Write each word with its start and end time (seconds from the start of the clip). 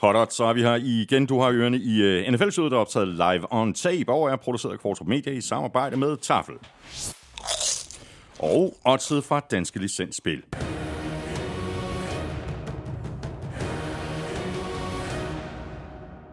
Hot 0.00 0.32
så 0.32 0.44
er 0.44 0.52
vi 0.52 0.62
her 0.62 0.74
igen. 0.74 1.26
Du 1.26 1.40
har 1.40 1.50
ørerne 1.52 1.76
i 1.76 2.02
øh, 2.02 2.28
uh, 2.28 2.34
nfl 2.34 2.60
der 2.60 2.76
er 2.76 2.80
optaget 2.80 3.08
live 3.08 3.52
on 3.52 3.74
tape, 3.74 4.12
og 4.12 4.30
er 4.30 4.36
produceret 4.36 4.72
af 4.72 4.78
Kvartrup 4.78 5.08
Media 5.08 5.32
i 5.32 5.40
samarbejde 5.40 5.96
med 5.96 6.16
Tafel. 6.16 6.54
Og 8.38 8.74
oddset 8.84 9.24
fra 9.24 9.40
Danske 9.40 9.78
Licensspil. 9.78 10.42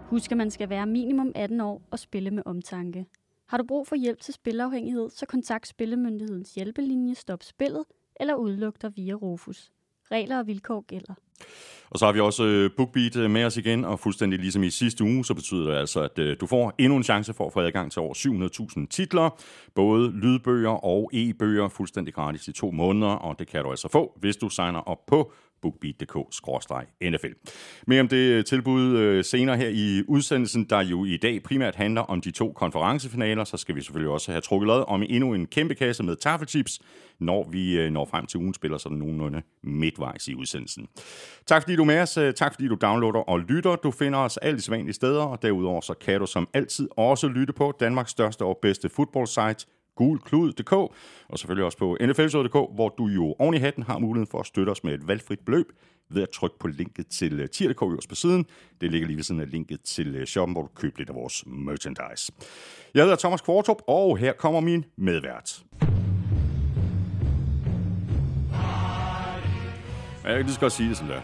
Husk, 0.09 0.31
at 0.31 0.37
man 0.37 0.51
skal 0.51 0.69
være 0.69 0.85
minimum 0.85 1.31
18 1.35 1.61
år 1.61 1.81
og 1.91 1.99
spille 1.99 2.31
med 2.31 2.43
omtanke. 2.45 3.05
Har 3.47 3.57
du 3.57 3.63
brug 3.67 3.87
for 3.87 3.95
hjælp 3.95 4.21
til 4.21 4.33
spilafhængighed, 4.33 5.09
så 5.09 5.25
kontakt 5.25 5.67
Spillemyndighedens 5.67 6.53
hjælpelinje 6.53 7.15
Stop 7.15 7.43
Spillet 7.43 7.83
eller 8.19 8.35
udluk 8.35 8.81
dig 8.81 8.91
via 8.95 9.13
Rufus. 9.13 9.71
Regler 10.11 10.39
og 10.39 10.47
vilkår 10.47 10.81
gælder. 10.81 11.13
Og 11.89 11.99
så 11.99 12.05
har 12.05 12.13
vi 12.13 12.19
også 12.19 12.43
øh, 12.43 12.69
BookBeat 12.77 13.15
øh, 13.15 13.31
med 13.31 13.45
os 13.45 13.57
igen, 13.57 13.85
og 13.85 13.99
fuldstændig 13.99 14.39
ligesom 14.39 14.63
i 14.63 14.69
sidste 14.69 15.03
uge, 15.03 15.25
så 15.25 15.33
betyder 15.33 15.69
det 15.71 15.77
altså, 15.77 16.01
at 16.01 16.19
øh, 16.19 16.37
du 16.41 16.47
får 16.47 16.73
endnu 16.77 16.97
en 16.97 17.03
chance 17.03 17.33
for 17.33 17.45
at 17.45 17.53
få 17.53 17.59
adgang 17.59 17.91
til 17.91 18.01
over 18.01 18.13
700.000 18.79 18.87
titler, 18.87 19.29
både 19.75 20.11
lydbøger 20.11 20.85
og 20.85 21.09
e-bøger, 21.13 21.67
fuldstændig 21.67 22.13
gratis 22.13 22.47
i 22.47 22.51
to 22.51 22.71
måneder, 22.71 23.11
og 23.11 23.39
det 23.39 23.47
kan 23.47 23.63
du 23.63 23.69
altså 23.69 23.87
få, 23.91 24.17
hvis 24.19 24.37
du 24.37 24.49
signer 24.49 24.79
op 24.79 25.05
på 25.07 25.31
bookbeat.dk-nfl. 25.65 27.33
Mere 27.87 28.01
om 28.01 28.07
det 28.07 28.17
øh, 28.17 28.45
tilbud 28.45 28.97
øh, 28.97 29.23
senere 29.23 29.57
her 29.57 29.69
i 29.69 30.03
udsendelsen, 30.07 30.63
der 30.63 30.83
jo 30.83 31.05
i 31.05 31.17
dag 31.17 31.43
primært 31.43 31.75
handler 31.75 32.01
om 32.01 32.21
de 32.21 32.31
to 32.31 32.51
konferencefinaler, 32.51 33.43
så 33.43 33.57
skal 33.57 33.75
vi 33.75 33.81
selvfølgelig 33.81 34.11
også 34.11 34.31
have 34.31 34.41
trukket 34.41 34.67
lod 34.67 34.83
om 34.87 35.03
endnu 35.03 35.33
en 35.33 35.45
kæmpe 35.45 35.75
kasse 35.75 36.03
med 36.03 36.15
taffelchips, 36.15 36.79
når 37.19 37.49
vi 37.49 37.77
øh, 37.77 37.91
når 37.91 38.05
frem 38.05 38.25
til 38.25 38.37
ugen 38.37 38.53
spiller 38.53 38.77
sådan 38.77 38.97
nogenlunde 38.97 39.41
midtvejs 39.63 40.27
i 40.27 40.35
udsendelsen. 40.35 40.87
Tak 41.45 41.61
fordi 41.61 41.75
du 41.75 41.81
er 41.81 41.85
med 41.85 41.99
os. 41.99 42.19
Tak 42.35 42.53
fordi 42.53 42.67
du 42.67 42.77
downloader 42.81 43.19
og 43.19 43.39
lytter. 43.39 43.75
Du 43.75 43.91
finder 43.91 44.19
os 44.19 44.37
alle 44.37 44.59
de 44.59 44.71
vanlige 44.71 44.93
steder, 44.93 45.21
og 45.21 45.41
derudover 45.41 45.81
så 45.81 45.93
kan 45.93 46.19
du 46.19 46.25
som 46.25 46.47
altid 46.53 46.87
også 46.97 47.27
lytte 47.27 47.53
på 47.53 47.73
Danmarks 47.79 48.11
største 48.11 48.45
og 48.45 48.59
bedste 48.61 48.89
fodboldsite, 48.89 49.65
gulklud.dk, 49.95 50.71
og 51.29 51.39
selvfølgelig 51.39 51.65
også 51.65 51.77
på 51.77 51.97
nflshow.dk, 52.01 52.75
hvor 52.75 52.95
du 52.97 53.07
jo 53.07 53.35
oven 53.39 53.55
i 53.55 53.57
hatten 53.57 53.83
har 53.83 53.99
muligheden 53.99 54.31
for 54.31 54.39
at 54.39 54.45
støtte 54.45 54.69
os 54.69 54.83
med 54.83 54.93
et 54.93 55.07
valgfrit 55.07 55.39
beløb 55.39 55.71
ved 56.09 56.21
at 56.21 56.29
trykke 56.29 56.59
på 56.59 56.67
linket 56.67 57.07
til 57.07 57.39
øh, 57.39 57.49
tier.dk 57.49 57.81
øverst 57.81 58.09
på 58.09 58.15
siden. 58.15 58.45
Det 58.81 58.91
ligger 58.91 59.07
lige 59.07 59.17
ved 59.17 59.23
siden 59.23 59.41
af 59.41 59.51
linket 59.51 59.81
til 59.81 60.15
øh, 60.15 60.25
shoppen, 60.25 60.53
hvor 60.53 60.61
du 60.61 60.69
køber 60.75 60.95
lidt 60.97 61.09
af 61.09 61.15
vores 61.15 61.43
merchandise. 61.47 62.31
Jeg 62.93 63.03
hedder 63.03 63.15
Thomas 63.15 63.41
Kvartrup, 63.41 63.81
og 63.87 64.17
her 64.17 64.33
kommer 64.33 64.59
min 64.59 64.85
medvært. 64.97 65.63
Jeg 70.23 70.35
kan 70.35 70.45
lige 70.45 70.53
så 70.53 70.59
godt 70.59 70.73
sige 70.73 70.89
det 70.89 70.97
sådan 70.97 71.11
der. 71.11 71.21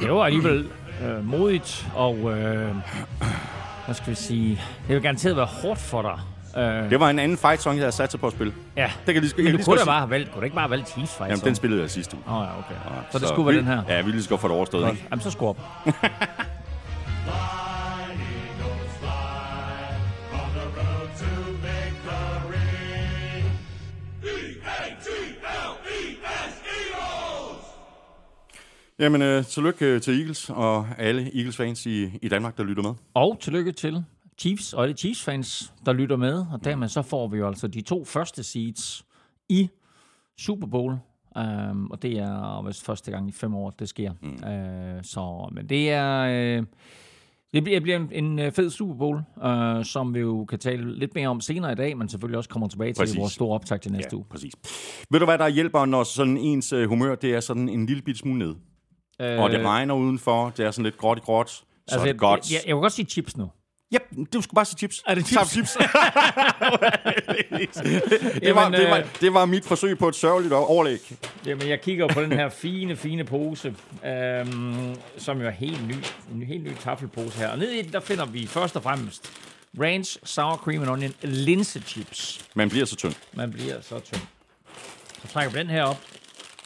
Det 0.00 0.10
var 0.10 0.24
alligevel 0.24 0.70
øh, 1.02 1.24
modigt, 1.24 1.86
og 1.94 2.16
øh, 2.16 2.76
hvad 3.84 3.94
skal 3.94 4.10
vi 4.10 4.14
sige, 4.14 4.60
det 4.86 4.94
vil 4.94 5.02
garanteret 5.02 5.36
være 5.36 5.46
hårdt 5.46 5.80
for 5.80 6.02
dig. 6.02 6.35
Øh, 6.56 6.90
det 6.90 7.00
var 7.00 7.10
en 7.10 7.18
anden 7.18 7.38
fight 7.38 7.62
song, 7.62 7.76
jeg 7.76 7.82
havde 7.82 7.92
sat 7.92 8.10
sig 8.10 8.20
på 8.20 8.26
at 8.26 8.32
spille. 8.32 8.52
Ja, 8.76 8.90
det 9.06 9.14
kan 9.14 9.22
lige, 9.22 9.42
men 9.42 9.56
du 9.56 9.64
kunne, 9.64 9.78
da 9.78 9.84
bare 9.84 9.98
have 9.98 10.10
valgt, 10.10 10.30
kunne 10.32 10.40
du 10.40 10.44
ikke 10.44 10.54
bare 10.54 10.62
have 10.62 10.70
valgt 10.70 10.88
Chiefs 10.88 11.14
fight 11.16 11.30
Jamen, 11.30 11.44
den 11.44 11.54
spillede 11.54 11.82
jeg 11.82 11.90
sidste 11.90 12.16
uge. 12.16 12.24
Åh 12.28 12.34
oh, 12.34 12.46
ja, 12.46 12.58
okay. 12.58 12.74
Ja, 12.74 13.02
så, 13.10 13.12
så 13.12 13.18
det 13.18 13.28
skulle 13.28 13.46
være 13.46 13.56
den 13.56 13.66
her? 13.66 13.82
Ja, 13.88 14.02
vi 14.02 14.10
lige 14.10 14.22
skal 14.22 14.38
få 14.38 14.48
det 14.48 14.56
overstået. 14.56 14.90
Ikke? 14.90 15.06
Jamen, 15.10 15.22
så 15.22 15.30
skru 15.30 15.48
op. 15.48 15.60
Jamen, 28.98 29.22
øh, 29.22 29.44
tillykke 29.44 29.86
øh, 29.86 30.00
til 30.00 30.18
Eagles 30.20 30.50
og 30.50 30.86
alle 30.98 31.30
Eagles-fans 31.34 31.86
i, 31.86 32.18
i 32.22 32.28
Danmark, 32.28 32.56
der 32.56 32.64
lytter 32.64 32.82
med. 32.82 32.92
Og 33.14 33.38
tillykke 33.40 33.72
til 33.72 34.04
Chiefs 34.38 34.72
og 34.72 34.82
alle 34.82 34.96
Chiefs-fans, 34.96 35.72
der 35.86 35.92
lytter 35.92 36.16
med. 36.16 36.46
Og 36.52 36.64
dermed 36.64 36.88
så 36.88 37.02
får 37.02 37.28
vi 37.28 37.38
jo 37.38 37.46
altså 37.46 37.68
de 37.68 37.80
to 37.80 38.04
første 38.04 38.42
seeds 38.42 39.06
i 39.48 39.70
Super 40.38 40.66
Bowl. 40.66 40.96
Um, 41.36 41.90
og 41.90 42.02
det 42.02 42.18
er 42.18 42.66
vist 42.66 42.84
første 42.84 43.10
gang 43.10 43.28
i 43.28 43.32
fem 43.32 43.54
år, 43.54 43.70
det 43.70 43.88
sker. 43.88 44.12
Mm. 44.22 44.28
Uh, 44.28 45.02
så, 45.02 45.48
men 45.52 45.68
det 45.68 45.90
er... 45.90 46.58
Uh, 46.58 46.66
det 47.52 47.64
bliver, 47.64 47.80
bliver 47.80 47.96
en, 47.96 48.08
en 48.12 48.38
øh, 48.38 48.52
fed 48.52 48.70
Super 48.70 48.94
Bowl, 48.94 49.22
uh, 49.44 49.84
som 49.84 50.14
vi 50.14 50.20
jo 50.20 50.44
kan 50.44 50.58
tale 50.58 50.98
lidt 50.98 51.14
mere 51.14 51.28
om 51.28 51.40
senere 51.40 51.72
i 51.72 51.74
dag, 51.74 51.96
men 51.96 52.08
selvfølgelig 52.08 52.38
også 52.38 52.50
kommer 52.50 52.68
tilbage 52.68 52.94
præcis. 52.94 53.12
til 53.12 53.20
vores 53.20 53.32
store 53.32 53.54
optag 53.54 53.80
til 53.80 53.92
næste 53.92 54.08
ja, 54.12 54.16
uge. 54.16 54.24
præcis. 54.30 54.52
Ved 55.10 55.20
du 55.20 55.24
hvad, 55.24 55.38
der 55.38 55.48
hjælper, 55.48 55.84
når 55.84 56.04
sådan 56.04 56.36
ens 56.36 56.74
humør, 56.86 57.14
det 57.14 57.34
er 57.34 57.40
sådan 57.40 57.68
en 57.68 57.86
lille 57.86 58.02
bit 58.02 58.18
smule 58.18 58.38
ned? 58.38 58.54
Øh, 59.20 59.40
og 59.40 59.50
det 59.50 59.64
regner 59.64 59.94
udenfor, 59.94 60.50
det 60.56 60.66
er 60.66 60.70
sådan 60.70 60.84
lidt 60.84 60.96
gråt 60.96 61.18
i 61.18 61.20
gråt, 61.20 61.50
så 61.50 61.64
altså, 61.88 62.08
er 62.08 62.12
det 62.12 62.20
godt. 62.20 62.50
Jeg, 62.50 62.56
jeg, 62.56 62.68
jeg 62.68 62.76
vil 62.76 62.80
godt 62.80 62.92
sige 62.92 63.06
chips 63.06 63.36
nu. 63.36 63.50
Ja, 63.92 63.98
du 64.32 64.42
skulle 64.42 64.54
bare 64.54 64.64
sige 64.64 64.78
chips. 64.78 65.02
Er 65.06 65.14
det 65.14 65.26
chips? 65.26 65.50
chips. 65.50 65.72
det, 68.40 68.54
var, 68.54 68.68
det, 68.68 68.90
var, 68.90 69.04
det 69.20 69.34
var 69.34 69.44
mit 69.44 69.64
forsøg 69.64 69.98
på 69.98 70.08
et 70.08 70.14
sørgeligt 70.14 70.52
overlæg. 70.52 71.16
Jamen, 71.46 71.68
jeg 71.68 71.80
kigger 71.80 72.08
på 72.08 72.22
den 72.22 72.32
her 72.32 72.48
fine, 72.48 72.96
fine 72.96 73.24
pose, 73.24 73.74
øhm, 74.06 74.96
som 75.18 75.40
jo 75.40 75.46
er 75.46 75.50
helt 75.50 75.88
ny. 75.88 75.94
En 76.34 76.42
helt 76.42 76.64
ny 76.64 76.70
taffelpose 76.80 77.38
her. 77.38 77.48
Og 77.48 77.58
nede 77.58 77.78
i 77.78 77.82
den, 77.82 77.92
der 77.92 78.00
finder 78.00 78.26
vi 78.26 78.46
først 78.46 78.76
og 78.76 78.82
fremmest 78.82 79.32
ranch, 79.80 80.18
sour 80.24 80.56
cream 80.56 80.82
and 80.82 80.90
onion, 80.90 81.12
linsechips. 81.22 82.44
Man 82.54 82.68
bliver 82.68 82.86
så 82.86 82.96
tynd. 82.96 83.14
Man 83.34 83.52
bliver 83.52 83.80
så 83.80 84.00
tynd. 84.00 84.20
Så 85.22 85.28
trækker 85.32 85.52
vi 85.52 85.58
den 85.58 85.66
her 85.66 85.82
op 85.82 86.00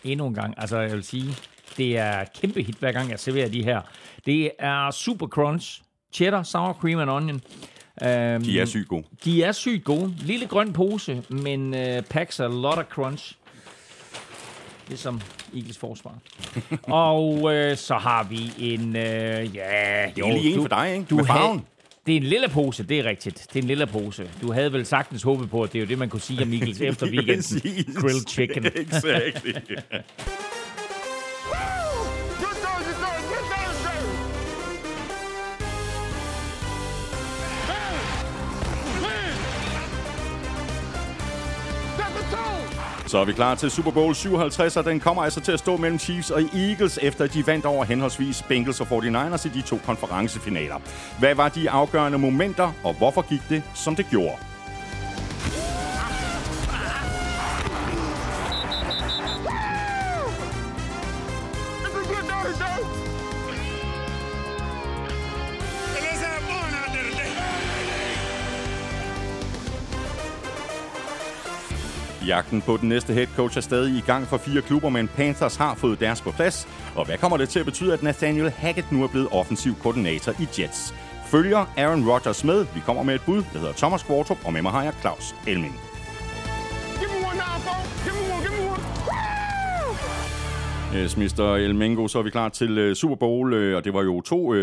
endnu 0.05 0.27
en 0.27 0.35
gang. 0.35 0.55
Altså, 0.59 0.79
jeg 0.79 0.93
vil 0.93 1.05
sige, 1.05 1.37
det 1.77 1.99
er 1.99 2.21
et 2.21 2.33
kæmpe 2.33 2.63
hit, 2.63 2.75
hver 2.77 2.93
gang 2.93 3.11
jeg 3.11 3.21
serverer 3.21 3.49
de 3.49 3.63
her. 3.65 3.81
Det 4.27 4.51
er 4.59 4.91
Super 4.91 5.27
Crunch, 5.27 5.83
cheddar, 6.13 6.43
sour 6.43 6.73
cream 6.73 6.99
and 6.99 7.11
onion. 7.11 7.41
Um, 8.03 8.43
de 8.43 8.61
er 8.61 8.65
sygt 8.65 8.89
gode. 8.89 9.05
De 9.25 9.43
er 9.43 9.53
sygt 9.53 9.85
gode. 9.85 10.15
Lille 10.19 10.47
grøn 10.47 10.73
pose, 10.73 11.23
men 11.29 11.75
uh, 11.75 12.05
packs 12.11 12.41
a 12.41 12.47
lot 12.47 12.79
of 12.79 12.85
crunch. 12.85 13.37
Ligesom 14.89 15.21
Eagles 15.55 15.79
forsvar. 15.79 16.15
og 16.83 17.33
uh, 17.33 17.77
så 17.77 17.99
har 18.01 18.25
vi 18.25 18.53
en... 18.59 18.89
Uh, 18.89 18.95
ja, 18.97 20.11
det 20.17 20.25
er 20.25 20.33
lige 20.33 20.55
en 20.55 20.61
for 20.61 20.69
dig, 20.69 20.95
ikke? 20.95 21.07
Du 21.11 21.17
Med 21.17 21.25
farven. 21.25 21.65
Det 22.07 22.13
er 22.13 22.17
en 22.17 22.23
lille 22.23 22.49
pose, 22.49 22.83
det 22.83 22.99
er 22.99 23.05
rigtigt. 23.05 23.47
Det 23.53 23.59
er 23.59 23.63
en 23.63 23.69
lille 23.69 23.87
pose. 23.87 24.31
Du 24.43 24.53
havde 24.53 24.73
vel 24.73 24.87
sagtens 24.87 25.23
håbet 25.23 25.51
på, 25.51 25.63
at 25.63 25.73
det 25.73 25.79
er 25.79 25.83
jo 25.83 25.89
det, 25.89 25.99
man 25.99 26.09
kunne 26.09 26.21
sige 26.21 26.43
om 26.43 26.53
Eagles 26.53 26.81
efter 26.91 27.11
weekenden. 27.11 27.95
Grilled 27.95 28.29
chicken. 28.29 28.67
exactly. 28.85 29.53
Så 43.11 43.19
er 43.19 43.25
vi 43.25 43.33
klar 43.33 43.55
til 43.55 43.71
Super 43.71 43.91
Bowl 43.91 44.15
57, 44.15 44.77
og 44.77 44.85
den 44.85 45.01
kommer 45.01 45.23
altså 45.23 45.41
til 45.41 45.53
at 45.53 45.59
stå 45.59 45.77
mellem 45.77 45.99
Chiefs 45.99 46.31
og 46.31 46.43
Eagles, 46.43 46.99
efter 47.03 47.27
de 47.27 47.47
vandt 47.47 47.67
over 47.67 47.85
henholdsvis 47.85 48.43
Bengals 48.49 48.81
og 48.81 48.87
49ers 48.87 49.47
i 49.47 49.51
de 49.51 49.63
to 49.63 49.79
konferencefinaler. 49.87 50.77
Hvad 51.19 51.35
var 51.35 51.49
de 51.49 51.71
afgørende 51.71 52.19
momenter, 52.19 52.73
og 52.85 52.95
hvorfor 52.95 53.23
gik 53.29 53.41
det, 53.49 53.63
som 53.75 53.97
det 53.97 54.07
gjorde? 54.11 54.50
Jagten 72.31 72.63
på 72.63 72.77
den 72.77 72.89
næste 72.89 73.13
head 73.13 73.27
coach 73.37 73.57
er 73.57 73.61
stadig 73.61 73.97
i 73.97 74.01
gang 74.01 74.27
for 74.27 74.37
fire 74.37 74.63
klubber, 74.63 74.89
men 74.89 75.09
Panthers 75.09 75.57
har 75.57 75.75
fået 75.75 76.01
deres 76.01 76.21
på 76.21 76.31
plads. 76.31 76.69
Og 76.97 77.07
hvad 77.07 77.19
kommer 77.19 77.37
det 77.37 77.49
til 77.49 77.61
at 77.61 77.65
betyde, 77.65 77.93
at 77.93 78.03
Nathaniel 78.03 78.51
Hackett 78.51 78.93
nu 78.93 79.03
er 79.03 79.09
blevet 79.09 79.29
offensiv 79.33 79.75
koordinator 79.75 80.33
i 80.33 80.49
Jets? 80.59 80.95
Følger 81.27 81.73
Aaron 81.77 82.09
Rodgers 82.09 82.45
med? 82.45 82.67
Vi 82.75 82.81
kommer 82.81 83.03
med 83.03 83.15
et 83.15 83.21
bud. 83.27 83.43
Jeg 83.53 83.61
hedder 83.61 83.75
Thomas 83.75 84.03
Kvartrup, 84.03 84.39
og 84.45 84.53
med 84.53 84.63
mig 84.63 84.73
har 84.73 84.83
jeg 84.83 84.93
Claus 85.01 85.35
Elming. 85.47 85.81
Yes, 90.97 91.17
Mr. 91.17 91.57
Elmengo, 91.57 92.09
så 92.09 92.19
er 92.19 92.23
vi 92.23 92.31
klar 92.31 92.49
til 92.49 92.89
uh, 92.89 92.95
Super 92.95 93.17
Bowl, 93.17 93.53
uh, 93.53 93.77
og 93.77 93.85
det 93.85 93.95
var 93.95 94.03
jo 94.03 94.21
to, 94.21 94.51
uh, 94.51 94.57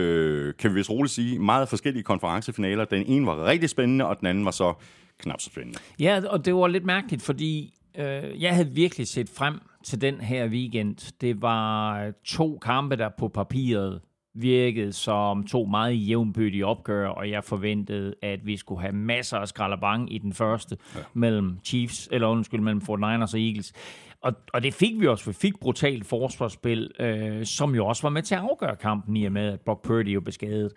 kan 0.59 0.69
vi 0.71 0.75
vist 0.75 0.89
roligt 0.89 1.13
sige, 1.13 1.39
meget 1.39 1.69
forskellige 1.69 2.03
konferencefinaler. 2.03 2.85
Den 2.85 3.03
ene 3.07 3.25
var 3.25 3.45
rigtig 3.45 3.69
spændende, 3.69 4.05
og 4.05 4.19
den 4.19 4.27
anden 4.27 4.45
var 4.45 4.51
så 4.51 4.73
knap 5.19 5.41
så 5.41 5.49
spændende. 5.49 5.79
Ja, 5.99 6.21
og 6.29 6.45
det 6.45 6.55
var 6.55 6.67
lidt 6.67 6.85
mærkeligt, 6.85 7.21
fordi 7.21 7.73
øh, 7.97 8.41
jeg 8.41 8.55
havde 8.55 8.69
virkelig 8.71 9.07
set 9.07 9.29
frem 9.29 9.59
til 9.83 10.01
den 10.01 10.21
her 10.21 10.47
weekend. 10.47 11.13
Det 11.21 11.41
var 11.41 12.11
to 12.25 12.57
kampe, 12.57 12.95
der 12.95 13.09
på 13.17 13.27
papiret 13.27 14.01
virkede 14.39 14.93
som 14.93 15.47
to 15.47 15.65
meget 15.65 16.07
jævnbødige 16.09 16.65
opgør, 16.65 17.07
og 17.07 17.29
jeg 17.29 17.43
forventede, 17.43 18.13
at 18.21 18.45
vi 18.45 18.57
skulle 18.57 18.81
have 18.81 18.93
masser 18.93 19.37
af 19.37 19.47
skralabang 19.47 20.13
i 20.13 20.17
den 20.17 20.33
første 20.33 20.77
ja. 20.95 20.99
mellem 21.13 21.59
Chiefs, 21.63 22.09
eller 22.11 22.27
undskyld, 22.27 22.61
mellem 22.61 22.81
49ers 22.81 23.33
og 23.33 23.39
Eagles. 23.39 23.73
Og, 24.21 24.33
og 24.53 24.63
det 24.63 24.73
fik 24.73 24.99
vi 24.99 25.07
også. 25.07 25.25
Vi 25.25 25.33
fik 25.33 25.59
brutalt 25.59 26.05
forsvarsspil, 26.05 26.91
øh, 26.99 27.45
som 27.45 27.75
jo 27.75 27.85
også 27.85 28.01
var 28.01 28.09
med 28.09 28.21
til 28.21 28.35
at 28.35 28.41
afgøre 28.41 28.75
kampen 28.75 29.17
i 29.17 29.25
og 29.25 29.31
med, 29.31 29.53
at 29.53 29.59
Brock 29.61 29.83
Purdy 29.83 30.13
jo 30.13 30.21
beskadet. 30.21 30.71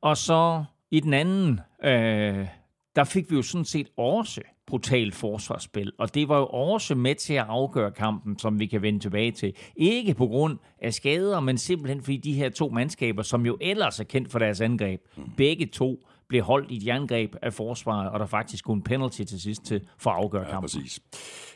Og 0.00 0.16
så 0.16 0.64
i 0.90 1.00
den 1.00 1.14
anden, 1.14 1.60
øh, 1.84 2.46
der 2.96 3.04
fik 3.04 3.30
vi 3.30 3.36
jo 3.36 3.42
sådan 3.42 3.64
set 3.64 3.88
også 3.96 4.40
brutalt 4.66 5.14
forsvarsspil, 5.14 5.92
og 5.98 6.14
det 6.14 6.28
var 6.28 6.38
jo 6.38 6.46
også 6.46 6.94
med 6.94 7.14
til 7.14 7.34
at 7.34 7.46
afgøre 7.48 7.90
kampen, 7.90 8.38
som 8.38 8.60
vi 8.60 8.66
kan 8.66 8.82
vende 8.82 8.98
tilbage 8.98 9.32
til. 9.32 9.52
Ikke 9.76 10.14
på 10.14 10.26
grund 10.26 10.58
af 10.82 10.94
skader, 10.94 11.40
men 11.40 11.58
simpelthen 11.58 12.02
fordi 12.02 12.16
de 12.16 12.32
her 12.32 12.48
to 12.48 12.68
mandskaber, 12.68 13.22
som 13.22 13.46
jo 13.46 13.58
ellers 13.60 14.00
er 14.00 14.04
kendt 14.04 14.30
for 14.30 14.38
deres 14.38 14.60
angreb, 14.60 15.00
begge 15.36 15.66
to 15.66 16.06
blev 16.28 16.42
holdt 16.42 16.70
i 16.70 16.76
et 16.76 16.86
jerngreb 16.86 17.34
af 17.42 17.52
forsvaret, 17.52 18.10
og 18.10 18.20
der 18.20 18.26
faktisk 18.26 18.66
en 18.66 18.82
penalty 18.82 19.22
til 19.22 19.40
sidst 19.40 19.64
til 19.64 19.80
for 19.98 20.10
at 20.10 20.16
afgøre 20.16 20.44
kampen. 20.50 20.70
Ja, 20.74 20.80
præcis. 20.80 21.00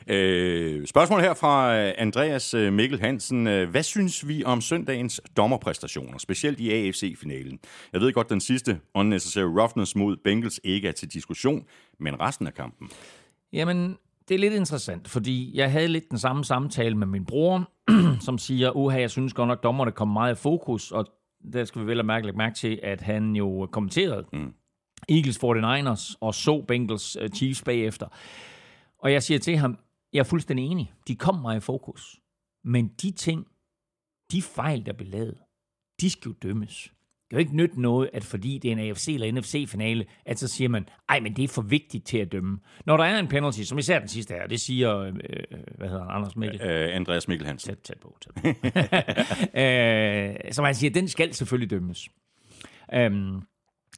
Øh, 0.09 0.87
spørgsmål 0.87 1.21
her 1.21 1.35
fra 1.35 1.77
Andreas 1.77 2.55
øh, 2.55 2.73
Mikkel 2.73 3.01
Hansen. 3.01 3.47
Øh, 3.47 3.71
hvad 3.71 3.83
synes 3.83 4.29
vi 4.29 4.45
om 4.45 4.61
søndagens 4.61 5.21
dommerpræstationer, 5.37 6.19
specielt 6.19 6.61
i 6.61 6.71
AFC-finalen? 6.71 7.59
Jeg 7.93 8.01
ved 8.01 8.13
godt, 8.13 8.31
den 8.31 8.41
sidste 8.41 8.81
unnecessary 8.95 9.59
roughness 9.59 9.97
mod 9.97 10.17
Bengals 10.25 10.61
ikke 10.65 10.89
er 10.89 10.93
til 10.93 11.13
diskussion, 11.13 11.65
men 11.99 12.21
resten 12.21 12.47
af 12.47 12.55
kampen? 12.55 12.89
Jamen, 13.53 13.97
det 14.29 14.35
er 14.35 14.39
lidt 14.39 14.55
interessant, 14.55 15.09
fordi 15.09 15.51
jeg 15.55 15.73
havde 15.73 15.89
lidt 15.89 16.11
den 16.11 16.19
samme 16.19 16.45
samtale 16.45 16.97
med 16.97 17.07
min 17.07 17.25
bror, 17.25 17.71
som 18.27 18.39
siger, 18.39 18.77
uha, 18.77 19.01
jeg 19.01 19.11
synes 19.11 19.33
godt 19.33 19.49
nok, 19.49 19.63
dommerne 19.63 19.93
kom 19.93 20.09
meget 20.09 20.35
i 20.35 20.39
fokus, 20.39 20.93
og 20.93 21.07
der 21.53 21.65
skal 21.65 21.83
vi 21.83 21.87
vel 21.87 21.97
have 21.97 22.07
mærke, 22.07 22.33
mærke 22.33 22.55
til, 22.55 22.81
at 22.83 23.01
han 23.01 23.37
jo 23.37 23.69
kommenterede 23.73 24.27
mm. 24.33 24.53
Eagles 25.09 25.39
49ers 25.39 26.15
og 26.21 26.35
så 26.35 26.65
Bengals 26.69 27.17
Chiefs 27.35 27.63
bagefter. 27.63 28.07
Og 28.99 29.13
jeg 29.13 29.23
siger 29.23 29.39
til 29.39 29.57
ham, 29.57 29.79
jeg 30.13 30.21
er 30.21 30.25
fuldstændig 30.25 30.67
enig. 30.67 30.93
De 31.09 31.17
kom 31.17 31.35
mig 31.35 31.57
i 31.57 31.61
fokus. 31.61 32.21
Men 32.65 32.89
de 32.89 33.11
ting, 33.11 33.47
de 34.33 34.43
fejl, 34.43 34.87
der 34.87 34.93
blev 34.93 35.09
lavet, 35.09 35.39
de 36.01 36.11
skal 36.11 36.29
jo 36.29 36.35
dømmes. 36.43 36.93
Det 37.31 37.37
jo 37.37 37.39
ikke 37.39 37.57
nytte 37.57 37.81
noget, 37.81 38.11
at 38.13 38.25
fordi 38.25 38.59
det 38.59 38.69
er 38.69 38.73
en 38.73 38.79
AFC 38.79 39.09
eller 39.09 39.33
NFC-finale, 39.33 40.07
at 40.27 40.39
så 40.39 40.49
siger 40.49 40.69
man, 40.69 40.89
ej, 41.09 41.21
men 41.21 41.37
det 41.37 41.45
er 41.45 41.49
for 41.49 41.63
vigtigt 41.63 42.07
til 42.07 42.19
at 42.19 42.33
dømme. 42.33 42.61
Når 42.87 42.97
der 42.97 43.05
er 43.05 43.19
en 43.19 43.29
penalty, 43.29 43.63
som 43.63 43.79
især 43.79 43.99
den 43.99 44.09
sidste 44.09 44.35
her, 44.35 44.47
det 44.47 44.61
siger, 44.61 44.99
øh, 44.99 45.15
hvad 45.79 45.89
hedder 45.89 46.05
han, 46.05 46.11
Anders 46.11 46.37
Mikkel? 46.37 46.61
Uh, 46.61 46.97
Andreas 46.97 47.29
Mikkel 47.29 47.47
Hansen. 47.47 47.69
Tæt, 47.69 47.79
tæt 47.79 47.99
på, 48.01 48.19
tæt 48.21 48.35
på. 48.35 48.41
uh, 50.47 50.53
som 50.57 50.65
han 50.65 50.75
siger, 50.75 50.91
den 50.91 51.09
skal 51.09 51.35
selvfølgelig 51.35 51.71
dømmes. 51.71 52.09
Um, 52.97 53.47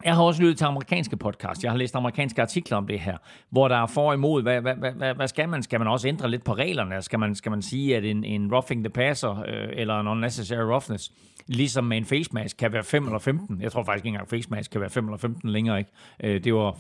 jeg 0.04 0.14
har 0.14 0.22
også 0.22 0.42
lyttet 0.42 0.58
til 0.58 0.64
amerikanske 0.64 1.16
podcast. 1.16 1.64
Jeg 1.64 1.70
har 1.70 1.78
læst 1.78 1.96
amerikanske 1.96 2.42
artikler 2.42 2.76
om 2.76 2.86
det 2.86 3.00
her, 3.00 3.16
hvor 3.50 3.68
der 3.68 3.76
er 3.76 3.86
for 3.86 4.08
og 4.08 4.14
imod, 4.14 4.42
hvad, 4.42 4.60
hvad, 4.60 4.74
hvad, 4.74 5.14
hvad 5.14 5.28
skal 5.28 5.48
man? 5.48 5.62
Skal 5.62 5.80
man 5.80 5.88
også 5.88 6.08
ændre 6.08 6.30
lidt 6.30 6.44
på 6.44 6.54
reglerne? 6.54 7.02
Skal 7.02 7.18
man, 7.18 7.34
skal 7.34 7.50
man 7.50 7.62
sige, 7.62 7.96
at 7.96 8.04
en, 8.04 8.24
en 8.24 8.54
roughing 8.54 8.84
the 8.84 8.90
passer, 8.90 9.44
øh, 9.48 9.68
eller 9.72 10.00
en 10.00 10.08
unnecessary 10.08 10.62
roughness, 10.72 11.12
ligesom 11.46 11.84
med 11.84 11.96
en 11.96 12.04
face 12.04 12.30
mask, 12.32 12.56
kan 12.56 12.72
være 12.72 12.84
5 12.84 13.04
eller 13.04 13.18
15? 13.18 13.62
Jeg 13.62 13.72
tror 13.72 13.84
faktisk 13.84 14.04
ikke 14.04 14.14
engang, 14.14 14.28
face 14.28 14.50
mask 14.50 14.70
kan 14.70 14.80
være 14.80 14.90
5 14.90 15.04
eller 15.04 15.18
15 15.18 15.50
længere. 15.50 15.78
Ikke? 15.78 15.90
Øh, 16.22 16.44
det 16.44 16.54
var 16.54 16.76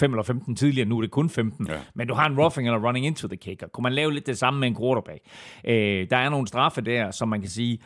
5 0.00 0.12
eller 0.12 0.22
15 0.22 0.56
tidligere, 0.56 0.88
nu 0.88 0.96
er 0.96 1.00
det 1.00 1.10
kun 1.10 1.30
15. 1.30 1.66
Ja. 1.66 1.72
Men 1.94 2.08
du 2.08 2.14
har 2.14 2.26
en 2.26 2.38
roughing 2.38 2.68
eller 2.68 2.86
running 2.86 3.06
into 3.06 3.28
the 3.28 3.36
kicker. 3.36 3.68
Kunne 3.68 3.82
man 3.82 3.92
lave 3.92 4.12
lidt 4.12 4.26
det 4.26 4.38
samme 4.38 4.60
med 4.60 4.68
en 4.68 4.76
quarterback? 4.76 5.20
Øh, 5.64 6.10
der 6.10 6.16
er 6.16 6.28
nogle 6.28 6.46
straffe 6.46 6.80
der, 6.80 7.10
som 7.10 7.28
man 7.28 7.40
kan 7.40 7.50
sige, 7.50 7.78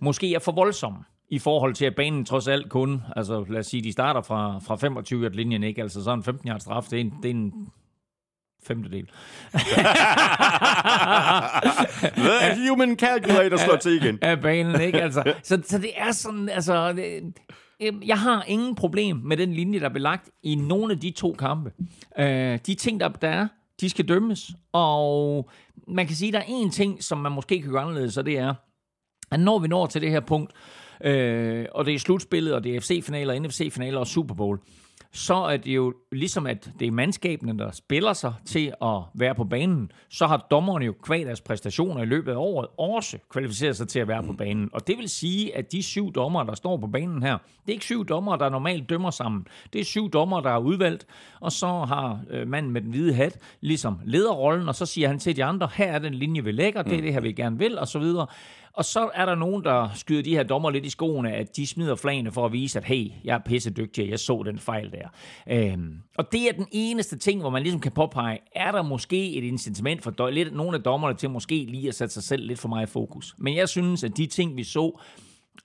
måske 0.00 0.34
er 0.34 0.38
for 0.38 0.52
voldsomme 0.52 0.98
i 1.28 1.38
forhold 1.38 1.74
til, 1.74 1.84
at 1.84 1.94
banen 1.94 2.24
trods 2.24 2.48
alt 2.48 2.70
kun, 2.70 3.02
altså 3.16 3.44
lad 3.48 3.60
os 3.60 3.66
sige, 3.66 3.82
de 3.82 3.92
starter 3.92 4.22
fra, 4.22 4.58
fra 4.58 4.76
25 4.76 5.22
yard 5.22 5.32
linjen 5.32 5.62
ikke? 5.62 5.82
Altså 5.82 6.04
sådan 6.04 6.18
en 6.18 6.22
15 6.24 6.48
yard 6.48 6.60
straf, 6.60 6.84
det 6.90 6.96
er 6.96 7.00
en, 7.00 7.14
det 7.22 7.30
er 7.30 7.34
en 7.34 7.68
femtedel. 8.66 9.06
The 12.54 12.68
human 12.68 12.96
calculator 12.96 13.56
slår 13.56 13.76
til 13.76 13.92
igen. 14.02 14.18
Af 14.22 14.40
banen, 14.40 14.80
ikke? 14.80 15.02
Altså, 15.02 15.34
så, 15.42 15.62
så 15.64 15.78
det 15.78 15.90
er 15.96 16.12
sådan, 16.12 16.48
altså... 16.48 16.92
Det, 16.92 17.34
jeg 18.06 18.18
har 18.18 18.42
ingen 18.42 18.74
problem 18.74 19.16
med 19.16 19.36
den 19.36 19.54
linje, 19.54 19.80
der 19.80 19.84
er 19.84 19.92
belagt 19.92 20.30
i 20.42 20.54
nogle 20.54 20.92
af 20.92 21.00
de 21.00 21.10
to 21.10 21.32
kampe. 21.32 21.72
Uh, 22.18 22.24
de 22.66 22.74
ting, 22.74 23.00
der, 23.00 23.08
der 23.08 23.28
er, 23.28 23.48
de 23.80 23.90
skal 23.90 24.08
dømmes. 24.08 24.50
Og 24.72 25.50
man 25.88 26.06
kan 26.06 26.16
sige, 26.16 26.28
at 26.28 26.32
der 26.34 26.40
er 26.40 26.44
en 26.48 26.70
ting, 26.70 27.02
som 27.02 27.18
man 27.18 27.32
måske 27.32 27.62
kan 27.62 27.70
gøre 27.70 27.82
anderledes, 27.82 28.16
og 28.16 28.26
det 28.26 28.38
er, 28.38 28.54
at 29.30 29.40
når 29.40 29.58
vi 29.58 29.68
når 29.68 29.86
til 29.86 30.00
det 30.00 30.10
her 30.10 30.20
punkt, 30.20 30.52
øh, 30.52 30.83
og 31.74 31.86
det 31.86 31.94
er 31.94 31.98
slutspillet, 31.98 32.54
og 32.54 32.64
det 32.64 32.76
er 32.76 32.80
FC-finaler, 32.80 33.38
NFC-finaler 33.38 33.98
og 33.98 34.06
Super 34.06 34.34
Bowl, 34.34 34.58
så 35.14 35.34
er 35.34 35.56
det 35.56 35.74
jo 35.74 35.94
ligesom, 36.12 36.46
at 36.46 36.70
det 36.78 36.88
er 36.88 36.92
mandskabene, 36.92 37.58
der 37.58 37.70
spiller 37.70 38.12
sig 38.12 38.34
til 38.46 38.74
at 38.82 39.00
være 39.14 39.34
på 39.34 39.44
banen. 39.44 39.90
Så 40.08 40.26
har 40.26 40.46
dommerne 40.50 40.84
jo 40.84 40.94
kvad 41.02 41.24
deres 41.24 41.40
præstationer 41.40 42.02
i 42.02 42.06
løbet 42.06 42.32
af 42.32 42.36
året 42.36 42.68
også 42.78 43.18
kvalificeret 43.30 43.76
sig 43.76 43.88
til 43.88 43.98
at 43.98 44.08
være 44.08 44.22
på 44.22 44.32
banen. 44.32 44.70
Og 44.72 44.86
det 44.86 44.98
vil 44.98 45.08
sige, 45.08 45.56
at 45.56 45.72
de 45.72 45.82
syv 45.82 46.12
dommere, 46.12 46.46
der 46.46 46.54
står 46.54 46.76
på 46.76 46.86
banen 46.86 47.22
her, 47.22 47.38
det 47.38 47.68
er 47.68 47.72
ikke 47.72 47.84
syv 47.84 48.06
dommere, 48.06 48.38
der 48.38 48.48
normalt 48.48 48.90
dømmer 48.90 49.10
sammen. 49.10 49.46
Det 49.72 49.80
er 49.80 49.84
syv 49.84 50.10
dommere, 50.10 50.42
der 50.42 50.50
er 50.50 50.58
udvalgt, 50.58 51.06
og 51.40 51.52
så 51.52 51.66
har 51.66 52.20
øh, 52.30 52.48
manden 52.48 52.72
med 52.72 52.80
den 52.80 52.90
hvide 52.90 53.14
hat 53.14 53.38
ligesom 53.60 54.00
lederrollen, 54.04 54.68
og 54.68 54.74
så 54.74 54.86
siger 54.86 55.08
han 55.08 55.18
til 55.18 55.36
de 55.36 55.44
andre, 55.44 55.68
her 55.74 55.92
er 55.92 55.98
den 55.98 56.14
linje, 56.14 56.44
vi 56.44 56.52
lægger, 56.52 56.82
det 56.82 56.98
er 56.98 57.02
det 57.02 57.12
her, 57.12 57.20
vi 57.20 57.32
gerne 57.32 57.58
vil, 57.58 57.78
og 57.78 57.88
så 57.88 57.98
videre. 57.98 58.26
Og 58.74 58.84
så 58.84 59.10
er 59.14 59.26
der 59.26 59.34
nogen, 59.34 59.64
der 59.64 59.88
skyder 59.94 60.22
de 60.22 60.36
her 60.36 60.42
dommer 60.42 60.70
lidt 60.70 60.86
i 60.86 60.90
skoene, 60.90 61.32
at 61.32 61.56
de 61.56 61.66
smider 61.66 61.94
flagene 61.94 62.32
for 62.32 62.46
at 62.46 62.52
vise, 62.52 62.78
at 62.78 62.84
hey, 62.84 63.10
jeg 63.24 63.34
er 63.34 63.38
pisse 63.38 63.70
dygtig, 63.70 64.10
jeg 64.10 64.18
så 64.18 64.42
den 64.46 64.58
fejl 64.58 64.92
der. 64.92 65.08
Øhm, 65.50 65.98
og 66.18 66.32
det 66.32 66.48
er 66.48 66.52
den 66.52 66.66
eneste 66.72 67.18
ting, 67.18 67.40
hvor 67.40 67.50
man 67.50 67.62
ligesom 67.62 67.80
kan 67.80 67.92
påpege, 67.92 68.38
er 68.54 68.72
der 68.72 68.82
måske 68.82 69.34
et 69.34 69.44
incitament 69.44 70.02
for 70.02 70.30
lidt, 70.30 70.54
nogle 70.54 70.76
af 70.76 70.82
dommerne 70.82 71.16
til 71.16 71.30
måske 71.30 71.64
lige 71.68 71.88
at 71.88 71.94
sætte 71.94 72.14
sig 72.14 72.22
selv 72.22 72.46
lidt 72.46 72.58
for 72.58 72.68
meget 72.68 72.86
i 72.86 72.90
fokus. 72.90 73.34
Men 73.38 73.56
jeg 73.56 73.68
synes, 73.68 74.04
at 74.04 74.16
de 74.16 74.26
ting, 74.26 74.56
vi 74.56 74.64
så, 74.64 75.00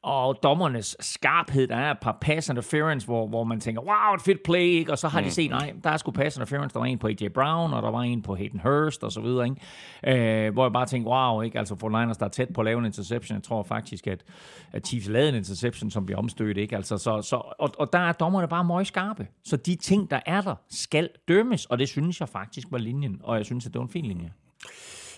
og 0.01 0.39
dommernes 0.44 0.97
skarphed. 1.00 1.68
Der 1.68 1.75
er 1.75 1.91
et 1.91 1.97
par 2.01 2.18
pass 2.21 2.50
interference, 2.50 3.07
hvor, 3.07 3.27
hvor 3.27 3.44
man 3.44 3.59
tænker, 3.59 3.81
wow, 3.81 4.15
et 4.15 4.21
fedt 4.21 4.44
play, 4.44 4.59
ikke? 4.59 4.91
og 4.91 4.97
så 4.97 5.07
har 5.07 5.19
de 5.19 5.25
mm. 5.25 5.31
set, 5.31 5.50
nej, 5.50 5.74
der 5.83 5.89
er 5.89 5.97
sgu 5.97 6.12
pass 6.12 6.38
interference. 6.38 6.74
Der 6.74 6.80
var 6.80 6.86
en 6.86 6.97
på 6.97 7.07
AJ 7.07 7.27
Brown, 7.33 7.74
og 7.74 7.83
der 7.83 7.91
var 7.91 8.01
en 8.01 8.21
på 8.21 8.36
Hayden 8.36 8.59
Hurst, 8.59 9.03
og 9.03 9.12
så 9.12 9.21
videre. 9.21 9.45
Ikke? 9.45 10.45
Øh, 10.47 10.53
hvor 10.53 10.65
jeg 10.65 10.74
bare 10.74 10.86
tænker, 10.86 11.09
wow, 11.09 11.41
ikke? 11.41 11.59
altså 11.59 11.75
for 11.75 11.89
Niners, 11.89 12.18
der 12.18 12.25
er 12.25 12.30
tæt 12.30 12.50
på 12.53 12.62
at 12.62 12.65
lave 12.65 12.80
en 12.80 12.86
interception. 12.86 13.36
Jeg 13.36 13.44
tror 13.44 13.63
faktisk, 13.63 14.07
at, 14.07 14.24
at 14.71 14.88
Chiefs 14.88 15.07
lavede 15.07 15.30
en 15.30 15.36
interception, 15.36 15.92
som 15.92 16.06
bliver 16.06 16.19
omstødt. 16.19 16.57
Ikke? 16.57 16.75
Altså, 16.75 16.97
så, 16.97 17.21
så, 17.21 17.35
og, 17.35 17.69
og 17.80 17.94
der 17.94 18.00
er 18.00 18.12
dommerne 18.12 18.47
bare 18.47 18.63
meget 18.63 18.88
skarpe. 18.88 19.27
Så 19.44 19.57
de 19.57 19.75
ting, 19.75 20.12
der 20.12 20.19
er 20.25 20.42
der, 20.42 20.56
skal 20.69 21.09
dømmes, 21.27 21.65
og 21.65 21.80
det 21.80 21.90
synes 21.90 22.19
jeg 22.19 22.30
faktisk 22.30 22.68
var 22.71 22.78
linjen, 22.78 23.19
og 23.23 23.37
jeg 23.37 23.45
synes, 23.45 23.66
at 23.66 23.73
det 23.73 23.80
var 23.80 23.85
en 23.85 23.92
fin 23.92 24.06
linje. 24.06 24.31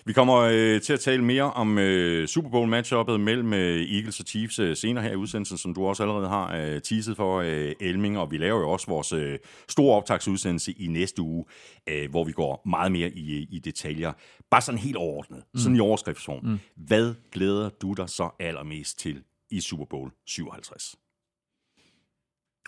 Vi 0.04 0.12
kommer 0.12 0.36
øh, 0.36 0.80
til 0.80 0.92
at 0.92 1.00
tale 1.00 1.24
mere 1.24 1.52
om 1.52 1.78
øh, 1.78 2.28
Super 2.28 2.50
Bowl 2.50 2.68
matchuppet 2.68 3.20
mellem 3.20 3.52
øh, 3.52 3.94
Eagles 3.96 4.20
og 4.20 4.26
Chiefs 4.26 4.58
øh, 4.58 4.76
senere 4.76 5.04
her 5.04 5.10
i 5.10 5.16
udsendelsen, 5.16 5.58
som 5.58 5.74
du 5.74 5.86
også 5.86 6.02
allerede 6.02 6.28
har 6.28 6.56
øh, 6.56 6.80
teaset 6.80 7.16
for, 7.16 7.40
øh, 7.40 7.72
Elming, 7.80 8.18
og 8.18 8.30
vi 8.30 8.38
laver 8.38 8.60
jo 8.60 8.70
også 8.70 8.86
vores 8.86 9.12
øh, 9.12 9.38
store 9.68 9.96
optagsudsendelse 9.96 10.72
i 10.72 10.86
næste 10.86 11.22
uge, 11.22 11.44
øh, 11.88 12.10
hvor 12.10 12.24
vi 12.24 12.32
går 12.32 12.62
meget 12.66 12.92
mere 12.92 13.10
i, 13.10 13.46
i 13.50 13.58
detaljer. 13.58 14.12
Bare 14.50 14.60
sådan 14.60 14.78
helt 14.78 14.96
overordnet, 14.96 15.42
mm. 15.54 15.60
sådan 15.60 15.76
i 15.76 15.80
overskriftsform. 15.80 16.44
Mm. 16.44 16.58
Hvad 16.76 17.14
glæder 17.32 17.68
du 17.68 17.92
dig 17.92 18.08
så 18.08 18.30
allermest 18.40 18.98
til 18.98 19.22
i 19.50 19.60
Super 19.60 19.84
Bowl 19.84 20.10
57? 20.26 20.96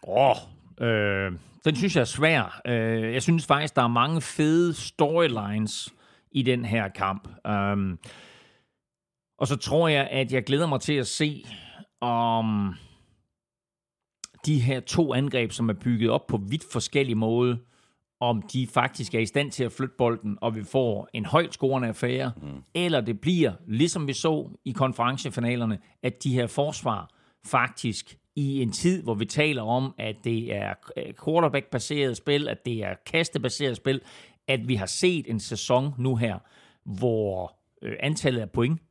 Åh, 0.06 0.30
oh, 0.30 0.36
øh, 0.88 1.32
den 1.64 1.76
synes 1.76 1.96
jeg 1.96 2.00
er 2.00 2.04
svær. 2.04 2.60
Øh, 2.66 3.12
jeg 3.14 3.22
synes 3.22 3.46
faktisk, 3.46 3.76
der 3.76 3.82
er 3.82 3.88
mange 3.88 4.20
fede 4.20 4.74
storylines, 4.74 5.94
i 6.34 6.42
den 6.42 6.64
her 6.64 6.88
kamp. 6.88 7.28
Um, 7.48 7.98
og 9.38 9.46
så 9.46 9.56
tror 9.56 9.88
jeg, 9.88 10.08
at 10.10 10.32
jeg 10.32 10.44
glæder 10.44 10.66
mig 10.66 10.80
til 10.80 10.92
at 10.92 11.06
se 11.06 11.44
om 12.00 12.74
de 14.46 14.60
her 14.60 14.80
to 14.80 15.14
angreb, 15.14 15.52
som 15.52 15.68
er 15.68 15.72
bygget 15.72 16.10
op 16.10 16.26
på 16.26 16.36
vidt 16.36 16.64
forskellige 16.72 17.16
måder, 17.16 17.56
om 18.20 18.42
de 18.42 18.66
faktisk 18.66 19.14
er 19.14 19.18
i 19.18 19.26
stand 19.26 19.50
til 19.50 19.64
at 19.64 19.72
flytte 19.72 19.94
bolden, 19.98 20.38
og 20.40 20.56
vi 20.56 20.64
får 20.64 21.08
en 21.12 21.24
højt 21.24 21.54
scorende 21.54 21.88
affære, 21.88 22.32
mm. 22.42 22.62
eller 22.74 23.00
det 23.00 23.20
bliver, 23.20 23.52
ligesom 23.66 24.06
vi 24.06 24.12
så 24.12 24.50
i 24.64 24.72
konferencefinalerne, 24.72 25.78
at 26.02 26.24
de 26.24 26.34
her 26.34 26.46
forsvar 26.46 27.10
faktisk 27.46 28.18
i 28.36 28.62
en 28.62 28.72
tid, 28.72 29.02
hvor 29.02 29.14
vi 29.14 29.24
taler 29.24 29.62
om, 29.62 29.94
at 29.98 30.16
det 30.24 30.54
er 30.54 30.74
quarterback-baseret 31.24 32.16
spil, 32.16 32.48
at 32.48 32.64
det 32.64 32.84
er 32.84 32.94
kastebaseret 33.06 33.76
spil, 33.76 34.00
at 34.48 34.68
vi 34.68 34.74
har 34.74 34.86
set 34.86 35.30
en 35.30 35.40
sæson 35.40 35.94
nu 35.98 36.16
her, 36.16 36.38
hvor 36.84 37.58
øh, 37.82 37.96
antallet 38.00 38.40
af 38.40 38.50
point 38.50 38.82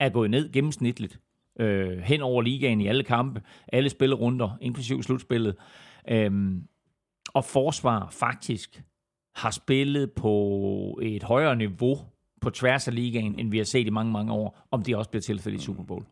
er 0.00 0.08
gået 0.08 0.30
ned 0.30 0.52
gennemsnitligt 0.52 1.20
øh, 1.60 1.98
hen 1.98 2.22
over 2.22 2.42
ligaen 2.42 2.80
i 2.80 2.86
alle 2.86 3.04
kampe, 3.04 3.42
alle 3.72 3.90
spillerunder, 3.90 4.56
inklusiv 4.60 5.02
slutspillet. 5.02 5.56
Øhm, 6.08 6.62
og 7.28 7.44
forsvar 7.44 8.08
faktisk 8.10 8.82
har 9.34 9.50
spillet 9.50 10.12
på 10.12 10.98
et 11.02 11.22
højere 11.22 11.56
niveau 11.56 11.98
på 12.40 12.50
tværs 12.50 12.88
af 12.88 12.94
ligaen, 12.94 13.38
end 13.38 13.50
vi 13.50 13.58
har 13.58 13.64
set 13.64 13.86
i 13.86 13.90
mange, 13.90 14.12
mange 14.12 14.32
år, 14.32 14.66
om 14.70 14.82
det 14.82 14.96
også 14.96 15.10
bliver 15.10 15.22
tilfældet 15.22 15.60
i 15.60 15.64
Super 15.64 15.82
Bowl. 15.82 16.02
Mm. 16.02 16.08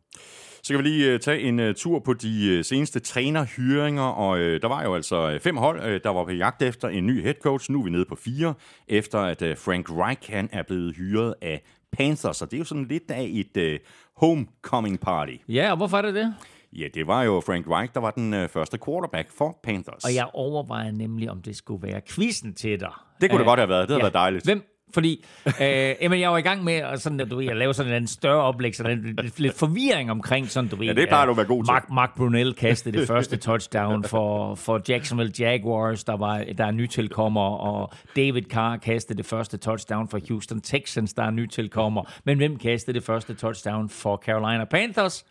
Så 0.62 0.72
kan 0.72 0.84
vi 0.84 0.88
lige 0.88 1.14
uh, 1.14 1.20
tage 1.20 1.40
en 1.40 1.60
uh, 1.60 1.74
tur 1.74 1.98
på 1.98 2.14
de 2.14 2.56
uh, 2.58 2.64
seneste 2.64 3.00
trænerhyringer, 3.00 4.02
og 4.02 4.38
der 4.38 4.68
var 4.68 4.82
jo 4.82 4.94
altså 4.94 5.38
fem 5.42 5.56
hold, 5.56 6.00
der 6.00 6.10
var 6.10 6.24
på 6.24 6.30
jagt 6.30 6.62
efter 6.62 6.88
en 6.88 7.06
ny 7.06 7.22
head 7.22 7.34
coach. 7.42 7.70
Nu 7.70 7.80
er 7.80 7.84
vi 7.84 7.90
nede 7.90 8.04
på 8.04 8.14
fire, 8.14 8.54
efter 8.88 9.18
at 9.18 9.58
Frank 9.58 9.90
Reich 9.90 10.32
han 10.32 10.48
er 10.52 10.62
blevet 10.62 10.96
hyret 10.96 11.34
af 11.42 11.62
Panthers, 11.92 12.42
og 12.42 12.50
det 12.50 12.56
er 12.56 12.58
jo 12.58 12.64
sådan 12.64 12.84
lidt 12.84 13.10
af 13.10 13.30
et 13.56 13.78
homecoming 14.16 15.00
party. 15.00 15.32
Ja, 15.48 15.70
og 15.70 15.76
hvorfor 15.76 15.96
er 15.96 16.02
det 16.02 16.14
det? 16.14 16.34
Ja, 16.72 16.86
det 16.94 17.06
var 17.06 17.22
jo 17.22 17.42
Frank 17.46 17.66
Reich, 17.68 17.94
der 17.94 18.00
var 18.00 18.10
den 18.10 18.48
første 18.48 18.78
quarterback 18.84 19.30
for 19.38 19.58
Panthers. 19.62 20.04
Og 20.04 20.14
jeg 20.14 20.26
overvejer 20.32 20.90
nemlig, 20.90 21.30
om 21.30 21.42
det 21.42 21.56
skulle 21.56 21.82
være 21.82 22.00
quizzen 22.08 22.54
til 22.54 22.80
dig. 22.80 22.92
Det 23.20 23.30
kunne 23.30 23.38
det 23.38 23.46
godt 23.46 23.60
have 23.60 23.68
været. 23.68 23.88
Det 23.88 23.90
havde 23.90 24.00
ja. 24.00 24.04
været 24.04 24.14
dejligt. 24.14 24.44
Hvem, 24.44 24.62
fordi 24.94 25.24
øh, 25.46 25.94
jamen, 26.02 26.20
jeg 26.20 26.30
var 26.30 26.38
i 26.38 26.42
gang 26.42 26.64
med 26.64 26.74
at, 26.74 27.02
sådan, 27.02 27.20
at, 27.20 27.30
du 27.30 27.36
ved, 27.36 27.46
at 27.46 27.56
lave 27.56 27.74
sådan 27.74 27.92
en 27.92 28.06
større 28.06 28.42
oplæg, 28.42 28.76
sådan 28.76 29.16
lidt, 29.22 29.40
lidt 29.40 29.54
forvirring 29.54 30.10
omkring 30.10 30.50
sådan, 30.50 30.70
du 30.70 30.76
ved, 30.76 30.86
Ja, 30.86 30.92
det 30.92 31.08
plejer 31.08 31.24
du 31.24 31.30
at 31.30 31.36
være 31.36 31.46
god 31.46 31.64
til. 31.64 31.72
Mark, 31.72 31.90
Mark 31.90 32.16
Brunell 32.16 32.54
kastede 32.54 32.98
det 32.98 33.06
første 33.08 33.36
touchdown 33.36 34.04
for, 34.04 34.54
for 34.54 34.80
Jacksonville 34.88 35.32
Jaguars, 35.38 36.04
der, 36.04 36.16
var, 36.16 36.44
der 36.58 36.64
er 36.64 36.70
nytilkommer, 36.70 37.40
og 37.40 37.92
David 38.16 38.42
Carr 38.42 38.76
kastede 38.76 39.18
det 39.18 39.26
første 39.26 39.56
touchdown 39.56 40.08
for 40.08 40.18
Houston 40.28 40.60
Texans, 40.60 41.12
der 41.12 41.22
er 41.22 41.30
nytilkommer. 41.30 42.12
Men 42.24 42.36
hvem 42.36 42.58
kastede 42.58 42.94
det 42.94 43.04
første 43.06 43.34
touchdown 43.34 43.88
for 43.88 44.16
Carolina 44.26 44.64
Panthers? 44.64 45.24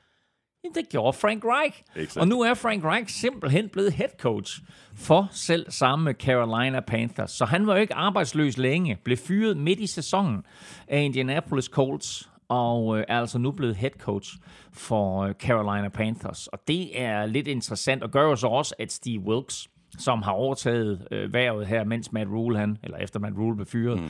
Jamen, 0.64 0.76
det 0.76 0.90
gjorde 0.90 1.18
Frank 1.18 1.44
Reich. 1.46 1.84
Exakt. 1.96 2.18
Og 2.18 2.28
nu 2.28 2.42
er 2.42 2.54
Frank 2.54 2.84
Reich 2.84 3.16
simpelthen 3.16 3.70
blevet 3.70 3.94
head 3.94 4.10
coach 4.20 4.62
for 4.96 5.28
selv 5.32 5.72
samme 5.72 6.14
Carolina 6.14 6.80
Panthers. 6.80 7.32
Så 7.32 7.46
han 7.46 7.68
var 7.68 7.76
jo 7.76 7.82
ikke 7.82 7.94
arbejdsløs 7.94 8.58
længe, 8.58 8.98
blev 9.04 9.18
fyret 9.18 9.58
midt 9.58 9.80
i 9.80 9.88
sæsonen 9.88 10.44
af 10.88 11.02
Indianapolis 11.02 11.66
Colts, 11.66 12.30
og 12.50 12.98
øh, 12.98 13.06
er 13.08 13.20
altså 13.20 13.38
nu 13.38 13.52
blevet 13.52 13.76
head 13.76 13.92
coach 14.00 14.36
for 14.74 15.24
øh, 15.24 15.34
Carolina 15.34 15.90
Panthers. 15.90 16.48
Og 16.48 16.60
det 16.68 17.02
er 17.02 17.26
lidt 17.26 17.48
interessant, 17.48 18.04
og 18.04 18.12
gør 18.12 18.24
jo 18.24 18.36
så 18.36 18.48
også, 18.48 18.76
at 18.80 18.92
Steve 18.92 19.20
Wilkes, 19.20 19.68
som 20.00 20.22
har 20.22 20.32
overtaget 20.32 21.08
øh, 21.12 21.34
værvet 21.34 21.68
her, 21.68 21.84
mens 21.84 22.12
Matt 22.12 22.30
Rule, 22.30 22.58
han, 22.60 22.78
eller 22.84 22.98
efter 22.98 23.20
Matt 23.20 23.38
Rule 23.38 23.56
blev 23.56 23.66
fyret, 23.68 24.00
mm 24.02 24.10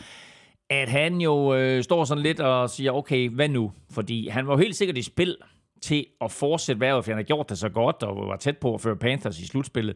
at 0.72 0.90
han 0.90 1.22
jo 1.22 1.56
øh, 1.56 1.84
står 1.84 2.04
sådan 2.04 2.24
lidt 2.24 2.40
og 2.40 2.70
siger, 2.70 2.92
okay, 2.92 3.30
hvad 3.30 3.50
nu? 3.50 3.72
Fordi 3.92 4.28
han 4.28 4.48
var 4.48 4.54
jo 4.54 4.58
helt 4.58 4.76
sikkert 4.76 4.98
i 4.98 5.02
spil 5.02 5.38
til 5.82 6.06
at 6.22 6.32
fortsætte 6.32 6.82
værvet, 6.82 7.06
for 7.06 7.12
han 7.12 7.18
har 7.18 7.24
gjort 7.24 7.50
det 7.50 7.58
så 7.58 7.70
godt, 7.70 8.04
og 8.04 8.28
var 8.28 8.36
tæt 8.36 8.58
på 8.58 8.74
at 8.74 8.82
føre 8.82 8.96
Panthers 8.96 9.40
i 9.40 9.48
slutspillet. 9.48 9.96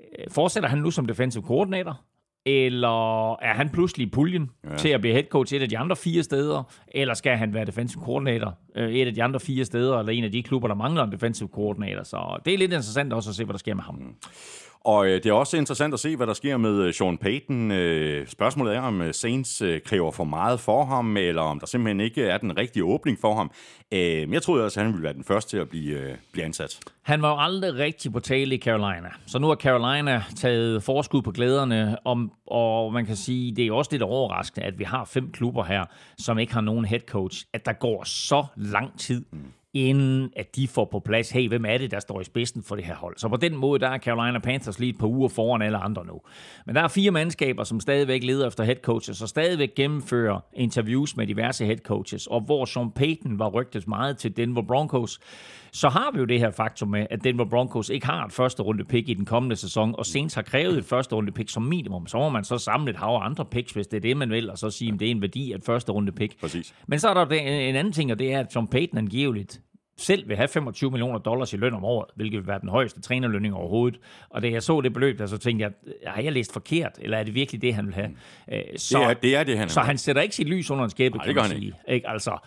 Øh, 0.00 0.24
Fortsætter 0.30 0.68
han 0.68 0.78
nu 0.78 0.90
som 0.90 1.06
defensive 1.06 1.42
coordinator? 1.42 2.00
Eller 2.46 3.32
er 3.32 3.54
han 3.54 3.68
pludselig 3.70 4.06
i 4.06 4.10
puljen 4.10 4.50
ja. 4.64 4.76
til 4.76 4.88
at 4.88 5.00
blive 5.00 5.14
head 5.14 5.24
coach 5.24 5.54
et 5.54 5.62
af 5.62 5.68
de 5.68 5.78
andre 5.78 5.96
fire 5.96 6.22
steder? 6.22 6.62
Eller 6.88 7.14
skal 7.14 7.36
han 7.36 7.54
være 7.54 7.64
defensive 7.64 8.02
coordinator 8.04 8.58
øh, 8.76 8.92
et 8.92 9.06
af 9.06 9.14
de 9.14 9.22
andre 9.22 9.40
fire 9.40 9.64
steder, 9.64 9.98
eller 9.98 10.12
en 10.12 10.24
af 10.24 10.32
de 10.32 10.42
klubber, 10.42 10.68
der 10.68 10.74
mangler 10.74 11.04
en 11.04 11.12
defensive 11.12 11.48
coordinator? 11.52 12.02
Så 12.02 12.38
det 12.44 12.54
er 12.54 12.58
lidt 12.58 12.72
interessant 12.72 13.12
også 13.12 13.30
at 13.30 13.36
se, 13.36 13.44
hvad 13.44 13.52
der 13.52 13.58
sker 13.58 13.74
med 13.74 13.82
ham. 13.82 14.14
Og 14.80 15.06
øh, 15.06 15.14
det 15.14 15.26
er 15.26 15.32
også 15.32 15.56
interessant 15.56 15.94
at 15.94 16.00
se, 16.00 16.16
hvad 16.16 16.26
der 16.26 16.32
sker 16.32 16.56
med 16.56 16.82
øh, 16.82 16.94
Sean 16.94 17.18
Payton. 17.18 17.70
Øh, 17.70 18.26
spørgsmålet 18.26 18.76
er, 18.76 18.80
om 18.80 19.02
øh, 19.02 19.14
Saints 19.14 19.62
øh, 19.62 19.80
kræver 19.80 20.10
for 20.10 20.24
meget 20.24 20.60
for 20.60 20.84
ham, 20.84 21.16
eller 21.16 21.42
om 21.42 21.60
der 21.60 21.66
simpelthen 21.66 22.00
ikke 22.00 22.24
er 22.24 22.38
den 22.38 22.58
rigtige 22.58 22.84
åbning 22.84 23.18
for 23.20 23.34
ham. 23.34 23.50
Øh, 23.92 24.32
jeg 24.32 24.42
troede 24.42 24.64
også, 24.64 24.80
at 24.80 24.86
han 24.86 24.92
ville 24.92 25.04
være 25.04 25.12
den 25.12 25.24
første 25.24 25.50
til 25.50 25.56
at 25.56 25.68
blive, 25.68 25.98
øh, 25.98 26.16
blive 26.32 26.44
ansat. 26.44 26.80
Han 27.02 27.22
var 27.22 27.30
jo 27.30 27.36
aldrig 27.40 27.74
rigtig 27.74 28.12
på 28.12 28.20
tale 28.20 28.54
i 28.54 28.58
Carolina. 28.58 29.08
Så 29.26 29.38
nu 29.38 29.46
har 29.46 29.54
Carolina 29.54 30.24
taget 30.36 30.82
forskud 30.82 31.22
på 31.22 31.30
glæderne, 31.30 31.96
om, 32.04 32.32
og 32.46 32.92
man 32.92 33.06
kan 33.06 33.16
sige, 33.16 33.56
det 33.56 33.66
er 33.66 33.72
også 33.72 33.88
lidt 33.92 34.02
overraskende, 34.02 34.66
at 34.66 34.78
vi 34.78 34.84
har 34.84 35.04
fem 35.04 35.30
klubber 35.32 35.64
her, 35.64 35.84
som 36.18 36.38
ikke 36.38 36.52
har 36.52 36.60
nogen 36.60 36.84
head 36.84 37.00
coach, 37.00 37.44
at 37.52 37.66
der 37.66 37.72
går 37.72 38.04
så 38.04 38.46
lang 38.56 38.98
tid, 38.98 39.24
mm 39.32 39.52
inden 39.74 40.30
at 40.36 40.56
de 40.56 40.68
får 40.68 40.84
på 40.84 40.98
plads, 41.00 41.30
hey, 41.30 41.48
hvem 41.48 41.64
er 41.64 41.78
det, 41.78 41.90
der 41.90 42.00
står 42.00 42.20
i 42.20 42.24
spidsen 42.24 42.62
for 42.62 42.76
det 42.76 42.84
her 42.84 42.94
hold? 42.94 43.16
Så 43.16 43.28
på 43.28 43.36
den 43.36 43.56
måde, 43.56 43.80
der 43.80 43.88
er 43.88 43.98
Carolina 43.98 44.38
Panthers 44.38 44.78
lige 44.78 44.90
et 44.90 44.98
par 44.98 45.06
uger 45.06 45.28
foran 45.28 45.62
alle 45.62 45.78
andre 45.78 46.06
nu. 46.06 46.20
Men 46.66 46.74
der 46.74 46.82
er 46.82 46.88
fire 46.88 47.10
mandskaber, 47.10 47.64
som 47.64 47.80
stadigvæk 47.80 48.24
leder 48.24 48.46
efter 48.46 48.64
head 48.64 48.76
coaches, 48.76 49.22
og 49.22 49.28
stadigvæk 49.28 49.74
gennemfører 49.74 50.40
interviews 50.54 51.16
med 51.16 51.26
diverse 51.26 51.64
head 51.64 51.78
coaches, 51.78 52.26
og 52.26 52.40
hvor 52.40 52.64
Sean 52.64 52.90
Payton 52.90 53.38
var 53.38 53.48
rygtet 53.48 53.88
meget 53.88 54.18
til 54.18 54.36
Denver 54.36 54.62
Broncos, 54.62 55.20
så 55.72 55.88
har 55.88 56.10
vi 56.12 56.18
jo 56.18 56.24
det 56.24 56.38
her 56.38 56.50
faktum 56.50 56.88
med, 56.88 57.06
at 57.10 57.24
Denver 57.24 57.44
Broncos 57.44 57.88
ikke 57.88 58.06
har 58.06 58.26
et 58.26 58.32
første 58.32 58.62
runde 58.62 58.84
pick 58.84 59.08
i 59.08 59.14
den 59.14 59.24
kommende 59.24 59.56
sæson, 59.56 59.94
og 59.98 60.06
Saints 60.06 60.34
har 60.34 60.42
krævet 60.42 60.78
et 60.78 60.84
første 60.84 61.14
runde 61.14 61.32
pick 61.32 61.50
som 61.50 61.62
minimum. 61.62 62.06
Så 62.06 62.18
må 62.18 62.28
man 62.28 62.44
så 62.44 62.58
samle 62.58 62.90
et 62.90 62.96
hav 62.96 63.08
af 63.08 63.24
andre 63.24 63.44
picks, 63.44 63.72
hvis 63.72 63.86
det 63.86 63.96
er 63.96 64.00
det, 64.00 64.16
man 64.16 64.30
vil, 64.30 64.50
og 64.50 64.58
så 64.58 64.70
sige, 64.70 64.92
at 64.92 65.00
det 65.00 65.06
er 65.06 65.10
en 65.10 65.20
værdi 65.20 65.52
af 65.52 65.56
et 65.56 65.64
første 65.64 65.92
runde 65.92 66.12
pick. 66.12 66.40
Præcis. 66.40 66.74
Men 66.86 66.98
så 66.98 67.08
er 67.08 67.14
der 67.14 67.26
en 67.36 67.76
anden 67.76 67.92
ting, 67.92 68.12
og 68.12 68.18
det 68.18 68.32
er, 68.32 68.40
at 68.40 68.52
Sean 68.52 68.68
Payton 68.68 68.98
angiveligt 68.98 69.60
selv 69.98 70.28
vil 70.28 70.36
have 70.36 70.48
25 70.48 70.90
millioner 70.90 71.18
dollars 71.18 71.52
i 71.52 71.56
løn 71.56 71.74
om 71.74 71.84
året, 71.84 72.10
hvilket 72.14 72.38
vil 72.38 72.46
være 72.46 72.60
den 72.60 72.68
højeste 72.68 73.00
trænerlønning 73.00 73.54
overhovedet. 73.54 74.00
Og 74.30 74.42
da 74.42 74.50
jeg 74.50 74.62
så 74.62 74.80
det 74.80 74.92
beløb, 74.92 75.18
der 75.18 75.26
så 75.26 75.38
tænkte 75.38 75.62
jeg, 75.62 75.72
har 76.06 76.22
jeg 76.22 76.32
læst 76.32 76.52
forkert, 76.52 76.92
eller 76.98 77.18
er 77.18 77.22
det 77.22 77.34
virkelig 77.34 77.62
det, 77.62 77.74
han 77.74 77.86
vil 77.86 77.94
have? 77.94 78.10
Så, 78.76 78.98
det, 78.98 79.06
er, 79.06 79.14
det 79.14 79.36
er 79.36 79.44
det, 79.44 79.58
han 79.58 79.68
Så 79.68 79.80
han 79.80 79.98
sætter 79.98 80.22
ikke 80.22 80.34
sit 80.34 80.48
lys 80.48 80.70
under 80.70 80.84
en 80.84 80.90
skæbe, 80.90 81.18
kan 81.18 81.34
man 81.34 81.44
sige. 81.44 81.72
Ikke? 81.88 82.08
Altså, 82.08 82.38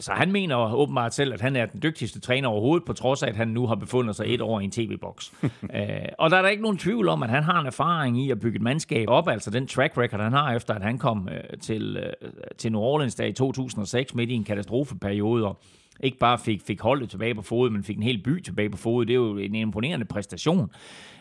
så 0.00 0.12
han 0.12 0.32
mener 0.32 0.74
åbenbart 0.74 1.14
selv, 1.14 1.32
at 1.32 1.40
han 1.40 1.56
er 1.56 1.66
den 1.66 1.82
dygtigste 1.82 2.20
træner 2.20 2.48
overhovedet, 2.48 2.86
på 2.86 2.92
trods 2.92 3.22
af, 3.22 3.28
at 3.28 3.36
han 3.36 3.48
nu 3.48 3.66
har 3.66 3.74
befundet 3.74 4.16
sig 4.16 4.34
et 4.34 4.40
år 4.40 4.60
i 4.60 4.64
en 4.64 4.70
tv-boks. 4.70 5.32
og 6.18 6.30
der 6.30 6.36
er 6.36 6.42
der 6.42 6.48
ikke 6.48 6.62
nogen 6.62 6.78
tvivl 6.78 7.08
om, 7.08 7.22
at 7.22 7.30
han 7.30 7.42
har 7.42 7.60
en 7.60 7.66
erfaring 7.66 8.20
i 8.26 8.30
at 8.30 8.40
bygge 8.40 8.56
et 8.56 8.62
mandskab 8.62 9.08
op, 9.08 9.28
altså 9.28 9.50
den 9.50 9.66
track 9.66 9.98
record, 9.98 10.20
han 10.20 10.32
har 10.32 10.54
efter, 10.54 10.74
at 10.74 10.82
han 10.82 10.98
kom 10.98 11.28
til, 11.60 12.12
til 12.58 12.72
New 12.72 12.80
Orleans 12.80 13.14
der 13.14 13.24
i 13.24 13.32
2006, 13.32 14.14
midt 14.14 14.30
i 14.30 14.34
en 14.34 14.44
katastrofeperiode, 14.44 15.46
og 15.46 15.60
ikke 16.02 16.18
bare 16.18 16.38
fik, 16.38 16.62
fik 16.62 16.80
holdet 16.80 17.10
tilbage 17.10 17.34
på 17.34 17.42
fodet, 17.42 17.72
men 17.72 17.84
fik 17.84 17.96
en 17.96 18.02
hel 18.02 18.22
by 18.22 18.40
tilbage 18.40 18.70
på 18.70 18.76
fodet. 18.76 19.08
Det 19.08 19.14
er 19.14 19.18
jo 19.18 19.36
en 19.36 19.54
imponerende 19.54 20.06
præstation. 20.06 20.70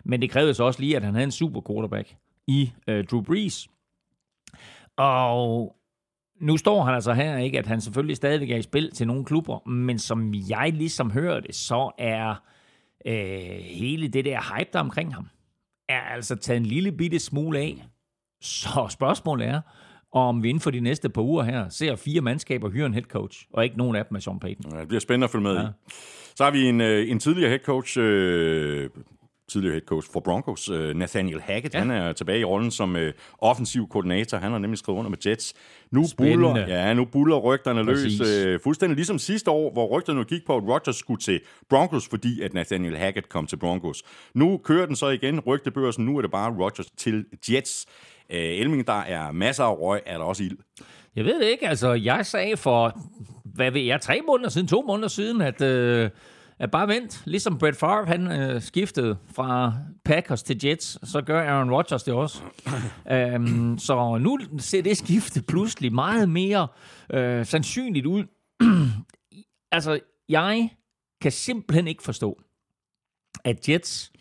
Men 0.06 0.22
det 0.22 0.30
krævede 0.30 0.54
så 0.54 0.64
også 0.64 0.80
lige, 0.80 0.96
at 0.96 1.04
han 1.04 1.14
havde 1.14 1.24
en 1.24 1.32
super 1.32 1.62
quarterback 1.68 2.16
i 2.48 2.72
øh, 2.88 3.06
Drew 3.06 3.22
Brees. 3.22 3.68
Og 4.98 5.76
nu 6.42 6.58
står 6.58 6.84
han 6.84 6.96
altså 6.96 7.14
her, 7.14 7.38
ikke, 7.38 7.60
at 7.60 7.68
han 7.68 7.82
selvfølgelig 7.82 8.18
stadigvæk 8.18 8.50
er 8.50 8.58
i 8.58 8.62
spil 8.62 8.92
til 8.92 9.08
nogle 9.08 9.26
klubber, 9.26 9.70
men 9.70 10.00
som 10.00 10.34
jeg 10.50 10.72
ligesom 10.74 11.12
hører 11.12 11.40
det, 11.40 11.56
så 11.56 11.92
er 11.98 12.36
øh, 13.06 13.60
hele 13.64 14.08
det 14.08 14.26
der 14.26 14.58
hype, 14.58 14.70
der 14.74 14.80
omkring 14.80 15.14
ham, 15.14 15.28
er 15.90 16.00
altså 16.00 16.36
taget 16.36 16.58
en 16.58 16.66
lille 16.66 16.92
bitte 16.92 17.20
smule 17.20 17.60
af. 17.60 17.84
Så 18.42 18.88
spørgsmålet 18.90 19.48
er, 19.48 19.62
om 20.14 20.44
vi 20.44 20.50
inden 20.50 20.62
for 20.62 20.72
de 20.72 20.80
næste 20.80 21.10
par 21.10 21.22
uger 21.22 21.44
her 21.44 21.70
ser 21.70 21.96
fire 21.96 22.22
mandskaber 22.22 22.70
hyre 22.70 22.86
en 22.86 22.94
head 22.94 23.04
coach, 23.04 23.48
og 23.54 23.64
ikke 23.64 23.78
nogen 23.78 23.96
af 23.96 24.06
dem 24.06 24.16
er 24.16 24.20
Sean 24.20 24.40
Payton. 24.40 24.74
Ja, 24.74 24.80
det 24.80 24.88
bliver 24.88 25.02
spændende 25.02 25.26
at 25.26 25.32
følge 25.32 25.44
med 25.44 25.56
ja. 25.56 25.62
i. 25.62 25.66
Så 26.36 26.44
har 26.44 26.52
vi 26.52 26.66
en, 26.68 26.82
en 26.82 27.20
tidligere 27.20 27.50
head 27.50 27.60
coach, 27.60 27.98
øh, 28.00 28.90
tidligere 29.52 29.74
head 29.74 29.82
coach 29.82 30.08
for 30.14 30.20
Broncos, 30.20 30.70
øh, 30.70 30.96
Nathaniel 30.96 31.42
Hackett. 31.42 31.74
Ja. 31.74 31.80
Han 31.80 31.92
er 31.92 32.14
tilbage 32.14 32.40
i 32.40 32.44
rollen 32.44 32.72
som 32.72 32.96
øh, 32.96 33.14
offensiv 33.38 33.88
koordinator. 33.90 34.38
Han 34.38 34.52
har 34.52 34.60
nemlig 34.60 34.78
skrevet 34.78 35.00
under 35.00 35.10
med 35.10 35.18
Jets. 35.26 35.54
Nu 35.92 36.06
buller, 36.18 36.58
ja, 36.68 36.94
nu 36.94 37.06
buller 37.06 37.38
rygterne 37.38 37.86
Præcis. 37.86 38.20
løs. 38.20 38.46
Øh, 38.46 38.60
fuldstændig 38.64 38.96
ligesom 38.96 39.20
sidste 39.20 39.52
år, 39.52 39.74
hvor 39.74 39.98
rygterne 39.98 40.24
gik 40.24 40.46
på, 40.48 40.56
at 40.56 40.64
Rodgers 40.64 40.96
skulle 40.96 41.22
til 41.22 41.40
Broncos, 41.70 42.08
fordi 42.08 42.42
at 42.42 42.54
Nathaniel 42.54 42.98
Hackett 42.98 43.30
kom 43.30 43.48
til 43.48 43.58
Broncos. 43.58 44.04
Nu 44.34 44.58
kører 44.58 44.86
den 44.86 44.96
så 44.96 45.08
igen, 45.08 45.40
rygtebørsen. 45.40 46.06
Nu 46.06 46.18
er 46.18 46.22
det 46.22 46.32
bare 46.32 46.56
Rodgers 46.60 46.92
til 46.98 47.26
Jets. 47.50 47.86
Øh, 48.32 48.40
Elming, 48.40 48.88
der 48.88 49.00
er 49.00 49.32
masser 49.32 49.64
af 49.64 49.80
røg, 49.80 50.02
er 50.06 50.18
der 50.18 50.26
også 50.26 50.44
ild? 50.44 50.58
Jeg 51.16 51.26
ved 51.26 51.40
det 51.42 51.48
ikke. 51.48 51.68
Altså, 51.68 51.94
jeg 51.94 52.26
sagde 52.26 52.58
for, 52.58 53.00
hvad 53.46 53.72
ved 53.72 53.82
jeg, 53.82 54.02
tre 54.02 54.22
måneder 54.28 54.50
siden, 54.50 54.68
to 54.68 54.82
måneder 54.82 55.08
siden, 55.08 55.42
at, 55.42 55.62
øh, 55.62 56.10
at 56.60 56.72
bare 56.72 56.88
vent. 56.88 57.22
Ligesom 57.26 57.58
Brett 57.58 57.78
Favre, 57.78 58.06
han 58.06 58.32
øh, 58.32 58.62
skiftede 58.62 59.18
fra 59.34 59.74
Packers 60.06 60.44
til 60.44 60.60
Jets, 60.64 61.10
så 61.10 61.22
gør 61.22 61.44
Aaron 61.44 61.72
Rodgers 61.72 62.04
det 62.04 62.14
også. 62.14 62.42
um, 63.36 63.78
så 63.88 64.18
nu 64.18 64.40
ser 64.60 64.82
det 64.82 64.98
skifte 64.98 65.42
pludselig 65.42 65.94
meget 65.94 66.30
mere 66.30 66.68
øh, 67.14 67.46
sandsynligt 67.46 68.06
ud. 68.06 68.24
altså, 69.72 70.00
jeg 70.30 70.70
kan 71.22 71.32
simpelthen 71.32 71.88
ikke 71.88 72.04
forstå, 72.04 72.40
at 73.44 73.70
Jets, 73.70 74.12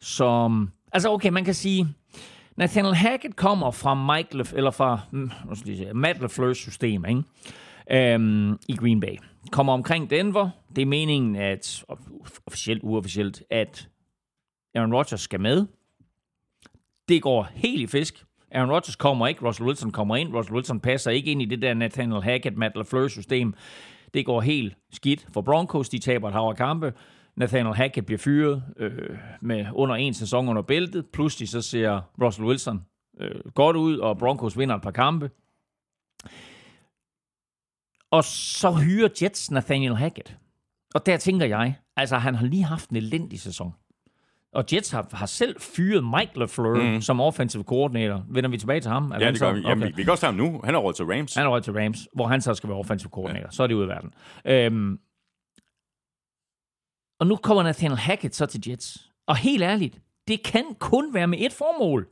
som... 0.00 0.70
Altså, 0.92 1.10
okay, 1.10 1.28
man 1.28 1.44
kan 1.44 1.54
sige 1.54 1.88
Nathaniel 2.56 2.94
Hackett 2.94 3.36
kommer 3.36 3.70
fra 3.70 4.16
Mike 4.16 4.36
Lef, 4.36 4.52
eller 4.52 4.70
fra 4.70 5.00
mm, 5.10 5.30
sige, 5.54 5.94
Matt 5.94 6.18
LaFleur's 6.18 6.54
system 6.54 7.04
ikke? 7.04 7.22
Øhm, 7.90 8.58
i 8.68 8.76
Green 8.76 9.00
Bay. 9.00 9.16
Kommer 9.52 9.72
omkring 9.72 10.10
Denver. 10.10 10.50
Det 10.76 10.82
er 10.82 10.86
meningen, 10.86 11.36
at 11.36 11.84
officielt, 12.46 12.82
uofficielt, 12.82 13.42
at 13.50 13.88
Aaron 14.74 14.94
Rodgers 14.94 15.20
skal 15.20 15.40
med. 15.40 15.66
Det 17.08 17.22
går 17.22 17.48
helt 17.54 17.82
i 17.82 17.86
fisk. 17.86 18.24
Aaron 18.50 18.70
Rodgers 18.70 18.96
kommer 18.96 19.26
ikke, 19.26 19.46
Russell 19.46 19.66
Wilson 19.66 19.90
kommer 19.90 20.16
ind. 20.16 20.34
Russell 20.34 20.54
Wilson 20.54 20.80
passer 20.80 21.10
ikke 21.10 21.30
ind 21.30 21.42
i 21.42 21.44
det 21.44 21.62
der 21.62 21.74
Nathaniel 21.74 22.22
Hackett, 22.22 22.56
Matt 22.56 22.76
LaFleur 22.76 23.08
system. 23.08 23.54
Det 24.14 24.26
går 24.26 24.40
helt 24.40 24.74
skidt 24.92 25.26
for 25.32 25.40
Broncos. 25.40 25.88
De 25.88 25.98
taber 25.98 26.28
et 26.28 26.34
hav 26.34 26.54
kampe. 26.54 26.92
Nathaniel 27.36 27.74
Hackett 27.74 28.06
bliver 28.06 28.18
fyret 28.18 28.62
øh, 28.76 29.18
med 29.40 29.66
under 29.72 29.94
en 29.94 30.14
sæson 30.14 30.48
under 30.48 30.62
bæltet. 30.62 31.06
Pludselig 31.12 31.48
så 31.48 31.62
ser 31.62 32.00
Russell 32.22 32.46
Wilson 32.46 32.80
øh, 33.20 33.40
godt 33.54 33.76
ud, 33.76 33.98
og 33.98 34.18
Broncos 34.18 34.58
vinder 34.58 34.74
et 34.74 34.82
par 34.82 34.90
kampe. 34.90 35.30
Og 38.10 38.24
så 38.24 38.72
hyrer 38.72 39.08
Jets 39.22 39.50
Nathaniel 39.50 39.96
Hackett. 39.96 40.36
Og 40.94 41.06
der 41.06 41.16
tænker 41.16 41.46
jeg, 41.46 41.74
altså 41.96 42.16
han 42.16 42.34
har 42.34 42.46
lige 42.46 42.64
haft 42.64 42.90
en 42.90 42.96
elendig 42.96 43.40
sæson. 43.40 43.72
Og 44.52 44.64
Jets 44.72 44.90
har, 44.90 45.08
har 45.12 45.26
selv 45.26 45.60
fyret 45.60 46.04
Mike 46.04 46.38
LaFleur 46.38 46.94
mm. 46.94 47.00
som 47.00 47.20
offensive 47.20 47.62
coordinator. 47.62 48.24
Vender 48.28 48.50
vi 48.50 48.58
tilbage 48.58 48.80
til 48.80 48.90
ham? 48.90 49.10
Er 49.10 49.18
Ja, 49.20 49.30
det 49.30 49.40
gør 49.40 49.52
vi. 49.52 49.60
Jamen, 49.60 49.88
vi, 49.88 49.92
vi 49.96 50.02
kan 50.02 50.12
også 50.12 50.26
ham 50.26 50.34
nu. 50.34 50.60
Han 50.64 50.74
er 50.74 50.78
råd 50.78 50.92
til 50.92 51.04
Rams. 51.04 51.34
Han 51.34 51.46
er 51.46 51.50
røget 51.50 51.64
til 51.64 51.72
Rams, 51.72 52.08
hvor 52.14 52.26
han 52.26 52.40
så 52.40 52.54
skal 52.54 52.68
være 52.68 52.78
offensive 52.78 53.10
coordinator. 53.10 53.46
Ja. 53.46 53.50
Så 53.50 53.62
er 53.62 53.66
det 53.66 53.74
ude 53.74 53.82
af 53.82 53.88
verden. 53.88 54.10
Øhm, 54.44 54.98
og 57.20 57.26
nu 57.26 57.36
kommer 57.36 57.62
Nathaniel 57.62 57.98
Hackett 57.98 58.34
så 58.34 58.46
til 58.46 58.60
Jets. 58.68 59.10
Og 59.26 59.36
helt 59.36 59.62
ærligt, 59.62 59.98
det 60.28 60.42
kan 60.42 60.64
kun 60.78 61.14
være 61.14 61.26
med 61.26 61.38
et 61.40 61.52
formål. 61.52 62.08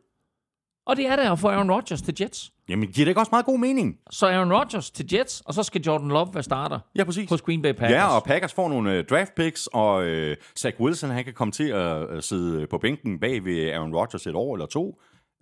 Og 0.86 0.96
det 0.96 1.06
er 1.06 1.16
der 1.16 1.32
at 1.32 1.38
få 1.38 1.48
Aaron 1.48 1.70
Rodgers 1.70 2.02
til 2.02 2.14
Jets. 2.20 2.52
Jamen, 2.68 2.88
giver 2.92 3.04
det 3.04 3.08
ikke 3.10 3.20
også 3.20 3.30
meget 3.32 3.46
god 3.46 3.58
mening? 3.58 3.96
Så 4.10 4.26
Aaron 4.26 4.52
Rodgers 4.52 4.90
til 4.90 5.06
Jets, 5.14 5.40
og 5.40 5.54
så 5.54 5.62
skal 5.62 5.80
Jordan 5.80 6.08
Love 6.08 6.34
være 6.34 6.42
starter 6.42 6.78
Ja, 6.96 7.04
præcis. 7.04 7.30
hos 7.30 7.42
Green 7.42 7.62
Bay 7.62 7.72
Packers. 7.72 7.90
Ja, 7.90 8.16
og 8.16 8.24
Packers 8.24 8.52
får 8.52 8.68
nogle 8.68 8.92
øh, 8.92 9.04
draft 9.04 9.34
picks, 9.34 9.66
og 9.72 10.04
øh, 10.04 10.36
Zach 10.58 10.80
Wilson 10.80 11.10
han 11.10 11.24
kan 11.24 11.34
komme 11.34 11.52
til 11.52 11.68
at 11.68 12.10
øh, 12.10 12.22
sidde 12.22 12.66
på 12.66 12.78
bænken 12.78 13.20
bag 13.20 13.44
ved 13.44 13.70
Aaron 13.70 13.94
Rodgers 13.94 14.26
et 14.26 14.34
år 14.34 14.54
eller 14.54 14.66
to. 14.66 15.00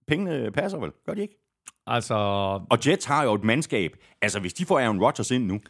Pengene 0.08 0.50
passer 0.50 0.78
vel, 0.78 0.90
gør 1.06 1.14
de 1.14 1.22
ikke? 1.22 1.38
Altså, 1.86 2.14
Og 2.70 2.78
Jets 2.86 3.04
har 3.06 3.24
jo 3.24 3.34
et 3.34 3.44
mandskab. 3.44 3.92
Altså, 4.22 4.40
hvis 4.40 4.54
de 4.54 4.64
får 4.66 4.78
Aaron 4.80 5.00
Rodgers 5.02 5.30
ind 5.30 5.46
nu, 5.46 5.60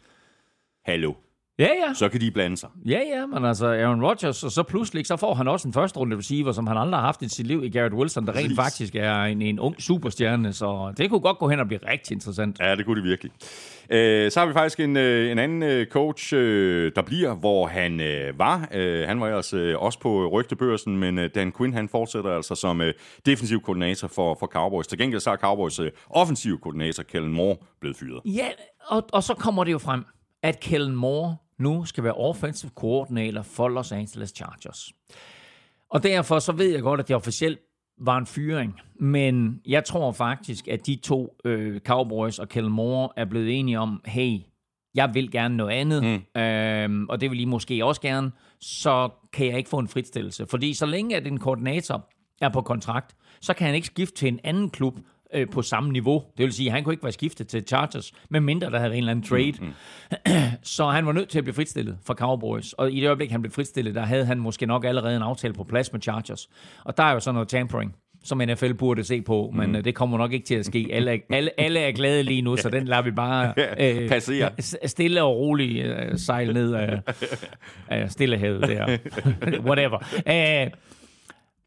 hallo, 0.85 1.13
ja, 1.59 1.69
ja. 1.87 1.93
så 1.93 2.09
kan 2.09 2.21
de 2.21 2.31
blande 2.31 2.57
sig. 2.57 2.69
Ja, 2.85 2.99
ja, 3.15 3.25
men 3.25 3.45
altså 3.45 3.67
Aaron 3.67 4.03
Rodgers, 4.05 4.43
og 4.43 4.51
så 4.51 4.63
pludselig, 4.63 5.05
så 5.05 5.17
får 5.17 5.33
han 5.33 5.47
også 5.47 5.67
en 5.67 5.73
første 5.73 5.99
runde 5.99 6.17
receiver, 6.17 6.51
som 6.51 6.67
han 6.67 6.77
aldrig 6.77 6.99
har 6.99 7.05
haft 7.05 7.21
i 7.21 7.29
sit 7.29 7.47
liv 7.47 7.63
i 7.63 7.69
Garrett 7.69 7.95
Wilson, 7.95 8.25
der 8.25 8.31
rent 8.31 8.41
Præcis. 8.41 8.57
faktisk 8.57 8.95
er 8.95 9.23
en, 9.23 9.41
en 9.41 9.59
ung 9.59 9.81
superstjerne, 9.81 10.53
så 10.53 10.93
det 10.97 11.09
kunne 11.09 11.19
godt 11.19 11.37
gå 11.37 11.49
hen 11.49 11.59
og 11.59 11.67
blive 11.67 11.79
rigtig 11.87 12.15
interessant. 12.15 12.59
Ja, 12.59 12.75
det 12.75 12.85
kunne 12.85 12.95
det 12.95 13.09
virkelig. 13.09 13.31
Øh, 13.89 14.31
så 14.31 14.39
har 14.39 14.47
vi 14.47 14.53
faktisk 14.53 14.79
en, 14.79 14.97
øh, 14.97 15.31
en 15.31 15.39
anden 15.39 15.63
øh, 15.63 15.87
coach, 15.87 16.33
øh, 16.33 16.91
der 16.95 17.01
bliver, 17.01 17.35
hvor 17.35 17.67
han 17.67 17.99
øh, 18.01 18.39
var. 18.39 18.67
Øh, 18.73 19.07
han 19.07 19.21
var 19.21 19.27
ellers 19.27 19.53
øh, 19.53 19.81
også 19.81 19.99
på 19.99 20.27
rygtebørsen, 20.27 20.97
men 20.97 21.19
øh, 21.19 21.29
Dan 21.35 21.51
Quinn 21.57 21.73
han 21.73 21.89
fortsætter 21.89 22.35
altså 22.35 22.55
som 22.55 22.81
øh, 22.81 22.93
defensiv 23.25 23.61
koordinator 23.61 24.07
for, 24.07 24.37
for 24.39 24.47
Cowboys. 24.47 24.87
Til 24.87 24.97
gengæld 24.97 25.21
så 25.21 25.31
er 25.31 25.35
Cowboys 25.35 25.79
øh, 25.79 25.91
offensiv 26.09 26.59
koordinator, 26.59 27.03
Kellen 27.03 27.33
Moore, 27.33 27.57
blevet 27.81 27.97
fyret. 27.97 28.21
Ja, 28.25 28.47
og, 28.87 29.05
og 29.13 29.23
så 29.23 29.33
kommer 29.33 29.63
det 29.63 29.71
jo 29.71 29.77
frem, 29.77 30.05
at 30.43 30.59
Kellen 30.59 30.95
Moore 30.95 31.35
nu 31.57 31.85
skal 31.85 32.03
være 32.03 32.13
offensive 32.13 32.71
coordinator 32.75 33.41
for 33.41 33.67
Los 33.67 33.91
Angeles 33.91 34.29
Chargers. 34.29 34.93
Og 35.89 36.03
derfor 36.03 36.39
så 36.39 36.51
ved 36.51 36.71
jeg 36.71 36.81
godt, 36.81 36.99
at 36.99 37.07
det 37.07 37.15
officielt 37.15 37.59
var 37.97 38.17
en 38.17 38.25
fyring, 38.25 38.79
men 38.99 39.61
jeg 39.65 39.85
tror 39.85 40.11
faktisk, 40.11 40.67
at 40.67 40.85
de 40.85 40.95
to 40.95 41.37
øh, 41.45 41.79
Cowboys 41.79 42.39
og 42.39 42.49
Kellen 42.49 42.73
Moore 42.73 43.09
er 43.17 43.25
blevet 43.25 43.59
enige 43.59 43.79
om, 43.79 44.01
hey, 44.05 44.39
jeg 44.95 45.13
vil 45.13 45.31
gerne 45.31 45.57
noget 45.57 45.71
andet, 45.71 46.03
mm. 46.03 46.41
øhm, 46.41 47.09
og 47.09 47.21
det 47.21 47.31
vil 47.31 47.39
I 47.39 47.45
måske 47.45 47.85
også 47.85 48.01
gerne, 48.01 48.31
så 48.61 49.09
kan 49.33 49.47
jeg 49.47 49.57
ikke 49.57 49.69
få 49.69 49.79
en 49.79 49.87
fritstillelse. 49.87 50.45
Fordi 50.47 50.73
så 50.73 50.85
længe 50.85 51.15
at 51.15 51.27
en 51.27 51.39
koordinator 51.39 52.09
er 52.41 52.49
på 52.49 52.61
kontrakt, 52.61 53.15
så 53.41 53.53
kan 53.53 53.65
han 53.65 53.75
ikke 53.75 53.87
skifte 53.87 54.15
til 54.15 54.27
en 54.27 54.39
anden 54.43 54.69
klub 54.69 54.99
øh, 55.33 55.47
på 55.49 55.61
samme 55.61 55.91
niveau. 55.91 56.23
Det 56.37 56.43
vil 56.45 56.53
sige, 56.53 56.67
at 56.69 56.73
han 56.73 56.83
kunne 56.83 56.93
ikke 56.93 57.03
være 57.03 57.11
skiftet 57.11 57.47
til 57.47 57.63
Chargers, 57.67 58.11
medmindre 58.29 58.69
der 58.69 58.77
havde 58.77 58.89
været 58.89 58.97
en 58.97 59.03
eller 59.03 59.11
anden 59.11 59.25
trade. 59.25 59.53
Mm. 59.63 59.73
så 60.63 60.85
han 60.89 61.05
var 61.05 61.11
nødt 61.11 61.29
til 61.29 61.37
at 61.37 61.43
blive 61.43 61.53
fritstillet 61.55 61.97
fra 62.05 62.13
Cowboys. 62.13 62.73
Og 62.73 62.91
i 62.91 62.99
det 62.99 63.07
øjeblik, 63.07 63.31
han 63.31 63.41
blev 63.41 63.51
fritstillet, 63.51 63.95
der 63.95 64.01
havde 64.01 64.25
han 64.25 64.39
måske 64.39 64.65
nok 64.65 64.85
allerede 64.85 65.15
en 65.15 65.21
aftale 65.21 65.53
på 65.53 65.63
plads 65.63 65.93
med 65.93 66.01
Chargers. 66.01 66.49
Og 66.83 66.97
der 66.97 67.03
er 67.03 67.13
jo 67.13 67.19
sådan 67.19 67.33
noget 67.35 67.47
tampering 67.49 67.95
som 68.23 68.37
NFL 68.37 68.73
burde 68.73 69.03
se 69.03 69.21
på, 69.21 69.51
men 69.55 69.71
mm. 69.71 69.83
det 69.83 69.95
kommer 69.95 70.17
nok 70.17 70.33
ikke 70.33 70.45
til 70.45 70.55
at 70.55 70.65
ske. 70.65 70.87
Alle, 70.91 71.11
er- 71.13 71.17
alle, 71.29 71.49
alle 71.59 71.79
er 71.79 71.91
glade 71.91 72.23
lige 72.23 72.41
nu, 72.41 72.57
så 72.57 72.69
den 72.69 72.85
lader 72.87 73.01
vi 73.01 73.11
bare 73.11 73.53
øh, 74.01 74.09
Passere. 74.09 74.49
stille 74.85 75.23
og 75.23 75.37
roligt 75.37 75.85
øh, 75.85 76.17
sejle 76.17 76.53
ned 76.53 76.73
af, 76.73 76.99
af 77.87 78.11
Stillehavet 78.11 78.61
der. 78.61 78.97
Whatever. 79.67 79.97
Øh, 80.27 80.71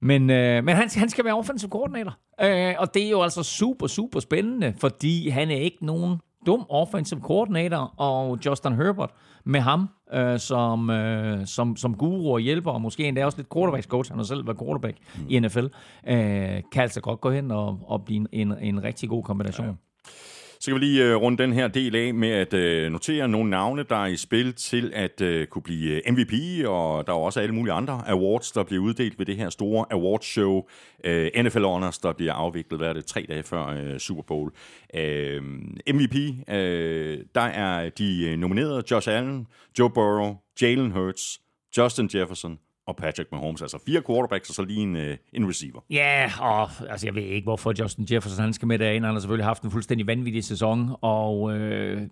men, 0.07 0.31
øh, 0.31 0.65
men 0.65 0.77
han, 0.77 0.89
han 0.97 1.09
skal 1.09 1.25
være 1.25 1.35
offensive 1.35 1.71
coordinator. 1.71 2.19
Øh, 2.41 2.75
og 2.79 2.95
det 2.95 3.07
er 3.07 3.11
jo 3.11 3.23
altså 3.23 3.43
super, 3.43 3.87
super 3.87 4.21
spændende, 4.21 4.75
fordi 4.81 5.29
han 5.29 5.51
er 5.51 5.57
ikke 5.57 5.87
nogen 5.87 6.21
dum 6.47 6.67
offensive 6.69 7.21
coordinator, 7.21 7.95
og 7.97 8.39
Justin 8.47 8.73
Herbert 8.73 9.11
med 9.45 9.61
ham 9.61 9.89
øh, 10.13 10.39
som, 10.39 10.91
øh, 10.91 11.47
som, 11.47 11.77
som 11.77 11.95
guru 11.95 12.33
og 12.33 12.41
hjælper, 12.41 12.71
og 12.71 12.81
måske 12.81 13.05
endda 13.05 13.25
også 13.25 13.39
lidt 13.39 13.53
quarterbacks 13.55 13.87
coach, 13.87 14.11
han 14.11 14.19
har 14.19 14.25
selv 14.25 14.47
været 14.47 14.59
quarterback 14.59 14.99
mm. 15.17 15.27
i 15.29 15.39
NFL, 15.39 15.65
øh, 16.09 16.63
kan 16.73 16.83
altså 16.83 17.01
godt 17.01 17.21
gå 17.21 17.31
hen 17.31 17.51
og, 17.51 17.79
og 17.87 18.05
blive 18.05 18.19
en, 18.19 18.29
en, 18.33 18.59
en 18.61 18.83
rigtig 18.83 19.09
god 19.09 19.23
kombination. 19.23 19.67
Ja. 19.67 19.73
Så 20.67 20.71
kan 20.71 20.81
vi 20.81 20.87
lige 20.87 21.05
øh, 21.05 21.17
runde 21.17 21.43
den 21.43 21.53
her 21.53 21.69
del 21.69 21.97
af 21.97 22.15
med 22.15 22.29
at 22.29 22.55
øh, 22.55 22.93
notere 22.93 23.29
nogle 23.29 23.51
navne, 23.51 23.83
der 23.83 23.97
er 23.97 24.07
i 24.07 24.17
spil 24.17 24.55
til 24.55 24.93
at 24.95 25.21
øh, 25.21 25.47
kunne 25.47 25.63
blive 25.63 26.07
øh, 26.07 26.13
MVP, 26.13 26.33
og 26.67 27.07
der 27.07 27.13
er 27.13 27.17
også 27.17 27.41
alle 27.41 27.55
mulige 27.55 27.73
andre 27.73 28.03
awards, 28.07 28.53
der 28.53 28.63
bliver 28.63 28.83
uddelt 28.83 29.19
ved 29.19 29.27
det 29.27 29.37
her 29.37 29.51
store 29.51 29.87
awardshow. 29.91 30.63
Øh, 31.05 31.31
NFL 31.37 31.65
Honors, 31.65 31.99
der 31.99 32.13
bliver 32.13 32.33
afviklet, 32.33 32.81
hvad 32.81 32.89
er 32.89 32.93
det, 32.93 33.07
tre 33.07 33.27
dage 33.29 33.43
før 33.43 33.67
øh, 33.67 33.99
Super 33.99 34.23
Bowl. 34.23 34.53
Øh, 34.95 35.43
MVP, 35.95 36.15
øh, 36.49 37.19
der 37.35 37.41
er 37.41 37.89
de 37.89 38.29
øh, 38.29 38.39
nominerede 38.39 38.83
Josh 38.91 39.11
Allen, 39.11 39.47
Joe 39.79 39.91
Burrow, 39.91 40.35
Jalen 40.63 40.91
Hurts, 40.91 41.41
Justin 41.77 42.11
Jefferson 42.15 42.59
og 42.87 42.97
Patrick 42.97 43.33
Mahomes. 43.33 43.63
Altså 43.63 43.79
fire 43.87 44.03
quarterbacks 44.07 44.49
og 44.49 44.55
så 44.55 44.65
lige 44.65 44.81
en, 44.81 44.97
øh, 44.97 45.17
en 45.33 45.49
receiver. 45.49 45.81
Ja, 45.91 46.31
og 46.41 46.71
altså, 46.89 47.07
jeg 47.07 47.15
ved 47.15 47.23
ikke, 47.23 47.45
hvorfor 47.45 47.75
Justin 47.79 48.07
Jefferson 48.11 48.45
han 48.45 48.53
skal 48.53 48.69
med 48.69 48.79
derind. 48.79 49.05
Han 49.05 49.15
har 49.15 49.21
selvfølgelig 49.21 49.47
haft 49.47 49.63
en 49.63 49.71
fuldstændig 49.71 50.07
vanvittig 50.07 50.45
sæson, 50.45 50.91
og 51.01 51.53
øh, 51.57 52.03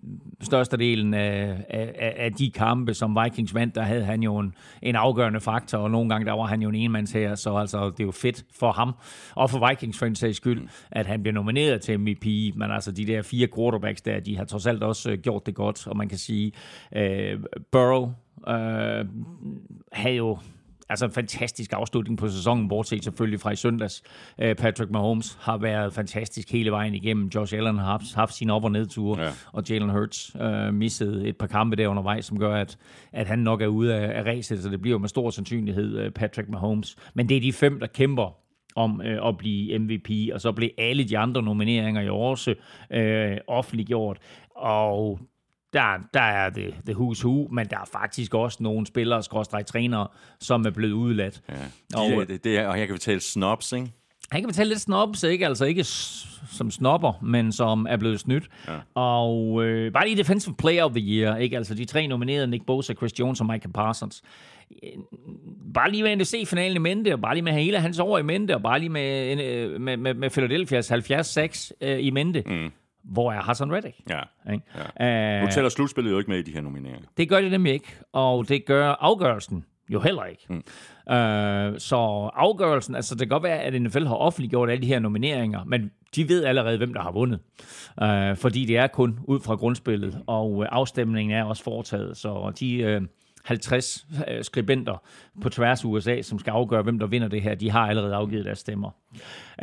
størstedelen 0.41 1.13
af, 1.13 1.65
af, 1.69 2.13
af 2.17 2.33
de 2.33 2.51
kampe, 2.51 2.93
som 2.93 3.17
Vikings 3.23 3.53
vandt, 3.53 3.75
der 3.75 3.81
havde 3.81 4.03
han 4.03 4.23
jo 4.23 4.37
en, 4.37 4.55
en 4.81 4.95
afgørende 4.95 5.39
faktor, 5.39 5.77
og 5.77 5.91
nogle 5.91 6.09
gange 6.09 6.25
der 6.25 6.33
var 6.33 6.45
han 6.45 6.61
jo 6.61 6.69
en 6.69 6.75
enmands 6.75 7.11
her, 7.11 7.35
så 7.35 7.55
altså, 7.55 7.85
det 7.89 7.99
er 7.99 8.03
jo 8.03 8.11
fedt 8.11 8.45
for 8.59 8.71
ham, 8.71 8.93
og 9.35 9.49
for 9.49 9.69
Vikings 9.69 9.97
for 9.97 10.05
en 10.05 10.15
sags 10.15 10.37
skyld, 10.37 10.67
at 10.91 11.05
han 11.05 11.21
bliver 11.21 11.33
nomineret 11.33 11.81
til 11.81 11.99
MVP, 11.99 12.25
men 12.55 12.71
altså 12.71 12.91
de 12.91 13.05
der 13.05 13.21
fire 13.21 13.47
quarterbacks 13.55 14.01
der, 14.01 14.19
de 14.19 14.37
har 14.37 14.45
trods 14.45 14.65
alt 14.65 14.83
også 14.83 15.11
øh, 15.11 15.17
gjort 15.17 15.45
det 15.45 15.55
godt, 15.55 15.87
og 15.87 15.97
man 15.97 16.09
kan 16.09 16.17
sige, 16.17 16.51
øh, 16.95 17.39
Burrow 17.71 18.11
øh, 18.47 19.05
havde 19.91 20.15
jo 20.15 20.37
altså 20.89 21.05
en 21.05 21.11
fantastisk 21.11 21.73
afslutning 21.73 22.17
på 22.17 22.27
sæsonen, 22.29 22.67
bortset 22.69 23.03
selvfølgelig 23.03 23.39
fra 23.39 23.51
i 23.51 23.55
søndags. 23.55 24.03
Øh, 24.41 24.55
Patrick 24.55 24.91
Mahomes 24.91 25.37
har 25.41 25.57
været 25.57 25.93
fantastisk 25.93 26.51
hele 26.51 26.71
vejen 26.71 26.93
igennem. 26.93 27.27
Josh 27.35 27.55
Allen 27.57 27.77
har 27.77 27.85
haft, 27.85 28.13
haft 28.15 28.33
sine 28.33 28.53
op- 28.53 28.63
og 28.63 28.71
nedture, 28.71 29.21
Ja. 29.21 29.29
og 29.53 29.63
Jalen 29.69 29.89
Hurts 29.89 30.35
øh, 30.41 30.73
missede 30.73 31.27
et 31.27 31.37
par 31.37 31.47
kampe 31.47 31.75
der 31.75 31.87
undervejs, 31.87 32.25
som 32.25 32.39
gør, 32.39 32.55
at, 32.55 32.77
at 33.11 33.27
han 33.27 33.39
nok 33.39 33.61
er 33.61 33.67
ude 33.67 33.95
af, 33.95 34.19
af 34.19 34.23
ræset, 34.25 34.63
så 34.63 34.69
det 34.69 34.81
bliver 34.81 34.97
med 34.97 35.09
stor 35.09 35.29
sandsynlighed 35.29 35.97
øh, 35.99 36.11
Patrick 36.11 36.49
Mahomes. 36.49 36.95
Men 37.13 37.29
det 37.29 37.37
er 37.37 37.41
de 37.41 37.53
fem, 37.53 37.79
der 37.79 37.87
kæmper 37.87 38.35
om 38.75 39.01
øh, 39.01 39.27
at 39.27 39.37
blive 39.37 39.79
MVP, 39.79 40.09
og 40.33 40.41
så 40.41 40.51
blev 40.51 40.69
alle 40.77 41.03
de 41.03 41.17
andre 41.17 41.43
nomineringer 41.43 42.01
jo 42.01 42.15
også 42.17 42.55
øh, 42.91 43.37
offentliggjort. 43.47 44.17
Og 44.55 45.19
der, 45.75 45.97
der 46.13 46.21
er 46.21 46.49
det, 46.49 46.75
det 46.87 46.95
hus 46.95 47.21
hu, 47.21 47.47
men 47.51 47.67
der 47.67 47.75
er 47.77 47.89
faktisk 47.91 48.33
også 48.33 48.57
nogle 48.63 48.87
spillere, 48.87 49.23
skråstrej 49.23 49.63
trænere, 49.63 50.07
som 50.39 50.65
er 50.65 50.69
blevet 50.69 50.93
udladt. 50.93 51.41
Ja. 51.49 51.53
Og- 52.01 52.09
De, 52.09 52.15
er- 52.15 52.25
det, 52.25 52.43
det 52.43 52.57
er, 52.59 52.67
og 52.67 52.79
jeg 52.79 52.87
kan 52.87 52.93
fortælle 52.95 53.21
snobs, 53.21 53.71
ikke? 53.71 53.91
Han 54.31 54.41
kan 54.41 54.47
betale 54.47 54.69
lidt 54.69 54.81
snobs, 54.81 55.23
ikke? 55.23 55.45
Altså 55.45 55.65
ikke 55.65 55.83
som 55.83 56.71
snopper, 56.71 57.13
men 57.23 57.51
som 57.51 57.87
er 57.89 57.97
blevet 57.97 58.19
snydt. 58.19 58.47
Ja. 58.67 58.77
Og 58.95 59.63
øh, 59.63 59.91
bare 59.93 60.05
lige 60.07 60.17
Defensive 60.17 60.55
Player 60.55 60.83
of 60.83 60.91
the 60.91 61.01
Year, 61.01 61.37
ikke? 61.37 61.57
Altså 61.57 61.75
de 61.75 61.85
tre 61.85 62.07
nominerede, 62.07 62.47
Nick 62.47 62.65
Bosa, 62.65 62.93
Chris 62.93 63.19
Jones 63.19 63.39
og 63.39 63.45
Michael 63.45 63.73
Parsons. 63.73 64.21
Øh, 64.83 64.89
Bare 65.73 65.91
lige 65.91 66.03
med 66.03 66.11
en 66.11 66.17
NFC-finalen 66.17 66.75
i 66.75 66.79
mente, 66.79 67.13
og 67.13 67.21
bare 67.21 67.33
lige 67.35 67.43
med 67.43 67.53
hele 67.53 67.79
hans 67.79 67.99
år 67.99 68.17
i 68.17 68.21
mente, 68.23 68.55
og 68.55 68.61
bare 68.61 68.79
lige 68.79 68.89
med, 68.89 69.41
øh, 69.45 69.81
med, 69.81 69.97
med, 69.97 70.13
med 70.13 70.29
Philadelphia's 70.37 70.91
70-6 71.81 71.87
øh, 71.87 72.05
i 72.05 72.09
mente. 72.09 72.43
Mm. 72.45 72.71
Hvor 73.11 73.31
er 73.31 73.41
Hassan 73.41 73.73
Reddick? 73.73 73.95
Ja. 74.09 74.19
Ikke? 74.53 74.65
Ja. 74.99 75.39
Nu 75.41 75.45
Øh, 75.45 75.51
tæller 75.51 75.69
slutspillet 75.69 76.11
jo 76.11 76.17
ikke 76.17 76.31
med 76.31 76.39
i 76.39 76.41
de 76.41 76.51
her 76.51 76.61
nomineringer. 76.61 77.07
det 77.17 77.29
gør 77.29 77.41
det 77.41 77.51
nemlig 77.51 77.73
ikke, 77.73 77.87
og 78.13 78.49
det 78.49 78.65
gør 78.65 78.89
afgørelsen 78.99 79.65
jo 79.89 79.99
heller 79.99 80.23
ikke. 80.25 80.45
Mm. 80.49 81.13
Øh, 81.13 81.79
så 81.79 81.95
afgørelsen, 82.35 82.95
altså 82.95 83.15
det 83.15 83.19
kan 83.21 83.29
godt 83.29 83.43
være, 83.43 83.59
at 83.59 83.81
NFL 83.81 84.05
har 84.05 84.15
offentliggjort 84.15 84.69
alle 84.69 84.81
de 84.81 84.87
her 84.87 84.99
nomineringer, 84.99 85.63
men 85.63 85.91
de 86.15 86.29
ved 86.29 86.43
allerede, 86.45 86.77
hvem 86.77 86.93
der 86.93 87.01
har 87.01 87.11
vundet. 87.11 87.39
Øh, 88.03 88.37
fordi 88.37 88.65
det 88.65 88.77
er 88.77 88.87
kun 88.87 89.19
ud 89.23 89.39
fra 89.39 89.55
grundspillet, 89.55 90.21
og 90.27 90.65
afstemningen 90.75 91.37
er 91.37 91.43
også 91.43 91.63
foretaget, 91.63 92.17
så 92.17 92.51
de... 92.59 92.75
Øh, 92.77 93.01
50 93.45 94.07
øh, 94.27 94.43
skribenter 94.43 95.03
på 95.41 95.49
tværs 95.49 95.83
af 95.83 95.87
USA, 95.87 96.21
som 96.21 96.39
skal 96.39 96.51
afgøre, 96.51 96.81
hvem 96.81 96.99
der 96.99 97.07
vinder 97.07 97.27
det 97.27 97.41
her, 97.41 97.55
de 97.55 97.71
har 97.71 97.87
allerede 97.87 98.15
afgivet 98.15 98.45
deres 98.45 98.59
stemmer. 98.59 98.89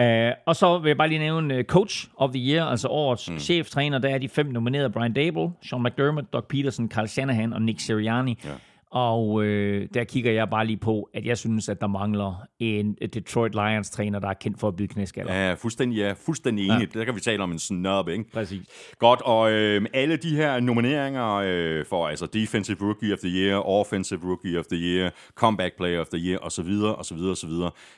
Uh, 0.01 0.37
og 0.47 0.57
så 0.57 0.79
vil 0.79 0.88
jeg 0.88 0.97
bare 0.97 1.09
lige 1.09 1.18
nævne 1.18 1.59
uh, 1.59 1.64
Coach 1.64 2.09
of 2.16 2.31
the 2.31 2.53
Year, 2.53 2.64
altså 2.64 2.88
årets 2.88 3.31
mm. 3.31 3.38
cheftræner. 3.38 3.99
Der 3.99 4.09
er 4.09 4.18
de 4.18 4.29
fem 4.29 4.47
nominerede, 4.47 4.90
Brian 4.90 5.12
Dable, 5.12 5.51
Sean 5.62 5.83
McDermott, 5.83 6.33
Doug 6.33 6.45
Peterson, 6.45 6.90
Carl 6.90 7.09
Shanahan 7.09 7.53
og 7.53 7.62
Nick 7.62 7.81
Sirianni. 7.81 8.38
Ja. 8.45 8.51
Og 8.92 9.44
øh, 9.44 9.88
der 9.94 10.05
kigger 10.05 10.33
jeg 10.33 10.50
bare 10.50 10.66
lige 10.66 10.76
på, 10.76 11.11
at 11.14 11.26
jeg 11.26 11.38
synes, 11.38 11.68
at 11.68 11.81
der 11.81 11.87
mangler 11.87 12.46
en 12.59 12.94
Detroit 13.14 13.55
Lions-træner, 13.55 14.18
der 14.18 14.28
er 14.28 14.35
kendt 14.35 14.61
for 14.61 14.68
at 14.68 14.76
byde 14.76 14.88
knæskaller. 14.88 15.35
Ja, 15.35 15.55
fuldstændig, 15.55 15.96
ja, 15.96 16.12
fuldstændig 16.26 16.64
enig. 16.64 16.88
Ja. 16.94 16.98
Der 16.98 17.05
kan 17.05 17.14
vi 17.14 17.20
tale 17.20 17.42
om 17.42 17.52
en 17.52 17.59
snub, 17.59 18.09
ikke? 18.09 18.24
Præcis. 18.33 18.92
Godt, 18.98 19.20
og 19.22 19.52
øh, 19.52 19.87
alle 19.94 20.16
de 20.16 20.37
her 20.37 20.61
nomineringer 20.61 21.35
øh, 21.35 21.87
for 21.87 22.09
altså 22.09 22.26
Defensive 22.26 22.78
Rookie 22.81 23.12
of 23.12 23.18
the 23.18 23.28
Year, 23.28 23.68
Offensive 23.68 24.20
Rookie 24.24 24.59
of 24.59 24.64
the 24.64 24.78
Year, 24.78 25.11
Comeback 25.35 25.76
Player 25.76 26.00
of 26.00 26.07
the 26.07 26.18
Year 26.18 26.38
osv., 26.42 26.68
osv., 26.98 27.18
osv., 27.18 27.50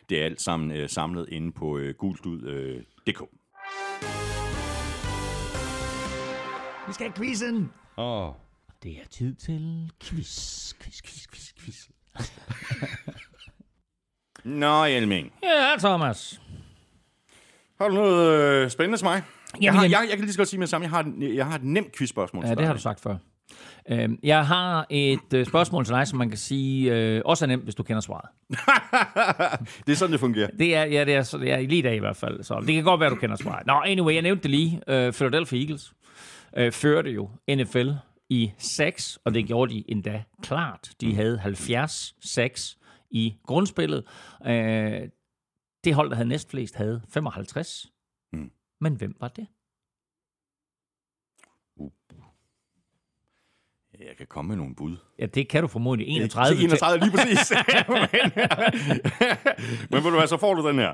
det 0.08 0.20
er 0.20 0.24
alt 0.24 0.40
sammen 0.40 0.70
øh, 0.70 0.88
samlet 0.88 1.26
inde 1.28 1.52
på 1.52 1.78
øh, 1.78 1.94
gultud.dk. 1.94 3.20
Øh, 3.22 3.26
vi 6.86 6.92
skal 6.92 7.06
have 7.06 7.12
quizzen! 7.16 7.70
Åh. 7.96 8.28
Oh. 8.28 8.43
Det 8.84 8.92
er 8.92 9.08
tid 9.10 9.34
til 9.34 9.90
quiz, 10.04 10.72
quiz, 10.82 11.02
quiz, 11.02 11.26
quiz, 11.32 11.52
quiz. 11.60 11.88
Nå, 14.44 14.84
Elming. 14.84 15.32
Ja, 15.42 15.76
Thomas. 15.78 16.40
Har 17.80 17.88
du 17.88 17.94
noget 17.94 18.40
øh, 18.40 18.70
spændende 18.70 18.98
til 18.98 19.04
mig? 19.04 19.22
Jamen, 19.54 19.64
jeg, 19.64 19.74
har, 19.74 19.82
jeg- 19.82 20.06
jeg, 20.08 20.16
kan 20.16 20.20
lige 20.20 20.32
så 20.32 20.38
godt 20.38 20.48
sige 20.48 20.58
med 20.58 20.66
det 20.66 20.70
samme. 20.70 20.82
Jeg 20.84 20.90
har, 20.90 21.12
jeg 21.34 21.46
har 21.46 21.54
et 21.54 21.64
nemt 21.64 21.96
quizspørgsmål 21.96 22.44
Ja, 22.46 22.54
det 22.54 22.66
har 22.66 22.72
du 22.72 22.78
sagt 22.80 23.00
før. 23.00 23.16
Øhm, 23.90 24.18
Jeg 24.22 24.46
har 24.46 24.86
et 24.90 25.32
øh, 25.34 25.46
spørgsmål 25.46 25.84
til 25.84 25.94
dig, 25.94 26.06
som 26.08 26.18
man 26.18 26.28
kan 26.28 26.38
sige 26.38 26.92
øh, 26.94 27.22
også 27.24 27.44
er 27.44 27.46
nemt, 27.46 27.62
hvis 27.64 27.74
du 27.74 27.82
kender 27.82 28.00
svaret. 28.00 28.28
det 29.86 29.92
er 29.92 29.96
sådan, 29.96 30.12
det 30.12 30.20
fungerer. 30.20 30.48
Det 30.58 30.74
er, 30.76 30.84
ja, 30.84 31.04
det 31.04 31.14
er, 31.14 31.22
så 31.22 31.38
det 31.38 31.52
er 31.52 31.58
lige 31.60 31.78
i 31.78 31.82
dag 31.82 31.96
i 31.96 31.98
hvert 31.98 32.16
fald. 32.16 32.42
Så 32.42 32.60
det 32.66 32.74
kan 32.74 32.84
godt 32.84 33.00
være, 33.00 33.10
du 33.10 33.14
kender 33.16 33.36
svaret. 33.36 33.66
Nå, 33.66 33.72
anyway, 33.72 34.14
jeg 34.14 34.22
nævnte 34.22 34.42
det 34.42 34.50
lige. 34.50 34.72
Uh, 34.76 35.12
Philadelphia 35.14 35.60
Eagles 35.60 35.92
uh, 36.60 36.72
førte 36.72 37.10
jo 37.10 37.30
NFL 37.48 37.90
i 38.28 38.52
6, 38.58 39.18
og 39.24 39.34
det 39.34 39.46
gjorde 39.46 39.74
de 39.74 39.90
endda 39.90 40.24
klart. 40.42 40.94
De 41.00 41.14
havde 41.14 41.40
70-6 41.40 42.76
i 43.10 43.36
grundspillet. 43.46 44.04
Uh, 44.40 45.08
det 45.84 45.94
hold, 45.94 46.10
der 46.10 46.16
havde 46.16 46.28
næstflest, 46.28 46.74
havde 46.74 47.02
55. 47.08 47.92
Mm. 48.32 48.50
Men 48.80 48.94
hvem 48.94 49.16
var 49.20 49.28
det? 49.28 49.46
Jeg 53.98 54.16
kan 54.16 54.26
komme 54.26 54.48
med 54.48 54.56
nogle 54.56 54.74
bud. 54.74 54.96
Ja, 55.18 55.26
det 55.26 55.48
kan 55.48 55.62
du 55.62 55.68
formodentlig. 55.68 56.08
31. 56.16 56.62
31, 56.62 56.64
31 56.64 57.04
lige 57.04 57.16
præcis. 57.16 57.52
men, 57.88 58.30
men 59.90 60.04
ved 60.04 60.10
du 60.10 60.16
hvad, 60.16 60.26
så 60.26 60.36
får 60.36 60.54
du 60.54 60.68
den 60.68 60.78
her. 60.78 60.92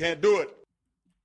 Can't 0.00 0.20
do 0.20 0.28
it. 0.42 0.61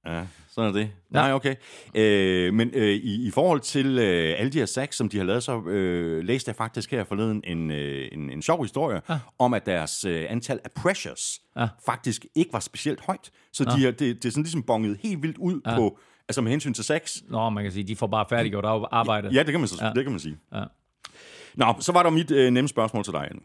Ja, 0.07 0.23
sådan 0.51 0.69
er 0.69 0.73
det. 0.73 0.89
Nej, 1.09 1.33
okay. 1.33 1.55
Øh, 1.95 2.53
men 2.53 2.71
øh, 2.73 2.87
i, 2.95 3.27
i 3.27 3.31
forhold 3.31 3.59
til 3.59 3.99
øh, 3.99 4.35
alle 4.39 4.51
de 4.51 4.57
her 4.59 4.65
sacks, 4.65 4.97
som 4.97 5.09
de 5.09 5.17
har 5.17 5.23
lavet, 5.25 5.43
så 5.43 5.61
øh, 5.61 6.23
læste 6.23 6.49
jeg 6.49 6.55
faktisk 6.55 6.91
her 6.91 7.03
forleden 7.03 7.43
en, 7.47 7.71
øh, 7.71 8.07
en, 8.11 8.29
en 8.29 8.41
sjov 8.41 8.63
historie 8.63 9.01
Ja. 9.09 9.19
om, 9.39 9.53
at 9.53 9.65
deres 9.65 10.05
øh, 10.05 10.25
antal 10.29 10.59
af 10.63 10.71
pressures 10.71 11.39
Ja. 11.57 11.67
faktisk 11.85 12.25
ikke 12.35 12.53
var 12.53 12.59
specielt 12.59 13.01
højt. 13.05 13.31
Så 13.53 13.63
de 13.63 13.83
har, 13.83 13.91
det, 13.91 13.99
det 13.99 14.25
er 14.25 14.29
sådan 14.31 14.43
ligesom 14.43 14.63
bonget 14.63 14.99
helt 15.03 15.21
vildt 15.23 15.37
ud 15.37 15.61
Ja. 15.65 15.75
på, 15.75 15.99
altså 16.29 16.41
med 16.41 16.51
hensyn 16.51 16.73
til 16.73 16.83
sacks. 16.83 17.23
Nå, 17.29 17.49
man 17.49 17.63
kan 17.63 17.71
sige, 17.71 17.83
de 17.87 17.95
får 17.95 18.07
bare 18.07 18.25
færdiggjort 18.29 18.65
ar- 18.65 18.89
arbejdet. 18.91 19.33
Ja, 19.33 19.39
det 19.43 19.51
kan 19.51 19.59
man, 19.59 19.67
så, 19.67 19.77
Ja. 19.81 19.87
ja. 19.87 19.93
det 19.93 20.03
kan 20.03 20.11
man 20.11 20.19
sige. 20.19 20.37
Ja. 20.53 20.63
Nå, 21.55 21.75
så 21.79 21.91
var 21.91 22.03
der 22.03 22.09
mit 22.09 22.31
øh, 22.31 22.51
nemme 22.51 22.67
spørgsmål 22.67 23.03
til 23.03 23.13
dig, 23.13 23.27
Anne. 23.29 23.39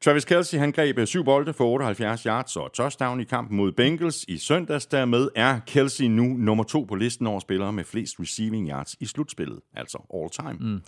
Travis 0.00 0.24
Kelsey, 0.24 0.58
han 0.58 0.72
greb 0.72 0.98
øh, 0.98 1.06
syv 1.06 1.24
bolde 1.24 1.52
for 1.52 1.64
78 1.64 2.22
yards 2.22 2.56
og 2.56 2.72
touchdown 2.72 3.20
i 3.20 3.24
kampen 3.24 3.56
mod 3.56 3.72
Bengals 3.72 4.24
i 4.28 4.38
søndags. 4.38 4.86
Dermed 4.86 5.28
er 5.36 5.60
Kelsey 5.66 6.04
nu 6.04 6.22
nummer 6.24 6.64
to 6.64 6.82
på 6.82 6.94
listen 6.94 7.26
over 7.26 7.40
spillere 7.40 7.72
med 7.72 7.84
flest 7.84 8.20
receiving 8.20 8.68
yards 8.68 8.96
i 9.00 9.06
slutspillet, 9.06 9.60
altså 9.74 9.98
all 10.14 10.30
time. 10.30 10.72
Mm. 10.72 10.82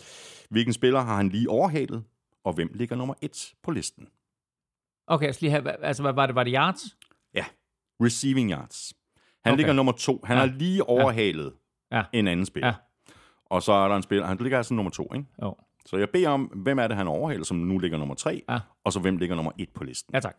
Hvilken 0.50 0.72
spiller 0.72 1.00
har 1.00 1.16
han 1.16 1.28
lige 1.28 1.50
overhalet, 1.50 2.04
og 2.44 2.52
hvem 2.52 2.70
ligger 2.74 2.96
nummer 2.96 3.14
et 3.22 3.54
på 3.62 3.70
listen? 3.70 4.08
Okay, 5.06 5.32
så 5.32 5.38
lige 5.40 5.50
her, 5.50 5.60
hva- 5.62 5.84
altså 5.84 6.02
hvad 6.02 6.12
var 6.12 6.26
det? 6.26 6.34
Var 6.34 6.44
det 6.44 6.52
yards? 6.56 6.80
Ja, 7.34 7.44
receiving 8.00 8.50
yards. 8.50 8.92
Han 9.44 9.52
Okay. 9.52 9.56
ligger 9.56 9.72
nummer 9.72 9.92
to. 9.92 10.20
Han 10.24 10.36
Ja. 10.36 10.40
har 10.40 10.46
lige 10.58 10.88
overhalet 10.88 11.52
Ja. 11.92 12.02
en 12.12 12.28
anden 12.28 12.46
spiller. 12.46 12.66
Ja. 12.68 12.74
Og 13.46 13.62
så 13.62 13.72
er 13.72 13.88
der 13.88 13.96
en 13.96 14.02
spiller, 14.02 14.26
han 14.26 14.36
ligger 14.40 14.58
altså 14.58 14.74
nummer 14.74 14.90
to, 14.90 15.14
ikke? 15.14 15.26
Jo. 15.42 15.56
Så 15.86 15.96
jeg 15.96 16.10
beder 16.10 16.28
om, 16.28 16.42
hvem 16.44 16.78
er 16.78 16.86
det, 16.88 16.96
han 16.96 17.08
overhaler, 17.08 17.44
som 17.44 17.56
nu 17.56 17.78
ligger 17.78 17.98
nummer 17.98 18.14
tre, 18.14 18.42
Ja. 18.48 18.58
og 18.84 18.92
så 18.92 19.00
hvem 19.00 19.16
ligger 19.16 19.36
nummer 19.36 19.52
et 19.58 19.68
på 19.74 19.84
listen. 19.84 20.14
Ja, 20.14 20.20
tak. 20.20 20.36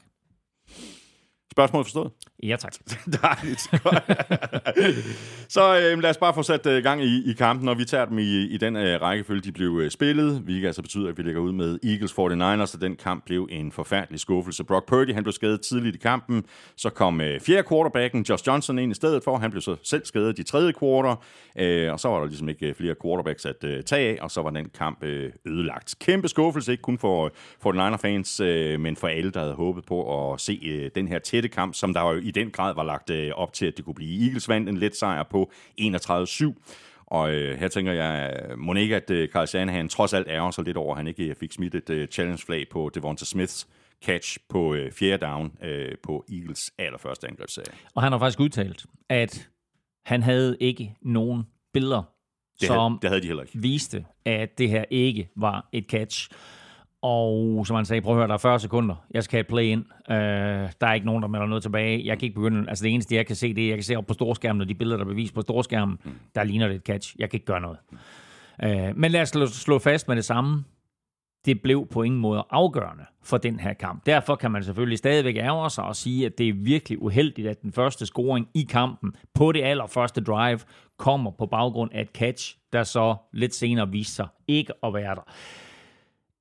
Spørgsmålet 1.51 1.85
forstået? 1.85 2.11
Ja, 2.43 2.55
tak. 2.55 2.73
Dejligt. 3.21 3.61
så 5.55 5.79
øh, 5.79 5.99
lad 5.99 6.09
os 6.09 6.17
bare 6.17 6.33
få 6.33 6.43
sat 6.43 6.65
øh, 6.65 6.83
gang 6.83 7.03
i, 7.03 7.31
i 7.31 7.33
kampen, 7.33 7.67
og 7.67 7.77
vi 7.77 7.85
tager 7.85 8.05
dem 8.05 8.17
i, 8.17 8.43
i 8.43 8.57
den 8.57 8.75
øh, 8.75 9.01
rækkefølge, 9.01 9.41
de 9.41 9.51
blev 9.51 9.79
øh, 9.83 9.91
spillet. 9.91 10.47
Vi 10.47 10.59
kan 10.59 10.65
altså 10.65 10.81
betyde, 10.81 11.09
at 11.09 11.17
vi 11.17 11.23
ligger 11.23 11.41
ud 11.41 11.51
med 11.51 11.79
Eagles 11.83 12.11
49ers, 12.11 12.75
og 12.75 12.81
den 12.81 12.95
kamp 12.95 13.25
blev 13.25 13.47
en 13.51 13.71
forfærdelig 13.71 14.19
skuffelse. 14.19 14.63
Brock 14.63 14.87
Purdy, 14.87 15.13
han 15.13 15.23
blev 15.23 15.33
skadet 15.33 15.61
tidligt 15.61 15.95
i 15.95 15.99
kampen. 15.99 16.45
Så 16.75 16.89
kom 16.89 17.21
øh, 17.21 17.41
fjerde 17.41 17.67
quarterbacken, 17.69 18.23
Josh 18.29 18.47
Johnson, 18.47 18.79
ind 18.79 18.91
i 18.91 18.95
stedet 18.95 19.23
for. 19.23 19.37
Han 19.37 19.51
blev 19.51 19.61
så 19.61 19.75
selv 19.83 20.05
skadet 20.05 20.39
i 20.39 20.43
tredje 20.43 20.73
quarter, 20.79 21.15
øh, 21.57 21.93
og 21.93 21.99
så 21.99 22.09
var 22.09 22.19
der 22.19 22.25
ligesom 22.25 22.49
ikke 22.49 22.67
øh, 22.67 22.75
flere 22.75 22.95
quarterbacks 23.03 23.45
at 23.45 23.63
øh, 23.63 23.83
tage 23.83 24.09
af, 24.09 24.23
og 24.23 24.31
så 24.31 24.41
var 24.41 24.49
den 24.49 24.69
kamp 24.69 25.03
øh, 25.03 25.31
ødelagt. 25.45 25.95
Kæmpe 25.99 26.27
skuffelse, 26.27 26.71
ikke 26.71 26.81
kun 26.81 26.97
for, 26.97 27.31
for 27.61 27.71
49er-fans, 27.71 28.39
øh, 28.39 28.79
men 28.79 28.95
for 28.95 29.07
alle, 29.07 29.31
der 29.31 29.39
havde 29.39 29.53
håbet 29.53 29.85
på 29.85 30.33
at 30.33 30.41
se 30.41 30.59
øh, 30.65 30.91
den 30.95 31.07
her 31.07 31.19
tætte 31.37 31.49
kamp, 31.49 31.75
som 31.75 31.93
der 31.93 32.01
jo 32.01 32.19
i 32.19 32.31
den 32.31 32.51
grad 32.51 32.75
var 32.75 32.83
lagt 32.83 33.09
øh, 33.09 33.31
op 33.35 33.53
til, 33.53 33.65
at 33.65 33.77
det 33.77 33.85
kunne 33.85 33.93
blive. 33.93 34.25
Eagles 34.25 34.49
vandt 34.49 34.69
en 34.69 34.77
let 34.77 34.95
sejr 34.95 35.23
på 35.23 35.51
31-7. 35.81 36.53
Og 37.05 37.31
øh, 37.31 37.59
her 37.59 37.67
tænker 37.67 37.93
jeg, 37.93 38.39
må 38.57 38.73
ikke, 38.73 38.95
at 38.95 39.09
øh, 39.11 39.29
Carl 39.29 39.47
Shanahan 39.47 39.89
trods 39.89 40.13
alt 40.13 40.27
ærger 40.27 40.51
sig 40.51 40.63
lidt 40.63 40.77
over, 40.77 40.91
at 40.91 40.97
han 40.97 41.07
ikke 41.07 41.23
øh, 41.23 41.35
fik 41.35 41.51
smidt 41.51 41.75
et 41.75 41.89
øh, 41.89 42.07
challenge-flag 42.07 42.65
på 42.71 42.91
Devonta 42.93 43.25
Smiths 43.25 43.67
catch 44.05 44.37
på 44.49 44.73
øh, 44.73 44.91
fjerde 44.91 45.25
down 45.25 45.51
øh, 45.63 45.95
på 46.03 46.25
Eagles 46.31 46.71
allerførste 46.77 47.27
angrebsserie. 47.27 47.77
Og 47.95 48.03
han 48.03 48.11
har 48.11 48.19
faktisk 48.19 48.39
udtalt, 48.39 48.85
at 49.09 49.49
han 50.05 50.23
havde 50.23 50.57
ikke 50.59 50.95
nogen 51.01 51.43
billeder, 51.73 52.03
Det, 52.59 52.67
som 52.67 52.91
havde, 52.91 52.99
det 53.01 53.09
havde 53.09 53.21
de 53.21 53.27
heller 53.27 53.43
ikke. 53.43 53.57
viste, 53.59 54.05
at 54.25 54.57
det 54.57 54.69
her 54.69 54.85
ikke 54.91 55.29
var 55.35 55.69
et 55.71 55.85
catch. 55.89 56.29
Og 57.01 57.67
som 57.67 57.75
han 57.75 57.85
sagde, 57.85 58.01
prøv 58.01 58.13
at 58.13 58.17
høre, 58.17 58.27
der 58.27 58.33
er 58.33 58.37
40 58.37 58.59
sekunder. 58.59 58.95
Jeg 59.11 59.23
skal 59.23 59.37
have 59.37 59.41
et 59.41 59.47
play 59.47 59.63
ind. 59.63 59.85
Uh, 60.09 60.15
der 60.15 60.87
er 60.87 60.93
ikke 60.93 61.05
nogen, 61.05 61.21
der 61.21 61.27
melder 61.29 61.47
noget 61.47 61.63
tilbage. 61.63 62.05
Jeg 62.05 62.19
kan 62.19 62.25
ikke 62.25 62.35
begynde. 62.35 62.69
Altså 62.69 62.83
det 62.83 62.93
eneste, 62.93 63.15
jeg 63.15 63.25
kan 63.25 63.35
se, 63.35 63.53
det 63.53 63.63
er, 63.63 63.67
jeg 63.67 63.77
kan 63.77 63.83
se 63.83 63.95
op 63.95 64.05
på 64.05 64.13
storskærmen, 64.13 64.61
og 64.61 64.69
de 64.69 64.75
billeder, 64.75 64.97
der 64.97 65.05
er 65.05 65.09
bevist 65.09 65.33
på 65.33 65.41
storskærmen, 65.41 65.97
mm. 66.03 66.11
der 66.35 66.43
ligner 66.43 66.67
det 66.67 66.75
et 66.75 66.81
catch. 66.81 67.15
Jeg 67.19 67.29
kan 67.29 67.37
ikke 67.37 67.45
gøre 67.45 67.61
noget. 67.61 67.77
Uh, 68.63 68.97
men 68.97 69.11
lad 69.11 69.21
os 69.21 69.29
slå, 69.29 69.45
slå 69.45 69.79
fast 69.79 70.07
med 70.07 70.15
det 70.15 70.25
samme. 70.25 70.63
Det 71.45 71.61
blev 71.61 71.87
på 71.91 72.03
ingen 72.03 72.19
måde 72.21 72.45
afgørende 72.49 73.05
for 73.23 73.37
den 73.37 73.59
her 73.59 73.73
kamp. 73.73 74.05
Derfor 74.05 74.35
kan 74.35 74.51
man 74.51 74.63
selvfølgelig 74.63 74.97
stadigvæk 74.97 75.35
ærge 75.35 75.69
sig 75.69 75.83
og 75.83 75.95
sige, 75.95 76.25
at 76.25 76.37
det 76.37 76.49
er 76.49 76.53
virkelig 76.53 77.01
uheldigt, 77.01 77.47
at 77.47 77.61
den 77.61 77.71
første 77.71 78.05
scoring 78.05 78.47
i 78.53 78.67
kampen 78.69 79.15
på 79.33 79.51
det 79.51 79.63
allerførste 79.63 80.21
drive 80.21 80.59
kommer 80.97 81.31
på 81.31 81.45
baggrund 81.45 81.91
af 81.93 82.01
et 82.01 82.09
catch, 82.13 82.57
der 82.73 82.83
så 82.83 83.15
lidt 83.33 83.55
senere 83.55 83.89
viste 83.91 84.13
sig 84.13 84.27
ikke 84.47 84.73
at 84.83 84.93
være 84.93 85.15
der. 85.15 85.33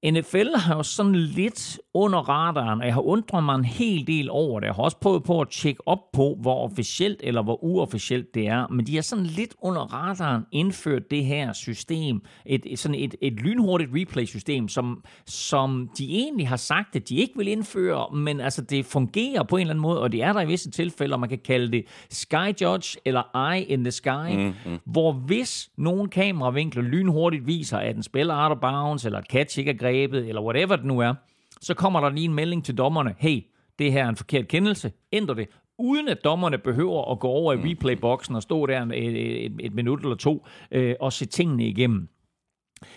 NFL 0.05 0.57
har 0.57 0.77
jo 0.77 0.83
sådan 0.83 1.15
lidt 1.15 1.79
under 1.95 2.19
radaren, 2.19 2.81
og 2.81 2.87
jeg 2.87 2.95
har 2.95 3.01
undret 3.01 3.45
mig 3.45 3.55
en 3.55 3.65
hel 3.65 4.07
del 4.07 4.31
over 4.31 4.61
det. 4.61 4.67
Jeg 4.67 4.75
har 4.75 4.83
også 4.83 4.97
prøvet 4.97 5.25
på 5.25 5.41
at 5.41 5.49
tjekke 5.49 5.89
op 5.89 6.13
på, 6.13 6.39
hvor 6.41 6.65
officielt 6.65 7.21
eller 7.25 7.43
hvor 7.43 7.65
uofficielt 7.65 8.35
det 8.35 8.49
er, 8.49 8.69
men 8.69 8.87
de 8.87 8.95
har 8.95 9.03
sådan 9.03 9.27
lidt 9.27 9.55
under 9.63 9.81
radaren 9.81 10.43
indført 10.53 11.11
det 11.11 11.25
her 11.25 11.53
system, 11.53 12.21
et, 12.47 12.79
sådan 12.79 12.95
et, 12.95 13.15
et 13.21 13.33
lynhurtigt 13.33 13.91
replay-system, 13.95 14.69
som, 14.69 15.05
som 15.27 15.91
de 15.99 16.15
egentlig 16.15 16.49
har 16.49 16.57
sagt, 16.57 16.97
at 16.97 17.09
de 17.09 17.17
ikke 17.17 17.33
vil 17.37 17.49
indføre, 17.49 18.17
men 18.17 18.41
altså 18.41 18.63
det 18.63 18.87
fungerer 18.87 19.43
på 19.43 19.57
en 19.57 19.61
eller 19.61 19.71
anden 19.71 19.83
måde, 19.83 20.01
og 20.01 20.13
det 20.13 20.23
er 20.23 20.33
der 20.33 20.41
i 20.41 20.47
visse 20.47 20.71
tilfælde, 20.71 21.15
og 21.15 21.21
man 21.21 21.29
kan 21.29 21.39
kalde 21.45 21.73
det 21.73 21.85
Sky 22.11 22.63
Judge 22.63 22.99
eller 23.05 23.51
Eye 23.53 23.65
in 23.65 23.85
the 23.85 23.91
Sky, 23.91 24.37
mm, 24.37 24.55
mm. 24.67 24.79
hvor 24.85 25.13
hvis 25.13 25.71
nogle 25.77 26.09
kameravinkler 26.09 26.83
lynhurtigt 26.83 27.47
viser, 27.47 27.79
at 27.79 27.97
en 27.97 28.03
spiller 28.03 28.35
er 28.35 28.49
out 28.49 28.53
of 28.53 28.61
bounds, 28.61 29.05
eller 29.05 29.19
et 29.19 29.27
catch 29.27 29.59
ikke 29.59 29.71
er 29.71 29.86
grebet, 29.93 30.29
eller 30.29 30.43
whatever 30.43 30.77
det 30.77 30.85
nu 30.85 30.99
er, 30.99 31.15
så 31.61 31.75
kommer 31.75 32.01
der 32.01 32.11
lige 32.11 32.25
en 32.25 32.35
melding 32.35 32.65
til 32.65 32.79
dommerne, 32.79 33.15
hey, 33.19 33.43
det 33.79 33.93
her 33.93 34.05
er 34.05 34.09
en 34.09 34.17
forkert 34.17 34.49
kendelse, 34.49 34.93
ændr 35.13 35.35
det, 35.35 35.49
uden 35.79 36.09
at 36.09 36.25
dommerne 36.25 36.59
behøver 36.59 37.13
at 37.13 37.19
gå 37.19 37.29
over 37.29 37.53
i 37.53 37.57
replayboksen 37.57 38.35
og 38.35 38.43
stå 38.43 38.67
der 38.67 38.87
et, 38.87 39.45
et, 39.45 39.53
et 39.61 39.75
minut 39.75 40.01
eller 40.01 40.17
to 40.17 40.47
øh, 40.71 40.95
og 41.01 41.13
se 41.13 41.27
tingene 41.27 41.67
igennem. 41.67 42.09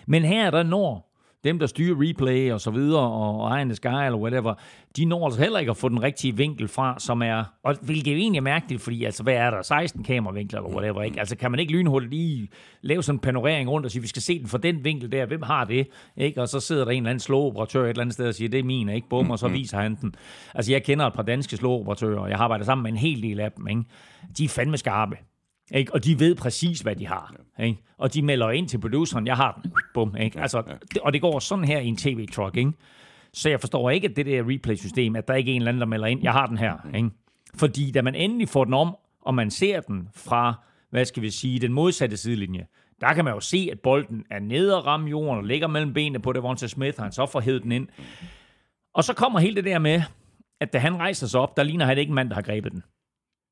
Men 0.07 0.23
her 0.23 0.45
er 0.45 0.51
der 0.51 0.63
når 0.63 1.08
dem, 1.43 1.59
der 1.59 1.67
styrer 1.67 1.95
replay 2.01 2.51
og 2.51 2.61
så 2.61 2.71
videre, 2.71 3.11
og 3.11 3.55
Eye 3.55 3.61
in 3.61 3.69
the 3.69 3.75
Sky 3.75 3.87
eller 3.87 4.17
whatever, 4.17 4.53
de 4.97 5.05
når 5.05 5.25
altså 5.25 5.41
heller 5.41 5.59
ikke 5.59 5.69
at 5.69 5.77
få 5.77 5.89
den 5.89 6.03
rigtige 6.03 6.37
vinkel 6.37 6.67
fra, 6.67 6.95
som 6.99 7.21
er, 7.21 7.43
og 7.63 7.75
hvilket 7.81 8.11
jo 8.11 8.17
egentlig 8.17 8.37
er 8.37 8.41
mærkeligt, 8.41 8.81
fordi 8.81 9.03
altså, 9.03 9.23
hvad 9.23 9.33
er 9.33 9.49
der, 9.49 9.61
16 9.61 10.03
kameravinkler 10.03 10.59
eller 10.59 10.75
whatever, 10.75 11.01
ikke? 11.01 11.19
Altså, 11.19 11.35
kan 11.35 11.51
man 11.51 11.59
ikke 11.59 11.73
lynhurtigt 11.73 12.11
lige 12.11 12.47
lave 12.81 13.03
sådan 13.03 13.15
en 13.15 13.19
panorering 13.19 13.69
rundt 13.69 13.85
og 13.85 13.91
sige, 13.91 14.01
vi 14.01 14.07
skal 14.07 14.21
se 14.21 14.39
den 14.39 14.47
fra 14.47 14.57
den 14.57 14.83
vinkel 14.83 15.11
der, 15.11 15.25
hvem 15.25 15.41
har 15.41 15.63
det, 15.63 15.87
ikke? 16.17 16.41
Og 16.41 16.49
så 16.49 16.59
sidder 16.59 16.85
der 16.85 16.91
en 16.91 16.97
eller 16.97 17.09
anden 17.09 17.19
slåoperatør 17.19 17.83
et 17.83 17.89
eller 17.89 18.01
andet 18.01 18.13
sted 18.13 18.27
og 18.27 18.35
siger, 18.35 18.49
det 18.49 18.59
er 18.59 18.63
min, 18.63 18.89
ikke? 18.89 19.09
Bum, 19.09 19.31
og 19.31 19.39
så 19.39 19.47
viser 19.47 19.77
han 19.77 19.95
den. 20.01 20.15
Altså, 20.55 20.71
jeg 20.71 20.83
kender 20.83 21.05
et 21.07 21.13
par 21.13 21.23
danske 21.23 21.57
slåoperatører, 21.57 22.19
og 22.19 22.29
jeg 22.29 22.37
har 22.37 22.43
arbejdet 22.43 22.65
sammen 22.65 22.83
med 22.83 22.91
en 22.91 22.97
hel 22.97 23.21
del 23.21 23.39
af 23.39 23.51
dem, 23.51 23.67
ikke? 23.67 23.83
De 24.37 24.43
er 24.43 24.49
fandme 24.49 24.77
skarpe. 24.77 25.17
Ikke? 25.71 25.93
Og 25.93 26.03
de 26.03 26.19
ved 26.19 26.35
præcis, 26.35 26.79
hvad 26.79 26.95
de 26.95 27.07
har. 27.07 27.35
Ikke? 27.59 27.81
Og 27.97 28.13
de 28.13 28.21
melder 28.21 28.49
ind 28.49 28.67
til 28.67 28.79
produceren, 28.79 29.27
jeg 29.27 29.35
har 29.35 29.59
den. 29.63 29.71
Bum, 29.93 30.15
ikke? 30.15 30.39
Altså, 30.39 30.63
og 31.01 31.13
det 31.13 31.21
går 31.21 31.39
sådan 31.39 31.65
her 31.65 31.79
i 31.79 31.87
en 31.87 31.97
tv-truck. 31.97 32.57
Ikke? 32.57 32.71
Så 33.33 33.49
jeg 33.49 33.59
forstår 33.59 33.89
ikke, 33.89 34.07
at 34.07 34.15
det 34.15 34.25
der 34.25 34.49
replay-system, 34.49 35.15
at 35.15 35.27
der 35.27 35.33
ikke 35.33 35.51
er 35.51 35.55
en 35.55 35.61
eller 35.61 35.69
anden, 35.69 35.81
der 35.81 35.87
melder 35.87 36.07
ind, 36.07 36.23
jeg 36.23 36.31
har 36.31 36.45
den 36.45 36.57
her. 36.57 36.77
Ikke? 36.95 37.09
Fordi 37.55 37.91
da 37.91 38.01
man 38.01 38.15
endelig 38.15 38.49
får 38.49 38.63
den 38.63 38.73
om, 38.73 38.95
og 39.21 39.35
man 39.35 39.51
ser 39.51 39.79
den 39.79 40.09
fra, 40.15 40.53
hvad 40.89 41.05
skal 41.05 41.23
vi 41.23 41.29
sige, 41.29 41.59
den 41.59 41.73
modsatte 41.73 42.17
sidelinje, 42.17 42.65
der 43.01 43.13
kan 43.13 43.25
man 43.25 43.33
jo 43.33 43.39
se, 43.39 43.69
at 43.71 43.79
bolden 43.79 44.25
er 44.29 44.39
nede 44.39 44.77
og 44.77 44.85
ramme 44.85 45.09
jorden 45.09 45.37
og 45.37 45.43
ligger 45.43 45.67
mellem 45.67 45.93
benene 45.93 46.19
på 46.19 46.33
Devonta 46.33 46.67
Smith, 46.67 46.99
og 46.99 47.05
han 47.05 47.11
så 47.11 47.25
får 47.25 47.39
hævet 47.39 47.63
den 47.63 47.71
ind. 47.71 47.87
Og 48.93 49.03
så 49.03 49.13
kommer 49.13 49.39
hele 49.39 49.55
det 49.55 49.65
der 49.65 49.79
med, 49.79 50.01
at 50.59 50.73
da 50.73 50.77
han 50.77 50.97
rejser 50.97 51.27
sig 51.27 51.39
op, 51.39 51.57
der 51.57 51.63
ligner 51.63 51.85
han 51.85 51.97
ikke 51.97 52.09
en 52.09 52.15
mand, 52.15 52.29
der 52.29 52.35
har 52.35 52.41
grebet 52.41 52.71
den. 52.71 52.83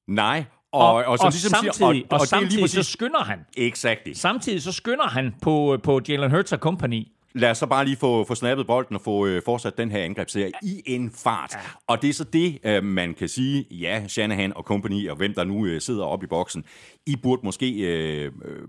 Nej, 0.07 0.43
og, 0.77 0.95
og, 0.95 1.05
og, 1.05 1.17
som 1.17 1.25
og 1.25 1.31
ligesom 1.31 1.49
samtidig, 1.49 1.75
siger, 1.75 1.87
og, 1.87 1.95
og, 1.95 2.03
og 2.09 2.19
og 2.21 2.27
det 2.27 2.33
er 2.33 2.39
lige 2.39 2.49
samtidig 2.49 2.69
så 2.69 2.77
præcis... 2.77 2.93
skynder 2.93 3.23
han. 3.23 3.39
Exactly. 3.57 4.13
Samtidig 4.13 4.61
så 4.61 4.71
skynder 4.71 5.07
han 5.07 5.35
på, 5.41 5.77
på 5.83 6.01
Jalen 6.09 6.31
Hurts 6.31 6.53
og 6.53 6.59
company. 6.59 7.07
Lad 7.35 7.51
os 7.51 7.57
så 7.57 7.65
bare 7.65 7.85
lige 7.85 7.97
få, 7.97 8.23
få 8.23 8.35
snappet 8.35 8.67
bolden 8.67 8.95
og 8.95 9.01
få 9.01 9.25
øh, 9.25 9.41
fortsat 9.45 9.77
den 9.77 9.91
her 9.91 10.03
angrebsserie 10.03 10.51
i 10.63 10.81
en 10.85 11.11
fart. 11.11 11.53
Ja. 11.53 11.59
Og 11.87 12.01
det 12.01 12.09
er 12.09 12.13
så 12.13 12.23
det, 12.23 12.59
øh, 12.63 12.83
man 12.83 13.13
kan 13.13 13.27
sige, 13.29 13.65
ja, 13.71 14.07
Shanahan 14.07 14.53
og 14.55 14.63
company, 14.63 15.09
og 15.09 15.15
hvem 15.15 15.33
der 15.33 15.43
nu 15.43 15.65
øh, 15.65 15.81
sidder 15.81 16.03
oppe 16.03 16.23
i 16.25 16.27
boksen, 16.27 16.63
I 17.05 17.15
burde 17.15 17.41
måske 17.43 17.71
øh, 17.71 18.31
øh, 18.45 18.61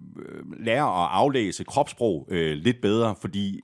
lære 0.61 1.05
at 1.05 1.09
aflæse 1.13 1.65
kropssprog 1.65 2.29
øh, 2.31 2.57
lidt 2.57 2.81
bedre, 2.83 3.15
fordi 3.21 3.61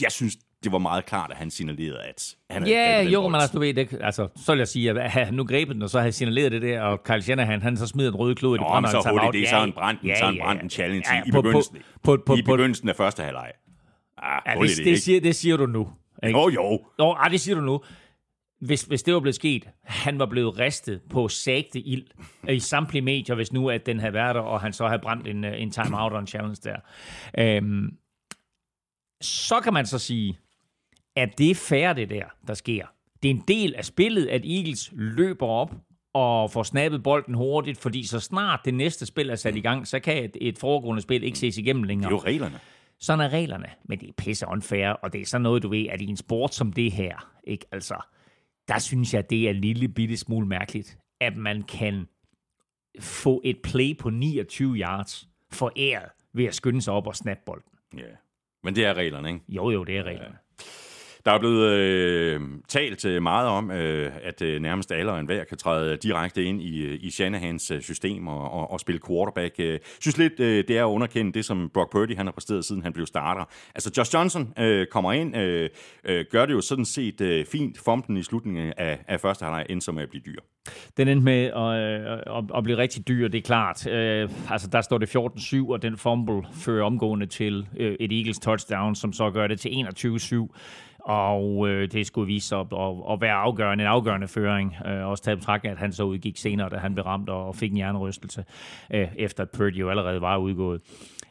jeg 0.00 0.12
synes, 0.12 0.36
det 0.64 0.72
var 0.72 0.78
meget 0.78 1.06
klart, 1.06 1.30
at 1.30 1.36
han 1.36 1.50
signalerede, 1.50 1.98
at 2.02 2.34
han 2.50 2.62
havde 2.62 2.74
Ja, 2.74 3.02
den 3.04 3.12
jo, 3.12 3.20
bold. 3.20 3.32
men 3.32 3.40
altså, 3.40 3.54
du 3.54 3.60
ved, 3.60 3.74
det, 3.74 3.98
altså, 4.00 4.28
så 4.36 4.52
vil 4.52 4.58
jeg 4.58 4.68
sige, 4.68 4.90
at 4.90 5.10
han 5.10 5.34
nu 5.34 5.44
grebet 5.44 5.74
den, 5.74 5.82
og 5.82 5.90
så 5.90 5.98
havde 5.98 6.12
signaleret 6.12 6.52
det 6.52 6.62
der, 6.62 6.80
og 6.80 7.02
Kyle 7.04 7.22
Shanahan, 7.22 7.62
han 7.62 7.76
så 7.76 7.86
smider 7.86 8.10
den 8.10 8.18
røde 8.20 8.34
klod 8.34 8.56
i 8.56 8.58
det 8.58 8.82
men 8.82 8.90
så 8.90 9.08
hurtigt, 9.10 9.32
det 9.32 9.42
er 9.42 9.58
så 9.58 9.64
en 9.64 9.72
brand, 9.72 9.98
ja, 10.04 10.18
så 10.18 10.28
en 10.28 10.38
brand, 10.42 10.60
en 10.60 10.70
challenge 10.70 11.04
i, 11.26 11.28
i 11.28 11.32
begyndelsen, 11.32 11.76
På, 12.02 12.16
på, 12.16 12.22
på, 12.26 12.34
i 12.34 12.42
på, 12.42 12.52
begyndelsen 12.52 12.88
af 12.88 12.96
første 12.96 13.22
halvleg. 13.22 13.52
Ah, 14.18 14.40
ja, 14.46 14.60
det, 14.60 14.76
det, 14.76 14.84
det, 14.86 15.02
siger, 15.02 15.20
det 15.20 15.36
siger 15.36 15.56
du 15.56 15.66
nu. 15.66 15.88
Ikke? 16.26 16.38
Jo, 16.38 16.48
jo. 16.48 16.80
Nå, 16.98 17.12
ej, 17.12 17.28
det 17.28 17.40
siger 17.40 17.54
du 17.54 17.60
nu. 17.60 17.80
Hvis, 18.60 18.82
hvis 18.82 19.02
det 19.02 19.14
var 19.14 19.20
blevet 19.20 19.34
sket, 19.34 19.68
han 19.84 20.18
var 20.18 20.26
blevet 20.26 20.58
ristet 20.58 21.00
på 21.10 21.28
sagte 21.28 21.80
ild 21.80 22.04
i 22.48 22.58
samtlige 22.58 23.02
medier, 23.02 23.36
hvis 23.36 23.52
nu 23.52 23.70
at 23.70 23.86
den 23.86 24.00
havde 24.00 24.12
været 24.14 24.34
der, 24.34 24.40
og 24.40 24.60
han 24.60 24.72
så 24.72 24.86
havde 24.86 25.00
brændt 25.02 25.26
en, 25.28 25.44
øh, 25.44 25.62
en 25.62 25.70
timeout 25.70 26.12
og 26.12 26.18
en 26.18 26.26
challenge 26.26 26.56
der. 26.64 26.76
Øhm, 27.38 27.90
så 29.20 29.60
kan 29.60 29.72
man 29.72 29.86
så 29.86 29.98
sige, 29.98 30.38
at 31.16 31.38
det 31.38 31.50
er 31.50 31.54
fair, 31.54 31.92
det 31.92 32.10
der, 32.10 32.24
der 32.46 32.54
sker. 32.54 32.86
Det 33.22 33.30
er 33.30 33.34
en 33.34 33.44
del 33.48 33.74
af 33.74 33.84
spillet, 33.84 34.26
at 34.26 34.44
Eagles 34.44 34.90
løber 34.92 35.46
op 35.46 35.74
og 36.14 36.50
får 36.50 36.62
snappet 36.62 37.02
bolden 37.02 37.34
hurtigt, 37.34 37.78
fordi 37.78 38.06
så 38.06 38.20
snart 38.20 38.60
det 38.64 38.74
næste 38.74 39.06
spil 39.06 39.30
er 39.30 39.34
sat 39.34 39.56
i 39.56 39.60
gang, 39.60 39.86
så 39.88 40.00
kan 40.00 40.24
et, 40.24 40.36
et 40.40 40.58
foregående 40.58 41.02
spil 41.02 41.22
ikke 41.22 41.38
ses 41.38 41.58
igennem 41.58 41.82
Det 41.82 41.88
længere. 41.88 42.08
er 42.10 42.14
jo 42.14 42.18
reglerne. 42.18 42.60
Sådan 42.98 43.20
er 43.24 43.28
reglerne, 43.32 43.66
men 43.84 44.00
det 44.00 44.08
er 44.08 44.12
pisse 44.16 44.46
unfair, 44.48 44.88
og 44.88 45.12
det 45.12 45.20
er 45.20 45.26
sådan 45.26 45.42
noget, 45.42 45.62
du 45.62 45.68
ved, 45.68 45.86
at 45.90 46.00
i 46.00 46.06
en 46.06 46.16
sport 46.16 46.54
som 46.54 46.72
det 46.72 46.92
her, 46.92 47.32
ikke 47.44 47.64
altså, 47.72 47.94
der 48.68 48.78
synes 48.78 49.14
jeg, 49.14 49.30
det 49.30 49.46
er 49.46 49.50
en 49.50 49.60
lille 49.60 49.88
bitte 49.88 50.16
smule 50.16 50.46
mærkeligt, 50.46 50.98
at 51.20 51.36
man 51.36 51.62
kan 51.62 52.06
få 53.00 53.40
et 53.44 53.56
play 53.62 53.98
på 53.98 54.10
29 54.10 54.76
yards 54.76 55.28
foræret 55.52 56.08
ved 56.32 56.44
at 56.44 56.54
skynde 56.54 56.82
sig 56.82 56.94
op 56.94 57.06
og 57.06 57.16
snappe 57.16 57.42
bolden. 57.46 57.72
Ja. 57.96 58.02
Men 58.64 58.76
det 58.76 58.84
er 58.84 58.94
reglerne, 58.94 59.28
ikke? 59.28 59.40
Jo, 59.48 59.70
jo, 59.70 59.84
det 59.84 59.96
er 59.98 60.02
reglerne. 60.02 60.36
Der 61.24 61.32
er 61.32 61.38
blevet 61.38 61.68
øh, 61.68 62.40
talt 62.68 63.04
øh, 63.04 63.22
meget 63.22 63.48
om, 63.48 63.70
øh, 63.70 64.12
at 64.22 64.42
øh, 64.42 64.62
nærmest 64.62 64.92
alle 64.92 65.12
og 65.12 65.20
enhver 65.20 65.44
kan 65.44 65.58
træde 65.58 65.96
direkte 65.96 66.44
ind 66.44 66.62
i, 66.62 66.82
øh, 66.82 66.98
i 67.02 67.10
Shanahans 67.10 67.70
øh, 67.70 67.80
system 67.80 68.26
og, 68.26 68.50
og, 68.50 68.70
og 68.70 68.80
spille 68.80 69.00
quarterback. 69.06 69.58
Jeg 69.58 69.66
øh, 69.66 69.80
synes 70.00 70.18
lidt, 70.18 70.40
øh, 70.40 70.64
det 70.68 70.78
er 70.78 70.84
at 70.84 70.88
underkende 70.88 71.32
det, 71.32 71.44
som 71.44 71.70
Brock 71.74 71.92
Purdy 71.92 72.16
han 72.16 72.26
har 72.26 72.32
præsteret, 72.32 72.64
siden 72.64 72.82
han 72.82 72.92
blev 72.92 73.06
starter. 73.06 73.44
Altså, 73.74 73.90
Josh 73.96 74.14
Johnson 74.14 74.52
øh, 74.58 74.86
kommer 74.86 75.12
ind, 75.12 75.36
øh, 75.36 75.70
øh, 76.04 76.24
gør 76.30 76.46
det 76.46 76.52
jo 76.52 76.60
sådan 76.60 76.84
set 76.84 77.20
øh, 77.20 77.46
fint, 77.46 77.78
fomten 77.78 78.16
i 78.16 78.22
slutningen 78.22 78.72
af, 78.76 78.98
af 79.08 79.20
første 79.20 79.44
halvleg, 79.44 79.66
endte 79.70 79.84
som 79.84 79.98
at 79.98 80.08
blive 80.08 80.22
dyr. 80.26 80.38
Den 80.96 81.08
endte 81.08 81.24
med 81.24 81.44
at, 81.44 81.56
øh, 81.56 82.38
at, 82.38 82.44
at 82.56 82.64
blive 82.64 82.76
rigtig 82.76 83.08
dyr, 83.08 83.28
det 83.28 83.38
er 83.38 83.42
klart. 83.42 83.86
Øh, 83.86 84.30
altså, 84.50 84.68
der 84.68 84.80
står 84.80 84.98
det 84.98 85.16
14-7, 85.16 85.72
og 85.72 85.82
den 85.82 85.96
fumble 85.96 86.42
fører 86.54 86.84
omgående 86.84 87.26
til 87.26 87.66
øh, 87.76 87.96
et 88.00 88.12
Eagles 88.12 88.38
touchdown, 88.38 88.94
som 88.94 89.12
så 89.12 89.30
gør 89.30 89.46
det 89.46 89.60
til 89.60 89.68
21-7. 89.68 90.56
Og 91.04 91.68
øh, 91.68 91.92
det 91.92 92.06
skulle 92.06 92.26
vise 92.26 92.48
sig 92.48 92.60
at, 92.60 92.66
at, 92.72 92.94
at 93.10 93.20
være 93.20 93.34
afgørende, 93.34 93.84
en 93.84 93.88
afgørende 93.88 94.28
føring. 94.28 94.74
Øh, 94.86 95.06
også 95.06 95.24
taget 95.24 95.38
betragtning, 95.38 95.72
at 95.72 95.78
han 95.78 95.92
så 95.92 96.04
udgik 96.04 96.36
senere, 96.36 96.68
da 96.68 96.76
han 96.76 96.94
blev 96.94 97.04
ramt 97.04 97.28
og 97.28 97.56
fik 97.56 97.70
en 97.70 97.76
hjernerystelse, 97.76 98.44
øh, 98.94 99.08
efter 99.16 99.42
at 99.42 99.50
Purdy 99.50 99.80
jo 99.80 99.90
allerede 99.90 100.20
var 100.20 100.36
udgået. 100.36 100.80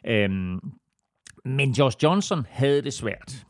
Øh, 0.08 0.30
men 1.46 1.72
Josh 1.72 1.98
Johnson 2.04 2.46
havde 2.50 2.82
det 2.82 2.94
svært. 2.94 3.46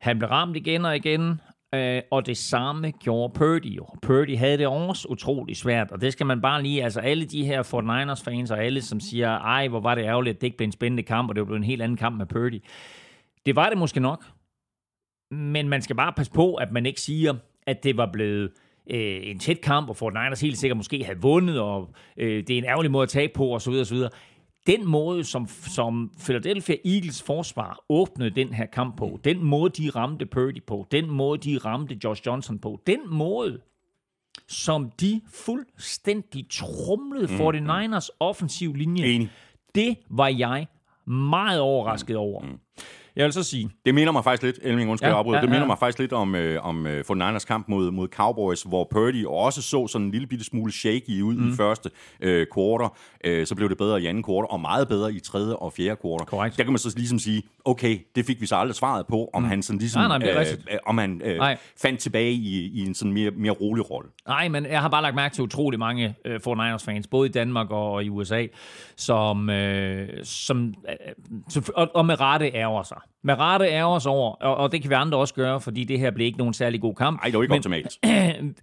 Han 0.00 0.18
blev 0.18 0.30
ramt 0.30 0.56
igen 0.56 0.84
og 0.84 0.96
igen, 0.96 1.40
øh, 1.74 2.02
og 2.10 2.26
det 2.26 2.36
samme 2.36 2.90
gjorde 2.90 3.32
Purdy 3.34 3.76
jo. 3.76 3.86
Purdy 4.02 4.36
havde 4.36 4.58
det 4.58 4.66
også 4.66 5.08
utrolig 5.08 5.56
svært, 5.56 5.90
og 5.90 6.00
det 6.00 6.12
skal 6.12 6.26
man 6.26 6.40
bare 6.40 6.62
lige, 6.62 6.84
altså 6.84 7.00
alle 7.00 7.24
de 7.24 7.44
her 7.44 7.62
49ers 7.62 8.24
fans 8.24 8.50
og 8.50 8.64
alle, 8.64 8.82
som 8.82 9.00
siger, 9.00 9.38
ej, 9.38 9.68
hvor 9.68 9.80
var 9.80 9.94
det 9.94 10.04
ærgerligt, 10.04 10.34
at 10.34 10.40
det 10.40 10.46
ikke 10.46 10.56
blev 10.56 10.66
en 10.66 10.72
spændende 10.72 11.02
kamp, 11.02 11.28
og 11.28 11.36
det 11.36 11.46
blev 11.46 11.56
en 11.56 11.64
helt 11.64 11.82
anden 11.82 11.96
kamp 11.96 12.18
med 12.18 12.26
Purdy. 12.26 12.62
Det 13.46 13.56
var 13.56 13.68
det 13.68 13.78
måske 13.78 14.00
nok, 14.00 14.24
men 15.34 15.68
man 15.68 15.82
skal 15.82 15.96
bare 15.96 16.12
passe 16.12 16.32
på, 16.32 16.54
at 16.54 16.72
man 16.72 16.86
ikke 16.86 17.00
siger, 17.00 17.34
at 17.66 17.84
det 17.84 17.96
var 17.96 18.10
blevet 18.12 18.50
øh, 18.90 19.20
en 19.22 19.38
tæt 19.38 19.60
kamp, 19.60 19.88
og 19.88 19.96
49ers 20.02 20.40
helt 20.40 20.58
sikkert 20.58 20.76
måske 20.76 21.04
havde 21.04 21.20
vundet, 21.20 21.60
og 21.60 21.90
øh, 22.16 22.46
det 22.46 22.50
er 22.50 22.58
en 22.58 22.64
ærgerlig 22.64 22.90
måde 22.90 23.02
at 23.02 23.08
tage 23.08 23.28
på, 23.34 23.54
osv. 23.54 23.72
osv. 23.72 23.98
Den 24.66 24.88
måde, 24.88 25.24
som, 25.24 25.48
som 25.48 26.12
Philadelphia 26.24 26.76
Eagles 26.84 27.22
forsvar 27.22 27.84
åbnede 27.88 28.30
den 28.30 28.52
her 28.52 28.66
kamp 28.66 28.96
på, 28.96 29.20
den 29.24 29.44
måde, 29.44 29.82
de 29.82 29.90
ramte 29.90 30.26
Purdy 30.26 30.62
på, 30.66 30.86
den 30.90 31.10
måde, 31.10 31.38
de 31.38 31.58
ramte 31.58 31.98
Josh 32.04 32.26
Johnson 32.26 32.58
på, 32.58 32.80
den 32.86 33.00
måde, 33.06 33.60
som 34.48 34.90
de 35.00 35.20
fuldstændig 35.32 36.46
trumlede 36.50 37.26
49ers 37.26 38.08
offensiv 38.20 38.74
linje, 38.74 39.04
Enig. 39.04 39.30
det 39.74 39.96
var 40.10 40.28
jeg 40.28 40.66
meget 41.06 41.60
overrasket 41.60 42.16
over. 42.16 42.44
Jeg 43.16 43.24
vil 43.24 43.32
så 43.32 43.42
sige, 43.42 43.70
Det 43.86 43.94
minder 43.94 44.12
mig 44.12 44.24
faktisk 44.24 44.42
lidt, 44.42 44.58
Elming, 44.62 44.90
undskyld, 44.90 45.08
Ja, 45.08 45.16
ja, 45.16 45.22
ja, 45.30 45.34
ja, 45.34 45.40
det 45.40 45.50
minder 45.50 45.66
mig 45.66 45.78
faktisk 45.78 45.98
lidt 45.98 46.12
om, 46.12 46.34
øh, 46.34 46.66
om 46.66 46.86
øh, 46.86 47.04
49ers 47.10 47.46
kamp 47.46 47.68
mod, 47.68 47.90
mod 47.90 48.08
Cowboys, 48.08 48.62
hvor 48.62 48.88
Purdy 48.90 49.24
også 49.26 49.62
så 49.62 49.86
sådan 49.86 50.04
en 50.06 50.10
lille 50.10 50.26
bitte 50.26 50.44
smule 50.44 50.72
shaky 50.72 51.22
ud 51.22 51.34
mm. 51.34 51.48
i 51.48 51.52
første 51.56 51.90
øh, 52.20 52.46
quarter. 52.54 52.96
Øh, 53.24 53.46
så 53.46 53.54
blev 53.54 53.68
det 53.68 53.78
bedre 53.78 54.02
i 54.02 54.06
anden 54.06 54.24
quarter, 54.24 54.48
og 54.48 54.60
meget 54.60 54.88
bedre 54.88 55.12
i 55.12 55.20
tredje 55.20 55.56
og 55.56 55.72
fjerde 55.72 55.96
quarter. 56.02 56.24
Korrekt. 56.24 56.56
Der 56.56 56.62
kan 56.62 56.72
man 56.72 56.78
så 56.78 56.92
ligesom 56.96 57.18
sige, 57.18 57.42
okay, 57.64 57.98
det 58.14 58.26
fik 58.26 58.40
vi 58.40 58.46
så 58.46 58.56
aldrig 58.56 58.74
svaret 58.74 59.06
på, 59.06 59.30
om 59.32 59.42
mm. 59.42 59.48
han 59.48 59.62
sådan 59.62 59.78
ligesom, 59.78 60.02
Nej, 60.02 60.18
nej, 60.18 60.38
rigtigt. 60.38 60.68
øh, 60.72 60.78
om 60.86 60.98
han 60.98 61.20
øh, 61.24 61.36
Nej. 61.36 61.56
fandt 61.82 62.00
tilbage 62.00 62.32
i, 62.32 62.70
i 62.74 62.86
en 62.86 62.94
sådan 62.94 63.12
mere, 63.12 63.30
mere 63.30 63.52
rolig 63.52 63.90
rolle. 63.90 64.08
Nej, 64.28 64.48
men 64.48 64.66
jeg 64.66 64.80
har 64.80 64.88
bare 64.88 65.02
lagt 65.02 65.14
mærke 65.14 65.34
til 65.34 65.44
utrolig 65.44 65.78
mange 65.78 66.14
øh, 66.24 66.40
49ers-fans, 66.48 67.06
både 67.10 67.28
i 67.28 67.32
Danmark 67.32 67.70
og 67.70 68.04
i 68.04 68.08
USA, 68.08 68.46
som, 68.96 69.50
øh, 69.50 70.08
som 70.24 70.68
øh, 70.68 70.74
så- 71.48 71.72
og, 71.74 71.90
og 71.94 72.06
med 72.06 72.20
rette 72.20 72.46
ærger 72.54 72.82
sig. 72.82 72.98
Med 73.26 73.34
rette 73.38 73.66
ærger 73.66 73.98
sig 73.98 74.12
over, 74.12 74.30
og, 74.32 74.56
og 74.56 74.72
det 74.72 74.82
kan 74.82 74.90
vi 74.90 74.94
andre 74.94 75.18
også 75.18 75.34
gøre, 75.34 75.60
fordi 75.60 75.84
det 75.84 75.98
her 75.98 76.10
blev 76.10 76.26
ikke 76.26 76.38
nogen 76.38 76.54
særlig 76.54 76.80
god 76.80 76.94
kamp. 76.94 77.20
Nej, 77.20 77.24
det 77.30 77.34
var 77.36 77.42
ikke 77.42 77.52
Men- 77.52 77.58
optimalt. 77.58 77.98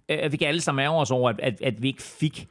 at 0.08 0.32
vi 0.32 0.36
kan 0.36 0.48
alle 0.48 0.60
sammen 0.60 0.82
ærge 0.84 0.96
os 1.00 1.10
over, 1.10 1.30
at, 1.30 1.40
at, 1.42 1.62
at 1.62 1.82
vi 1.82 1.88
ikke 1.88 2.02
fik 2.02 2.46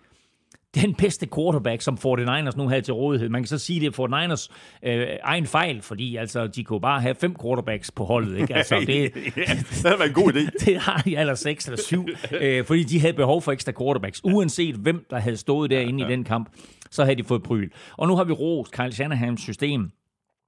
den 0.75 0.95
bedste 0.95 1.27
quarterback, 1.35 1.81
som 1.81 1.97
49ers 2.05 2.57
nu 2.57 2.67
havde 2.67 2.81
til 2.81 2.93
rådighed. 2.93 3.29
Man 3.29 3.41
kan 3.41 3.47
så 3.47 3.57
sige, 3.57 3.79
det 3.79 3.99
er 3.99 4.27
49ers 4.31 4.47
øh, 4.89 5.07
egen 5.23 5.45
fejl, 5.45 5.81
fordi 5.81 6.15
altså, 6.15 6.47
de 6.47 6.63
kunne 6.63 6.81
bare 6.81 7.01
have 7.01 7.15
fem 7.15 7.35
quarterbacks 7.41 7.91
på 7.91 8.03
holdet. 8.05 8.37
Ikke? 8.37 8.55
Altså, 8.55 8.75
det, 8.87 8.87
ja, 8.87 9.09
det 9.41 9.81
havde 9.85 9.99
været 9.99 10.07
en 10.07 10.13
god 10.13 10.33
idé. 10.33 10.49
det 10.65 10.77
har 10.81 11.01
de 11.05 11.17
eller 11.17 11.35
seks 11.35 11.65
eller 11.65 11.79
syv, 11.81 12.07
øh, 12.41 12.65
fordi 12.65 12.83
de 12.83 12.99
havde 12.99 13.13
behov 13.13 13.41
for 13.41 13.51
ekstra 13.51 13.71
quarterbacks. 13.71 14.21
Uanset 14.23 14.75
hvem, 14.75 15.05
der 15.09 15.19
havde 15.19 15.37
stået 15.37 15.69
derinde 15.69 15.99
ja, 16.03 16.05
ja. 16.05 16.13
i 16.13 16.15
den 16.15 16.23
kamp, 16.23 16.49
så 16.91 17.03
havde 17.03 17.15
de 17.15 17.23
fået 17.23 17.43
pryl. 17.43 17.69
Og 17.97 18.07
nu 18.07 18.15
har 18.15 18.23
vi 18.23 18.31
rost 18.33 18.71
Kyle 18.71 18.91
Shanahans 18.91 19.41
system. 19.41 19.91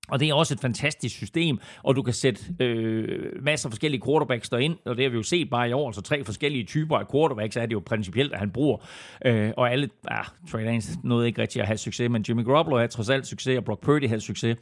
Og 0.09 0.19
det 0.19 0.29
er 0.29 0.33
også 0.33 0.53
et 0.53 0.59
fantastisk 0.59 1.15
system, 1.15 1.59
og 1.83 1.95
du 1.95 2.01
kan 2.01 2.13
sætte 2.13 2.41
øh, 2.59 3.43
masser 3.43 3.69
af 3.69 3.71
forskellige 3.71 4.01
quarterbacks 4.05 4.49
derind, 4.49 4.77
og 4.85 4.97
det 4.97 5.05
har 5.05 5.09
vi 5.09 5.15
jo 5.15 5.23
set 5.23 5.49
bare 5.49 5.69
i 5.69 5.73
år, 5.73 5.91
så 5.91 6.01
tre 6.01 6.23
forskellige 6.23 6.63
typer 6.63 6.97
af 6.97 7.11
quarterbacks 7.11 7.57
er 7.57 7.65
det 7.65 7.73
jo 7.73 7.81
principielt, 7.85 8.33
at 8.33 8.39
han 8.39 8.51
bruger. 8.51 8.77
Øh, 9.25 9.51
og 9.57 9.71
alle, 9.71 9.89
ah, 10.07 10.25
Trey 10.51 10.63
Lance 10.63 10.99
nåede 11.03 11.27
ikke 11.27 11.41
rigtig 11.41 11.61
at 11.61 11.67
have 11.67 11.77
succes, 11.77 12.09
men 12.09 12.25
Jimmy 12.29 12.45
Garoppolo 12.45 12.77
havde 12.77 12.91
trods 12.91 13.09
alt 13.09 13.27
succes, 13.27 13.57
og 13.57 13.65
Brock 13.65 13.81
Purdy 13.81 14.07
havde 14.07 14.21
succes. 14.21 14.57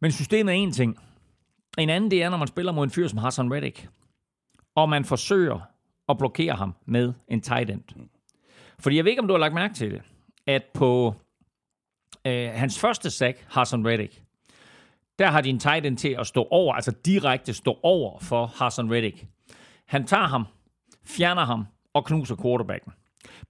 Men 0.00 0.12
systemet 0.12 0.52
er 0.52 0.56
en 0.56 0.72
ting. 0.72 0.98
En 1.78 1.90
anden, 1.90 2.10
det 2.10 2.22
er, 2.22 2.30
når 2.30 2.36
man 2.36 2.48
spiller 2.48 2.72
mod 2.72 2.84
en 2.84 2.90
fyr 2.90 3.08
som 3.08 3.18
Hassan 3.18 3.54
Reddick, 3.54 3.88
og 4.74 4.88
man 4.88 5.04
forsøger 5.04 5.60
at 6.08 6.18
blokere 6.18 6.54
ham 6.54 6.74
med 6.86 7.12
en 7.28 7.40
tight 7.40 7.70
end. 7.70 7.82
Fordi 8.78 8.96
jeg 8.96 9.04
ved 9.04 9.12
ikke, 9.12 9.22
om 9.22 9.28
du 9.28 9.34
har 9.34 9.38
lagt 9.38 9.54
mærke 9.54 9.74
til 9.74 9.90
det, 9.90 10.02
at 10.46 10.62
på 10.74 11.14
øh, 12.26 12.50
hans 12.54 12.78
første 12.78 13.10
sack, 13.10 13.46
Hassan 13.48 13.86
Reddick, 13.86 14.22
der 15.18 15.26
har 15.26 15.40
din 15.40 15.58
tight 15.58 15.86
end 15.86 15.96
til 15.96 16.16
at 16.18 16.26
stå 16.26 16.48
over, 16.50 16.74
altså 16.74 16.92
direkte 17.04 17.54
stå 17.54 17.78
over 17.82 18.18
for 18.20 18.46
Hassan 18.46 18.90
Reddick. 18.90 19.24
Han 19.86 20.06
tager 20.06 20.26
ham, 20.26 20.44
fjerner 21.04 21.44
ham 21.44 21.66
og 21.94 22.04
knuser 22.04 22.36
quarterbacken. 22.42 22.92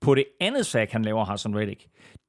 På 0.00 0.14
det 0.14 0.24
andet 0.40 0.66
sack, 0.66 0.92
han 0.92 1.02
laver 1.02 1.24
Hassan 1.24 1.56
Reddick, 1.56 1.86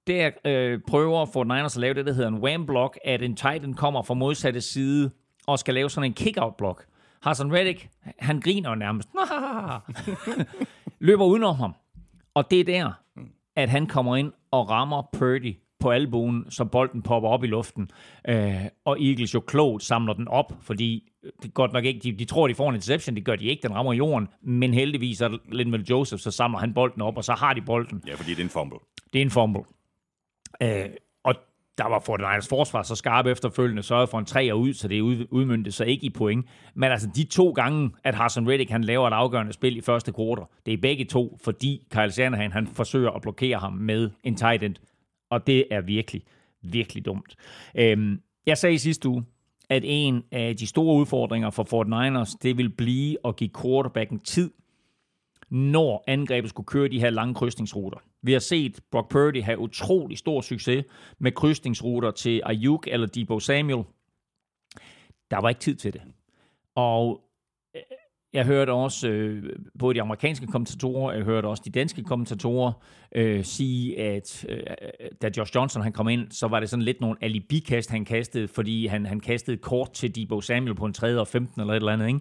der 0.08 0.32
øh, 0.46 0.80
prøver 0.88 1.26
for 1.26 1.44
Niners 1.44 1.76
at 1.76 1.82
lave 1.82 1.94
det, 1.94 2.06
der 2.06 2.14
hedder 2.14 2.30
en 2.30 2.44
wham 2.44 2.66
block, 2.66 3.00
at 3.06 3.22
en 3.22 3.36
tight 3.36 3.64
end 3.64 3.76
kommer 3.76 4.02
fra 4.02 4.14
modsatte 4.14 4.62
side 4.62 5.12
og 5.48 5.60
skal 5.60 5.74
lave 5.74 5.90
sådan 5.90 6.10
en 6.10 6.14
kick-out 6.14 6.58
block. 6.58 6.86
Hassan 7.22 7.54
Reddick, 7.54 7.90
han 8.20 8.40
griner 8.42 8.76
nærmest. 8.76 9.10
Løber 11.08 11.26
udenom 11.26 11.56
ham. 11.56 11.74
Og 12.34 12.52
det 12.52 12.60
er 12.60 12.64
der, 12.64 12.92
at 13.56 13.70
han 13.70 13.88
kommer 13.88 14.16
ind 14.16 14.34
og 14.52 14.70
rammer 14.70 15.10
Purdy 15.14 15.56
på 15.80 15.92
albuen, 15.92 16.46
så 16.50 16.66
bolden 16.66 17.02
popper 17.02 17.30
op 17.30 17.44
i 17.44 17.48
luften. 17.48 17.92
Øh, 18.28 18.56
og 18.86 19.02
Eagles 19.02 19.34
jo 19.34 19.40
klogt 19.40 19.84
samler 19.84 20.14
den 20.14 20.28
op, 20.28 20.54
fordi 20.62 21.12
det 21.44 21.54
godt 21.54 21.74
nok 21.74 21.86
ikke, 21.86 22.00
de, 22.00 22.12
de 22.12 22.26
tror, 22.26 22.48
de 22.48 22.56
får 22.56 22.70
en 22.70 22.76
interception, 22.76 23.16
det 23.16 23.26
gør 23.26 23.36
de 23.36 23.46
ikke, 23.46 23.64
den 23.64 23.76
rammer 23.76 23.94
jorden, 23.94 24.28
men 24.42 24.74
heldigvis 24.74 25.22
er 25.22 25.38
Lindwell 25.52 25.86
Joseph, 25.90 26.22
så 26.22 26.32
samler 26.32 26.60
han 26.60 26.74
bolden 26.74 27.02
op, 27.02 27.18
og 27.18 27.24
så 27.24 27.34
har 27.34 27.54
de 27.54 27.62
bolden. 27.62 28.04
Ja, 28.08 28.14
fordi 28.16 28.30
det 28.30 28.40
er 28.40 28.44
en 28.44 28.50
fumble. 28.50 28.80
Det 29.14 29.20
er 29.20 29.26
en 29.26 29.32
fumble. 29.32 29.64
Øh, 30.62 30.90
og 31.24 31.36
der 31.78 31.88
var 31.88 32.00
Fortnite's 32.00 32.48
forsvar 32.50 32.84
så 32.84 32.96
skarp 32.96 33.26
efterfølgende, 33.26 33.84
sørget 33.84 34.10
for 34.10 34.20
en 34.20 34.26
træer 34.26 34.54
ud, 34.54 34.74
så 34.74 34.88
det 34.88 35.02
udmyndtet 35.32 35.74
så 35.74 35.84
ikke 35.84 36.06
i 36.06 36.10
point. 36.10 36.46
Men 36.76 36.92
altså 36.92 37.10
de 37.16 37.24
to 37.24 37.50
gange, 37.52 37.92
at 38.04 38.16
Hassan 38.16 38.50
Reddick 38.50 38.70
han 38.70 38.84
laver 38.84 39.08
et 39.08 39.14
afgørende 39.14 39.54
spil 39.54 39.78
i 39.78 39.82
første 39.82 40.12
kvartal, 40.12 40.46
det 40.66 40.74
er 40.74 40.78
begge 40.82 41.06
to, 41.06 41.38
fordi 41.44 41.88
Kyle 41.92 42.12
Shanahan 42.12 42.52
han 42.52 42.68
forsøger 42.68 43.12
at 43.12 43.22
blokere 43.22 43.58
ham 43.58 43.74
med 43.74 44.10
en 44.24 44.36
tight 44.36 44.64
end. 44.64 44.76
Og 45.30 45.48
det 45.48 45.66
er 45.72 45.82
virkelig, 45.82 46.24
virkelig 46.62 47.06
dumt. 47.06 47.36
Øhm, 47.76 48.22
jeg 48.46 48.58
sagde 48.58 48.76
i 48.76 48.78
sidste 48.78 49.10
uge, 49.10 49.26
at 49.70 49.84
en 49.86 50.24
af 50.32 50.56
de 50.56 50.68
store 50.68 50.96
udfordringer 50.96 51.50
for 51.50 51.64
Fort 51.64 51.88
Niners, 51.88 52.30
det 52.30 52.58
vil 52.58 52.70
blive 52.70 53.18
at 53.26 53.36
give 53.36 53.50
quarterbacken 53.62 54.20
tid, 54.20 54.52
når 55.50 56.04
angrebet 56.08 56.50
skulle 56.50 56.68
køre 56.68 56.88
de 56.88 57.00
her 57.00 57.10
lange 57.10 57.34
krydsningsruter. 57.34 57.98
Vi 58.22 58.32
har 58.32 58.40
set 58.40 58.80
Brock 58.92 59.12
Purdy 59.12 59.44
have 59.44 59.60
utrolig 59.60 60.18
stor 60.18 60.42
succes 60.42 60.86
med 61.20 61.32
krydsningsruter 61.32 62.12
til 62.12 62.42
Ayuk 62.46 62.88
eller 62.92 63.08
Debo 63.08 63.40
Samuel. 63.40 63.84
Der 65.32 65.42
var 65.42 65.50
ikke 65.50 65.62
tid 65.62 65.76
til 65.76 65.94
det. 65.94 66.02
Og 66.76 67.27
jeg 68.34 68.46
hørte 68.46 68.72
også 68.72 69.10
øh, 69.10 69.44
både 69.80 69.96
de 69.96 70.02
amerikanske 70.02 70.48
kommentatorer, 70.48 71.14
jeg 71.14 71.24
hørte 71.24 71.46
også 71.46 71.64
de 71.66 71.70
danske 71.70 72.04
kommentatorer 72.04 72.72
øh, 73.16 73.44
sige, 73.44 74.00
at 74.02 74.46
øh, 74.50 74.60
da 75.22 75.30
Josh 75.38 75.56
Johnson 75.56 75.82
han 75.82 75.92
kom 75.92 76.10
ind, 76.10 76.32
så 76.32 76.48
var 76.48 76.60
det 76.60 76.70
sådan 76.70 76.84
lidt 76.84 77.02
nogle 77.02 77.18
alibi-kast, 77.22 77.92
han 77.92 78.06
kastede, 78.06 78.48
fordi 78.48 78.88
han, 78.88 79.06
han 79.06 79.20
kastede 79.20 79.58
kort 79.58 79.92
til 79.92 80.16
Debo 80.16 80.42
Samuel 80.42 80.76
på 80.76 80.86
en 80.86 80.94
3. 80.94 81.20
og 81.20 81.28
15 81.28 81.62
eller 81.62 81.74
et 81.74 81.78
eller 81.78 81.94
andet. 81.94 82.08
Ikke? 82.08 82.20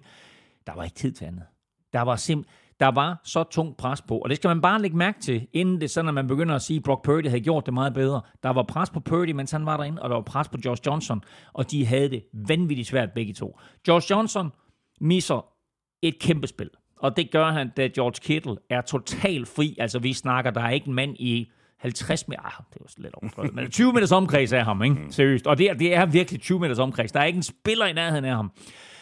Der 0.67 0.73
var 0.75 0.85
ikke 0.85 0.97
tid 0.97 1.13
til 1.13 1.25
andet. 1.25 1.45
Der 1.93 2.01
var 2.01 2.17
simpelthen 2.17 2.55
der 2.81 2.89
var 2.89 3.21
så 3.25 3.45
tung 3.45 3.77
pres 3.77 4.03
på. 4.03 4.19
Og 4.19 4.29
det 4.29 4.37
skal 4.37 4.49
man 4.49 4.61
bare 4.61 4.83
lægge 4.83 4.97
mærke 4.97 5.21
til, 5.21 5.47
inden 5.53 5.81
det 5.81 5.91
sådan, 5.91 6.09
at 6.09 6.15
man 6.15 6.27
begynder 6.27 6.55
at 6.55 6.63
sige, 6.63 6.77
at 6.77 6.83
Brock 6.83 7.05
Purdy 7.05 7.27
havde 7.29 7.41
gjort 7.41 7.67
det 7.67 7.75
meget 7.75 7.95
bedre. 7.95 8.21
Der 8.43 8.51
var 8.51 8.63
pres 8.63 8.91
på 8.91 9.01
Purdy, 9.01 9.31
mens 9.31 9.51
han 9.51 9.67
var 9.67 9.77
derinde, 9.77 10.03
og 10.03 10.09
der 10.09 10.17
var 10.17 10.23
pres 10.23 10.49
på 10.49 10.59
Josh 10.65 10.83
Johnson, 10.87 11.23
og 11.53 11.71
de 11.71 11.87
havde 11.87 12.11
det 12.11 12.25
vanvittigt 12.33 12.89
svært 12.89 13.13
begge 13.13 13.33
to. 13.33 13.59
Josh 13.89 14.11
Johnson 14.11 14.53
misser 15.01 15.56
et 16.03 16.19
kæmpe 16.19 16.47
spil. 16.47 16.71
Og 16.99 17.17
det 17.17 17.31
gør 17.31 17.51
han, 17.51 17.71
da 17.77 17.87
George 17.87 18.21
Kittle 18.23 18.57
er 18.71 18.81
totalt 18.81 19.49
fri. 19.49 19.77
Altså, 19.81 19.99
vi 19.99 20.13
snakker, 20.13 20.51
der 20.51 20.61
er 20.61 20.71
ikke 20.71 20.89
en 20.89 20.95
mand 20.95 21.17
i 21.19 21.51
50 21.77 22.29
meter, 22.29 22.43
ah, 22.43 22.65
det 22.75 22.81
var 22.81 23.03
lidt 23.03 23.15
overdrevet, 23.15 23.55
men 23.55 23.71
20 23.71 23.93
meters 23.93 24.13
omkreds 24.13 24.53
af 24.53 24.65
ham, 24.65 24.83
ikke? 24.83 24.97
Seriøst. 25.11 25.47
Og 25.47 25.59
det 25.59 25.71
er, 25.71 25.75
det 25.75 25.95
er 25.95 26.07
virkelig 26.07 26.41
20 26.41 26.61
meters 26.61 26.79
omkreds. 26.79 27.13
Der 27.13 27.21
er 27.21 27.25
ikke 27.25 27.37
en 27.37 27.43
spiller 27.43 27.87
i 27.87 27.93
nærheden 27.93 28.25
af 28.25 28.37
ham. 28.37 28.53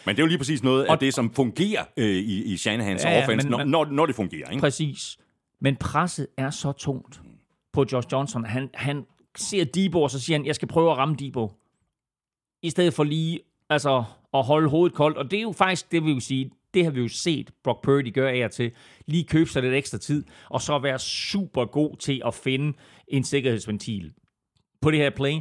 Men 0.05 0.15
det 0.15 0.21
er 0.21 0.23
jo 0.23 0.27
lige 0.27 0.37
præcis 0.37 0.63
noget 0.63 0.83
af 0.83 0.91
og, 0.91 1.01
det, 1.01 1.13
som 1.13 1.33
fungerer 1.33 1.83
øh, 1.97 2.05
i, 2.05 2.53
i 2.53 2.57
Shanahans 2.57 3.03
ja, 3.03 3.11
ja, 3.11 3.23
offense, 3.23 3.49
men, 3.49 3.67
når, 3.67 3.85
når 3.85 4.05
det 4.05 4.15
fungerer. 4.15 4.49
Ikke? 4.49 4.61
Præcis. 4.61 5.17
Men 5.59 5.75
presset 5.75 6.27
er 6.37 6.49
så 6.49 6.71
tungt 6.71 7.21
på 7.73 7.85
Josh 7.91 8.07
Johnson. 8.11 8.45
Han, 8.45 8.69
han 8.73 9.05
ser 9.37 9.63
Debo, 9.63 10.01
og 10.01 10.11
så 10.11 10.19
siger 10.19 10.37
han, 10.37 10.45
jeg 10.45 10.55
skal 10.55 10.67
prøve 10.67 10.91
at 10.91 10.97
ramme 10.97 11.15
Debo. 11.15 11.51
I 12.61 12.69
stedet 12.69 12.93
for 12.93 13.03
lige 13.03 13.39
altså, 13.69 14.03
at 14.33 14.43
holde 14.43 14.69
hovedet 14.69 14.95
koldt. 14.95 15.17
Og 15.17 15.31
det 15.31 15.37
er 15.37 15.43
jo 15.43 15.51
faktisk, 15.51 15.91
det 15.91 16.03
vil 16.03 16.13
jo 16.13 16.19
sige, 16.19 16.51
det 16.75 16.83
har 16.83 16.91
vi 16.91 17.01
jo 17.01 17.07
set 17.07 17.51
Brock 17.63 17.83
Purdy 17.83 18.13
gøre 18.13 18.31
af 18.31 18.45
og 18.45 18.51
til. 18.51 18.71
Lige 19.05 19.23
købe 19.23 19.49
sig 19.49 19.61
lidt 19.61 19.73
ekstra 19.73 19.97
tid, 19.97 20.23
og 20.49 20.61
så 20.61 20.79
være 20.79 20.99
super 20.99 21.65
god 21.65 21.97
til 21.97 22.21
at 22.25 22.33
finde 22.33 22.77
en 23.07 23.23
sikkerhedsventil. 23.23 24.13
På 24.81 24.91
det 24.91 24.99
her 24.99 25.09
play, 25.09 25.39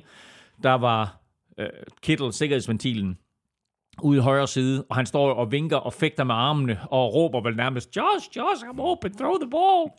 der 0.62 0.74
var 0.74 1.20
øh, 1.58 1.68
Kittle 2.02 2.32
sikkerhedsventilen 2.32 3.18
ude 4.02 4.18
i 4.18 4.20
højre 4.20 4.48
side, 4.48 4.85
og 4.88 4.96
han 4.96 5.07
står 5.07 5.35
og 5.35 5.52
vinker 5.52 5.76
og 5.76 5.92
fægter 5.92 6.24
med 6.24 6.35
armene, 6.35 6.80
og 6.90 7.14
råber 7.14 7.40
vel 7.40 7.57
nærmest, 7.57 7.96
Josh, 7.96 8.37
Josh, 8.37 8.64
I'm 8.64 8.80
open, 8.80 9.16
throw 9.16 9.35
the 9.38 9.50
ball. 9.50 9.90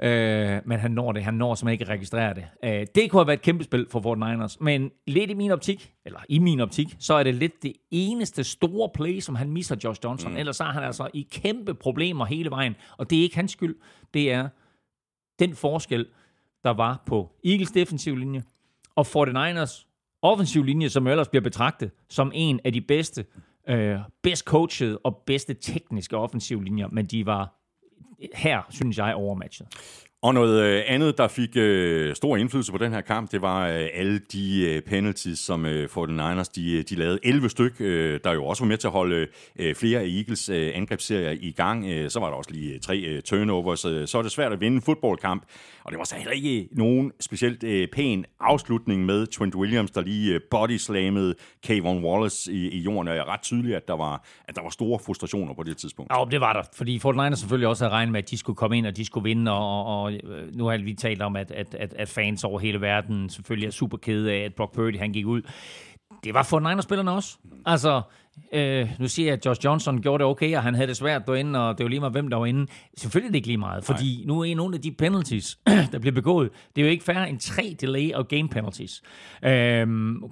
øh, 0.10 0.60
men 0.64 0.78
han 0.78 0.90
når 0.90 1.12
det, 1.12 1.24
han 1.24 1.34
når 1.34 1.54
simpelthen 1.54 1.72
ikke 1.72 1.84
at 1.84 1.88
registrere 1.88 2.34
det. 2.34 2.44
Øh, 2.64 2.86
det 2.94 3.10
kunne 3.10 3.20
have 3.20 3.26
været 3.26 3.38
et 3.38 3.42
kæmpe 3.42 3.64
spil 3.64 3.86
for 3.90 4.00
49ers, 4.00 4.56
men 4.60 4.90
lidt 5.06 5.30
i 5.30 5.34
min 5.34 5.50
optik, 5.50 5.92
eller 6.04 6.20
i 6.28 6.38
min 6.38 6.60
optik, 6.60 6.96
så 6.98 7.14
er 7.14 7.22
det 7.22 7.34
lidt 7.34 7.62
det 7.62 7.72
eneste 7.90 8.44
store 8.44 8.90
play, 8.94 9.20
som 9.20 9.34
han 9.34 9.50
misser 9.50 9.76
Josh 9.84 10.00
Johnson. 10.04 10.32
Mm. 10.32 10.38
Ellers 10.38 10.56
så 10.56 10.64
er 10.64 10.68
han 10.68 10.82
altså 10.82 11.08
i 11.14 11.28
kæmpe 11.30 11.74
problemer 11.74 12.24
hele 12.24 12.50
vejen, 12.50 12.76
og 12.98 13.10
det 13.10 13.18
er 13.18 13.22
ikke 13.22 13.36
hans 13.36 13.52
skyld, 13.52 13.76
det 14.14 14.32
er 14.32 14.48
den 15.38 15.56
forskel, 15.56 16.06
der 16.64 16.70
var 16.70 17.02
på 17.06 17.30
Eagles 17.44 17.70
defensiv 17.70 18.16
linje, 18.16 18.42
og 18.96 19.06
49ers 19.06 19.89
offensiv 20.22 20.64
linje, 20.64 20.88
som 20.88 21.06
ellers 21.06 21.28
bliver 21.28 21.42
betragtet 21.42 21.90
som 22.08 22.32
en 22.34 22.60
af 22.64 22.72
de 22.72 22.80
bedste, 22.80 23.24
øh, 23.68 23.98
bedst 24.22 24.44
coachede 24.44 24.98
og 24.98 25.22
bedste 25.26 25.54
tekniske 25.54 26.16
offensiv 26.16 26.60
linjer, 26.60 26.88
men 26.88 27.06
de 27.06 27.26
var 27.26 27.56
her, 28.34 28.62
synes 28.70 28.98
jeg, 28.98 29.14
overmatchet. 29.14 29.68
Og 30.22 30.34
noget 30.34 30.62
øh, 30.62 30.82
andet, 30.86 31.18
der 31.18 31.28
fik 31.28 31.56
øh, 31.56 32.14
stor 32.14 32.36
indflydelse 32.36 32.72
på 32.72 32.78
den 32.78 32.92
her 32.92 33.00
kamp, 33.00 33.32
det 33.32 33.42
var 33.42 33.68
øh, 33.68 33.88
alle 33.94 34.18
de 34.32 34.66
øh, 34.68 34.82
penalties, 34.82 35.38
som 35.38 35.66
øh, 35.66 35.88
49ers 35.96 36.50
de, 36.54 36.72
øh, 36.72 36.84
de 36.90 36.94
lavede. 36.94 37.18
11 37.22 37.48
styk, 37.48 37.80
øh, 37.80 38.20
der 38.24 38.32
jo 38.32 38.44
også 38.44 38.62
var 38.62 38.68
med 38.68 38.76
til 38.76 38.86
at 38.86 38.92
holde 38.92 39.26
øh, 39.58 39.74
flere 39.74 40.00
af 40.00 40.04
Eagles 40.04 40.48
øh, 40.48 40.72
angrebsserier 40.74 41.30
i 41.40 41.50
gang. 41.50 41.86
Øh, 41.86 42.10
så 42.10 42.20
var 42.20 42.26
der 42.26 42.34
også 42.34 42.50
lige 42.50 42.74
øh, 42.74 42.80
tre 42.80 42.98
øh, 42.98 43.22
turnovers. 43.22 43.84
Øh, 43.84 44.08
så 44.08 44.18
er 44.18 44.22
det 44.22 44.32
svært 44.32 44.52
at 44.52 44.60
vinde 44.60 44.74
en 44.74 44.82
fodboldkamp. 44.82 45.42
Og 45.84 45.92
det 45.92 45.98
var 45.98 46.04
så 46.04 46.14
heller 46.14 46.32
ikke 46.32 46.68
nogen 46.72 47.12
specielt 47.20 47.64
øh, 47.64 47.88
pæn 47.88 48.24
afslutning 48.40 49.04
med 49.06 49.26
Trent 49.26 49.54
Williams, 49.54 49.90
der 49.90 50.00
lige 50.00 50.34
øh, 50.34 50.40
bodyslammede 50.50 51.34
Kayvon 51.62 52.04
Wallace 52.04 52.52
i, 52.52 52.68
i 52.68 52.78
jorden. 52.78 53.08
Og 53.08 53.16
er 53.16 53.32
ret 53.32 53.42
tydeligt, 53.42 53.76
at 53.76 53.88
der, 53.88 53.96
var, 53.96 54.24
at 54.48 54.56
der 54.56 54.62
var 54.62 54.70
store 54.70 54.98
frustrationer 54.98 55.54
på 55.54 55.62
det 55.62 55.76
tidspunkt. 55.76 56.12
Ja, 56.12 56.24
det 56.30 56.40
var 56.40 56.52
der. 56.52 56.62
Fordi 56.74 56.98
49ers 56.98 57.34
selvfølgelig 57.34 57.68
også 57.68 57.84
havde 57.84 57.94
regnet 57.94 58.12
med, 58.12 58.22
at 58.22 58.30
de 58.30 58.38
skulle 58.38 58.56
komme 58.56 58.78
ind, 58.78 58.86
og 58.86 58.96
de 58.96 59.04
skulle 59.04 59.24
vinde, 59.24 59.52
og, 59.52 60.02
og 60.02 60.09
Øh, 60.10 60.56
nu 60.56 60.66
har 60.66 60.78
vi 60.78 60.94
talt 60.94 61.22
om, 61.22 61.36
at, 61.36 61.50
at, 61.50 61.74
at, 61.74 61.94
at 61.98 62.08
fans 62.08 62.44
over 62.44 62.58
hele 62.58 62.80
verden 62.80 63.28
selvfølgelig 63.28 63.66
er 63.66 63.70
super 63.70 63.96
kede 63.96 64.32
af, 64.32 64.38
at 64.38 64.54
Brock 64.54 64.74
Purdy 64.74 64.98
han 64.98 65.12
gik 65.12 65.26
ud. 65.26 65.42
Det 66.24 66.34
var 66.34 66.42
for 66.42 66.60
Niners-spillerne 66.60 67.10
også. 67.10 67.36
Altså, 67.66 68.02
Øh, 68.52 68.88
nu 68.98 69.08
siger 69.08 69.26
jeg, 69.26 69.32
at 69.32 69.46
Josh 69.46 69.64
Johnson 69.64 70.00
gjorde 70.02 70.18
det 70.24 70.30
okay, 70.30 70.56
og 70.56 70.62
han 70.62 70.74
havde 70.74 70.88
det 70.88 70.96
svært 70.96 71.26
derinde, 71.26 71.68
og 71.68 71.78
det 71.78 71.84
var 71.84 71.88
lige 71.90 72.00
meget, 72.00 72.12
hvem 72.12 72.28
der 72.28 72.36
var 72.36 72.46
inde. 72.46 72.66
Selvfølgelig 72.96 73.28
er 73.28 73.30
det 73.30 73.36
ikke 73.36 73.48
lige 73.48 73.58
meget, 73.58 73.84
fordi 73.84 74.16
Nej. 74.16 74.26
nu 74.26 74.40
er 74.44 74.56
nogle 74.56 74.74
af 74.74 74.80
de 74.82 74.92
penalties, 74.92 75.58
der 75.92 75.98
bliver 75.98 76.14
begået, 76.14 76.50
det 76.76 76.82
er 76.82 76.86
jo 76.86 76.90
ikke 76.90 77.04
færre 77.04 77.30
end 77.30 77.38
tre 77.40 77.76
delay 77.80 78.12
og 78.12 78.28
game 78.28 78.48
penalties. 78.48 79.02
Øh, 79.44 79.50
kan 79.50 79.86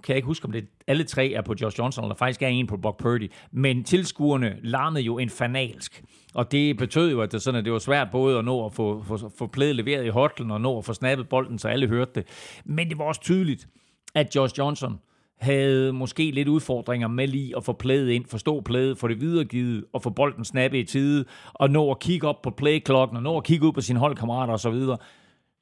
jeg 0.08 0.16
ikke 0.16 0.26
huske, 0.26 0.44
om 0.44 0.52
det 0.52 0.66
alle 0.86 1.04
tre 1.04 1.32
er 1.32 1.42
på 1.42 1.54
Josh 1.62 1.78
Johnson, 1.78 2.04
eller 2.04 2.14
faktisk 2.14 2.42
er 2.42 2.48
en 2.48 2.66
på 2.66 2.76
Brock 2.76 2.98
Purdy, 3.02 3.30
men 3.52 3.84
tilskuerne 3.84 4.56
larmede 4.62 5.04
jo 5.04 5.18
en 5.18 5.30
fanalsk. 5.30 6.04
Og 6.34 6.52
det 6.52 6.76
betød 6.76 7.10
jo, 7.10 7.20
at 7.20 7.32
det, 7.32 7.42
sådan, 7.42 7.58
at 7.58 7.64
det 7.64 7.72
var 7.72 7.78
svært 7.78 8.08
både 8.12 8.38
at 8.38 8.44
nå 8.44 8.66
at 8.66 8.72
få, 8.72 9.02
få, 9.06 9.32
få 9.38 9.46
plædet 9.46 9.76
leveret 9.76 10.04
i 10.06 10.08
hotlen, 10.08 10.50
og 10.50 10.60
nå 10.60 10.78
at 10.78 10.84
få 10.84 10.92
snappet 10.92 11.28
bolden, 11.28 11.58
så 11.58 11.68
alle 11.68 11.88
hørte 11.88 12.10
det. 12.14 12.24
Men 12.64 12.88
det 12.88 12.98
var 12.98 13.04
også 13.04 13.20
tydeligt, 13.20 13.68
at 14.14 14.36
Josh 14.36 14.58
Johnson, 14.58 14.98
havde 15.38 15.92
måske 15.92 16.30
lidt 16.30 16.48
udfordringer 16.48 17.08
med 17.08 17.28
lige 17.28 17.56
at 17.56 17.64
få 17.64 17.72
plædet 17.72 18.10
ind, 18.10 18.24
forstå 18.26 18.60
plædet, 18.60 18.98
få 18.98 19.08
det 19.08 19.20
videregivet 19.20 19.84
og 19.92 20.02
få 20.02 20.10
bolden 20.10 20.44
snappet 20.44 20.78
i 20.78 20.84
tide, 20.84 21.24
og 21.52 21.70
nå 21.70 21.90
at 21.90 21.98
kigge 21.98 22.28
op 22.28 22.42
på 22.42 22.50
playklokken, 22.50 23.16
og 23.16 23.22
nå 23.22 23.36
at 23.36 23.44
kigge 23.44 23.66
ud 23.66 23.72
på 23.72 23.80
sine 23.80 23.98
holdkammerater 23.98 24.52
osv. 24.52 24.74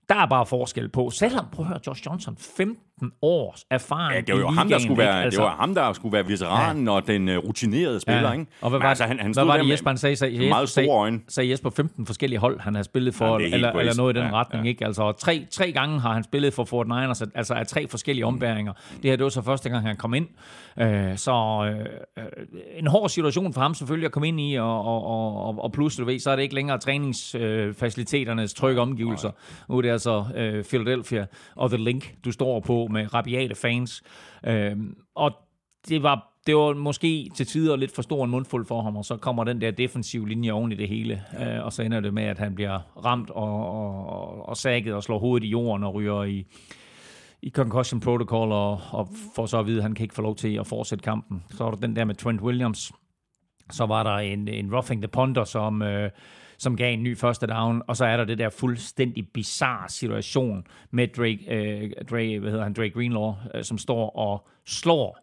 Der 0.09 0.15
er 0.15 0.27
bare 0.27 0.47
forskel 0.47 0.89
på, 0.89 1.11
selvom, 1.11 1.45
prøv 1.53 1.65
at 1.65 1.69
høre, 1.69 1.81
Josh 1.87 2.07
Johnson, 2.07 2.37
15 2.37 2.77
års 3.23 3.65
erfaring 3.71 4.15
ja, 4.15 4.21
det 4.21 4.35
var 4.35 4.41
jo 4.41 4.49
ham, 4.49 4.69
der 4.69 4.79
skulle 4.79 4.99
være, 4.99 5.23
altså, 5.23 5.41
det 5.41 5.45
var 5.45 5.57
ham, 5.57 5.75
der 5.75 5.93
skulle 5.93 6.13
være 6.13 6.29
veteranen 6.29 6.85
ja. 6.85 6.93
og 6.93 7.07
den 7.07 7.29
uh, 7.29 7.37
rutinerede 7.37 8.01
spiller, 8.01 8.29
ja. 8.29 8.33
ikke? 8.33 8.47
Og 8.61 8.71
hvad 8.71 8.81
var, 8.81 8.89
altså, 8.89 9.05
han, 9.05 9.21
han 9.21 9.33
hvad 9.33 9.45
var 9.45 9.57
det, 9.57 9.71
Jesper 9.71 9.91
han 9.91 9.99
sagde? 9.99 10.17
sagde 10.17 10.49
meget 10.49 10.69
store 10.69 10.99
øjne. 10.99 11.21
Sagde, 11.29 11.51
Jesper 11.51 11.71
15 11.71 12.07
forskellige 12.07 12.39
hold, 12.39 12.61
han 12.61 12.75
har 12.75 12.83
spillet 12.83 13.15
for, 13.15 13.39
ja, 13.39 13.45
eller, 13.45 13.73
eller 13.73 13.95
noget 13.97 14.17
i 14.17 14.19
den 14.19 14.27
ja, 14.27 14.41
retning, 14.41 14.65
ja. 14.65 14.69
ikke? 14.69 14.87
Altså, 14.87 15.13
tre, 15.13 15.47
tre 15.51 15.73
gange 15.73 16.01
har 16.01 16.13
han 16.13 16.25
spillet 16.25 16.55
for 16.55 16.65
Fort 16.65 16.87
Niners, 16.87 17.23
altså 17.23 17.55
af 17.55 17.67
tre 17.67 17.89
forskellige 17.89 18.25
mm. 18.25 18.29
ombæringer. 18.29 18.73
Det 18.73 19.11
her, 19.11 19.17
det 19.17 19.25
var 19.25 19.31
så 19.31 19.43
første 19.43 19.69
gang, 19.69 19.87
han 19.87 19.97
kom 19.97 20.15
ind. 20.15 20.27
Uh, 20.81 20.87
så 21.17 21.33
uh, 22.17 22.23
en 22.79 22.87
hård 22.87 23.09
situation 23.09 23.53
for 23.53 23.61
ham 23.61 23.75
selvfølgelig 23.75 24.07
at 24.07 24.13
komme 24.13 24.29
ind 24.29 24.41
i, 24.41 24.55
og, 24.55 24.85
og, 24.85 25.07
og, 25.47 25.65
og 25.65 25.75
du 25.77 26.05
ved, 26.05 26.19
så 26.19 26.31
er 26.31 26.37
det 26.37 26.43
ikke 26.43 26.55
længere 26.55 26.79
træningsfaciliteternes 26.79 28.55
trygge 28.55 28.81
omgivelser. 28.81 29.31
Nu 29.69 29.79
er 29.79 29.83
det 29.83 29.91
altså 29.91 30.19
uh, 30.19 30.65
Philadelphia 30.69 31.27
og 31.57 31.71
The 31.71 31.85
Link, 31.85 32.15
du 32.25 32.33
står 32.33 32.61
på 32.61 32.86
med 32.89 33.15
rabiate 33.15 33.55
fans. 33.55 34.03
Øh, 34.47 34.77
og 35.15 35.33
det 35.89 36.03
var, 36.03 36.33
det 36.47 36.57
var 36.57 36.75
måske 36.75 37.31
til 37.35 37.47
tider 37.47 37.77
lidt 37.77 37.95
for 37.95 38.03
stor 38.03 38.25
en 38.25 38.31
mundfuld 38.31 38.67
for 38.67 38.83
ham, 38.83 38.97
og 38.97 39.05
så 39.05 39.17
kommer 39.17 39.45
den 39.45 39.61
der 39.61 39.71
defensive 39.71 40.29
linje 40.29 40.53
oven 40.53 40.73
i 40.73 40.75
det 40.75 40.89
hele, 40.89 41.23
øh, 41.41 41.65
og 41.65 41.73
så 41.73 41.83
ender 41.83 42.01
det 42.01 42.15
med, 42.15 42.23
at 42.23 42.39
han 42.39 42.55
bliver 42.55 42.81
ramt 43.05 43.31
og, 43.31 43.71
og, 43.71 44.07
og, 44.07 44.49
og 44.49 44.57
sækket 44.57 44.95
og 44.95 45.03
slår 45.03 45.19
hovedet 45.19 45.47
i 45.47 45.49
jorden 45.49 45.85
og 45.85 45.95
ryger 45.95 46.23
i, 46.23 46.47
i 47.43 47.51
concussion 47.51 48.01
protocol, 48.01 48.53
og, 48.53 48.81
og 48.91 49.09
får 49.37 49.47
så 49.47 49.59
at 49.59 49.67
vide, 49.67 49.77
at 49.77 49.83
han 49.83 49.95
kan 49.95 50.05
ikke 50.05 50.15
få 50.15 50.23
lov 50.23 50.37
til 50.37 50.55
at 50.55 50.67
fortsætte 50.67 51.03
kampen. 51.03 51.45
Så 51.51 51.65
var 51.65 51.71
der 51.71 51.79
den 51.79 51.97
der 51.97 52.05
med 52.05 52.15
Trent 52.15 52.41
Williams, 52.41 52.93
Så 53.71 53.87
var 53.87 54.03
der 54.03 54.17
en, 54.17 54.49
en 54.49 54.75
roughing 54.75 55.03
the 55.03 55.09
punter, 55.09 55.45
som, 55.45 55.83
øh, 55.83 56.11
som 56.59 56.77
gav 56.77 56.93
en 56.93 57.03
ny 57.03 57.17
første 57.17 57.47
down, 57.47 57.83
og 57.87 57.97
så 57.97 58.05
er 58.05 58.17
der 58.17 58.25
det 58.25 58.39
der 58.39 58.51
fuldstændig 58.51 59.29
bizarre 59.35 59.89
situation 59.89 60.67
med 60.91 61.09
Drake, 61.09 61.55
øh, 61.55 61.91
Drake, 62.11 62.39
hvad 62.39 62.51
hedder 62.51 62.65
han, 62.65 62.73
Drake 62.73 62.91
Greenlaw, 62.91 63.35
øh, 63.55 63.65
som 63.65 63.79
står 63.79 64.11
og 64.11 64.49
slår 64.67 65.19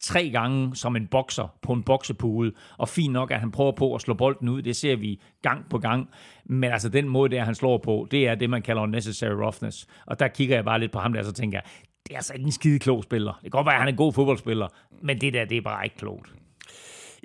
tre 0.00 0.30
gange 0.30 0.76
som 0.76 0.96
en 0.96 1.06
bokser 1.06 1.56
på 1.62 1.72
en 1.72 1.82
boksepude, 1.82 2.52
og 2.78 2.88
fint 2.88 3.12
nok, 3.12 3.30
at 3.30 3.40
han 3.40 3.50
prøver 3.50 3.72
på 3.72 3.94
at 3.94 4.00
slå 4.00 4.14
bolden 4.14 4.48
ud, 4.48 4.62
det 4.62 4.76
ser 4.76 4.96
vi 4.96 5.20
gang 5.42 5.68
på 5.70 5.78
gang, 5.78 6.08
men 6.44 6.72
altså 6.72 6.88
den 6.88 7.08
måde, 7.08 7.36
der 7.36 7.44
han 7.44 7.54
slår 7.54 7.78
på, 7.78 8.08
det 8.10 8.28
er 8.28 8.34
det, 8.34 8.50
man 8.50 8.62
kalder 8.62 8.82
unnecessary 8.82 9.34
roughness, 9.34 9.86
og 10.06 10.18
der 10.18 10.28
kigger 10.28 10.56
jeg 10.56 10.64
bare 10.64 10.80
lidt 10.80 10.92
på 10.92 10.98
ham 10.98 11.12
der, 11.12 11.22
så 11.22 11.32
tænker 11.32 11.58
jeg, 11.58 11.64
det 12.06 12.12
er 12.12 12.16
altså 12.16 12.34
ikke 12.34 12.44
en 12.44 12.52
skide 12.52 12.78
klog 12.78 13.02
spiller. 13.02 13.32
Det 13.32 13.42
kan 13.42 13.50
godt 13.50 13.66
være, 13.66 13.74
at 13.74 13.80
han 13.80 13.88
er 13.88 13.92
en 13.92 13.96
god 13.96 14.12
fodboldspiller, 14.12 14.68
men 15.02 15.20
det 15.20 15.32
der, 15.32 15.44
det 15.44 15.56
er 15.56 15.62
bare 15.62 15.84
ikke 15.84 15.96
klogt. 15.96 16.34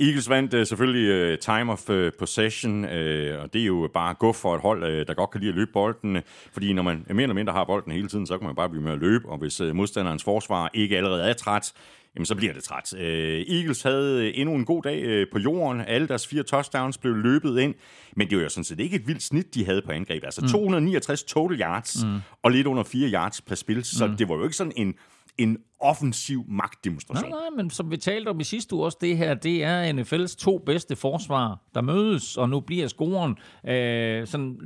Eagles 0.02 0.30
vandt 0.30 0.54
uh, 0.54 0.66
selvfølgelig 0.66 1.32
uh, 1.32 1.40
time 1.40 1.72
of 1.72 1.90
uh, 1.90 2.10
possession, 2.20 2.84
uh, 2.84 3.42
og 3.42 3.54
det 3.54 3.62
er 3.62 3.66
jo 3.66 3.90
bare 3.94 4.14
gå 4.14 4.34
for 4.34 4.56
et 4.56 4.62
hold, 4.62 4.84
uh, 4.84 5.08
der 5.08 5.14
godt 5.14 5.30
kan 5.30 5.42
lide 5.42 5.50
at 5.50 5.56
løbe 5.56 5.72
bolden, 5.74 6.18
fordi 6.54 6.74
når 6.74 6.84
man 6.84 7.06
mere 7.10 7.22
eller 7.22 7.34
mindre 7.34 7.54
har 7.54 7.64
bolden 7.64 7.92
hele 7.92 8.08
tiden, 8.08 8.28
så 8.28 8.38
kan 8.38 8.46
man 8.46 8.56
bare 8.56 8.70
blive 8.70 8.84
med 8.84 8.92
at 8.92 9.00
løbe, 9.00 9.30
og 9.30 9.38
hvis 9.38 9.62
uh, 9.62 9.76
modstanderens 9.76 10.24
forsvar 10.24 10.70
ikke 10.74 10.98
allerede 10.98 11.24
er 11.24 11.34
træt, 11.34 11.74
jamen 12.16 12.26
så 12.26 12.36
bliver 12.36 12.54
det 12.54 12.64
træt. 12.64 12.94
Uh, 12.94 13.00
Eagles 13.02 13.84
havde 13.84 14.34
endnu 14.34 14.56
en 14.56 14.66
god 14.66 14.84
dag 14.84 15.22
uh, 15.22 15.28
på 15.32 15.40
jorden. 15.40 15.82
Alle 15.82 16.08
deres 16.08 16.28
fire 16.28 16.44
touchdowns 16.44 16.98
blev 16.98 17.16
løbet 17.16 17.60
ind, 17.60 17.76
men 18.16 18.30
det 18.30 18.38
var 18.38 18.44
jo 18.44 18.50
sådan 18.50 18.64
set 18.64 18.80
ikke 18.80 18.96
et 18.96 19.08
vildt 19.08 19.24
snit, 19.24 19.56
de 19.56 19.66
havde 19.66 19.82
på 19.82 19.92
angreb. 19.92 20.24
Altså 20.24 20.42
mm. 20.42 20.48
269 20.48 21.24
total 21.24 21.62
yards 21.62 22.04
mm. 22.06 22.20
og 22.44 22.52
lidt 22.52 22.68
under 22.68 22.84
4 22.84 23.10
yards 23.10 23.42
per 23.42 23.56
spil, 23.56 23.84
så 23.84 24.08
mm. 24.08 24.18
det 24.18 24.30
var 24.30 24.36
jo 24.36 24.44
ikke 24.44 24.56
sådan 24.56 24.74
en 24.76 24.96
en 25.38 25.58
offensiv 25.80 26.46
magtdemonstration. 26.48 27.30
Nej, 27.30 27.40
nej, 27.40 27.50
men 27.64 27.70
som 27.70 27.92
vi 27.92 27.98
talte 27.98 28.30
om 28.30 28.40
i 28.40 28.44
sidste 28.44 28.76
uge 28.76 28.86
også, 28.86 28.98
det 29.02 29.18
her, 29.18 29.34
det 29.34 29.64
er 29.64 29.94
NFL's 29.94 30.38
to 30.38 30.58
bedste 30.58 30.96
forsvar, 30.96 31.62
der 31.76 31.82
mødes, 31.82 32.38
og 32.38 32.50
nu 32.50 32.60
bliver 32.60 32.88
scoren 32.88 33.38
øh, 33.68 34.28
sådan 34.28 34.60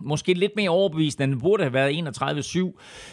måske 0.00 0.34
lidt 0.34 0.52
mere 0.56 0.70
overbevisende, 0.70 1.24
end 1.24 1.32
den 1.32 1.40
burde 1.40 1.62
have 1.62 1.72
været 1.72 2.18
31-7. 2.22 2.58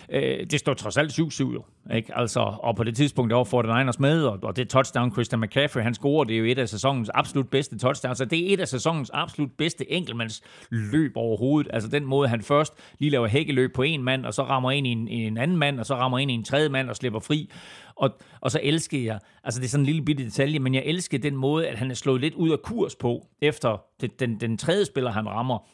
Øh, 0.09 0.45
det 0.51 0.59
står 0.59 0.73
trods 0.73 0.97
alt 0.97 1.19
7-7 1.19 1.53
jo. 1.53 1.63
Ikke? 1.93 2.17
Altså, 2.17 2.39
og 2.39 2.75
på 2.75 2.83
det 2.83 2.95
tidspunkt, 2.95 3.31
der 3.31 3.37
var 3.37 3.43
49ers 3.43 3.95
med, 3.99 4.23
og, 4.23 4.39
og 4.43 4.55
det 4.55 4.69
touchdown, 4.69 5.11
Christian 5.11 5.41
McCaffrey, 5.41 5.83
han 5.83 5.93
scorer, 5.93 6.23
det 6.23 6.35
er 6.35 6.39
jo 6.39 6.45
et 6.45 6.59
af 6.59 6.69
sæsonens 6.69 7.09
absolut 7.13 7.49
bedste 7.49 7.77
touchdowns, 7.77 8.17
så 8.17 8.25
det 8.25 8.49
er 8.49 8.53
et 8.53 8.59
af 8.59 8.67
sæsonens 8.67 9.11
absolut 9.13 9.51
bedste 9.57 9.91
enkeltmands 9.91 10.41
løb 10.69 11.11
overhovedet. 11.15 11.71
Altså 11.73 11.89
den 11.89 12.05
måde, 12.05 12.27
han 12.27 12.41
først 12.41 12.73
lige 12.99 13.09
laver 13.09 13.27
hækkeløb 13.27 13.73
på 13.73 13.81
en 13.81 14.03
mand, 14.03 14.25
og 14.25 14.33
så 14.33 14.43
rammer 14.43 14.71
ind 14.71 14.87
i 14.87 14.91
en, 14.91 15.07
en 15.07 15.37
anden 15.37 15.57
mand, 15.57 15.79
og 15.79 15.85
så 15.85 15.95
rammer 15.95 16.19
ind 16.19 16.31
i 16.31 16.33
en 16.33 16.43
tredje 16.43 16.69
mand 16.69 16.89
og 16.89 16.95
slipper 16.95 17.19
fri. 17.19 17.49
Og, 17.95 18.09
og 18.41 18.51
så 18.51 18.59
elsker 18.63 19.03
jeg, 19.03 19.19
altså 19.43 19.59
det 19.59 19.65
er 19.65 19.69
sådan 19.69 19.81
en 19.81 19.85
lille 19.85 20.01
bitte 20.01 20.23
detalje, 20.23 20.59
men 20.59 20.75
jeg 20.75 20.83
elsker 20.85 21.17
den 21.17 21.35
måde, 21.35 21.67
at 21.67 21.77
han 21.77 21.91
er 21.91 21.95
slået 21.95 22.21
lidt 22.21 22.33
ud 22.33 22.51
af 22.51 22.61
kurs 22.61 22.95
på, 22.95 23.27
efter 23.41 23.83
den, 24.01 24.09
den, 24.19 24.39
den 24.39 24.57
tredje 24.57 24.85
spiller, 24.85 25.11
han 25.11 25.29
rammer 25.29 25.67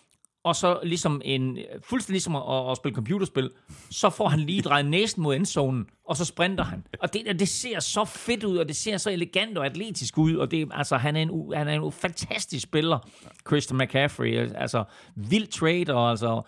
og 0.47 0.55
så 0.55 0.79
ligesom 0.83 1.21
en, 1.25 1.57
fuldstændig 1.83 2.13
ligesom 2.13 2.35
at, 2.35 2.71
at 2.71 2.77
spille 2.77 2.95
computerspil, 2.95 3.49
så 3.89 4.09
får 4.09 4.27
han 4.27 4.39
lige 4.39 4.61
drejet 4.61 4.85
næsten 4.85 5.23
mod 5.23 5.35
endzonen, 5.35 5.85
og 6.05 6.17
så 6.17 6.25
sprinter 6.25 6.63
han. 6.63 6.83
Og 6.99 7.13
det, 7.13 7.39
det 7.39 7.47
ser 7.47 7.79
så 7.79 8.05
fedt 8.05 8.43
ud, 8.43 8.57
og 8.57 8.67
det 8.67 8.75
ser 8.75 8.97
så 8.97 9.09
elegant 9.11 9.57
og 9.57 9.65
atletisk 9.65 10.17
ud, 10.17 10.35
og 10.35 10.51
det, 10.51 10.69
altså, 10.73 10.97
han, 10.97 11.15
er 11.15 11.21
en, 11.21 11.53
han 11.55 11.67
er 11.67 11.73
en 11.73 11.91
fantastisk 11.91 12.63
spiller, 12.63 12.99
Christian 13.47 13.77
McCaffrey. 13.77 14.51
Altså, 14.55 14.83
vild 15.15 15.47
trade, 15.47 15.95
og 15.95 16.09
altså, 16.09 16.41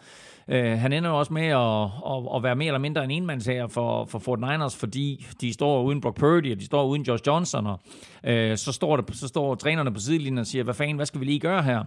øh, 0.48 0.80
han 0.80 0.94
ender 0.94 1.10
også 1.10 1.34
med 1.34 1.48
at, 1.48 1.84
at, 2.14 2.36
at 2.36 2.44
være 2.44 2.56
mere 2.56 2.68
eller 2.68 2.80
mindre 2.80 3.04
en 3.04 3.12
enmandsherre 3.12 3.70
for, 3.70 4.06
for 4.06 4.20
Fort 4.20 4.40
Niners, 4.40 4.76
fordi 4.76 5.26
de 5.42 5.54
står 5.54 5.84
uden 5.84 6.02
Brock 6.02 6.18
Purdy, 6.20 6.52
og 6.52 6.60
de 6.60 6.66
står 6.66 6.86
uden 6.86 7.04
Josh 7.04 7.24
Johnson, 7.28 7.68
og 7.68 7.80
øh, 8.24 8.58
så, 8.58 8.72
står 8.72 8.98
det, 8.98 9.16
så 9.16 9.28
står 9.28 9.56
trænerne 9.56 9.94
på 9.94 10.00
sidelinjen 10.00 10.38
og 10.38 10.48
siger, 10.48 10.64
hvad 10.64 10.74
fanden, 10.74 10.96
hvad 10.96 11.06
skal 11.06 11.22
vi 11.22 11.26
lige 11.26 11.40
gøre 11.40 11.64
her? 11.64 11.84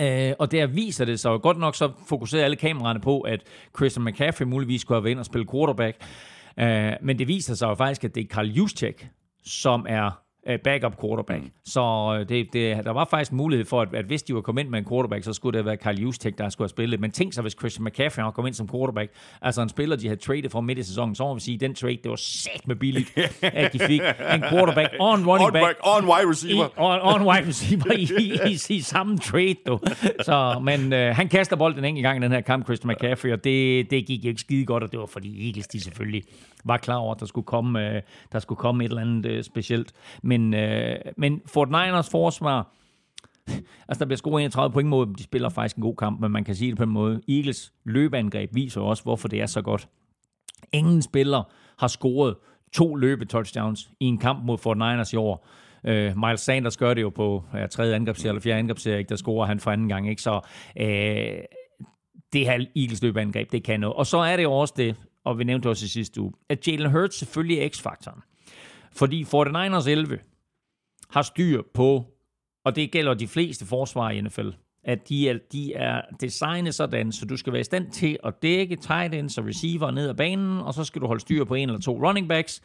Øh, 0.00 0.32
og 0.38 0.52
der 0.52 0.66
viser 0.66 1.04
det 1.04 1.20
sig 1.20 1.40
godt 1.42 1.58
nok, 1.58 1.76
så 1.76 1.92
fokuserede 2.08 2.44
alle 2.44 2.56
kameraerne 2.56 3.00
på, 3.00 3.20
at 3.20 3.40
Christian 3.76 4.04
McCaffrey 4.04 4.46
muligvis 4.46 4.80
skulle 4.80 4.96
have 4.96 5.04
været 5.04 5.10
ind 5.10 5.20
og 5.20 5.26
spille 5.26 5.46
quarterback. 5.52 5.96
Øh, 6.58 6.92
men 7.02 7.18
det 7.18 7.28
viser 7.28 7.54
sig 7.54 7.66
jo 7.66 7.74
faktisk, 7.74 8.04
at 8.04 8.14
det 8.14 8.24
er 8.24 8.28
Carl 8.28 8.46
Juszczyk, 8.46 9.08
som 9.44 9.86
er 9.88 10.25
backup 10.64 11.00
quarterback. 11.00 11.42
Mm. 11.42 11.50
Så 11.64 12.16
øh, 12.20 12.28
det, 12.28 12.52
det, 12.52 12.84
der 12.84 12.90
var 12.90 13.04
faktisk 13.10 13.32
mulighed 13.32 13.66
for, 13.66 13.80
at, 13.80 13.94
at 13.94 14.04
hvis 14.04 14.22
de 14.22 14.34
var 14.34 14.40
kommet 14.40 14.62
ind 14.62 14.70
med 14.70 14.78
en 14.78 14.84
quarterback, 14.88 15.24
så 15.24 15.32
skulle 15.32 15.58
det 15.58 15.66
være 15.66 15.76
Carl 15.76 15.98
Juszczyk, 15.98 16.38
der 16.38 16.48
skulle 16.48 16.64
have 16.64 16.70
spillet. 16.70 17.00
Men 17.00 17.10
tænk 17.10 17.32
sig, 17.32 17.42
hvis 17.42 17.54
Christian 17.58 17.84
McCaffrey 17.84 18.22
har 18.22 18.30
kommet 18.30 18.48
ind 18.48 18.54
som 18.54 18.68
quarterback, 18.68 19.12
altså 19.42 19.62
en 19.62 19.68
spiller, 19.68 19.96
de 19.96 20.06
havde 20.06 20.20
traded 20.20 20.50
for 20.50 20.60
midt 20.60 20.78
i 20.78 20.82
sæsonen, 20.82 21.14
så 21.14 21.22
må 21.22 21.34
vi 21.34 21.40
sige, 21.40 21.54
at 21.54 21.60
den 21.60 21.74
trade, 21.74 21.98
det 22.02 22.10
var 22.10 22.16
sat 22.16 22.68
med 22.68 22.76
billigt, 22.76 23.12
at 23.42 23.72
de 23.72 23.78
fik 23.78 24.00
en 24.34 24.42
quarterback 24.50 24.94
og 25.00 25.14
en 25.14 25.26
running 25.26 25.52
back. 25.52 25.78
On, 25.82 26.04
wide 26.04 26.30
receiver. 26.30 26.64
I, 26.64 26.68
on, 26.90 27.00
on 27.00 27.22
wide 27.28 27.48
receiver 27.48 27.92
i, 27.92 28.08
i, 28.18 28.38
i, 28.52 28.74
i 28.74 28.80
samme 28.80 29.18
trade, 29.18 29.56
du. 29.66 29.78
Så, 30.22 30.60
men 30.62 30.92
øh, 30.92 31.16
han 31.16 31.28
kaster 31.28 31.56
bolden 31.56 31.78
en 31.78 31.84
enkelt 31.84 32.04
gang 32.04 32.18
i 32.18 32.22
den 32.22 32.32
her 32.32 32.40
kamp, 32.40 32.64
Christian 32.64 32.92
McCaffrey, 32.92 33.32
og 33.32 33.44
det, 33.44 33.90
det 33.90 34.06
gik 34.06 34.24
jo 34.24 34.28
ikke 34.28 34.40
skide 34.40 34.66
godt, 34.66 34.82
og 34.82 34.92
det 34.92 35.00
var 35.00 35.06
fordi 35.06 35.46
Eagles, 35.46 35.68
de 35.68 35.80
selvfølgelig 35.80 36.22
var 36.64 36.76
klar 36.76 36.96
over, 36.96 37.14
at 37.14 37.20
der 37.20 37.26
skulle 37.26 37.44
komme, 37.44 37.88
øh, 37.88 38.02
der 38.32 38.38
skulle 38.38 38.58
komme 38.58 38.84
et 38.84 38.88
eller 38.88 39.02
andet 39.02 39.26
øh, 39.26 39.44
specielt. 39.44 39.92
Men, 40.22 40.35
øh, 40.54 40.96
men 41.16 41.42
Fort 41.46 41.68
Niners 41.68 42.10
forsvar, 42.10 42.72
altså 43.88 43.98
der 43.98 44.04
bliver 44.04 44.16
scoret 44.16 44.42
31 44.42 44.72
point 44.72 44.88
mod 44.88 45.06
dem. 45.06 45.14
de 45.14 45.22
spiller 45.22 45.48
faktisk 45.48 45.76
en 45.76 45.82
god 45.82 45.96
kamp, 45.96 46.20
men 46.20 46.32
man 46.32 46.44
kan 46.44 46.54
sige 46.54 46.70
det 46.70 46.76
på 46.76 46.82
en 46.82 46.90
måde. 46.90 47.20
Eagles 47.28 47.72
løbeangreb 47.84 48.50
viser 48.54 48.80
også, 48.80 49.02
hvorfor 49.02 49.28
det 49.28 49.40
er 49.40 49.46
så 49.46 49.62
godt. 49.62 49.88
Ingen 50.72 51.02
spiller 51.02 51.42
har 51.78 51.88
scoret 51.88 52.36
to 52.72 52.94
løbetouchdowns 52.94 53.90
i 54.00 54.04
en 54.04 54.18
kamp 54.18 54.44
mod 54.44 54.58
Fort 54.58 54.76
Niners 54.76 55.12
i 55.12 55.16
år. 55.16 55.48
Uh, 55.88 56.18
Miles 56.18 56.40
Sanders 56.40 56.76
gør 56.76 56.94
det 56.94 57.02
jo 57.02 57.10
på 57.10 57.44
ja, 57.54 57.66
tredje 57.66 57.94
angrebsserie 57.94 58.30
eller 58.30 58.40
fjerde 58.40 58.58
angrebsserie, 58.58 59.02
der 59.02 59.16
scorer 59.16 59.46
han 59.46 59.60
for 59.60 59.70
anden 59.70 59.88
gang. 59.88 60.10
Ikke? 60.10 60.22
Så 60.22 60.40
uh, 60.80 60.84
det 62.32 62.46
her 62.46 62.64
Eagles 62.76 63.02
løbeangreb, 63.02 63.52
det 63.52 63.64
kan 63.64 63.80
noget. 63.80 63.96
Og 63.96 64.06
så 64.06 64.18
er 64.18 64.36
det 64.36 64.42
jo 64.42 64.52
også 64.52 64.74
det, 64.76 64.96
og 65.24 65.38
vi 65.38 65.44
nævnte 65.44 65.68
også 65.68 65.84
i 65.84 65.88
sidste 65.88 66.20
uge, 66.20 66.32
at 66.48 66.68
Jalen 66.68 66.90
Hurts 66.90 67.18
selvfølgelig 67.18 67.58
er 67.58 67.68
x-faktoren. 67.68 68.20
Fordi 68.92 69.22
49ers 69.24 69.88
11 69.88 70.18
har 71.10 71.22
styr 71.22 71.62
på, 71.74 72.04
og 72.64 72.76
det 72.76 72.92
gælder 72.92 73.14
de 73.14 73.28
fleste 73.28 73.66
forsvar 73.66 74.10
i 74.10 74.20
NFL, 74.20 74.48
at 74.84 75.08
de 75.08 75.28
er, 75.28 75.38
de 75.52 75.74
er 75.74 76.02
designet 76.20 76.74
sådan, 76.74 77.12
så 77.12 77.26
du 77.26 77.36
skal 77.36 77.52
være 77.52 77.60
i 77.60 77.64
stand 77.64 77.90
til 77.90 78.18
at 78.24 78.42
dække 78.42 78.76
tight 78.76 79.14
ends 79.14 79.38
og 79.38 79.46
receiver 79.46 79.90
ned 79.90 80.08
ad 80.08 80.14
banen, 80.14 80.60
og 80.60 80.74
så 80.74 80.84
skal 80.84 81.02
du 81.02 81.06
holde 81.06 81.20
styr 81.20 81.44
på 81.44 81.54
en 81.54 81.68
eller 81.68 81.80
to 81.80 82.06
running 82.08 82.28
backs. 82.28 82.62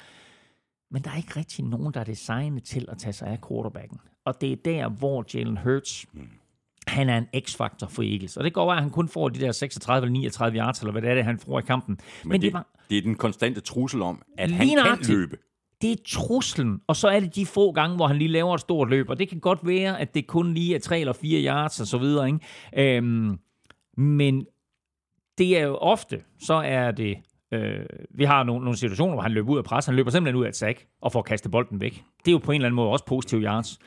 Men 0.91 1.03
der 1.03 1.11
er 1.11 1.17
ikke 1.17 1.39
rigtig 1.39 1.65
nogen, 1.65 1.93
der 1.93 1.99
er 1.99 2.03
designet 2.03 2.63
til 2.63 2.85
at 2.89 2.97
tage 2.97 3.13
sig 3.13 3.27
af 3.27 3.39
quarterbacken. 3.47 3.99
Og 4.25 4.41
det 4.41 4.51
er 4.51 4.55
der, 4.55 4.89
hvor 4.89 5.25
Jalen 5.33 5.57
Hurts 5.57 6.05
han 6.87 7.09
er 7.09 7.17
en 7.17 7.27
x-faktor 7.45 7.87
for 7.87 8.03
Eagles. 8.03 8.37
Og 8.37 8.43
det 8.43 8.53
går 8.53 8.61
over, 8.63 8.73
at 8.73 8.81
han 8.81 8.91
kun 8.91 9.07
får 9.09 9.29
de 9.29 9.39
der 9.39 9.51
36 9.51 10.05
eller 10.05 10.13
39 10.13 10.57
yards, 10.57 10.79
eller 10.79 10.91
hvad 10.91 11.01
det 11.01 11.09
er, 11.09 11.15
det, 11.15 11.25
han 11.25 11.39
får 11.39 11.59
i 11.59 11.61
kampen. 11.61 11.99
Men, 12.23 12.29
Men 12.29 12.31
det, 12.31 12.41
det, 12.41 12.47
er 12.47 12.51
bare, 12.51 12.63
det 12.89 12.97
er 12.97 13.01
den 13.01 13.15
konstante 13.15 13.61
trussel 13.61 14.01
om, 14.01 14.21
at 14.37 14.51
han 14.51 14.67
kan 14.67 14.97
løbe. 15.07 15.37
Det 15.81 15.91
er 15.91 15.95
truslen, 16.07 16.81
og 16.87 16.95
så 16.95 17.07
er 17.07 17.19
det 17.19 17.35
de 17.35 17.45
få 17.45 17.71
gange, 17.71 17.95
hvor 17.95 18.07
han 18.07 18.17
lige 18.17 18.27
laver 18.27 18.55
et 18.55 18.61
stort 18.61 18.89
løb, 18.89 19.09
og 19.09 19.19
det 19.19 19.29
kan 19.29 19.39
godt 19.39 19.59
være, 19.63 19.99
at 19.99 20.15
det 20.15 20.27
kun 20.27 20.53
lige 20.53 20.75
er 20.75 20.79
3 20.79 20.99
eller 20.99 21.13
4 21.13 21.45
yards 21.45 21.79
og 21.79 21.87
så 21.87 21.97
videre. 21.97 22.27
Ikke? 22.27 22.97
Øhm, 22.97 23.39
men 23.97 24.45
det 25.37 25.57
er 25.57 25.63
jo 25.63 25.75
ofte, 25.75 26.21
så 26.39 26.53
er 26.53 26.91
det 26.91 27.17
Øh, 27.53 27.85
vi 28.09 28.23
har 28.23 28.43
nogle, 28.43 28.63
nogle 28.63 28.77
situationer, 28.77 29.13
hvor 29.13 29.21
han 29.21 29.31
løber 29.31 29.51
ud 29.51 29.57
af 29.57 29.63
pres. 29.63 29.85
Han 29.85 29.95
løber 29.95 30.11
simpelthen 30.11 30.39
ud 30.39 30.45
af 30.45 30.49
et 30.49 30.55
sack 30.55 30.85
og 31.01 31.11
får 31.11 31.21
kastet 31.21 31.51
bolden 31.51 31.81
væk. 31.81 32.03
Det 32.25 32.27
er 32.27 32.31
jo 32.31 32.37
på 32.37 32.51
en 32.51 32.55
eller 32.55 32.65
anden 32.65 32.75
måde 32.75 32.89
også 32.89 33.05
positiv 33.05 33.39
yards. 33.39 33.79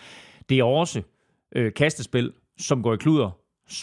Det 0.49 0.59
er 0.59 0.65
også 0.65 1.03
øh, 1.55 1.73
kastespil, 1.73 2.33
som 2.59 2.83
går 2.83 2.95
i 2.95 2.97
kluder, 2.97 3.31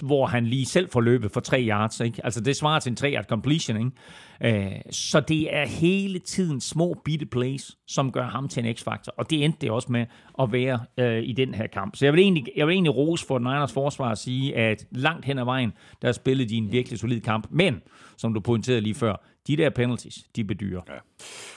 hvor 0.02 0.26
han 0.26 0.46
lige 0.46 0.66
selv 0.66 0.90
får 0.90 1.02
løbet 1.02 1.32
for 1.32 1.40
tre 1.40 1.66
yards. 1.68 2.00
Ikke? 2.00 2.26
Altså 2.26 2.42
det 2.42 2.56
svarer 2.56 2.80
til 2.80 2.90
en 2.90 2.96
tre 2.96 3.14
yard 3.14 3.26
completion. 3.26 3.78
Ikke? 3.78 4.66
Øh, 4.66 4.82
så 4.92 5.20
det 5.20 5.56
er 5.56 5.68
hele 5.68 6.20
tiden 6.20 6.62
små 6.62 7.02
bitte 7.06 7.26
plays, 7.26 7.78
som 7.88 8.12
gør 8.12 8.28
ham 8.28 8.48
til 8.48 8.66
en 8.66 8.76
x-faktor. 8.76 9.14
Og 9.18 9.30
det 9.30 9.46
endte 9.46 9.58
det 9.62 9.72
også 9.72 9.92
med 9.92 10.06
at 10.40 10.52
være 10.52 10.80
øh, 10.98 11.24
i 11.24 11.34
den 11.34 11.54
her 11.54 11.68
kamp. 11.68 11.96
Så 11.96 12.06
jeg 12.06 12.14
vil 12.14 12.22
egentlig, 12.22 12.46
jeg 12.56 12.68
vil 12.68 12.74
egentlig 12.74 12.96
rose 12.96 13.26
for 13.26 13.40
Niners 13.40 13.74
forsvar 13.74 14.12
at 14.12 14.18
sige, 14.18 14.56
at 14.56 14.86
langt 14.92 15.26
hen 15.26 15.40
ad 15.40 15.46
vejen, 15.46 15.74
der 16.02 16.12
spillede 16.12 16.50
de 16.50 16.56
en 16.56 16.72
virkelig 16.72 17.00
solid 17.00 17.22
kamp. 17.22 17.48
Men, 17.50 17.82
som 18.18 18.34
du 18.34 18.40
pointerede 18.40 18.82
lige 18.82 18.96
før, 18.96 19.31
de 19.48 19.58
der 19.58 19.70
penalties, 19.70 20.16
de 20.36 20.44
bedyrer. 20.44 20.82
Ja. 20.90 20.94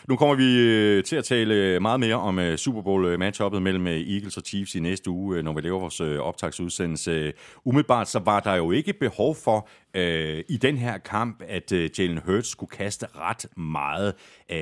Nu 0.09 0.17
kommer 0.17 0.35
vi 0.35 0.59
øh, 0.59 1.05
til 1.05 1.17
at 1.17 1.25
tale 1.25 1.81
meget 1.81 2.01
mere 2.01 2.15
om 2.15 2.39
uh, 2.39 2.55
Super 2.55 2.83
Bowl-matchuppet 2.83 3.63
mellem 3.63 3.87
uh, 3.87 3.93
Eagles 3.93 4.37
og 4.37 4.43
Chiefs 4.47 4.75
i 4.75 4.81
næste 4.81 5.11
uge, 5.11 5.43
når 5.43 5.53
vi 5.53 5.61
laver 5.61 5.81
vores 5.81 6.01
optagsudsendelse. 6.01 7.33
Umiddelbart 7.65 8.09
så 8.09 8.19
var 8.19 8.41
der 8.41 8.55
jo 8.55 8.71
ikke 8.71 8.93
behov 8.93 9.37
for 9.45 9.69
uh, 9.97 10.01
i 10.49 10.59
den 10.63 10.77
her 10.77 10.99
kamp, 10.99 11.43
at 11.49 11.73
Jalen 11.99 12.21
Hurts 12.27 12.49
skulle 12.49 12.71
kaste 12.71 13.07
ret 13.17 13.47
meget. 13.57 14.15
Uh, 14.51 14.57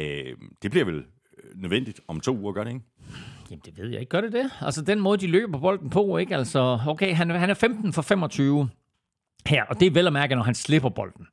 det 0.62 0.70
bliver 0.70 0.84
vel 0.84 1.04
nødvendigt 1.54 2.00
om 2.08 2.20
to 2.20 2.36
uger, 2.36 2.52
gør 2.52 2.64
det 2.64 2.70
ikke? 2.70 2.84
Jamen, 3.50 3.62
det 3.64 3.78
ved 3.78 3.90
jeg 3.90 4.00
ikke. 4.00 4.10
Gør 4.10 4.20
det 4.20 4.32
det? 4.32 4.50
Altså, 4.60 4.82
den 4.82 5.00
måde, 5.00 5.18
de 5.18 5.26
løber 5.26 5.58
bolden 5.58 5.90
på, 5.90 6.16
ikke? 6.16 6.36
Altså, 6.36 6.78
okay, 6.86 7.14
han, 7.14 7.30
han 7.30 7.50
er 7.50 7.54
15 7.54 7.92
for 7.92 8.02
25 8.02 8.68
her, 9.46 9.64
og 9.64 9.80
det 9.80 9.86
er 9.86 9.90
vel 9.90 10.06
at 10.06 10.12
mærke, 10.12 10.34
når 10.34 10.42
han 10.42 10.54
slipper 10.54 10.88
bolden. 10.88 11.26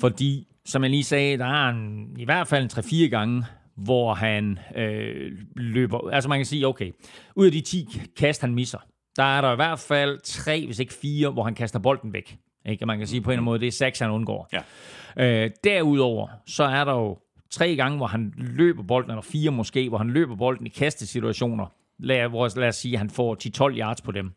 Fordi 0.00 0.49
som 0.64 0.82
jeg 0.82 0.90
lige 0.90 1.04
sagde, 1.04 1.38
der 1.38 1.44
er 1.44 1.68
en, 1.68 2.16
i 2.18 2.24
hvert 2.24 2.48
fald 2.48 2.62
en 2.64 2.70
3-4 3.06 3.08
gange, 3.08 3.44
hvor 3.76 4.14
han 4.14 4.58
øh, 4.76 5.32
løber... 5.56 6.10
Altså 6.10 6.28
man 6.28 6.38
kan 6.38 6.46
sige, 6.46 6.66
okay, 6.66 6.90
ud 7.36 7.46
af 7.46 7.52
de 7.52 7.60
10 7.60 7.88
kast, 8.16 8.40
han 8.40 8.54
misser, 8.54 8.78
der 9.16 9.22
er 9.22 9.40
der 9.40 9.52
i 9.52 9.56
hvert 9.56 9.78
fald 9.78 10.18
tre, 10.24 10.66
hvis 10.66 10.78
ikke 10.78 10.92
fire, 10.92 11.30
hvor 11.30 11.42
han 11.42 11.54
kaster 11.54 11.78
bolden 11.78 12.12
væk. 12.12 12.38
Ikke? 12.66 12.86
Man 12.86 12.98
kan 12.98 13.06
sige 13.06 13.20
på 13.20 13.30
en 13.30 13.32
eller 13.32 13.38
anden 13.38 13.44
måde, 13.44 13.60
det 13.60 13.66
er 13.66 13.72
seks, 13.72 13.98
han 13.98 14.10
undgår. 14.10 14.48
Ja. 14.52 15.44
Øh, 15.44 15.50
derudover, 15.64 16.28
så 16.46 16.64
er 16.64 16.84
der 16.84 16.92
jo 16.92 17.18
tre 17.50 17.76
gange, 17.76 17.96
hvor 17.96 18.06
han 18.06 18.34
løber 18.36 18.82
bolden, 18.82 19.10
eller 19.10 19.22
fire 19.22 19.50
måske, 19.50 19.88
hvor 19.88 19.98
han 19.98 20.10
løber 20.10 20.36
bolden 20.36 20.66
i 20.66 20.68
kastesituationer, 20.68 21.66
lad, 21.98 22.28
hvor, 22.28 22.58
lad 22.58 22.68
os 22.68 22.76
sige, 22.76 22.92
at 22.92 22.98
han 22.98 23.10
får 23.10 23.68
10-12 23.70 23.78
yards 23.78 24.00
på 24.00 24.12
dem. 24.12 24.32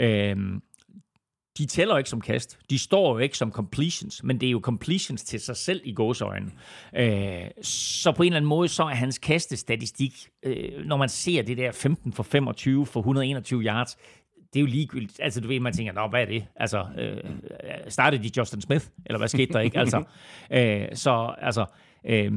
Øh, 0.00 0.36
de 1.58 1.66
tæller 1.66 1.98
ikke 1.98 2.10
som 2.10 2.20
kast. 2.20 2.58
De 2.70 2.78
står 2.78 3.12
jo 3.12 3.18
ikke 3.18 3.38
som 3.38 3.52
completions, 3.52 4.24
men 4.24 4.40
det 4.40 4.46
er 4.46 4.50
jo 4.50 4.60
completions 4.62 5.22
til 5.22 5.40
sig 5.40 5.56
selv 5.56 5.80
i 5.84 5.92
gåsøjne. 5.92 6.50
Øh, 6.96 7.44
så 7.62 8.12
på 8.12 8.22
en 8.22 8.26
eller 8.26 8.36
anden 8.36 8.48
måde, 8.48 8.68
så 8.68 8.82
er 8.82 8.94
hans 8.94 9.18
kastestatistik, 9.18 10.28
øh, 10.42 10.84
når 10.84 10.96
man 10.96 11.08
ser 11.08 11.42
det 11.42 11.56
der 11.56 11.72
15 11.72 12.12
for 12.12 12.22
25 12.22 12.86
for 12.86 13.00
121 13.00 13.62
yards, 13.62 13.98
det 14.52 14.56
er 14.56 14.60
jo 14.60 14.66
ligegyldigt. 14.66 15.20
Altså, 15.22 15.40
du 15.40 15.48
ved, 15.48 15.60
man 15.60 15.72
tænker, 15.72 15.92
nå, 15.92 16.08
hvad 16.08 16.22
er 16.22 16.26
det? 16.26 16.46
Altså, 16.56 16.86
øh, 16.98 17.30
startede 17.88 18.22
de 18.22 18.30
Justin 18.36 18.60
Smith? 18.60 18.86
Eller 19.06 19.18
hvad 19.18 19.28
skete 19.28 19.52
der 19.52 19.60
ikke? 19.60 19.78
Altså, 19.78 20.04
øh, 20.50 20.86
så, 20.94 21.34
altså, 21.38 21.66
øh, 22.06 22.32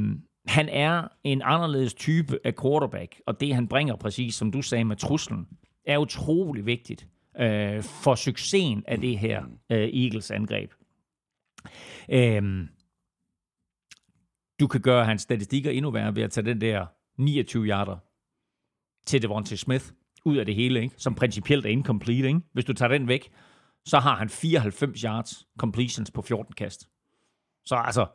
han 0.46 0.70
er 0.70 1.08
en 1.24 1.42
anderledes 1.46 1.94
type 1.94 2.40
af 2.44 2.54
quarterback, 2.62 3.22
og 3.28 3.40
det 3.40 3.56
han 3.56 3.68
bringer 3.68 3.96
præcis, 3.96 4.36
som 4.36 4.52
du 4.52 4.62
sagde 4.62 4.84
med 4.84 4.96
truslen, 4.96 5.48
er 5.86 5.98
utrolig 5.98 6.66
vigtigt 6.66 7.08
øh, 7.42 7.84
for 7.84 8.16
succesen 8.16 8.84
af 8.88 9.02
det 9.02 9.20
her 9.20 9.44
øh, 9.72 9.78
Eagles 9.78 10.32
angreb. 10.32 10.72
Øh, 12.10 12.68
du 14.60 14.68
kan 14.68 14.82
gøre 14.82 15.06
hans 15.06 15.22
statistikker 15.22 15.72
endnu 15.72 15.92
værre 15.92 16.16
ved 16.16 16.24
at 16.24 16.32
tage 16.32 16.46
den 16.46 16.62
der 16.62 16.86
29 17.18 17.66
yarder 17.66 17.98
til 19.06 19.22
Devontae 19.22 19.58
Smith 19.58 19.86
ud 20.26 20.38
af 20.38 20.46
det 20.46 20.56
hele, 20.56 20.82
ikke? 20.82 20.96
som 20.98 21.16
principielt 21.16 21.66
er 21.66 21.70
incomplete. 21.70 22.28
Ikke? 22.28 22.42
Hvis 22.54 22.66
du 22.66 22.74
tager 22.74 22.90
den 22.90 23.08
væk, 23.08 23.32
så 23.86 24.00
har 24.00 24.16
han 24.16 24.30
94 24.30 25.02
yards 25.02 25.48
completions 25.58 26.12
på 26.12 26.22
14 26.22 26.54
kast. 26.54 26.90
Så 27.66 27.76
altså, 27.76 28.08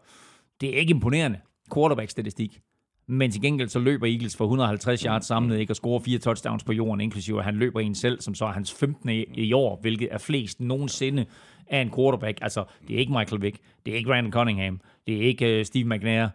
det 0.61 0.74
er 0.74 0.79
ikke 0.79 0.91
imponerende 0.91 1.41
quarterback-statistik. 1.74 2.61
Men 3.09 3.31
til 3.31 3.43
gengæld 3.43 3.69
så 3.69 3.79
løber 3.79 4.07
Eagles 4.07 4.37
for 4.37 4.45
150 4.45 5.03
yards 5.03 5.27
samlet, 5.27 5.59
ikke? 5.59 5.73
og 5.73 5.77
scorer 5.77 6.01
fire 6.01 6.19
touchdowns 6.19 6.65
på 6.65 6.73
jorden, 6.73 7.01
inklusive 7.01 7.39
at 7.39 7.45
han 7.45 7.55
løber 7.55 7.81
en 7.81 7.95
selv, 7.95 8.21
som 8.21 8.35
så 8.35 8.45
er 8.45 8.53
hans 8.53 8.73
15. 8.73 9.11
i 9.35 9.53
år, 9.53 9.79
hvilket 9.81 10.09
er 10.11 10.19
flest 10.19 10.61
nogensinde 10.61 11.27
af 11.67 11.81
en 11.81 11.91
quarterback. 11.97 12.39
Altså, 12.43 12.65
det 12.89 12.97
er 12.97 13.01
ikke 13.01 13.13
Michael 13.13 13.43
Vick, 13.43 13.59
det 13.87 13.93
er 13.93 13.97
ikke 13.97 14.09
Brandon 14.09 14.33
Cunningham, 14.33 14.81
det 15.07 15.17
er 15.17 15.21
ikke 15.21 15.61
uh, 15.61 15.67
Steve 15.67 15.89
McNair, 15.89 16.29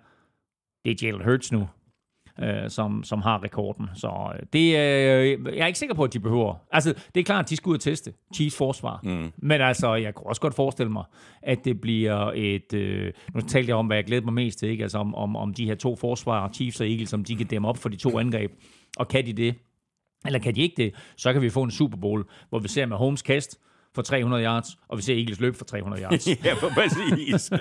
det 0.85 0.91
er 0.91 1.07
Jalen 1.07 1.23
Hurts 1.23 1.51
nu 1.51 1.67
øh, 2.39 2.69
som, 2.69 3.03
som 3.03 3.21
har 3.21 3.43
rekorden. 3.43 3.89
Så 3.95 4.31
øh, 4.33 4.39
det, 4.53 4.59
øh, 4.59 5.55
jeg 5.55 5.63
er 5.63 5.67
ikke 5.67 5.79
sikker 5.79 5.95
på, 5.95 6.03
at 6.03 6.13
de 6.13 6.19
behøver. 6.19 6.55
Altså, 6.71 6.93
det 7.15 7.19
er 7.19 7.23
klart, 7.23 7.45
at 7.45 7.49
de 7.49 7.55
skal 7.55 7.69
ud 7.69 7.75
og 7.75 7.81
teste 7.81 8.13
Chiefs 8.35 8.57
forsvar. 8.57 8.99
Mm. 9.03 9.31
Men 9.37 9.61
altså, 9.61 9.95
jeg 9.95 10.15
kunne 10.15 10.27
også 10.27 10.41
godt 10.41 10.55
forestille 10.55 10.91
mig, 10.91 11.03
at 11.41 11.65
det 11.65 11.81
bliver 11.81 12.31
et... 12.35 12.73
Øh, 12.73 13.13
nu 13.33 13.41
talte 13.41 13.69
jeg 13.69 13.75
om, 13.75 13.87
hvad 13.87 13.97
jeg 13.97 14.05
glæder 14.05 14.25
mig 14.25 14.33
mest 14.33 14.59
til, 14.59 14.69
ikke? 14.69 14.83
Altså, 14.83 14.97
om, 14.97 15.15
om, 15.15 15.35
om 15.35 15.53
de 15.53 15.65
her 15.65 15.75
to 15.75 15.95
forsvar, 15.95 16.49
Chiefs 16.53 16.81
og 16.81 16.89
Eagles, 16.89 17.09
som 17.09 17.23
de 17.23 17.35
kan 17.35 17.45
dæmme 17.45 17.67
op 17.67 17.77
for 17.77 17.89
de 17.89 17.95
to 17.95 18.19
angreb. 18.19 18.51
Og 18.97 19.07
kan 19.07 19.25
de 19.25 19.33
det, 19.33 19.55
eller 20.25 20.39
kan 20.39 20.55
de 20.55 20.61
ikke 20.61 20.83
det, 20.83 20.93
så 21.17 21.33
kan 21.33 21.41
vi 21.41 21.49
få 21.49 21.63
en 21.63 21.71
Super 21.71 21.97
Bowl, 21.97 22.23
hvor 22.49 22.59
vi 22.59 22.67
ser 22.67 22.85
med 22.85 22.97
Holmes 22.97 23.21
kast, 23.21 23.59
for 23.95 24.01
300 24.01 24.43
yards, 24.43 24.67
og 24.89 24.97
vi 24.97 25.01
ser 25.03 25.15
Eagles 25.15 25.39
løb 25.39 25.55
for 25.55 25.65
300 25.65 26.03
yards. 26.03 26.27
ja, 26.45 26.55
præcis. 26.55 27.51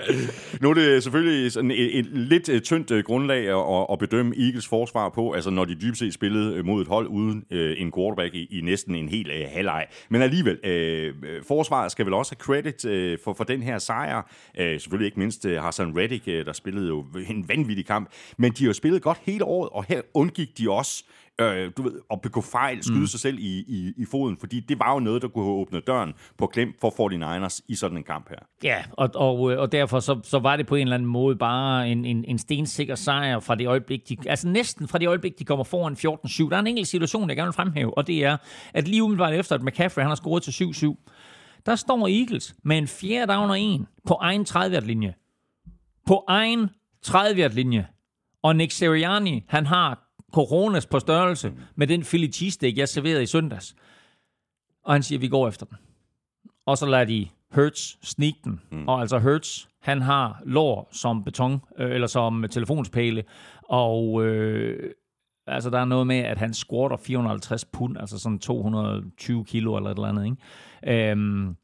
nu 0.61 0.69
er 0.69 0.73
det 0.73 1.03
selvfølgelig 1.03 1.51
sådan 1.51 1.71
et, 1.71 1.99
et 1.99 2.05
lidt 2.05 2.49
øh, 2.49 2.61
tyndt 2.61 2.91
øh, 2.91 3.03
grundlag 3.03 3.47
at, 3.47 3.87
at 3.91 3.99
bedømme 3.99 4.35
Eagles 4.37 4.67
forsvar 4.67 5.09
på, 5.09 5.31
altså 5.31 5.49
når 5.49 5.65
de 5.65 5.75
dybest 5.75 5.99
set 5.99 6.13
spillede 6.13 6.55
øh, 6.55 6.65
mod 6.65 6.81
et 6.81 6.87
hold 6.87 7.07
uden 7.07 7.43
en 7.51 7.91
quarterback 7.91 8.35
i, 8.35 8.57
i 8.57 8.61
næsten 8.61 8.95
en 8.95 9.09
hel 9.09 9.27
uh, 9.29 9.51
halvleg. 9.51 9.87
Men 10.09 10.21
alligevel, 10.21 10.57
uh, 10.57 11.45
forsvaret 11.47 11.91
skal 11.91 12.05
vel 12.05 12.13
også 12.13 12.35
have 12.35 12.61
credit 12.61 12.85
uh, 12.85 13.23
for, 13.23 13.33
for 13.33 13.43
den 13.43 13.63
her 13.63 13.77
sejr. 13.77 14.21
Uh, 14.59 14.65
selvfølgelig 14.65 15.05
ikke 15.05 15.19
mindst 15.19 15.45
uh, 15.45 15.51
Hassan 15.51 15.97
Reddick, 15.97 16.27
uh, 16.27 16.33
der 16.33 16.53
spillede 16.53 16.87
jo 16.87 17.05
en 17.29 17.49
vanvittig 17.49 17.85
kamp, 17.85 18.09
men 18.37 18.51
de 18.51 18.63
har 18.63 18.69
jo 18.69 18.73
spillet 18.73 19.01
godt 19.01 19.17
hele 19.23 19.45
året, 19.45 19.69
og 19.69 19.85
her 19.87 20.01
undgik 20.13 20.57
de 20.57 20.71
også 20.71 21.03
øh, 21.41 21.71
du 21.77 21.81
ved, 21.81 21.99
at 22.11 22.21
begå 22.21 22.41
fejl, 22.41 22.83
skyde 22.83 22.99
mm. 22.99 23.07
sig 23.07 23.19
selv 23.19 23.39
i, 23.39 23.59
i, 23.67 23.93
i 23.97 24.05
foden, 24.05 24.37
fordi 24.39 24.59
det 24.59 24.79
var 24.79 24.93
jo 24.93 24.99
noget, 24.99 25.21
der 25.21 25.27
kunne 25.27 25.45
have 25.45 25.55
åbnet 25.55 25.87
døren 25.87 26.13
på 26.37 26.47
klem 26.47 26.73
for 26.81 26.89
49ers 26.89 27.59
i 27.67 27.75
sådan 27.75 27.97
en 27.97 28.03
kamp 28.03 28.29
her. 28.29 28.37
Ja, 28.63 28.83
og, 28.91 29.09
og, 29.15 29.39
og 29.41 29.71
derfor 29.71 29.99
så, 29.99 30.19
så 30.23 30.39
var 30.39 30.55
det 30.55 30.67
på 30.67 30.75
en 30.75 30.81
eller 30.81 30.95
anden 30.95 31.09
måde 31.09 31.35
bare 31.35 31.89
en, 31.89 32.05
en, 32.05 32.25
en 32.27 32.37
stensikker 32.37 32.95
sejr 32.95 33.39
fra 33.39 33.55
det 33.55 33.67
øjeblik, 33.67 34.09
de, 34.09 34.17
altså 34.25 34.47
næsten 34.47 34.87
fra 34.87 34.97
det 34.97 35.07
øjeblik, 35.07 35.39
de 35.39 35.45
kommer 35.45 35.63
foran 35.63 35.93
14-7. 35.93 36.49
Der 36.49 36.55
er 36.55 36.59
en 36.59 36.67
enkelt 36.67 36.87
situation, 36.87 37.29
jeg 37.29 37.37
gerne 37.37 37.47
vil 37.47 37.53
fremhæve, 37.53 37.97
og 37.97 38.07
det 38.07 38.25
er, 38.25 38.37
at 38.73 38.87
lige 38.87 39.03
umiddelbart 39.03 39.33
efter, 39.33 39.55
at 39.55 39.63
McCaffrey 39.63 40.01
han 40.01 40.09
har 40.09 40.15
scoret 40.15 40.43
til 40.43 40.51
7-7, 40.51 40.95
der 41.65 41.75
står 41.75 42.07
Eagles 42.07 42.55
med 42.63 42.77
en 42.77 42.87
fjerde 42.87 43.33
down 43.33 43.49
og 43.49 43.59
en 43.59 43.87
på 44.07 44.13
egen 44.13 44.45
30-linje. 44.49 45.13
På 46.07 46.23
egen 46.27 46.69
30-linje. 47.07 47.87
Og 48.43 48.55
Nick 48.55 48.71
Sirianni, 48.71 49.43
han 49.47 49.65
har 49.65 50.10
coronas 50.33 50.85
på 50.85 50.99
størrelse 50.99 51.53
med 51.75 51.87
den 51.87 52.01
Philly 52.01 52.31
cheesesteak, 52.31 52.77
jeg 52.77 52.89
serverede 52.89 53.23
i 53.23 53.25
søndags. 53.25 53.75
Og 54.83 54.93
han 54.93 55.03
siger, 55.03 55.19
vi 55.19 55.27
går 55.27 55.47
efter 55.47 55.65
den. 55.65 55.77
Og 56.65 56.77
så 56.77 56.85
lader 56.85 57.05
de 57.05 57.27
Hertz 57.55 57.95
sneak 58.01 58.33
den. 58.43 58.61
Mm. 58.71 58.87
Og 58.87 59.01
altså 59.01 59.19
Hertz, 59.19 59.65
han 59.81 60.01
har 60.01 60.41
lår 60.45 60.89
som 60.91 61.23
beton, 61.23 61.61
øh, 61.77 61.91
eller 61.91 62.07
som 62.07 62.45
telefonspæle, 62.51 63.23
og 63.63 64.25
øh, 64.25 64.93
altså 65.47 65.69
der 65.69 65.79
er 65.79 65.85
noget 65.85 66.07
med, 66.07 66.17
at 66.17 66.37
han 66.37 66.53
squatter 66.53 66.97
450 66.97 67.65
pund, 67.65 67.97
altså 67.97 68.19
sådan 68.19 68.39
220 68.39 69.45
kilo 69.45 69.75
eller 69.75 69.89
et 69.89 69.95
eller 69.95 70.07
andet, 70.07 70.25
ikke? 70.25 71.11
Øhm, 71.11 71.55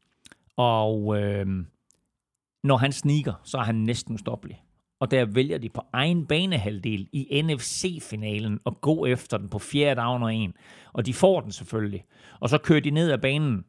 og 0.56 1.22
øh, 1.22 1.46
når 2.64 2.76
han 2.76 2.92
sneaker, 2.92 3.40
så 3.44 3.58
er 3.58 3.62
han 3.62 3.74
næsten 3.74 4.14
ustoppelig 4.14 4.62
og 5.00 5.10
der 5.10 5.24
vælger 5.24 5.58
de 5.58 5.68
på 5.68 5.82
egen 5.92 6.26
banehalvdel 6.26 7.08
i 7.12 7.42
NFC-finalen 7.42 8.60
at 8.66 8.80
gå 8.80 9.06
efter 9.06 9.38
den 9.38 9.48
på 9.48 9.58
fjerde 9.58 10.00
down 10.00 10.22
og 10.22 10.34
en. 10.34 10.54
Og 10.92 11.06
de 11.06 11.14
får 11.14 11.40
den 11.40 11.52
selvfølgelig. 11.52 12.04
Og 12.40 12.48
så 12.48 12.58
kører 12.58 12.80
de 12.80 12.90
ned 12.90 13.10
ad 13.10 13.18
banen, 13.18 13.64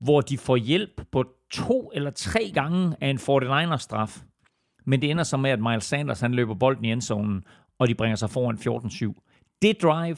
hvor 0.00 0.20
de 0.20 0.38
får 0.38 0.56
hjælp 0.56 1.02
på 1.12 1.24
to 1.50 1.90
eller 1.94 2.10
tre 2.10 2.50
gange 2.54 2.96
af 3.00 3.08
en 3.08 3.18
49ers-straf. 3.18 4.22
Men 4.84 5.02
det 5.02 5.10
ender 5.10 5.24
så 5.24 5.36
med, 5.36 5.50
at 5.50 5.60
Miles 5.60 5.84
Sanders 5.84 6.20
han 6.20 6.34
løber 6.34 6.54
bolden 6.54 6.84
i 6.84 6.92
endzonen, 6.92 7.44
og 7.78 7.88
de 7.88 7.94
bringer 7.94 8.16
sig 8.16 8.30
foran 8.30 8.56
14-7. 8.56 9.58
Det 9.62 9.82
drive, 9.82 10.16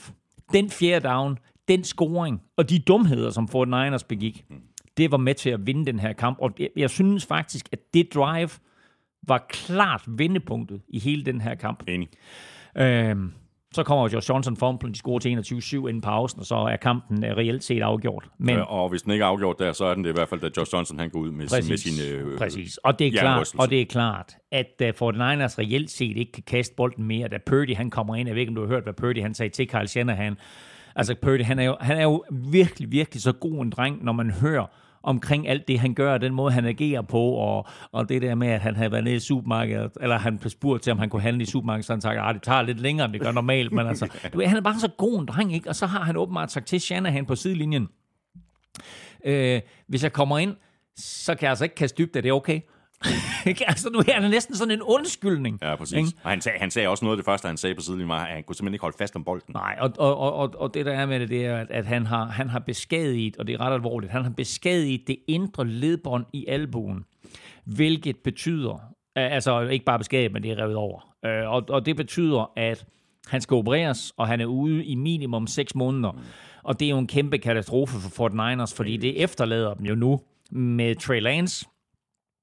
den 0.53 0.71
fjerde 0.71 1.09
down, 1.09 1.39
den 1.69 1.85
scoring, 1.85 2.43
og 2.57 2.71
de 2.71 2.79
dumheder, 2.79 3.31
som 3.31 3.49
49ers 3.55 4.07
begik, 4.09 4.45
det 4.97 5.11
var 5.11 5.17
med 5.17 5.35
til 5.35 5.51
at 5.51 5.67
vinde 5.67 5.87
den 5.87 6.01
her 6.01 6.13
kamp. 6.13 6.39
Og 6.41 6.51
jeg 6.77 6.91
synes 6.91 7.27
faktisk, 7.27 7.69
at 7.73 7.95
det 7.95 8.15
drive, 8.15 8.51
var 9.29 9.47
klart 9.49 10.03
vendepunktet 10.07 10.81
i 10.89 10.99
hele 10.99 11.25
den 11.25 11.41
her 11.41 11.55
kamp. 11.55 11.83
Enig. 11.89 12.09
Øhm, 12.79 13.33
så 13.73 13.83
kommer 13.83 14.09
Josh 14.13 14.29
Johnson 14.29 14.57
fumblen, 14.57 14.93
de 14.93 14.99
scorer 14.99 15.19
til 15.19 15.39
21-7 15.39 15.77
inden 15.77 16.01
pausen, 16.01 16.41
og 16.41 16.47
så 16.47 16.55
er 16.55 16.77
kampen 16.77 17.25
uh, 17.25 17.31
reelt 17.31 17.65
set 17.65 17.83
afgjort. 17.83 18.29
Men, 18.39 18.57
øh, 18.57 18.73
og 18.73 18.89
hvis 18.89 19.03
den 19.03 19.13
ikke 19.13 19.23
er 19.23 19.27
afgjort 19.27 19.59
der, 19.59 19.73
så 19.73 19.85
er 19.85 19.95
den 19.95 20.05
det 20.05 20.11
i 20.11 20.13
hvert 20.13 20.29
fald, 20.29 20.41
da 20.41 20.49
Josh 20.57 20.75
Johnson 20.75 20.99
han 20.99 21.11
går 21.11 21.21
ud 21.21 21.31
med, 21.31 21.49
præcis, 21.49 21.71
med 21.71 21.77
sine 21.77 22.09
øh, 22.09 22.39
Præcis, 22.39 22.77
og 22.77 22.99
det, 22.99 23.07
er 23.07 23.11
klart, 23.21 23.55
og 23.59 23.71
det 23.71 23.81
er 23.81 23.85
klart, 23.85 24.37
at 24.53 24.83
uh, 24.83 24.87
49ers 24.89 25.59
reelt 25.59 25.91
set 25.91 26.17
ikke 26.17 26.33
kan 26.33 26.43
kaste 26.47 26.75
bolden 26.77 27.05
mere, 27.05 27.29
da 27.29 27.39
Purdy 27.47 27.77
han 27.77 27.91
kommer 27.91 28.17
ind. 28.17 28.29
Jeg 28.29 28.35
ved 28.35 28.41
ikke, 28.41 28.51
om 28.51 28.55
du 28.55 28.61
har 28.61 28.69
hørt, 28.69 28.83
hvad 28.83 28.95
Purdy 28.95 29.23
han 29.23 29.35
sagde 29.35 29.51
til 29.51 29.69
Kyle 29.69 29.89
Shanahan. 29.89 30.37
Altså 30.97 31.15
Purdy, 31.23 31.43
han 31.43 31.59
er, 31.59 31.65
jo, 31.65 31.77
han 31.81 31.99
er 31.99 32.03
jo 32.03 32.25
virkelig, 32.31 32.93
virkelig 32.93 33.23
så 33.23 33.33
god 33.33 33.63
en 33.63 33.71
dreng, 33.71 34.05
når 34.05 34.13
man 34.13 34.31
hører, 34.31 34.67
omkring 35.07 35.49
alt 35.49 35.69
det, 35.69 35.81
han 35.81 35.95
gør, 35.95 36.19
den 36.19 36.35
måde, 36.35 36.53
han 36.53 36.65
agerer 36.65 37.03
på, 37.03 37.21
og, 37.21 37.67
og 37.93 38.09
det 38.09 38.23
der 38.23 38.35
med, 38.35 38.49
at 38.49 38.61
han 38.61 38.77
havde 38.77 38.93
været 38.93 39.05
nede 39.05 39.17
i 39.17 39.21
supermarkedet, 39.21 39.93
eller 40.01 40.19
han 40.19 40.39
blev 40.39 40.51
spurgt 40.51 40.83
til, 40.83 40.93
om 40.93 40.99
han 40.99 41.09
kunne 41.09 41.23
handle 41.23 41.43
i 41.43 41.47
supermarkedet, 41.47 41.87
så 41.87 41.93
han 41.93 42.01
sagde, 42.01 42.19
at 42.19 42.29
ah, 42.29 42.35
det 42.35 42.43
tager 42.43 42.63
lidt 42.63 42.81
længere, 42.81 43.05
end 43.05 43.13
det 43.13 43.21
gør 43.21 43.33
normalt, 43.33 43.73
men 43.73 43.87
altså, 43.87 44.07
du 44.33 44.39
ved, 44.39 44.47
han 44.47 44.57
er 44.57 44.61
bare 44.61 44.79
så 44.81 44.89
god 44.89 45.21
en 45.21 45.27
dreng, 45.27 45.55
ikke? 45.55 45.69
Og 45.69 45.77
så 45.77 45.87
har 45.87 46.01
han 46.01 46.17
åbenbart 46.17 46.53
sagt 46.53 46.67
til 46.67 46.81
Shanahan 46.81 47.27
på 47.27 47.35
sidelinjen, 47.35 47.89
øh, 49.25 49.61
hvis 49.89 50.03
jeg 50.03 50.13
kommer 50.13 50.39
ind, 50.39 50.57
så 50.97 51.35
kan 51.35 51.43
jeg 51.43 51.51
altså 51.51 51.65
ikke 51.65 51.75
kaste 51.75 52.03
dybt, 52.03 52.17
er 52.17 52.21
det 52.21 52.33
okay? 52.33 52.61
altså, 53.67 53.91
nu 53.91 53.99
er 53.99 54.21
det 54.21 54.31
næsten 54.31 54.57
sådan 54.57 54.75
en 54.75 54.83
undskyldning. 54.83 55.59
Ja, 55.63 55.77
præcis. 55.77 55.99
Ikke? 55.99 56.11
Og 56.23 56.31
han 56.31 56.41
sagde, 56.41 56.59
han 56.59 56.71
sagde 56.71 56.89
også 56.89 57.05
noget 57.05 57.17
af 57.17 57.19
det 57.19 57.25
første, 57.25 57.49
han 57.49 57.57
sagde 57.57 57.75
på 57.75 57.81
sidelinjen, 57.81 58.09
var, 58.09 58.25
at 58.25 58.35
han 58.35 58.43
kunne 58.43 58.57
simpelthen 58.57 58.75
ikke 58.75 58.83
holde 58.83 58.97
fast 58.99 59.17
om 59.17 59.25
bolden. 59.25 59.55
Nej, 59.55 59.77
og, 59.81 59.93
og, 59.99 60.33
og, 60.33 60.55
og 60.59 60.75
det 60.75 60.87
der 60.87 60.93
er 60.93 61.07
med 61.07 61.21
det, 61.21 61.29
det 61.29 61.47
er, 61.47 61.67
at 61.71 61.87
han 61.87 62.07
har, 62.07 62.25
han 62.25 62.49
har 62.49 62.59
beskadiget, 62.59 63.37
og 63.37 63.47
det 63.47 63.55
er 63.55 63.61
ret 63.61 63.75
alvorligt, 63.75 64.13
han 64.13 64.23
har 64.23 64.31
beskadiget 64.31 65.01
det 65.07 65.17
indre 65.29 65.67
ledbånd 65.67 66.25
i 66.33 66.47
albuen, 66.49 67.05
hvilket 67.65 68.17
betyder, 68.17 68.79
altså 69.17 69.61
ikke 69.61 69.85
bare 69.85 69.99
beskadiget, 69.99 70.33
men 70.33 70.43
det 70.43 70.51
er 70.51 70.59
revet 70.59 70.77
over. 70.77 71.01
Øh, 71.25 71.51
og, 71.51 71.65
og 71.69 71.87
det 71.87 71.97
betyder, 71.97 72.53
at 72.57 72.87
han 73.27 73.41
skal 73.41 73.55
opereres, 73.55 74.13
og 74.17 74.29
han 74.29 74.41
er 74.41 74.47
ude 74.47 74.85
i 74.85 74.95
minimum 74.95 75.47
6 75.47 75.75
måneder. 75.75 76.13
Mm. 76.13 76.19
Og 76.63 76.81
det 76.81 76.87
er 76.87 76.91
jo 76.91 76.99
en 76.99 77.07
kæmpe 77.07 77.39
katastrofe 77.39 78.11
for 78.11 78.29
49ers, 78.29 78.77
fordi 78.77 78.97
det 78.97 79.23
efterlader 79.23 79.75
dem 79.75 79.87
jo 79.87 79.95
nu 79.95 80.21
med 80.51 80.95
Trey 80.95 81.21
Lance, 81.21 81.67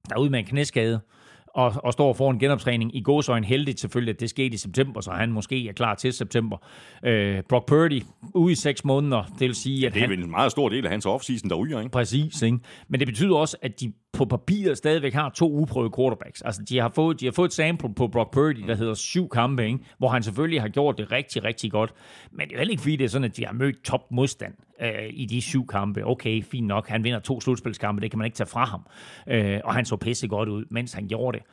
der 0.09 0.15
er 0.15 0.19
ude 0.19 0.29
med 0.29 0.39
en 0.39 0.45
knæskade, 0.45 0.99
og, 1.47 1.73
og 1.83 1.93
står 1.93 2.13
for 2.13 2.31
en 2.31 2.39
genoptræning. 2.39 2.95
I 2.95 3.01
gåsøjne 3.01 3.45
heldigt 3.45 3.79
selvfølgelig, 3.79 4.13
at 4.13 4.19
det 4.19 4.29
skete 4.29 4.53
i 4.53 4.57
september, 4.57 5.01
så 5.01 5.11
han 5.11 5.31
måske 5.31 5.67
er 5.69 5.73
klar 5.73 5.95
til 5.95 6.13
september. 6.13 6.57
Øh, 7.05 7.43
Brock 7.49 7.67
Purdy 7.67 8.01
ude 8.33 8.51
i 8.51 8.55
seks 8.55 8.85
måneder, 8.85 9.23
det 9.23 9.47
vil 9.47 9.55
sige, 9.55 9.79
Ja, 9.79 9.87
at 9.87 9.93
det 9.93 10.03
er 10.03 10.07
han... 10.07 10.19
en 10.19 10.31
meget 10.31 10.51
stor 10.51 10.69
del 10.69 10.85
af 10.85 10.91
hans 10.91 11.05
offseason, 11.05 11.49
der 11.49 11.55
ryger, 11.55 11.79
ikke? 11.79 11.91
Præcis, 11.91 12.41
ikke? 12.41 12.57
Men 12.87 12.99
det 12.99 13.07
betyder 13.07 13.35
også, 13.35 13.57
at 13.61 13.79
de 13.79 13.93
på 14.13 14.25
papiret 14.25 14.77
stadigvæk 14.77 15.13
har 15.13 15.29
to 15.29 15.51
uprøvede 15.51 15.93
quarterbacks. 15.97 16.41
Altså, 16.41 16.61
de 16.69 16.79
har 16.79 16.89
fået, 16.89 17.19
de 17.19 17.25
har 17.25 17.31
fået 17.31 17.47
et 17.47 17.53
sample 17.53 17.93
på 17.93 18.07
Brock 18.07 18.33
Purdy, 18.33 18.67
der 18.67 18.75
hedder 18.75 18.93
syv 18.93 19.29
kampe, 19.29 19.65
ikke? 19.65 19.79
hvor 19.97 20.09
han 20.09 20.23
selvfølgelig 20.23 20.61
har 20.61 20.67
gjort 20.67 20.97
det 20.97 21.11
rigtig, 21.11 21.43
rigtig 21.43 21.71
godt. 21.71 21.93
Men 22.31 22.39
det 22.39 22.51
er 22.51 22.55
jo 22.55 22.57
heller 22.57 22.71
ikke 22.71 22.81
fordi, 22.81 22.95
det 22.95 23.05
er 23.05 23.09
sådan, 23.09 23.25
at 23.25 23.37
de 23.37 23.45
har 23.45 23.53
mødt 23.53 23.83
top 23.83 24.11
modstand 24.11 24.53
øh, 24.81 25.09
i 25.09 25.25
de 25.25 25.41
syv 25.41 25.67
kampe. 25.67 26.05
Okay, 26.05 26.43
fint 26.43 26.67
nok. 26.67 26.87
Han 26.87 27.03
vinder 27.03 27.19
to 27.19 27.41
slutspilskampe, 27.41 28.01
det 28.01 28.11
kan 28.11 28.17
man 28.17 28.25
ikke 28.25 28.35
tage 28.35 28.47
fra 28.47 28.65
ham. 28.65 28.81
Øh, 29.27 29.59
og 29.63 29.73
han 29.73 29.85
så 29.85 29.95
pisse 29.95 30.27
godt 30.27 30.49
ud, 30.49 30.65
mens 30.69 30.93
han 30.93 31.07
gjorde 31.07 31.37
det. 31.37 31.45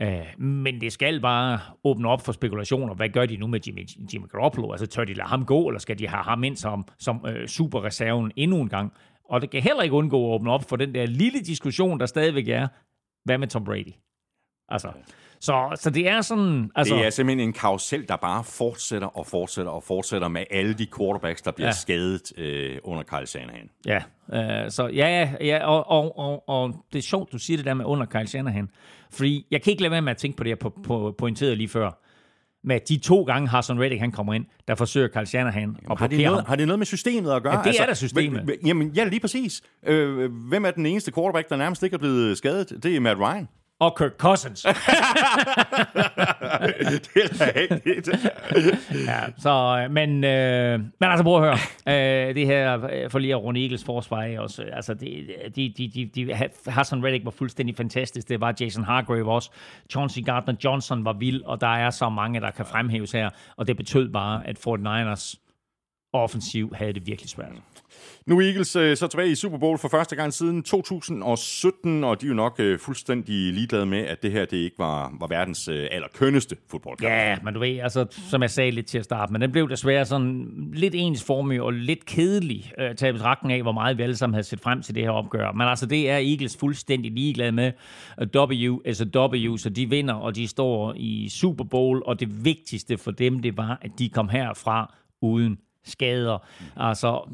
Øh, 0.00 0.44
men 0.44 0.80
det 0.80 0.92
skal 0.92 1.20
bare 1.20 1.58
åbne 1.84 2.08
op 2.08 2.24
for 2.24 2.32
spekulationer. 2.32 2.94
Hvad 2.94 3.08
gør 3.08 3.26
de 3.26 3.36
nu 3.36 3.46
med 3.46 3.60
Jimmy, 3.66 3.88
Jimmy 4.14 4.26
Garoppolo? 4.28 4.72
Altså, 4.72 4.86
tør 4.86 5.04
de 5.04 5.14
lade 5.14 5.28
ham 5.28 5.44
gå, 5.44 5.68
eller 5.68 5.80
skal 5.80 5.98
de 5.98 6.08
have 6.08 6.22
ham 6.22 6.44
ind 6.44 6.56
som, 6.56 6.84
som 6.98 7.26
øh, 7.28 7.48
superreserven 7.48 8.32
endnu 8.36 8.60
en 8.60 8.68
gang? 8.68 8.92
Og 9.32 9.40
det 9.42 9.50
kan 9.50 9.62
heller 9.62 9.82
ikke 9.82 9.94
undgå 9.94 10.30
at 10.30 10.34
åbne 10.34 10.50
op 10.52 10.68
for 10.68 10.76
den 10.76 10.94
der 10.94 11.06
lille 11.06 11.40
diskussion, 11.40 12.00
der 12.00 12.06
stadigvæk 12.06 12.48
er. 12.48 12.68
Hvad 13.24 13.38
med 13.38 13.48
Tom 13.48 13.64
Brady? 13.64 13.92
Altså, 14.68 14.88
så, 15.40 15.76
så 15.80 15.90
det 15.90 16.08
er 16.08 16.20
sådan... 16.20 16.70
Altså, 16.74 16.94
Det 16.94 17.06
er 17.06 17.10
simpelthen 17.10 17.48
en 17.48 17.52
karusel, 17.52 18.08
der 18.08 18.16
bare 18.16 18.44
fortsætter 18.44 19.08
og 19.08 19.26
fortsætter 19.26 19.72
og 19.72 19.82
fortsætter 19.82 20.28
med 20.28 20.44
alle 20.50 20.74
de 20.74 20.86
quarterbacks, 20.96 21.42
der 21.42 21.50
bliver 21.50 21.66
Ja. 21.68 21.72
skadet 21.72 22.38
øh, 22.38 22.78
under 22.84 23.02
Kyle 23.02 23.26
Shanahan. 23.26 23.70
Ja, 23.86 24.02
øh, 24.64 24.70
så 24.70 24.86
ja, 24.86 25.06
ja, 25.08 25.32
ja 25.40 25.66
og, 25.66 25.86
og, 25.90 26.18
og, 26.18 26.48
og 26.48 26.84
det 26.92 26.98
er 26.98 27.02
sjovt, 27.02 27.32
du 27.32 27.38
siger 27.38 27.56
det 27.56 27.66
der 27.66 27.74
med 27.74 27.84
under 27.84 28.06
Kyle 28.06 28.26
Shanahan. 28.26 28.68
Fordi 29.10 29.46
jeg 29.50 29.62
kan 29.62 29.70
ikke 29.70 29.82
lade 29.82 29.90
være 29.92 30.02
med 30.02 30.10
at 30.10 30.16
tænke 30.16 30.36
på 30.36 30.44
det, 30.44 30.50
jeg 30.50 30.58
på, 30.58 30.70
på, 30.84 31.14
pointerede 31.18 31.56
lige 31.56 31.68
før. 31.68 32.01
Med 32.64 32.80
de 32.88 32.98
to 32.98 33.22
gange 33.22 33.48
Hassan 33.48 33.80
Reddick 33.80 34.00
han 34.00 34.12
kommer 34.12 34.34
ind, 34.34 34.44
der 34.68 34.74
forsøger 34.74 35.08
Kyle 35.08 35.26
Shanahan 35.26 35.76
at 35.90 35.98
Har 35.98 36.06
det, 36.06 36.18
noget, 36.18 36.34
ham. 36.34 36.44
har 36.46 36.56
det 36.56 36.66
noget 36.66 36.78
med 36.78 36.86
systemet 36.86 37.30
at 37.32 37.42
gøre? 37.42 37.52
Altså, 37.52 37.68
Ja, 37.68 37.72
det 37.72 37.80
er 37.80 37.86
da 37.86 37.94
systemet. 37.94 38.40
hvem- 38.42 38.58
Jamen, 38.66 38.88
ja, 38.88 39.04
lige 39.04 39.20
præcis. 39.20 39.62
Øh, 39.86 40.32
hvem 40.48 40.64
er 40.64 40.70
den 40.70 40.86
eneste 40.86 41.12
quarterback, 41.12 41.48
der 41.48 41.56
nærmest 41.56 41.82
ikke 41.82 41.94
er 41.94 41.98
blevet 41.98 42.38
skadet? 42.38 42.82
Det 42.82 42.96
er 42.96 43.00
Matt 43.00 43.18
Ryan. 43.20 43.48
Og 43.82 43.96
Kirk 43.98 44.12
Cousins. 44.18 44.62
det 44.62 44.72
er 47.16 47.56
rigtigt. 47.60 48.08
ja, 49.06 49.20
så, 49.38 49.84
øh, 49.84 49.90
men, 49.90 50.24
øh, 50.24 50.80
men 50.80 51.10
altså, 51.10 51.24
prøv 51.24 51.44
at 51.44 51.58
høre. 51.86 52.28
Øh, 52.28 52.34
det 52.34 52.46
her, 52.46 52.88
øh, 52.92 53.10
for 53.10 53.18
lige 53.18 53.32
at 53.32 53.42
runde 53.42 53.62
Eagles 53.62 53.84
forsvar 53.84 54.38
også. 54.38 54.62
Altså, 54.72 54.94
det, 54.94 55.26
de, 55.56 55.74
de, 55.78 55.88
de, 55.88 56.10
de, 56.14 56.34
Hassan 56.66 57.04
Reddick 57.04 57.24
var 57.24 57.30
fuldstændig 57.30 57.76
fantastisk. 57.76 58.28
Det 58.28 58.40
var 58.40 58.54
Jason 58.60 58.84
Hargrave 58.84 59.32
også. 59.32 59.50
Chauncey 59.90 60.22
Gardner-Johnson 60.22 61.04
var 61.04 61.12
vild, 61.12 61.42
og 61.42 61.60
der 61.60 61.74
er 61.74 61.90
så 61.90 62.08
mange, 62.08 62.40
der 62.40 62.50
kan 62.50 62.66
fremhæves 62.66 63.12
her. 63.12 63.30
Og 63.56 63.66
det 63.66 63.76
betød 63.76 64.12
bare, 64.12 64.46
at 64.46 64.58
49ers 64.58 65.34
offensiv 66.12 66.74
havde 66.74 66.92
det 66.92 67.06
virkelig 67.06 67.30
svært. 67.30 67.52
Nu 68.26 68.38
er 68.38 68.42
Eagles 68.42 68.76
øh, 68.76 68.96
så 68.96 69.06
tilbage 69.06 69.30
i 69.30 69.34
Super 69.34 69.58
Bowl 69.58 69.78
for 69.78 69.88
første 69.88 70.16
gang 70.16 70.32
siden 70.32 70.62
2017, 70.62 72.04
og 72.04 72.20
de 72.20 72.26
er 72.26 72.28
jo 72.28 72.34
nok 72.34 72.60
øh, 72.60 72.78
fuldstændig 72.78 73.52
ligeglade 73.52 73.86
med, 73.86 73.98
at 73.98 74.22
det 74.22 74.32
her 74.32 74.44
det 74.44 74.56
ikke 74.56 74.78
var, 74.78 75.12
var 75.20 75.26
verdens 75.26 75.68
øh, 75.68 75.88
allerkønneste 75.90 76.56
fodboldkamp. 76.70 77.12
Ja, 77.12 77.36
men 77.44 77.54
du 77.54 77.60
ved, 77.60 77.78
altså, 77.78 78.06
som 78.30 78.42
jeg 78.42 78.50
sagde 78.50 78.70
lidt 78.70 78.86
til 78.86 78.98
at 78.98 79.04
starte, 79.04 79.32
men 79.32 79.40
den 79.40 79.52
blev 79.52 79.68
desværre 79.68 80.04
sådan 80.04 80.50
lidt 80.72 80.94
ensformig 80.94 81.62
og 81.62 81.72
lidt 81.72 82.06
kedelig, 82.06 82.72
øh, 82.78 82.94
taget 82.94 83.14
betragtning 83.14 83.52
af, 83.52 83.62
hvor 83.62 83.72
meget 83.72 83.98
vi 83.98 84.02
alle 84.02 84.16
sammen 84.16 84.34
havde 84.34 84.46
set 84.46 84.60
frem 84.60 84.82
til 84.82 84.94
det 84.94 85.02
her 85.02 85.10
opgør. 85.10 85.52
Men 85.52 85.68
altså, 85.68 85.86
det 85.86 86.10
er 86.10 86.16
Eagles 86.16 86.56
fuldstændig 86.56 87.12
ligeglade 87.12 87.52
med. 87.52 87.72
W 88.36 88.78
is 88.86 89.00
a 89.00 89.04
W, 89.04 89.56
så 89.56 89.70
de 89.70 89.90
vinder, 89.90 90.14
og 90.14 90.36
de 90.36 90.48
står 90.48 90.94
i 90.96 91.28
Super 91.28 91.64
Bowl, 91.64 92.02
og 92.06 92.20
det 92.20 92.44
vigtigste 92.44 92.98
for 92.98 93.10
dem, 93.10 93.38
det 93.38 93.56
var, 93.56 93.78
at 93.82 93.90
de 93.98 94.08
kom 94.08 94.28
herfra 94.28 94.94
uden 95.22 95.58
skader. 95.84 96.38
Altså, 96.76 97.30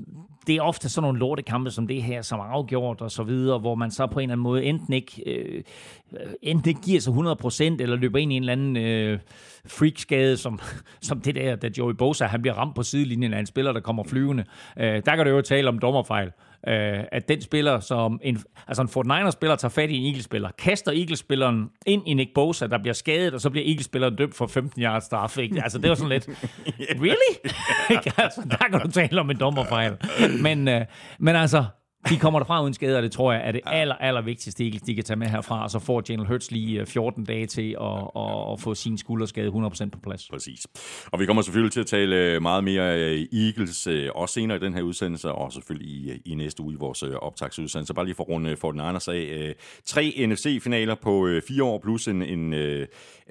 det 0.47 0.57
er 0.57 0.63
ofte 0.63 0.89
sådan 0.89 1.03
nogle 1.03 1.19
lortekampe 1.19 1.71
som 1.71 1.87
det 1.87 2.03
her, 2.03 2.23
som 2.23 2.41
er 2.41 2.45
afgjort 2.45 3.01
og 3.01 3.11
så 3.11 3.23
videre, 3.23 3.59
hvor 3.59 3.75
man 3.75 3.91
så 3.91 4.07
på 4.07 4.19
en 4.19 4.23
eller 4.23 4.33
anden 4.33 4.43
måde 4.43 4.65
enten 4.65 4.93
ikke, 4.93 5.23
øh, 5.27 5.63
enten 6.43 6.69
ikke 6.69 6.81
giver 6.81 7.01
sig 7.01 7.13
100%, 7.13 7.83
eller 7.83 7.97
løber 7.97 8.19
ind 8.19 8.33
i 8.33 8.37
en 8.37 8.43
eller 8.43 8.53
anden 8.53 8.77
øh, 8.77 9.19
freakskade, 9.67 10.37
som, 10.37 10.61
som 11.01 11.21
det 11.21 11.35
der, 11.35 11.57
da 11.57 11.71
Joey 11.79 11.95
Bosa, 11.95 12.25
han 12.25 12.43
bliver 12.43 12.55
ramt 12.55 12.75
på 12.75 12.83
sidelinjen 12.83 13.35
af 13.35 13.41
en 13.41 13.47
spiller, 13.47 13.73
der 13.73 13.81
kommer 13.81 14.05
flyvende. 14.05 14.45
Øh, 14.77 15.03
der 15.07 15.17
kan 15.17 15.27
du 15.27 15.31
jo 15.31 15.41
tale 15.41 15.69
om 15.69 15.79
dommerfejl. 15.79 16.27
Øh, 16.27 16.33
at 16.63 17.29
den 17.29 17.43
spiller, 17.43 17.81
som 17.81 18.21
en, 18.23 18.39
altså 18.69 18.83
en 18.83 18.89
49ers-spiller 18.89 19.57
tager 19.57 19.71
fat 19.71 19.91
i 19.91 19.97
en 19.97 20.07
Eagles-spiller, 20.07 20.51
kaster 20.59 20.93
Eagles-spilleren 20.93 21.71
ind 21.87 22.03
i 22.07 22.15
Nick 22.15 22.31
Bosa, 22.35 22.67
der 22.67 22.79
bliver 22.79 22.95
skadet, 22.95 23.35
og 23.35 23.41
så 23.41 23.51
bliver 23.51 23.67
Eagles-spilleren 23.67 24.17
dømt 24.17 24.35
for 24.35 24.47
15 24.47 24.83
yards 24.83 25.05
straf. 25.05 25.39
Ikke? 25.39 25.63
Altså, 25.63 25.79
det 25.79 25.89
var 25.89 25.95
sådan 25.95 26.09
lidt, 26.09 26.29
really? 27.07 27.51
Altså, 28.19 28.41
der 28.51 28.57
kan 28.71 28.81
du 28.81 28.91
tale 28.91 29.21
om 29.21 29.31
en 29.31 29.41
dommerfejl. 29.41 29.97
Men, 30.43 30.69
øh, 30.69 30.81
men 31.19 31.37
altså, 31.37 31.65
de 32.11 32.19
kommer 32.19 32.39
derfra 32.39 32.63
uden 32.63 32.75
skader, 32.75 32.97
og 32.97 33.03
det 33.03 33.13
tror 33.13 33.33
jeg 33.33 33.43
er 33.45 33.53
det 33.53 33.61
aller, 33.67 33.95
aller 33.95 34.21
vigtigste, 34.21 34.65
Eagles, 34.65 34.83
de 34.83 34.95
kan 34.95 35.05
tage 35.05 35.17
med 35.17 35.27
herfra, 35.27 35.63
og 35.63 35.71
så 35.71 35.79
får 35.79 36.03
Jalen 36.09 36.27
Hurts 36.27 36.51
lige 36.51 36.81
øh, 36.81 36.87
14 36.87 37.25
dage 37.25 37.47
til 37.47 37.77
at, 37.81 37.87
at, 38.17 38.53
at 38.53 38.61
få 38.61 38.75
sin 38.75 38.99
skulderskade 38.99 39.49
100% 39.49 39.89
på 39.91 39.99
plads. 40.03 40.29
Præcis. 40.31 40.67
Og 41.13 41.21
vi 41.21 41.27
kommer 41.27 41.43
selvfølgelig 41.43 41.73
til 41.73 41.81
at 41.81 41.87
tale 41.87 42.17
øh, 42.17 42.43
meget 42.43 42.65
mere 42.65 43.01
øh, 43.01 43.27
Eagles, 43.33 43.87
øh, 43.87 44.09
også 44.15 44.33
senere 44.33 44.57
i 44.57 44.61
den 44.61 44.75
her 44.75 44.83
udsendelse, 44.83 45.33
og 45.33 45.53
selvfølgelig 45.53 45.89
i, 45.89 46.11
øh, 46.11 46.19
i 46.25 46.35
næste 46.35 46.63
uge 46.63 46.75
i 46.75 46.77
vores 46.77 47.03
øh, 47.03 47.15
optagsudsendelse. 47.15 47.95
Bare 47.95 48.05
lige 48.05 48.15
for 48.15 48.25
runde 48.25 48.57
for 48.57 48.71
den 48.71 48.81
anden 48.81 49.03
af. 49.09 49.49
Øh, 49.49 49.55
tre 49.85 50.27
NFC-finaler 50.27 50.95
på 50.95 51.27
øh, 51.27 51.43
fire 51.49 51.65
år, 51.65 51.79
plus 51.79 52.09
en, 52.09 52.23
en 52.23 52.55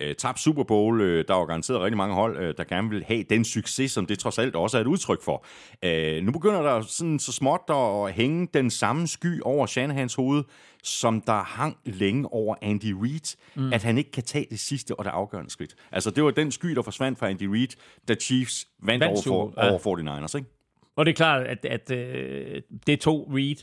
øh, 0.01 0.15
tabt 0.15 0.39
Super 0.39 0.63
Bowl. 0.63 1.01
Øh, 1.01 1.25
der 1.27 1.33
var 1.33 1.45
garanteret 1.45 1.81
rigtig 1.81 1.97
mange 1.97 2.15
hold, 2.15 2.37
øh, 2.37 2.53
der 2.57 2.63
gerne 2.63 2.89
vil 2.89 3.03
have 3.03 3.23
den 3.23 3.45
succes, 3.45 3.91
som 3.91 4.05
det 4.05 4.19
trods 4.19 4.37
alt 4.37 4.55
også 4.55 4.77
er 4.77 4.81
et 4.81 4.87
udtryk 4.87 5.21
for. 5.21 5.45
Øh, 5.83 6.23
nu 6.23 6.31
begynder 6.31 6.61
der 6.61 6.81
sådan 6.81 7.19
så 7.19 7.31
småt 7.31 7.61
at 7.69 8.13
hænge 8.13 8.47
den 8.53 8.69
samme 8.69 9.07
sky 9.07 9.41
over 9.41 9.65
Shanahans 9.65 10.15
hoved, 10.15 10.43
som 10.83 11.21
der 11.21 11.43
hang 11.43 11.77
længe 11.85 12.33
over 12.33 12.55
Andy 12.61 12.93
Reid, 13.01 13.37
mm. 13.55 13.73
at 13.73 13.83
han 13.83 13.97
ikke 13.97 14.11
kan 14.11 14.23
tage 14.23 14.47
det 14.49 14.59
sidste 14.59 14.95
og 14.95 15.05
det 15.05 15.11
afgørende 15.11 15.51
skridt. 15.51 15.75
Altså, 15.91 16.11
det 16.11 16.23
var 16.23 16.31
den 16.31 16.51
sky, 16.51 16.67
der 16.67 16.81
forsvandt 16.81 17.19
fra 17.19 17.29
Andy 17.29 17.43
Reid, 17.43 17.67
da 18.07 18.15
Chiefs 18.15 18.67
vandt, 18.83 19.05
Vandt 19.05 19.27
over, 19.27 19.51
for, 19.51 19.63
ja. 19.63 19.71
over 19.71 20.25
49ers, 20.27 20.37
ikke? 20.37 20.49
Og 20.95 21.05
det 21.05 21.11
er 21.11 21.15
klart, 21.15 21.47
at, 21.47 21.65
at 21.65 21.91
øh, 21.91 22.61
det 22.87 22.99
tog 22.99 23.31
Reed. 23.33 23.55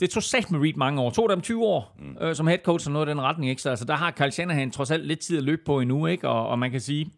Det 0.00 0.10
tog 0.10 0.22
sat 0.22 0.50
med 0.50 0.60
Reed 0.60 0.74
mange 0.76 1.00
år. 1.00 1.10
Tog 1.10 1.28
dem 1.28 1.40
20 1.40 1.64
år 1.64 1.96
mm. 1.98 2.16
øh, 2.20 2.36
som 2.36 2.46
head 2.46 2.58
coach 2.58 2.88
og 2.88 2.92
noget 2.92 3.08
af 3.08 3.14
den 3.14 3.22
retning. 3.22 3.50
Ikke? 3.50 3.62
Så 3.62 3.70
altså, 3.70 3.84
der 3.84 3.94
har 3.94 4.10
Kyle 4.10 4.30
Shanahan 4.30 4.70
trods 4.70 4.90
alt 4.90 5.06
lidt 5.06 5.20
tid 5.20 5.38
at 5.38 5.44
løbe 5.44 5.62
på 5.66 5.80
endnu. 5.80 6.06
Ikke? 6.06 6.28
Og, 6.28 6.48
og 6.48 6.58
man 6.58 6.70
kan 6.70 6.80
sige, 6.80 7.10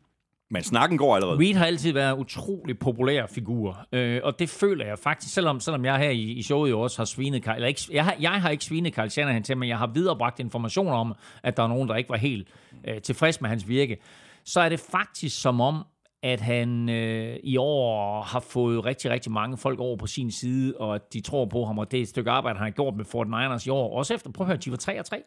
Men 0.50 0.62
snakken 0.62 0.98
går 0.98 1.14
allerede. 1.14 1.38
Reed 1.38 1.54
har 1.54 1.66
altid 1.66 1.92
været 1.92 2.12
en 2.12 2.20
utrolig 2.20 2.78
populær 2.78 3.26
figur, 3.26 3.86
øh, 3.92 4.20
og 4.24 4.38
det 4.38 4.50
føler 4.50 4.86
jeg 4.86 4.98
faktisk, 4.98 5.34
selvom, 5.34 5.60
selvom 5.60 5.84
jeg 5.84 5.98
her 5.98 6.10
i, 6.10 6.22
i 6.22 6.42
showet 6.42 6.70
jo 6.70 6.80
også 6.80 6.98
har 6.98 7.04
svinet 7.04 7.42
Kyle, 7.42 7.54
eller 7.54 7.68
ikke, 7.68 7.80
jeg, 7.92 8.04
har, 8.04 8.16
jeg 8.20 8.30
har 8.30 8.50
ikke 8.50 8.64
svinet 8.64 8.94
Kyle 8.94 9.10
Shanahan 9.10 9.42
til, 9.42 9.56
men 9.56 9.68
jeg 9.68 9.78
har 9.78 9.86
viderebragt 9.86 10.40
informationer 10.40 10.96
om, 10.96 11.14
at 11.42 11.56
der 11.56 11.62
er 11.62 11.68
nogen, 11.68 11.88
der 11.88 11.96
ikke 11.96 12.10
var 12.10 12.16
helt 12.16 12.48
øh, 12.88 13.00
tilfreds 13.00 13.40
med 13.40 13.48
hans 13.48 13.68
virke, 13.68 13.96
så 14.44 14.60
er 14.60 14.68
det 14.68 14.80
faktisk 14.90 15.40
som 15.40 15.60
om, 15.60 15.84
at 16.22 16.40
han 16.40 16.88
øh, 16.88 17.36
i 17.44 17.56
år 17.56 18.22
har 18.22 18.40
fået 18.40 18.84
rigtig, 18.84 19.10
rigtig 19.10 19.32
mange 19.32 19.56
folk 19.56 19.80
over 19.80 19.96
på 19.96 20.06
sin 20.06 20.30
side, 20.30 20.74
og 20.76 20.94
at 20.94 21.12
de 21.12 21.20
tror 21.20 21.44
på 21.44 21.64
ham, 21.64 21.78
og 21.78 21.90
det 21.90 21.98
er 21.98 22.02
et 22.02 22.08
stykke 22.08 22.30
arbejde, 22.30 22.58
han 22.58 22.66
har 22.66 22.70
gjort 22.70 22.94
med 22.96 23.04
49ers 23.04 23.66
i 23.66 23.70
år. 23.70 23.98
Også 23.98 24.14
efter, 24.14 24.30
prøv 24.30 24.44
at 24.44 24.48
høre, 24.48 24.56
de 24.56 24.70
var 24.70 24.76
3 24.76 24.98
og 24.98 25.04
3. 25.04 25.22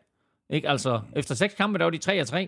Ikke? 0.50 0.70
Altså, 0.70 1.00
efter 1.16 1.36
seks 1.36 1.54
kampe, 1.54 1.80
der 1.80 1.84
var 1.84 1.92
de 1.92 1.98
3 1.98 2.22
og 2.22 2.28
3. 2.28 2.48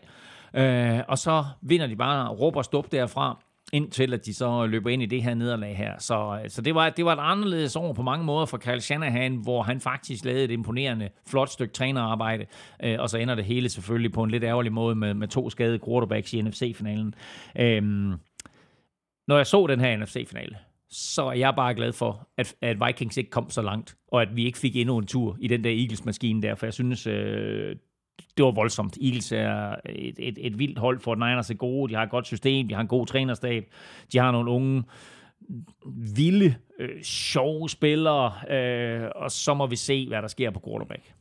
Øh, 0.53 0.99
og 1.07 1.17
så 1.17 1.45
vinder 1.61 1.87
de 1.87 1.95
bare 1.95 2.29
råber 2.29 2.57
og 2.57 2.65
stup 2.65 2.91
derfra, 2.91 3.39
indtil 3.73 4.13
at 4.13 4.25
de 4.25 4.33
så 4.33 4.65
løber 4.65 4.89
ind 4.89 5.03
i 5.03 5.05
det 5.05 5.23
her 5.23 5.33
nederlag 5.33 5.77
her. 5.77 5.93
Så, 5.99 6.39
så 6.47 6.61
det, 6.61 6.75
var, 6.75 6.89
det 6.89 7.05
var 7.05 7.13
et 7.13 7.19
anderledes 7.21 7.75
år 7.75 7.93
på 7.93 8.01
mange 8.01 8.25
måder 8.25 8.45
for 8.45 8.57
Kyle 8.57 8.81
Shanahan, 8.81 9.35
hvor 9.35 9.61
han 9.63 9.79
faktisk 9.79 10.25
lavede 10.25 10.43
et 10.43 10.51
imponerende, 10.51 11.09
flot 11.27 11.49
stykke 11.49 11.73
trænerarbejde, 11.73 12.45
øh, 12.83 12.95
og 12.99 13.09
så 13.09 13.17
ender 13.17 13.35
det 13.35 13.45
hele 13.45 13.69
selvfølgelig 13.69 14.11
på 14.11 14.23
en 14.23 14.31
lidt 14.31 14.43
ærgerlig 14.43 14.71
måde 14.71 14.95
med, 14.95 15.13
med 15.13 15.27
to 15.27 15.49
skadede 15.49 15.79
quarterbacks 15.85 16.33
i 16.33 16.41
NFC-finalen. 16.41 17.13
Øh, 17.59 18.11
når 19.27 19.37
jeg 19.37 19.47
så 19.47 19.67
den 19.67 19.79
her 19.79 19.97
NFC-finale, 19.97 20.57
så 20.89 21.25
er 21.25 21.33
jeg 21.33 21.53
bare 21.55 21.75
glad 21.75 21.93
for, 21.93 22.27
at, 22.37 22.55
at 22.61 22.77
Vikings 22.87 23.17
ikke 23.17 23.29
kom 23.29 23.49
så 23.49 23.61
langt, 23.61 23.97
og 24.07 24.21
at 24.21 24.35
vi 24.35 24.45
ikke 24.45 24.57
fik 24.57 24.75
endnu 24.75 24.97
en 24.97 25.07
tur 25.07 25.37
i 25.39 25.47
den 25.47 25.63
der 25.63 25.69
Eagles-maskine 25.69 26.41
der, 26.41 26.55
for 26.55 26.65
jeg 26.65 26.73
synes, 26.73 27.07
øh, 27.07 27.75
det 28.37 28.45
var 28.45 28.51
voldsomt. 28.51 28.97
Eagles 29.01 29.31
er 29.31 29.75
et, 29.85 30.15
et, 30.19 30.37
et 30.41 30.59
vildt 30.59 30.79
hold 30.79 30.99
for 30.99 31.15
Niners 31.15 31.49
er 31.49 31.53
gode, 31.53 31.89
de 31.89 31.95
har 31.95 32.03
et 32.03 32.09
godt 32.09 32.27
system, 32.27 32.67
de 32.67 32.73
har 32.73 32.81
en 32.81 32.87
god 32.87 33.07
trænerstab, 33.07 33.65
de 34.11 34.17
har 34.17 34.31
nogle 34.31 34.51
unge, 34.51 34.83
vilde, 36.15 36.55
øh, 36.79 37.03
sjove 37.03 37.69
spillere, 37.69 38.33
øh, 38.49 39.09
og 39.15 39.31
så 39.31 39.53
må 39.53 39.67
vi 39.67 39.75
se, 39.75 40.07
hvad 40.07 40.21
der 40.21 40.27
sker 40.27 40.51
på 40.51 40.61
quarterback. 40.67 41.13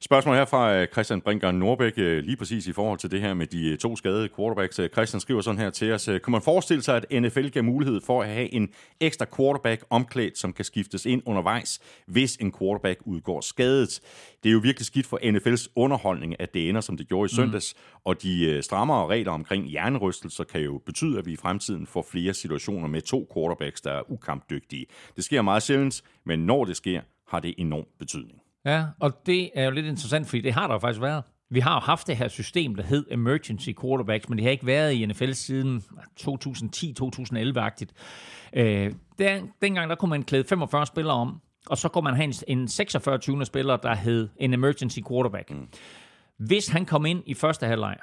Spørgsmål 0.00 0.36
her 0.36 0.44
fra 0.44 0.74
øh, 0.74 0.88
Christian 0.92 1.20
Brinker 1.20 1.52
Norbæk, 1.52 1.92
øh, 1.96 2.24
lige 2.24 2.36
præcis 2.36 2.66
i 2.66 2.72
forhold 2.72 2.98
til 2.98 3.10
det 3.10 3.20
her 3.20 3.34
med 3.34 3.46
de 3.46 3.68
øh, 3.68 3.78
to 3.78 3.96
skadede 3.96 4.28
quarterbacks. 4.36 4.80
Christian 4.92 5.20
skriver 5.20 5.40
sådan 5.40 5.60
her 5.60 5.70
til 5.70 5.92
os. 5.92 6.04
Kan 6.04 6.30
man 6.30 6.42
forestille 6.42 6.82
sig, 6.82 6.96
at 6.96 7.22
NFL 7.22 7.48
giver 7.48 7.62
mulighed 7.62 8.00
for 8.06 8.22
at 8.22 8.28
have 8.28 8.54
en 8.54 8.68
ekstra 9.00 9.26
quarterback 9.36 9.84
omklædt, 9.90 10.38
som 10.38 10.52
kan 10.52 10.64
skiftes 10.64 11.06
ind 11.06 11.22
undervejs, 11.26 11.80
hvis 12.06 12.36
en 12.36 12.52
quarterback 12.58 13.00
udgår 13.04 13.40
skadet? 13.40 14.00
Det 14.42 14.48
er 14.48 14.52
jo 14.52 14.58
virkelig 14.58 14.86
skidt 14.86 15.06
for 15.06 15.18
NFL's 15.22 15.72
underholdning, 15.76 16.40
at 16.40 16.54
det 16.54 16.68
ender, 16.68 16.80
som 16.80 16.96
det 16.96 17.08
gjorde 17.08 17.32
i 17.32 17.34
søndags, 17.34 17.74
mm. 17.76 18.00
og 18.04 18.22
de 18.22 18.62
strammere 18.62 19.06
regler 19.06 19.32
omkring 19.32 19.66
hjernerystelser 19.66 20.44
kan 20.44 20.60
jo 20.60 20.80
betyde, 20.86 21.18
at 21.18 21.26
vi 21.26 21.32
i 21.32 21.36
fremtiden 21.36 21.86
får 21.86 22.06
flere 22.10 22.34
situationer 22.34 22.88
med 22.88 23.02
to 23.02 23.30
quarterbacks, 23.34 23.80
der 23.80 23.92
er 23.92 24.10
ukampdygtige. 24.10 24.86
Det 25.16 25.24
sker 25.24 25.42
meget 25.42 25.62
sjældent, 25.62 26.02
men 26.24 26.38
når 26.38 26.64
det 26.64 26.76
sker, 26.76 27.00
har 27.28 27.40
det 27.40 27.54
enorm 27.58 27.86
betydning. 27.98 28.40
Ja, 28.68 28.84
og 29.00 29.26
det 29.26 29.50
er 29.54 29.64
jo 29.64 29.70
lidt 29.70 29.86
interessant, 29.86 30.26
fordi 30.26 30.40
det 30.40 30.52
har 30.52 30.66
der 30.66 30.74
jo 30.74 30.78
faktisk 30.78 31.00
været. 31.00 31.24
Vi 31.50 31.60
har 31.60 31.74
jo 31.74 31.80
haft 31.80 32.06
det 32.06 32.16
her 32.16 32.28
system, 32.28 32.74
der 32.74 32.82
hed 32.82 33.06
emergency 33.10 33.70
quarterbacks, 33.80 34.28
men 34.28 34.38
det 34.38 34.44
har 34.44 34.50
ikke 34.50 34.66
været 34.66 34.92
i 34.92 35.06
NFL 35.06 35.32
siden 35.32 35.84
2010-2011-agtigt. 36.20 37.92
Øh, 38.52 38.92
der, 39.18 39.40
dengang 39.62 39.90
der 39.90 39.96
kunne 39.96 40.10
man 40.10 40.22
klæde 40.22 40.44
45 40.44 40.86
spillere 40.86 41.14
om, 41.16 41.40
og 41.66 41.78
så 41.78 41.88
kunne 41.88 42.04
man 42.04 42.14
have 42.14 42.24
en, 42.24 42.58
en 42.58 42.68
46 42.68 43.18
20 43.18 43.44
spiller, 43.44 43.76
der 43.76 43.94
hed 43.94 44.28
en 44.36 44.54
emergency 44.54 44.98
quarterback. 45.08 45.50
Mm. 45.50 45.68
Hvis 46.38 46.68
han 46.68 46.86
kom 46.86 47.06
ind 47.06 47.22
i 47.26 47.34
første 47.34 47.66
halvleg, 47.66 47.96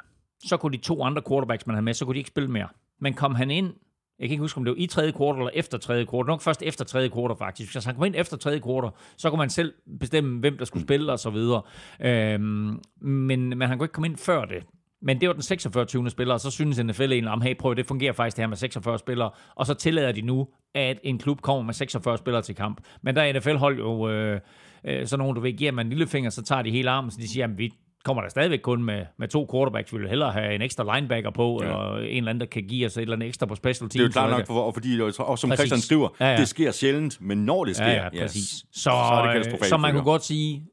så 0.46 0.58
kunne 0.58 0.78
de 0.78 0.82
to 0.84 1.04
andre 1.04 1.22
quarterbacks, 1.28 1.68
man 1.68 1.76
havde 1.76 1.86
med, 1.86 1.94
så 1.94 2.06
kunne 2.06 2.14
de 2.14 2.20
ikke 2.20 2.28
spille 2.28 2.52
mere. 2.52 2.68
Men 3.02 3.14
kom 3.14 3.36
han 3.36 3.52
ind 3.52 3.74
jeg 4.20 4.28
kan 4.28 4.32
ikke 4.34 4.42
huske, 4.42 4.58
om 4.58 4.64
det 4.64 4.72
var 4.72 4.78
i 4.78 4.88
tredje 4.88 5.12
kvartal 5.12 5.40
eller 5.40 5.52
efter 5.54 5.78
tredje 5.78 6.06
kvartal. 6.06 6.28
Nok 6.28 6.42
først 6.42 6.64
efter 6.64 6.86
tredje 6.86 7.10
kvartal, 7.10 7.38
faktisk. 7.38 7.74
Hvis 7.74 7.86
han 7.86 7.96
kom 7.96 8.04
ind 8.04 8.16
efter 8.18 8.38
tredje 8.38 8.60
kvartal, 8.60 8.92
så 9.18 9.30
kunne 9.30 9.38
man 9.38 9.50
selv 9.50 9.74
bestemme, 10.00 10.40
hvem 10.40 10.58
der 10.58 10.66
skulle 10.66 10.82
mm. 10.82 10.88
spille 10.88 11.12
og 11.12 11.20
så 11.20 11.30
videre. 11.30 11.62
Øhm, 12.02 12.80
men, 13.02 13.50
men 13.50 13.62
han 13.62 13.78
kunne 13.78 13.86
ikke 13.86 13.94
komme 13.94 14.08
ind 14.08 14.18
før 14.18 14.46
det. 14.46 14.64
Men 15.02 15.22
det 15.22 15.28
var 15.30 15.34
den 15.34 15.42
46. 15.42 15.86
20. 15.86 16.10
spiller, 16.10 16.34
og 16.34 16.40
så 16.40 16.52
synes 16.52 16.84
NFL 16.84 17.02
egentlig 17.02 17.28
om, 17.28 17.42
hey, 17.42 17.58
prøv, 17.58 17.76
det 17.76 17.86
fungerer 17.86 18.14
faktisk 18.14 18.38
det 18.38 18.42
her 18.44 18.48
med 18.48 18.58
46 18.58 19.00
spillere, 19.00 19.32
og 19.56 19.66
så 19.66 19.74
tillader 19.74 20.12
de 20.12 20.22
nu, 20.22 20.48
at 20.76 21.00
en 21.04 21.18
klub 21.18 21.42
kommer 21.42 21.64
med 21.64 21.74
46 21.74 22.18
spillere 22.18 22.42
til 22.42 22.56
kamp. 22.56 22.82
Men 23.02 23.16
der 23.16 23.22
er 23.22 23.40
NFL 23.40 23.56
hold 23.56 23.78
jo 23.78 24.10
øh, 24.10 24.40
øh, 24.86 25.08
sådan 25.08 25.20
nogen, 25.20 25.36
du 25.36 25.42
ved, 25.42 25.54
giver 25.54 25.72
man 25.72 25.86
en 25.86 25.90
lillefinger, 25.90 26.30
så 26.30 26.44
tager 26.44 26.62
de 26.62 26.72
hele 26.72 26.90
armen, 26.90 27.12
så 27.12 27.18
de 27.22 27.28
siger, 27.28 27.48
at 27.48 27.58
vi 27.58 27.74
kommer 28.06 28.22
der 28.22 28.30
stadigvæk 28.30 28.60
kun 28.60 28.84
med, 28.84 29.06
med 29.18 29.28
to 29.28 29.48
quarterbacks. 29.52 29.94
Vi 29.94 29.98
vil 29.98 30.10
hellere 30.10 30.32
have 30.32 30.56
en 30.56 30.62
ekstra 30.62 30.96
linebacker 30.96 31.30
på, 31.30 31.60
ja. 31.62 31.68
eller 31.68 31.98
en 31.98 32.18
eller 32.18 32.30
anden, 32.30 32.40
der 32.40 32.46
kan 32.46 32.64
give 32.64 32.86
os 32.86 32.98
et 32.98 33.02
eller 33.02 33.16
andet 33.16 33.28
ekstra 33.28 33.46
på 33.46 33.56
special 33.56 33.90
teams. 33.90 33.94
Det 33.94 34.00
er 34.00 34.04
jo 34.04 34.10
klart 34.28 34.30
nok, 34.30 34.48
for, 34.48 34.72
fordi 34.72 35.02
også 35.02 35.36
som 35.38 35.50
præcis. 35.50 35.60
Christian 35.60 35.82
skriver, 35.82 36.10
ja, 36.20 36.32
ja. 36.32 36.38
det 36.38 36.48
sker 36.48 36.72
sjældent, 36.72 37.22
men 37.22 37.46
når 37.46 37.66
det 37.66 37.76
sker, 37.76 37.86
ja, 37.86 38.04
ja, 38.14 38.22
præcis. 38.22 38.52
Yes, 38.52 38.66
så, 38.72 38.82
så, 38.82 38.90
er 38.90 39.44
det 39.44 39.66
så 39.66 39.78
man 39.78 39.92
kunne 39.92 40.04
godt 40.04 40.24
sige, 40.24 40.64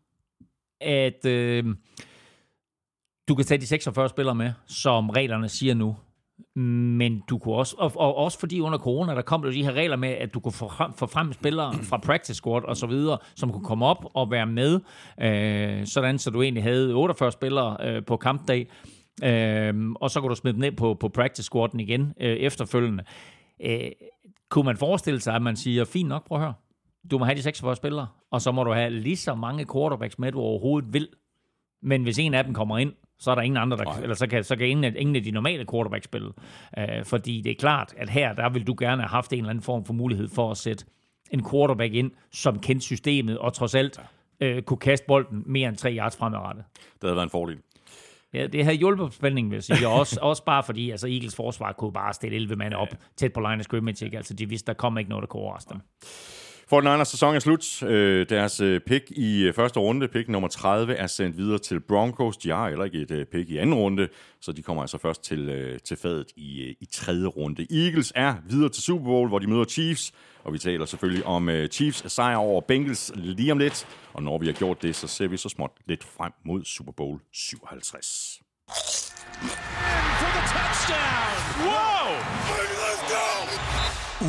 at 0.81 1.27
øh, 1.27 1.65
du 3.29 3.35
kan 3.35 3.45
tage 3.45 3.61
de 3.61 3.67
46 3.67 4.09
spillere 4.09 4.35
med, 4.35 4.53
som 4.67 5.11
reglerne 5.11 5.49
siger 5.49 5.75
nu. 5.75 5.97
Men 6.57 7.23
du 7.31 7.39
kunne 7.39 7.55
også, 7.55 7.77
og, 7.79 7.93
og 7.97 8.17
også 8.17 8.39
fordi 8.39 8.61
under 8.61 8.79
corona, 8.79 9.15
der 9.15 9.23
kom 9.23 9.43
der 9.43 9.51
de 9.51 9.65
her 9.65 9.73
regler 9.73 9.97
med, 9.97 10.09
at 10.09 10.35
du 10.35 10.41
kunne 10.41 10.53
få 10.53 10.69
frem, 10.69 10.93
få 10.93 11.07
frem 11.07 11.33
spillere 11.33 11.75
fra 11.91 11.97
practice 11.97 12.35
squad 12.35 12.65
og 12.65 12.77
så 12.77 12.87
videre, 12.87 13.19
som 13.37 13.53
kunne 13.53 13.65
komme 13.65 13.87
op 13.87 14.05
og 14.15 14.31
være 14.31 14.47
med, 14.47 14.81
øh, 15.21 15.87
sådan 15.87 16.19
så 16.19 16.31
du 16.31 16.43
egentlig 16.43 16.63
havde 16.63 16.95
48 16.95 17.33
spillere 17.33 17.77
øh, 17.81 18.05
på 18.05 18.17
kampdag, 18.17 18.71
øh, 19.25 19.91
og 20.01 20.11
så 20.11 20.21
kunne 20.21 20.31
du 20.31 20.35
smide 20.35 20.53
dem 20.53 20.61
ned 20.61 20.73
på, 20.73 20.95
på 20.95 21.09
practice 21.09 21.47
squaden 21.47 21.81
igen 21.81 22.13
øh, 22.21 22.37
efterfølgende. 22.37 23.05
Øh, 23.65 23.91
kunne 24.51 24.65
man 24.65 24.77
forestille 24.77 25.21
sig, 25.21 25.35
at 25.35 25.43
man 25.43 25.57
siger, 25.57 25.85
fint 25.85 26.09
nok, 26.09 26.27
prøv 26.27 26.39
at 26.39 26.45
høre, 26.45 26.55
du 27.11 27.19
må 27.19 27.25
have 27.25 27.37
de 27.37 27.43
46 27.43 27.77
spillere, 27.77 28.07
og 28.31 28.43
så 28.43 28.53
må 28.53 28.65
du 28.65 28.73
have 28.73 28.91
lige 28.91 29.17
så 29.17 29.35
mange 29.35 29.67
quarterbacks 29.73 30.19
med, 30.19 30.33
du 30.33 30.41
overhovedet 30.41 30.93
vil. 30.93 31.09
Men 31.83 32.03
hvis 32.03 32.19
en 32.19 32.35
af 32.35 32.45
dem 32.45 32.55
kommer 32.55 32.79
ind, 32.79 32.93
så 33.23 33.31
er 33.31 33.35
der 33.35 33.43
ingen 33.43 33.57
andre, 33.57 33.77
der 33.77 33.85
kan, 33.85 34.03
eller 34.03 34.15
så 34.15 34.27
kan, 34.27 34.45
så 34.45 34.57
kan 34.57 34.69
ingen, 34.69 34.97
ingen 34.97 35.17
af 35.17 35.23
de 35.23 35.31
normale 35.31 35.67
quarterback 35.73 36.05
spille. 36.05 36.33
Øh, 36.79 37.05
fordi 37.05 37.41
det 37.41 37.51
er 37.51 37.57
klart, 37.59 37.95
at 37.97 38.11
her, 38.11 38.33
der 38.33 38.49
vil 38.49 38.67
du 38.67 38.75
gerne 38.79 39.03
have 39.03 39.09
haft 39.09 39.33
en 39.33 39.39
eller 39.39 39.51
anden 39.51 39.63
form 39.63 39.85
for 39.85 39.93
mulighed 39.93 40.29
for 40.29 40.51
at 40.51 40.57
sætte 40.57 40.85
en 41.31 41.51
quarterback 41.51 41.95
ind, 41.95 42.11
som 42.33 42.59
kendte 42.59 42.85
systemet, 42.85 43.39
og 43.39 43.53
trods 43.53 43.75
alt 43.75 44.01
øh, 44.41 44.63
kunne 44.63 44.77
kaste 44.77 45.07
bolden 45.07 45.43
mere 45.47 45.69
end 45.69 45.77
tre 45.77 45.97
yards 45.97 46.17
fremadrettet. 46.17 46.65
Det 46.75 47.03
havde 47.03 47.17
været 47.17 47.27
en 47.27 47.31
fordel. 47.31 47.59
Ja, 48.35 48.47
det 48.47 48.65
havde 48.65 48.77
hjulpet 48.77 49.07
på 49.07 49.13
spændingen, 49.13 49.51
vil 49.51 49.57
jeg 49.57 49.65
sige. 49.65 49.89
Også, 49.89 50.19
også 50.23 50.45
bare 50.45 50.63
fordi, 50.63 50.91
altså 50.91 51.09
Eagles 51.09 51.37
forsvar 51.37 51.73
kunne 51.73 51.93
bare 51.93 52.13
stille 52.13 52.37
11 52.37 52.57
mand 52.57 52.75
op 52.75 52.89
ja. 52.93 52.97
tæt 53.17 53.33
på 53.33 53.41
line 53.41 53.55
of 53.55 53.61
scrimmage. 53.61 54.05
Ikke? 54.05 54.17
Altså 54.17 54.35
de 54.35 54.49
vidste, 54.49 54.67
der 54.67 54.73
kom 54.73 54.99
ikke 54.99 55.11
noget, 55.11 55.23
der 55.23 55.27
kunne 55.27 55.43
overraske 55.43 55.69
dem. 55.73 55.81
Ja. 56.03 56.09
49ers 56.73 57.05
sæson 57.05 57.35
er 57.35 57.39
slut. 57.39 57.83
Øh, 57.83 58.29
deres 58.29 58.61
øh, 58.61 58.81
pick 58.81 59.11
i 59.11 59.43
øh, 59.43 59.55
første 59.55 59.81
runde, 59.81 60.09
pick 60.09 60.29
nummer 60.29 60.49
30, 60.49 60.95
er 60.95 61.07
sendt 61.07 61.37
videre 61.37 61.59
til 61.59 61.81
Broncos. 61.81 62.37
De 62.37 62.51
har 62.51 62.69
heller 62.69 62.85
ikke 62.85 62.99
et 62.99 63.29
pick 63.33 63.51
i 63.51 63.57
anden 63.57 63.75
runde, 63.75 64.09
så 64.41 64.53
de 64.53 64.63
kommer 64.63 64.83
altså 64.83 64.99
først 64.99 65.25
til, 65.25 65.81
til 65.85 65.97
fadet 65.97 66.27
i, 66.37 66.77
i 66.81 66.89
tredje 66.93 67.27
runde. 67.27 67.67
Eagles 67.71 68.13
er 68.15 68.35
videre 68.49 68.69
til 68.69 68.83
Super 68.83 69.05
Bowl, 69.05 69.29
hvor 69.29 69.39
de 69.39 69.47
møder 69.47 69.65
Chiefs, 69.65 70.13
og 70.45 70.53
vi 70.53 70.59
taler 70.59 70.87
selvfølgelig 70.87 71.27
om 71.27 71.51
Chiefs 71.71 72.13
sejr 72.13 72.37
over 72.37 72.61
Bengals 72.61 73.13
lige 73.15 73.53
om 73.53 73.59
lidt. 73.59 73.87
Og 74.13 74.23
når 74.23 74.39
vi 74.39 74.47
har 74.47 74.53
gjort 74.53 74.83
det, 74.83 74.97
så 74.97 75.07
ser 75.07 75.29
vi 75.29 75.37
så 75.37 75.49
småt 75.49 75.71
lidt 75.87 76.05
frem 76.05 76.33
mod 76.45 76.65
Super 76.65 76.93
Bowl 76.93 77.21
57. 77.33 78.41
Wow! 81.65 82.13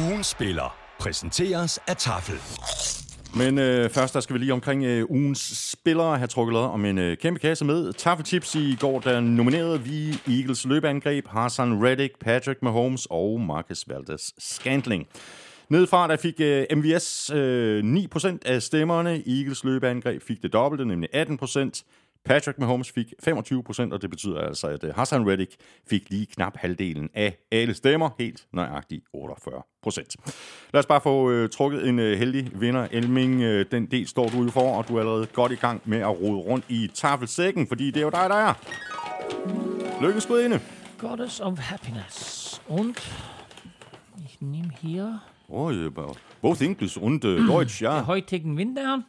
Ugen 0.08 0.24
spiller 0.24 0.83
præsenteres 1.04 1.80
af 1.88 1.97
Tafel. 1.97 2.36
Men 3.36 3.58
øh, 3.58 3.89
først 3.89 4.14
der 4.14 4.20
skal 4.20 4.34
vi 4.34 4.39
lige 4.39 4.54
omkring 4.54 4.84
øh, 4.84 5.06
ugens 5.10 5.72
spillere 5.72 6.18
have 6.18 6.28
trukket 6.28 6.54
lod 6.54 6.66
om 6.66 6.86
en 6.86 6.97
øh, 6.97 7.18
kæmpe 7.18 7.39
kasse 7.39 7.66
med. 7.66 7.93
Taffelchips 7.93 8.56
i 8.56 8.78
går, 8.80 8.99
der 8.99 9.20
nominerede 9.20 9.82
vi 9.82 10.10
Eagles 10.28 10.66
løbeangreb, 10.66 11.28
Hassan 11.28 11.86
Reddick, 11.86 12.20
Patrick 12.20 12.62
Mahomes 12.62 13.08
og 13.10 13.41
Marcus 13.41 13.84
Valdes 13.88 14.34
Scantling. 14.38 15.08
Nedefra 15.70 16.08
der 16.08 16.18
fik 16.18 16.36
øh, 16.39 16.66
MVS 16.76 17.30
øh, 17.30 17.84
9% 18.16 18.38
af 18.45 18.62
stemmerne. 18.62 19.24
Eagles 19.28 19.64
løbeangreb 19.64 20.22
fik 20.22 20.41
det 20.41 20.54
dobbelte, 20.54 20.86
nemlig 20.86 21.10
18%. 21.16 21.84
Patrick 22.26 22.59
Mahomes 22.59 22.91
fik 22.91 23.13
25 23.24 23.63
procent, 23.63 23.93
og 23.93 24.01
det 24.01 24.09
betyder 24.09 24.41
altså, 24.41 24.67
at 24.67 24.84
øh, 24.84 24.95
Hassan 24.95 25.30
Reddick 25.30 25.55
fik 25.89 26.09
lige 26.09 26.26
knap 26.26 26.57
halvdelen 26.57 27.09
af 27.13 27.38
alle 27.51 27.74
stemmer, 27.74 28.09
helt 28.19 28.47
nøjagtigt 28.53 29.05
48 29.13 29.61
procent. 29.84 30.15
Lad 30.74 30.80
os 30.80 30.86
bare 30.86 31.01
få 31.01 31.32
uh, 31.32 31.49
trukket 31.49 31.88
en 31.88 31.99
uh, 31.99 32.05
heldig 32.05 32.51
vinder. 32.55 32.88
Elming, 32.91 33.36
uh, 33.36 33.61
den 33.71 33.86
del 33.86 34.07
står 34.07 34.30
du 34.30 34.43
jo 34.43 34.49
for, 34.49 34.78
og 34.78 34.88
du 34.88 34.95
er 34.95 34.99
allerede 34.99 35.26
godt 35.26 35.51
i 35.51 35.55
gang 35.55 35.82
med 35.86 35.99
at 35.99 36.21
rode 36.21 36.38
rundt 36.38 36.65
i 36.69 36.91
tafelsækken, 36.93 37.67
fordi 37.67 37.91
det 37.91 37.97
er 37.97 38.03
jo 38.03 38.09
dig, 38.09 38.30
der 38.30 38.36
er. 38.36 38.53
Lykkes 40.01 40.26
inde. 40.26 40.59
Goddess 40.97 41.39
of 41.39 41.59
Happiness. 41.59 42.61
Und 42.67 42.97
ich 44.26 44.41
nehme 44.41 44.71
hier... 44.82 45.19
Oh, 45.49 45.74
both 46.41 46.61
English 46.61 46.97
und 46.97 47.26
uh, 47.26 47.47
Deutsch, 47.53 47.82
ja. 47.82 48.01
Heutigen 48.01 48.57
Winter. 48.57 49.01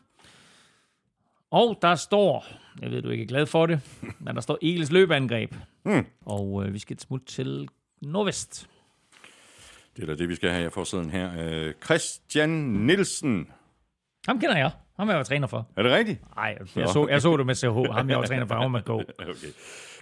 Og 1.50 1.78
der 1.82 1.94
står, 1.94 2.46
jeg 2.82 2.90
ved, 2.90 3.02
du 3.02 3.08
ikke 3.08 3.22
er 3.24 3.28
glad 3.28 3.46
for 3.46 3.66
det, 3.66 3.80
men 4.24 4.34
der 4.34 4.40
står 4.40 4.58
Eagles 4.62 4.92
løbeangreb. 4.92 5.54
Hmm. 5.82 6.06
Og 6.26 6.64
øh, 6.66 6.74
vi 6.74 6.78
skal 6.78 6.98
smutte 6.98 7.26
til 7.26 7.68
Nordvest. 8.02 8.68
Det 9.96 10.02
er 10.02 10.06
da 10.06 10.14
det, 10.14 10.28
vi 10.28 10.34
skal 10.34 10.50
have 10.50 10.62
her 10.62 10.70
for 10.70 10.84
siden 10.84 11.10
her. 11.10 11.30
Øh, 11.38 11.72
Christian 11.84 12.48
Nielsen. 12.50 13.48
Ham 14.26 14.40
kender 14.40 14.56
jeg. 14.56 14.70
Ham 14.96 15.08
er 15.08 15.14
jeg 15.14 15.26
træner 15.26 15.46
for. 15.46 15.68
Er 15.76 15.82
det 15.82 15.92
rigtigt? 15.92 16.20
Nej, 16.36 16.58
jeg, 16.76 16.88
så, 16.88 17.06
jeg 17.10 17.22
så 17.22 17.36
det 17.36 17.46
med 17.46 17.54
CH. 17.54 17.66
Ham 17.66 18.10
jeg 18.10 18.18
var 18.18 18.26
træner 18.26 18.46
for. 18.46 18.54
Ham 18.54 18.70
med 18.70 18.82
Go. 18.82 18.94
okay. 19.18 19.52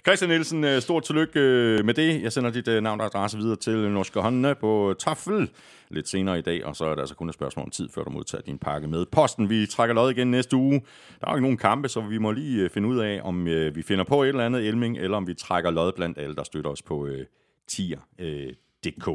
Christian 0.07 0.29
Nielsen, 0.29 0.63
øh, 0.63 0.81
stort 0.81 1.03
tillykke 1.03 1.39
øh, 1.39 1.85
med 1.85 1.93
det. 1.93 2.21
Jeg 2.21 2.33
sender 2.33 2.51
dit 2.51 2.67
øh, 2.67 2.83
navn 2.83 2.99
og 2.99 3.05
adresse 3.05 3.37
videre 3.37 3.55
til 3.55 3.89
Norske 3.89 4.19
Håndene 4.19 4.55
på 4.55 4.95
Tafel 4.99 5.49
lidt 5.89 6.09
senere 6.09 6.39
i 6.39 6.41
dag, 6.41 6.65
og 6.65 6.75
så 6.75 6.85
er 6.85 6.93
der 6.93 7.01
altså 7.01 7.15
kun 7.15 7.29
et 7.29 7.35
spørgsmål 7.35 7.63
om 7.63 7.69
tid, 7.69 7.89
før 7.89 8.03
du 8.03 8.09
modtager 8.09 8.41
din 8.41 8.57
pakke 8.57 8.87
med 8.87 9.05
posten. 9.05 9.49
Vi 9.49 9.65
trækker 9.65 9.95
lod 9.95 10.11
igen 10.11 10.31
næste 10.31 10.55
uge. 10.55 10.81
Der 11.21 11.27
er 11.27 11.31
jo 11.31 11.35
ikke 11.35 11.41
nogen 11.41 11.57
kampe, 11.57 11.89
så 11.89 12.01
vi 12.01 12.17
må 12.17 12.31
lige 12.31 12.69
finde 12.69 12.87
ud 12.87 12.99
af, 12.99 13.21
om 13.23 13.45
vi 13.45 13.81
finder 13.81 14.03
på 14.03 14.23
et 14.23 14.29
eller 14.29 14.45
andet 14.45 14.67
elming, 14.67 14.97
eller 14.97 15.17
om 15.17 15.27
vi 15.27 15.33
trækker 15.33 15.71
lod 15.71 15.91
blandt 15.91 16.17
alle, 16.17 16.35
der 16.35 16.43
støtter 16.43 16.71
os 16.71 16.81
på 16.81 17.09
tier 17.67 17.99
DK. 18.83 19.09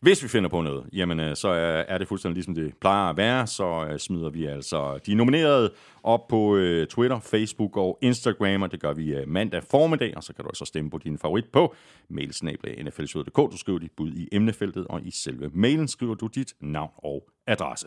Hvis 0.00 0.22
vi 0.22 0.28
finder 0.28 0.48
på 0.48 0.62
noget, 0.62 0.84
jamen 0.92 1.20
øh, 1.20 1.36
så 1.36 1.48
er 1.88 1.98
det 1.98 2.08
fuldstændig 2.08 2.34
ligesom 2.34 2.54
det 2.54 2.74
plejer 2.80 3.10
at 3.10 3.16
være, 3.16 3.46
så 3.46 3.86
øh, 3.90 3.98
smider 3.98 4.30
vi 4.30 4.46
altså 4.46 4.98
de 5.06 5.14
nominerede 5.14 5.72
op 6.02 6.28
på 6.28 6.56
øh, 6.56 6.86
Twitter, 6.86 7.20
Facebook 7.20 7.76
og 7.76 7.98
Instagram, 8.02 8.62
og 8.62 8.72
det 8.72 8.80
gør 8.80 8.92
vi 8.92 9.14
øh, 9.14 9.28
mandag 9.28 9.62
formiddag, 9.70 10.16
og 10.16 10.24
så 10.24 10.32
kan 10.32 10.44
du 10.44 10.48
også 10.48 10.64
stemme 10.64 10.90
på 10.90 10.98
din 10.98 11.18
favorit 11.18 11.44
på 11.52 11.74
mailsnabla.nflshow.dk. 12.08 13.36
Du 13.36 13.56
skriver 13.56 13.78
dit 13.78 13.92
bud 13.96 14.12
i 14.12 14.28
emnefeltet, 14.32 14.86
og 14.86 15.02
i 15.02 15.10
selve 15.10 15.50
mailen 15.54 15.88
skriver 15.88 16.14
du 16.14 16.26
dit 16.26 16.54
navn 16.60 16.90
og 16.98 17.28
adresse. 17.46 17.86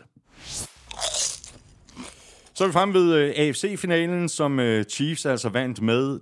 Så 2.60 2.64
er 2.64 2.68
vi 2.68 2.72
fremme 2.72 2.94
ved 2.94 3.14
øh, 3.14 3.32
AFC-finalen, 3.36 4.28
som 4.28 4.60
øh, 4.60 4.84
Chiefs 4.84 5.26
altså 5.26 5.48
vandt 5.48 5.82
med 5.82 6.20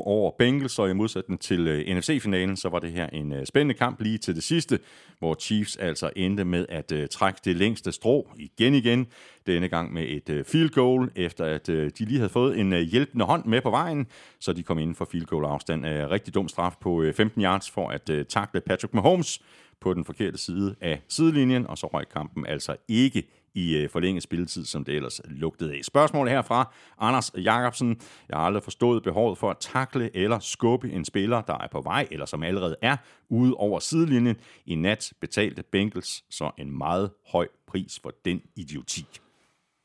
23-20 0.00 0.06
over 0.06 0.30
Bengals, 0.38 0.78
og 0.78 0.90
i 0.90 0.92
modsætning 0.92 1.40
til 1.40 1.68
øh, 1.68 1.96
NFC-finalen, 1.96 2.56
så 2.56 2.68
var 2.68 2.78
det 2.78 2.92
her 2.92 3.06
en 3.06 3.32
øh, 3.32 3.46
spændende 3.46 3.74
kamp 3.74 4.00
lige 4.00 4.18
til 4.18 4.34
det 4.34 4.42
sidste, 4.42 4.78
hvor 5.18 5.36
Chiefs 5.40 5.76
altså 5.76 6.10
endte 6.16 6.44
med 6.44 6.66
at 6.68 6.92
øh, 6.92 7.08
trække 7.08 7.40
det 7.44 7.56
længste 7.56 7.92
strå 7.92 8.28
igen 8.36 8.74
igen, 8.74 9.06
denne 9.46 9.68
gang 9.68 9.92
med 9.92 10.02
et 10.08 10.30
øh, 10.30 10.44
field 10.44 10.70
goal, 10.70 11.10
efter 11.16 11.44
at 11.44 11.66
de 11.66 11.90
lige 11.98 12.18
havde 12.18 12.32
fået 12.32 12.58
en 12.58 12.72
hjælpende 12.72 13.24
hånd 13.24 13.44
med 13.44 13.60
på 13.60 13.70
vejen, 13.70 14.06
så 14.40 14.52
de 14.52 14.62
kom 14.62 14.78
inden 14.78 14.96
for 14.96 15.04
field 15.04 15.26
goal 15.26 15.44
afstand. 15.44 15.84
Rigtig 15.86 16.34
dum 16.34 16.48
straf 16.48 16.74
på 16.80 17.04
15 17.16 17.42
yards 17.42 17.70
for 17.70 17.88
at 17.88 18.10
takle 18.28 18.60
Patrick 18.60 18.94
Mahomes 18.94 19.42
på 19.80 19.94
den 19.94 20.04
forkerte 20.04 20.38
side 20.38 20.74
af 20.80 21.02
sidelinjen, 21.08 21.66
og 21.66 21.78
så 21.78 21.86
røg 21.86 22.08
kampen 22.08 22.46
altså 22.46 22.76
ikke 22.88 23.22
i 23.54 23.76
øh, 23.76 23.90
forlænget 23.90 24.22
spilletid, 24.22 24.64
som 24.64 24.84
det 24.84 24.94
ellers 24.94 25.20
lugtede 25.24 25.74
af. 25.74 25.80
Spørgsmål 25.84 26.28
herfra, 26.28 26.74
Anders 26.98 27.32
Jacobsen. 27.36 28.00
Jeg 28.28 28.38
har 28.38 28.46
aldrig 28.46 28.62
forstået 28.62 29.02
behovet 29.02 29.38
for 29.38 29.50
at 29.50 29.56
takle 29.60 30.16
eller 30.16 30.38
skubbe 30.38 30.90
en 30.90 31.04
spiller, 31.04 31.40
der 31.40 31.58
er 31.58 31.68
på 31.72 31.80
vej, 31.80 32.08
eller 32.10 32.26
som 32.26 32.42
allerede 32.42 32.76
er 32.82 32.96
ude 33.28 33.54
over 33.54 33.78
sidelinjen. 33.78 34.36
I 34.66 34.74
nat 34.74 35.12
betalte 35.20 35.62
Bengals 35.62 36.24
så 36.30 36.50
en 36.58 36.78
meget 36.78 37.10
høj 37.32 37.48
pris 37.66 38.00
for 38.02 38.12
den 38.24 38.40
idioti. 38.56 39.06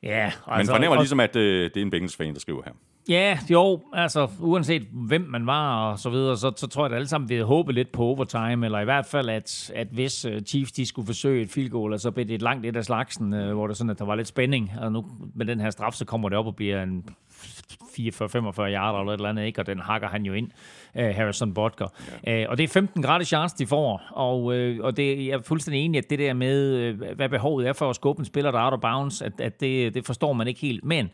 Ja, 0.04 0.26
altså, 0.26 0.42
Man 0.48 0.66
fornemmer 0.66 0.98
ligesom, 0.98 1.20
at 1.20 1.36
øh, 1.36 1.64
det 1.64 1.78
er 1.78 1.82
en 1.82 1.90
Bengals-fan, 1.90 2.34
der 2.34 2.40
skriver 2.40 2.64
her. 2.66 2.72
Ja, 3.10 3.40
jo, 3.50 3.82
altså 3.94 4.28
uanset 4.40 4.88
hvem 4.92 5.22
man 5.22 5.48
var 5.48 5.92
og 5.92 6.00
så 6.00 6.10
videre, 6.10 6.38
så, 6.38 6.52
så 6.56 6.68
tror 6.68 6.86
jeg, 6.86 6.92
at 6.92 6.96
alle 6.96 7.08
sammen 7.08 7.30
vil 7.30 7.44
håbe 7.44 7.74
lidt 7.74 7.92
på 7.92 8.04
overtime, 8.04 8.66
eller 8.66 8.80
i 8.80 8.84
hvert 8.84 9.06
fald, 9.06 9.30
at, 9.30 9.72
at 9.76 9.88
hvis 9.92 10.26
uh, 10.26 10.32
Chiefs 10.46 10.72
de 10.72 10.86
skulle 10.86 11.06
forsøge 11.06 11.42
et 11.42 11.50
field 11.50 11.70
goal, 11.70 12.00
så 12.00 12.12
blev 12.12 12.28
det 12.28 12.36
et 12.36 12.42
langt 12.42 12.66
et 12.66 12.76
af 12.76 12.86
slagsen, 12.86 13.34
uh, 13.34 13.52
hvor 13.54 13.68
der 13.68 13.74
sådan, 13.74 13.90
at 13.90 14.00
der 14.00 14.06
var 14.06 14.16
lidt 14.16 14.28
spænding. 14.28 14.72
Og 14.82 14.92
nu 14.92 15.06
med 15.36 15.46
den 15.46 15.60
her 15.60 15.70
straf, 15.70 15.94
så 15.94 16.06
kommer 16.06 16.30
det 16.30 16.38
op 16.38 16.46
og 16.46 16.56
bliver 16.56 16.84
en 16.84 17.06
44-45 17.30 18.62
yarder 18.62 19.00
eller 19.00 19.14
et 19.14 19.18
eller 19.18 19.30
andet, 19.30 19.46
ikke? 19.46 19.62
og 19.62 19.68
den 19.68 19.80
hakker 19.80 20.08
han 20.08 20.26
jo 20.26 20.34
ind, 20.34 20.52
uh, 20.96 21.02
Harrison 21.02 21.54
Butker. 21.54 21.88
Ja. 22.28 22.48
Og 22.50 22.58
det 22.58 22.64
er 22.64 22.68
15 22.68 23.04
gratis 23.04 23.28
chance, 23.28 23.56
de 23.58 23.68
får, 23.68 24.02
og, 24.12 24.44
og 24.84 24.98
det, 24.98 25.26
jeg 25.26 25.34
er 25.34 25.42
fuldstændig 25.42 25.86
enig, 25.86 25.98
at 25.98 26.10
det 26.10 26.20
der 26.20 26.34
med, 26.34 26.92
hvad 27.16 27.30
behovet 27.30 27.68
er 27.68 27.74
for 27.74 27.90
at 27.90 27.96
skubbe 27.96 28.20
en 28.20 28.26
spiller, 28.26 28.52
der 28.52 28.60
er 28.60 28.66
out 28.66 28.74
of 28.74 28.80
bounds, 28.80 29.22
at, 29.22 29.42
at 29.42 29.60
det, 29.60 29.94
det 29.94 30.06
forstår 30.06 30.34
man 30.34 30.48
ikke 30.48 30.60
helt. 30.60 30.86
Men 30.86 31.10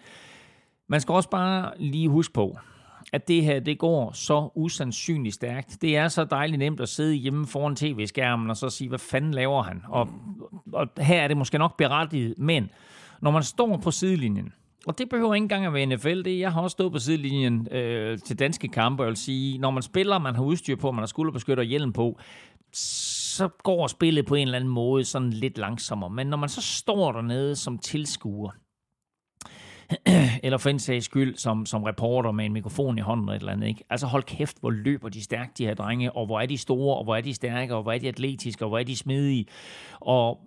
man 0.87 1.01
skal 1.01 1.13
også 1.13 1.29
bare 1.29 1.71
lige 1.79 2.09
huske 2.09 2.33
på, 2.33 2.57
at 3.13 3.27
det 3.27 3.43
her, 3.43 3.59
det 3.59 3.79
går 3.79 4.11
så 4.11 4.49
usandsynligt 4.55 5.35
stærkt. 5.35 5.77
Det 5.81 5.97
er 5.97 6.07
så 6.07 6.25
dejligt 6.25 6.59
nemt 6.59 6.81
at 6.81 6.89
sidde 6.89 7.13
hjemme 7.13 7.47
foran 7.47 7.75
tv-skærmen 7.75 8.49
og 8.49 8.57
så 8.57 8.69
sige, 8.69 8.89
hvad 8.89 8.99
fanden 8.99 9.33
laver 9.33 9.63
han? 9.63 9.81
Og, 9.87 10.09
og 10.73 10.87
her 10.97 11.21
er 11.21 11.27
det 11.27 11.37
måske 11.37 11.57
nok 11.57 11.77
berettiget, 11.77 12.33
men 12.37 12.69
når 13.21 13.31
man 13.31 13.43
står 13.43 13.77
på 13.77 13.91
sidelinjen, 13.91 14.53
og 14.87 14.97
det 14.97 15.09
behøver 15.09 15.33
ikke 15.33 15.43
engang 15.43 15.65
at 15.65 15.73
være 15.73 15.85
NFL. 15.85 16.23
Det, 16.23 16.39
jeg 16.39 16.53
har 16.53 16.61
også 16.61 16.73
stået 16.73 16.91
på 16.91 16.99
sidelinjen 16.99 17.67
øh, 17.71 18.19
til 18.19 18.39
danske 18.39 18.67
kampe 18.67 19.03
og 19.03 19.07
vil 19.07 19.15
sige, 19.15 19.57
når 19.57 19.71
man 19.71 19.83
spiller, 19.83 20.19
man 20.19 20.35
har 20.35 20.43
udstyr 20.43 20.75
på, 20.75 20.91
man 20.91 21.01
har 21.01 21.07
skulderbeskytter 21.07 21.61
og 21.61 21.67
hjelm 21.67 21.93
på, 21.93 22.19
så 22.73 23.47
går 23.63 23.87
spillet 23.87 24.25
på 24.25 24.35
en 24.35 24.47
eller 24.47 24.55
anden 24.57 24.69
måde 24.69 25.05
sådan 25.05 25.29
lidt 25.29 25.57
langsommere. 25.57 26.09
Men 26.09 26.27
når 26.27 26.37
man 26.37 26.49
så 26.49 26.61
står 26.61 27.11
dernede 27.11 27.55
som 27.55 27.77
tilskuer, 27.77 28.51
eller 30.43 30.57
for 30.57 30.69
en 30.69 30.79
sags 30.79 31.05
skyld 31.05 31.37
som, 31.37 31.65
som 31.65 31.83
reporter 31.83 32.31
med 32.31 32.45
en 32.45 32.53
mikrofon 32.53 32.97
i 32.97 33.01
hånden 33.01 33.23
eller 33.23 33.35
et 33.35 33.39
eller 33.39 33.51
andet. 33.51 33.67
Ikke? 33.67 33.83
Altså 33.89 34.07
hold 34.07 34.23
kæft, 34.23 34.59
hvor 34.59 34.69
løber 34.69 35.09
de 35.09 35.23
stærkt, 35.23 35.57
de 35.57 35.65
her 35.65 35.73
drenge, 35.73 36.11
og 36.11 36.25
hvor 36.25 36.39
er 36.39 36.45
de 36.45 36.57
store, 36.57 36.97
og 36.97 37.03
hvor 37.03 37.15
er 37.15 37.21
de 37.21 37.33
stærke, 37.33 37.75
og 37.75 37.83
hvor 37.83 37.91
er 37.91 37.97
de 37.97 38.07
atletiske, 38.07 38.65
og 38.65 38.69
hvor 38.69 38.79
er 38.79 38.83
de 38.83 38.97
smidige, 38.97 39.45
og 39.99 40.39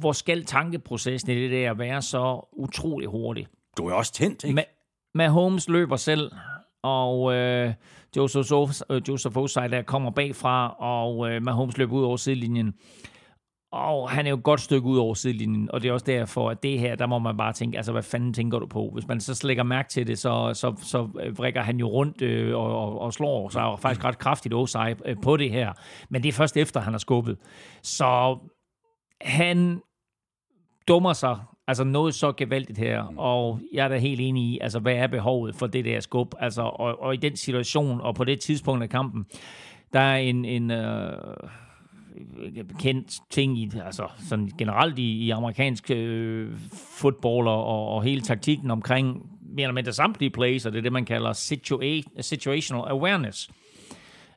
hvor 0.00 0.12
skal 0.12 0.44
tankeprocessen 0.44 1.30
i 1.30 1.34
det 1.34 1.50
der 1.50 1.74
være 1.74 2.02
så 2.02 2.48
utrolig 2.52 3.08
hurtig. 3.08 3.46
Du 3.78 3.86
er 3.86 3.92
også 3.92 4.12
tændt, 4.12 4.44
ikke? 4.44 4.64
Med 5.14 5.28
Holmes 5.28 5.68
løber 5.68 5.96
selv, 5.96 6.32
og 6.82 7.34
øh, 7.34 7.72
Joseph, 8.16 8.80
øh, 8.90 9.02
Joseph 9.08 9.36
Osai 9.36 9.68
der 9.68 9.82
kommer 9.82 10.10
bagfra, 10.10 10.76
og 10.78 11.30
øh, 11.30 11.42
Mahomes 11.42 11.78
løber 11.78 11.94
ud 11.94 12.04
over 12.04 12.16
sidelinjen. 12.16 12.74
Og 13.74 14.10
han 14.10 14.26
er 14.26 14.30
jo 14.30 14.36
et 14.36 14.42
godt 14.42 14.60
stykke 14.60 14.86
ud 14.86 14.98
over 14.98 15.14
sidelinjen, 15.14 15.70
og 15.72 15.82
det 15.82 15.88
er 15.88 15.92
også 15.92 16.06
derfor, 16.06 16.50
at 16.50 16.62
det 16.62 16.78
her, 16.78 16.94
der 16.94 17.06
må 17.06 17.18
man 17.18 17.36
bare 17.36 17.52
tænke, 17.52 17.76
altså 17.76 17.92
hvad 17.92 18.02
fanden 18.02 18.32
tænker 18.32 18.58
du 18.58 18.66
på? 18.66 18.90
Hvis 18.92 19.06
man 19.08 19.20
så 19.20 19.34
slækker 19.34 19.62
mærke 19.62 19.88
til 19.88 20.06
det, 20.06 20.18
så, 20.18 20.50
så, 20.54 20.74
så 20.82 21.08
øh, 21.20 21.38
vrikker 21.38 21.62
han 21.62 21.76
jo 21.76 21.88
rundt 21.88 22.22
øh, 22.22 22.56
og, 22.56 22.78
og, 22.78 23.00
og 23.00 23.12
slår 23.12 23.48
sig 23.48 23.62
og 23.62 23.80
faktisk 23.80 24.04
ret 24.04 24.18
kraftigt 24.18 24.54
Osai 24.54 24.94
øh, 25.04 25.16
på 25.22 25.36
det 25.36 25.50
her. 25.50 25.72
Men 26.08 26.22
det 26.22 26.28
er 26.28 26.32
først 26.32 26.56
efter, 26.56 26.80
han 26.80 26.92
har 26.92 26.98
skubbet. 26.98 27.36
Så 27.82 28.38
han 29.20 29.80
dummer 30.88 31.12
sig 31.12 31.36
altså 31.68 31.84
noget 31.84 32.14
så 32.14 32.32
gevaldigt 32.32 32.78
her, 32.78 33.02
og 33.18 33.60
jeg 33.72 33.84
er 33.84 33.88
da 33.88 33.96
helt 33.96 34.20
enig 34.20 34.42
i, 34.42 34.58
altså 34.60 34.78
hvad 34.78 34.94
er 34.94 35.06
behovet 35.06 35.54
for 35.54 35.66
det 35.66 35.84
der 35.84 36.00
skub? 36.00 36.34
Altså, 36.38 36.62
og, 36.62 37.02
og 37.02 37.14
i 37.14 37.16
den 37.16 37.36
situation, 37.36 38.00
og 38.00 38.14
på 38.14 38.24
det 38.24 38.40
tidspunkt 38.40 38.82
af 38.82 38.88
kampen, 38.88 39.26
der 39.92 40.00
er 40.00 40.16
en, 40.16 40.44
en 40.44 40.70
øh, 40.70 41.12
kendt 42.80 43.18
ting 43.30 43.58
i, 43.58 43.70
altså 43.84 44.08
sådan 44.28 44.50
generelt 44.58 44.98
i, 44.98 45.02
i 45.02 45.30
amerikansk 45.30 45.90
øh, 45.90 46.52
fodbold 46.72 47.48
og, 47.48 47.88
og 47.88 48.02
hele 48.02 48.20
taktikken 48.20 48.70
omkring 48.70 49.30
mere 49.54 49.64
eller 49.64 49.74
mindre 49.74 49.92
samtlige 49.92 50.30
plays, 50.30 50.66
og 50.66 50.72
det 50.72 50.78
er 50.78 50.82
det, 50.82 50.92
man 50.92 51.04
kalder 51.04 51.32
situa- 51.32 52.22
situational 52.22 52.84
awareness 52.86 53.50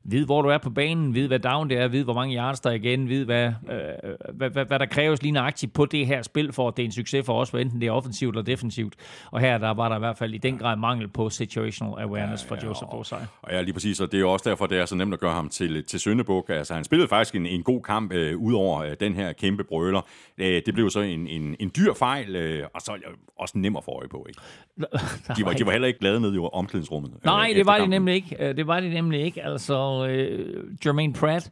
vid, 0.09 0.25
hvor 0.25 0.41
du 0.41 0.49
er 0.49 0.57
på 0.57 0.69
banen, 0.69 1.13
vid, 1.13 1.27
hvad 1.27 1.39
down 1.39 1.69
det 1.69 1.77
er, 1.77 1.87
vid, 1.87 2.03
hvor 2.03 2.13
mange 2.13 2.37
yards 2.37 2.59
der 2.59 2.69
er 2.69 2.73
igen, 2.73 3.09
vid, 3.09 3.25
hvad, 3.25 3.45
øh, 3.45 4.13
hvad, 4.33 4.49
hvad, 4.49 4.65
hvad 4.65 4.79
der 4.79 4.85
kræves 4.85 5.21
lige 5.21 5.31
nøjagtigt 5.31 5.73
på 5.73 5.85
det 5.85 6.07
her 6.07 6.21
spil, 6.21 6.53
for 6.53 6.67
at 6.67 6.77
det 6.77 6.83
er 6.83 6.85
en 6.85 6.91
succes 6.91 7.25
for 7.25 7.41
os, 7.41 7.49
enten 7.49 7.81
det 7.81 7.87
er 7.87 7.91
offensivt 7.91 8.35
eller 8.35 8.43
defensivt. 8.43 8.93
Og 9.31 9.39
her 9.39 9.57
der 9.57 9.73
var 9.73 9.89
der 9.89 9.95
i 9.95 9.99
hvert 9.99 10.17
fald 10.17 10.33
i 10.33 10.37
den 10.37 10.57
grad 10.57 10.75
mangel 10.75 11.07
på 11.07 11.29
situational 11.29 11.93
awareness 12.03 12.45
ja, 12.49 12.55
ja, 12.55 12.61
for 12.61 12.67
Joseph 12.67 12.93
Osai. 12.93 13.19
Og 13.41 13.51
ja, 13.51 13.61
lige 13.61 13.73
præcis, 13.73 13.99
og 13.99 14.11
det 14.11 14.21
er 14.21 14.25
også 14.25 14.49
derfor, 14.49 14.65
det 14.65 14.79
er 14.79 14.85
så 14.85 14.95
nemt 14.95 15.13
at 15.13 15.19
gøre 15.19 15.33
ham 15.33 15.49
til, 15.49 15.83
til 15.83 15.99
Søndebuk. 15.99 16.49
Altså, 16.49 16.73
han 16.73 16.83
spillede 16.83 17.07
faktisk 17.07 17.35
en, 17.35 17.45
en 17.45 17.63
god 17.63 17.81
kamp 17.81 18.13
øh, 18.13 18.37
ud 18.37 18.53
over 18.53 18.83
øh, 18.83 18.95
den 18.99 19.15
her 19.15 19.33
kæmpe 19.33 19.63
brøler. 19.63 20.01
Øh, 20.37 20.61
det 20.65 20.73
blev 20.73 20.89
så 20.89 20.99
en, 20.99 21.27
en, 21.27 21.55
en 21.59 21.71
dyr 21.77 21.93
fejl, 21.93 22.35
øh, 22.35 22.67
og 22.73 22.81
så 22.81 22.91
også 23.39 23.57
nem 23.57 23.75
at 23.75 23.83
få 23.83 23.91
øje 23.91 24.07
på. 24.07 24.25
Ikke? 24.29 24.41
De, 25.37 25.45
var, 25.45 25.53
de 25.53 25.65
var 25.65 25.71
heller 25.71 25.87
ikke 25.87 25.99
glade 25.99 26.21
nede 26.21 26.35
i 26.35 26.39
omklædningsrummet. 26.53 27.11
Nej, 27.23 27.47
øh, 27.51 27.55
det 27.55 27.65
var 27.65 27.77
de 27.77 27.87
nemlig 27.87 28.15
ikke. 28.15 28.35
Øh, 28.39 28.57
det 28.57 28.67
var 28.67 28.79
de 28.79 28.89
nemlig 28.89 29.21
ikke. 29.21 29.43
Altså, 29.43 29.96
øh, 30.05 30.63
Jermaine 30.85 31.13
Pratt 31.13 31.51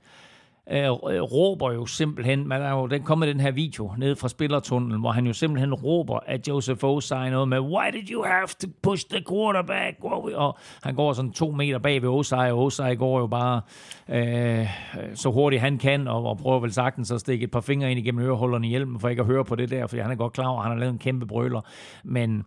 øh, 0.71 0.89
råber 1.21 1.71
jo 1.71 1.85
simpelthen, 1.85 2.47
man 2.47 2.61
er 2.61 2.71
jo 2.71 2.87
den 2.87 3.03
kommer 3.03 3.25
den 3.25 3.39
her 3.39 3.51
video 3.51 3.93
ned 3.97 4.15
fra 4.15 4.29
spillertunnelen, 4.29 4.99
hvor 4.99 5.11
han 5.11 5.27
jo 5.27 5.33
simpelthen 5.33 5.73
råber, 5.73 6.19
at 6.25 6.47
Joseph 6.47 6.83
Osai 6.83 7.29
noget 7.29 7.47
med, 7.47 7.59
why 7.59 7.91
did 7.91 8.09
you 8.11 8.23
have 8.23 8.47
to 8.47 8.67
push 8.81 9.05
the 9.09 9.23
quarterback? 9.29 9.97
Og 10.35 10.57
han 10.83 10.95
går 10.95 11.13
sådan 11.13 11.31
to 11.31 11.51
meter 11.51 11.79
bag 11.79 12.01
ved 12.01 12.09
Osai, 12.09 12.51
og 12.51 12.59
Osai 12.63 12.95
går 12.95 13.19
jo 13.19 13.27
bare 13.27 13.61
øh, 14.09 14.59
øh, 14.59 14.67
så 15.15 15.31
hurtigt 15.31 15.61
han 15.61 15.77
kan, 15.77 16.07
og, 16.07 16.25
og 16.25 16.37
prøver 16.37 16.59
vel 16.59 16.73
sagtens 16.73 17.11
at 17.11 17.19
stikke 17.19 17.43
et 17.43 17.51
par 17.51 17.61
fingre 17.61 17.91
ind 17.91 17.99
igennem 17.99 18.25
ørehullerne 18.25 18.67
i 18.67 18.69
hjelmen, 18.69 18.99
for 18.99 19.09
ikke 19.09 19.21
at 19.21 19.25
høre 19.25 19.45
på 19.45 19.55
det 19.55 19.69
der, 19.69 19.87
fordi 19.87 20.01
han 20.01 20.11
er 20.11 20.15
godt 20.15 20.33
klar 20.33 20.47
over, 20.47 20.59
at 20.59 20.63
han 20.63 20.71
har 20.71 20.79
lavet 20.79 20.93
en 20.93 20.99
kæmpe 20.99 21.25
brøler. 21.25 21.61
Men 22.03 22.45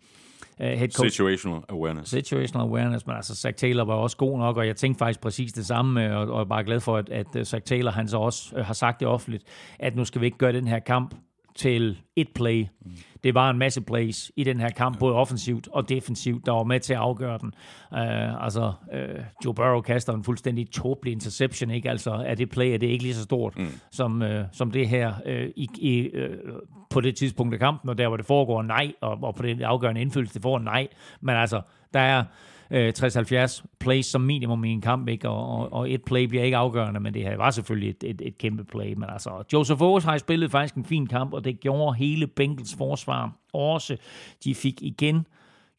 uh, 0.60 0.66
head 0.66 0.88
coach. 0.88 1.10
Situational 1.10 1.62
awareness. 1.68 2.10
Situational 2.10 2.68
awareness, 2.68 3.06
men 3.06 3.16
altså 3.16 3.36
Zach 3.36 3.56
Taylor 3.56 3.84
var 3.84 3.94
også 3.94 4.16
god 4.16 4.38
nok, 4.38 4.56
og 4.56 4.66
jeg 4.66 4.76
tænkte 4.76 4.98
faktisk 4.98 5.20
præcis 5.20 5.52
det 5.52 5.66
samme, 5.66 6.16
og, 6.16 6.28
og 6.28 6.40
er 6.40 6.44
bare 6.44 6.64
glad 6.64 6.80
for, 6.80 6.96
at, 6.96 7.08
at 7.08 7.36
øh, 7.36 7.44
Zach 7.44 7.64
Taylor 7.64 7.90
han 7.90 8.08
så 8.08 8.18
også 8.18 8.62
har 8.62 8.74
sagt 8.74 9.00
det 9.00 9.08
offentligt, 9.08 9.44
at 9.78 9.96
nu 9.96 10.04
skal 10.04 10.20
vi 10.20 10.26
ikke 10.26 10.38
gøre 10.38 10.52
den 10.52 10.66
her 10.66 10.78
kamp 10.78 11.14
til 11.58 11.98
et 12.16 12.28
play. 12.34 12.66
Mm. 12.84 12.90
Det 13.24 13.34
var 13.34 13.50
en 13.50 13.58
masse 13.58 13.80
plays 13.80 14.32
i 14.36 14.44
den 14.44 14.60
her 14.60 14.70
kamp, 14.70 14.98
både 14.98 15.14
offensivt 15.14 15.68
og 15.72 15.88
defensivt, 15.88 16.46
der 16.46 16.52
var 16.52 16.64
med 16.64 16.80
til 16.80 16.92
at 16.92 16.98
afgøre 16.98 17.38
den. 17.38 17.52
Uh, 17.92 18.44
altså, 18.44 18.72
uh, 18.92 19.22
Joe 19.44 19.54
Burrow 19.54 19.80
kaster 19.80 20.12
en 20.12 20.24
fuldstændig 20.24 20.70
tåbelig 20.70 21.12
interception, 21.12 21.70
ikke? 21.70 21.90
Altså, 21.90 22.10
er 22.10 22.34
det 22.34 22.50
play, 22.50 22.74
er 22.74 22.78
det 22.78 22.86
ikke 22.86 23.04
lige 23.04 23.14
så 23.14 23.22
stort 23.22 23.58
mm. 23.58 23.66
som, 23.90 24.22
uh, 24.22 24.28
som 24.52 24.70
det 24.70 24.88
her 24.88 25.12
uh, 25.26 25.32
i, 25.56 25.68
i, 25.78 26.10
uh, 26.14 26.56
på 26.90 27.00
det 27.00 27.16
tidspunkt 27.16 27.54
af 27.54 27.60
kampen, 27.60 27.90
og 27.90 27.98
der, 27.98 28.08
hvor 28.08 28.16
det 28.16 28.26
foregår 28.26 28.62
nej, 28.62 28.92
og, 29.00 29.18
og 29.22 29.34
på 29.34 29.42
den 29.42 29.62
afgørende 29.62 30.00
indflydelse, 30.00 30.34
det 30.34 30.42
får 30.42 30.58
nej. 30.58 30.88
Men 31.20 31.36
altså, 31.36 31.60
der 31.94 32.00
er 32.00 32.24
øh, 32.70 32.92
60-70 32.98 33.64
plays 33.80 34.06
som 34.06 34.20
minimum 34.20 34.64
i 34.64 34.70
en 34.70 34.80
kamp, 34.80 35.08
ikke? 35.08 35.28
Og, 35.28 35.58
og, 35.58 35.72
og 35.72 35.90
et 35.90 36.04
play 36.04 36.24
bliver 36.24 36.44
ikke 36.44 36.56
afgørende, 36.56 37.00
men 37.00 37.14
det 37.14 37.22
her 37.22 37.36
var 37.36 37.50
selvfølgelig 37.50 37.90
et, 37.90 38.04
et, 38.04 38.22
et 38.24 38.38
kæmpe 38.38 38.64
play. 38.64 38.94
Men 38.94 39.04
altså, 39.08 39.44
Joseph 39.52 39.82
Owens 39.82 40.04
har 40.04 40.18
spillet 40.18 40.50
faktisk 40.50 40.74
en 40.74 40.84
fin 40.84 41.06
kamp, 41.06 41.32
og 41.32 41.44
det 41.44 41.60
gjorde 41.60 41.96
hele 41.96 42.26
Bengals 42.26 42.74
forsvar 42.74 43.32
også. 43.52 43.96
De 44.44 44.54
fik 44.54 44.82
igen 44.82 45.26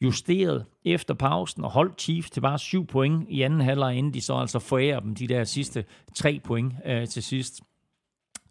justeret 0.01 0.65
efter 0.85 1.13
pausen 1.13 1.63
og 1.63 1.71
holdt 1.71 2.01
Chiefs 2.01 2.29
til 2.29 2.41
bare 2.41 2.59
syv 2.59 2.87
point 2.87 3.25
i 3.29 3.41
anden 3.41 3.61
halvleg, 3.61 3.95
inden 3.95 4.13
de 4.13 4.21
så 4.21 4.33
altså 4.33 4.59
forærer 4.59 4.99
dem 4.99 5.15
de 5.15 5.27
der 5.27 5.43
sidste 5.43 5.85
tre 6.15 6.39
point 6.43 6.73
øh, 6.85 7.07
til 7.07 7.23
sidst. 7.23 7.61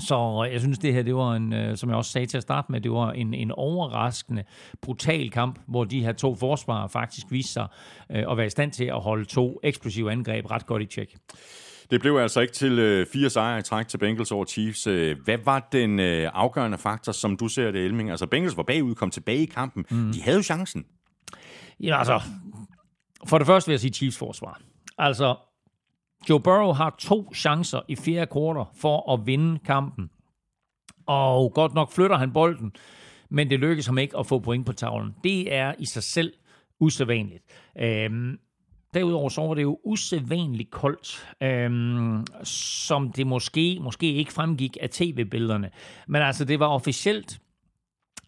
Så 0.00 0.48
jeg 0.52 0.60
synes, 0.60 0.78
det 0.78 0.94
her, 0.94 1.02
det 1.02 1.14
var 1.14 1.34
en, 1.34 1.52
øh, 1.52 1.76
som 1.76 1.88
jeg 1.88 1.96
også 1.96 2.10
sagde 2.10 2.26
til 2.26 2.36
at 2.36 2.42
starte 2.42 2.72
med, 2.72 2.80
det 2.80 2.90
var 2.90 3.12
en, 3.12 3.34
en 3.34 3.52
overraskende, 3.52 4.44
brutal 4.82 5.30
kamp, 5.30 5.58
hvor 5.66 5.84
de 5.84 6.04
her 6.04 6.12
to 6.12 6.34
forsvarer 6.34 6.88
faktisk 6.88 7.26
viste 7.30 7.52
sig 7.52 7.66
øh, 8.10 8.24
at 8.30 8.36
være 8.36 8.46
i 8.46 8.50
stand 8.50 8.72
til 8.72 8.84
at 8.84 9.00
holde 9.00 9.24
to 9.24 9.60
eksplosive 9.62 10.12
angreb 10.12 10.50
ret 10.50 10.66
godt 10.66 10.82
i 10.82 10.86
tjek. 10.86 11.16
Det 11.90 12.00
blev 12.00 12.16
altså 12.16 12.40
ikke 12.40 12.52
til 12.52 12.78
øh, 12.78 13.06
fire 13.12 13.30
sejre 13.30 13.58
i 13.58 13.62
træk 13.62 13.88
til 13.88 13.98
Bengals 13.98 14.32
over 14.32 14.44
Chiefs. 14.44 14.84
Hvad 15.24 15.44
var 15.44 15.68
den 15.72 16.00
øh, 16.00 16.30
afgørende 16.34 16.78
faktor, 16.78 17.12
som 17.12 17.36
du 17.36 17.48
ser 17.48 17.70
det, 17.70 17.84
Elming? 17.84 18.10
Altså, 18.10 18.26
Bengals 18.26 18.56
var 18.56 18.62
bagud, 18.62 18.94
kom 18.94 19.10
tilbage 19.10 19.42
i 19.42 19.46
kampen. 19.46 19.84
Mm. 19.90 20.12
De 20.12 20.22
havde 20.22 20.36
jo 20.36 20.42
chancen. 20.42 20.84
Ja, 21.80 21.98
altså, 21.98 22.20
for 23.26 23.38
det 23.38 23.46
første 23.46 23.68
vil 23.68 23.72
jeg 23.72 23.80
sige 23.80 23.92
Chiefs 23.92 24.18
forsvar. 24.18 24.60
Altså, 24.98 25.36
Joe 26.28 26.40
Burrow 26.40 26.72
har 26.72 26.94
to 26.98 27.34
chancer 27.34 27.80
i 27.88 27.96
fjerde 27.96 28.26
kvartal 28.26 28.64
for 28.80 29.12
at 29.12 29.26
vinde 29.26 29.58
kampen. 29.58 30.10
Og 31.06 31.52
godt 31.54 31.74
nok 31.74 31.92
flytter 31.92 32.16
han 32.16 32.32
bolden, 32.32 32.72
men 33.30 33.50
det 33.50 33.60
lykkes 33.60 33.86
ham 33.86 33.98
ikke 33.98 34.18
at 34.18 34.26
få 34.26 34.38
point 34.38 34.66
på 34.66 34.72
tavlen. 34.72 35.14
Det 35.24 35.54
er 35.54 35.74
i 35.78 35.86
sig 35.86 36.02
selv 36.02 36.32
usædvanligt. 36.80 37.44
Øhm, 37.80 38.38
Derudover 38.94 39.28
så 39.28 39.40
var 39.40 39.54
det 39.54 39.62
jo 39.62 39.78
usædvanligt 39.84 40.70
koldt, 40.70 41.34
øhm, 41.42 42.26
som 42.44 43.12
det 43.12 43.26
måske, 43.26 43.78
måske 43.80 44.12
ikke 44.12 44.32
fremgik 44.32 44.76
af 44.80 44.90
tv-billederne. 44.90 45.70
Men 46.08 46.22
altså, 46.22 46.44
det 46.44 46.60
var 46.60 46.66
officielt 46.66 47.40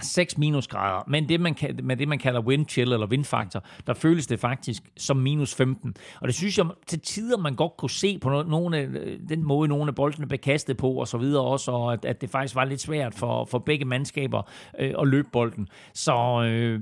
6 0.01 0.39
minusgrader, 0.39 1.05
men 1.07 1.29
det 1.29 1.41
man, 1.41 1.55
kan, 1.55 1.81
med 1.83 1.97
det, 1.97 2.09
man 2.09 2.19
kalder 2.19 2.41
wind 2.41 2.69
chill 2.69 2.93
eller 2.93 3.07
vindfaktor, 3.07 3.65
der 3.87 3.95
føles 3.95 4.27
det 4.27 4.41
faktisk 4.41 4.83
som 4.97 5.17
minus 5.17 5.55
15. 5.55 5.95
Og 6.21 6.29
det 6.29 6.35
synes 6.35 6.59
jeg 6.59 6.67
til 6.87 7.01
tider, 7.01 7.39
man 7.39 7.55
godt 7.55 7.77
kunne 7.77 7.91
se 7.91 8.19
på 8.19 8.43
nogle 8.43 8.79
af, 8.79 8.87
øh, 8.87 9.19
den 9.29 9.45
måde, 9.45 9.69
nogle 9.69 9.89
af 9.89 9.95
boldene 9.95 10.27
blev 10.27 10.39
kastet 10.39 10.77
på, 10.77 10.93
og 10.93 11.09
så 11.09 11.19
videre 11.19 11.43
også, 11.43 11.71
og 11.71 11.93
at, 11.93 12.05
at 12.05 12.21
det 12.21 12.31
faktisk 12.31 12.55
var 12.55 12.65
lidt 12.65 12.81
svært 12.81 13.15
for, 13.15 13.45
for 13.45 13.59
begge 13.59 13.85
mandskaber 13.85 14.43
øh, 14.79 14.95
at 14.99 15.09
løbe 15.09 15.29
bolden. 15.33 15.69
Så 15.95 16.43
øh, 16.45 16.81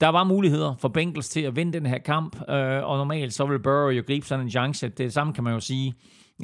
der 0.00 0.08
var 0.08 0.24
muligheder 0.24 0.74
for 0.78 0.88
Bengals 0.88 1.28
til 1.28 1.40
at 1.40 1.56
vinde 1.56 1.72
den 1.72 1.86
her 1.86 1.98
kamp, 1.98 2.36
øh, 2.50 2.84
og 2.84 2.98
normalt 2.98 3.34
så 3.34 3.46
vil 3.46 3.58
Burrow 3.58 3.88
jo 3.88 4.02
gribe 4.06 4.26
sådan 4.26 4.44
en 4.44 4.50
chance. 4.50 4.88
Det 4.88 5.12
samme 5.12 5.32
kan 5.32 5.44
man 5.44 5.52
jo 5.52 5.60
sige 5.60 5.94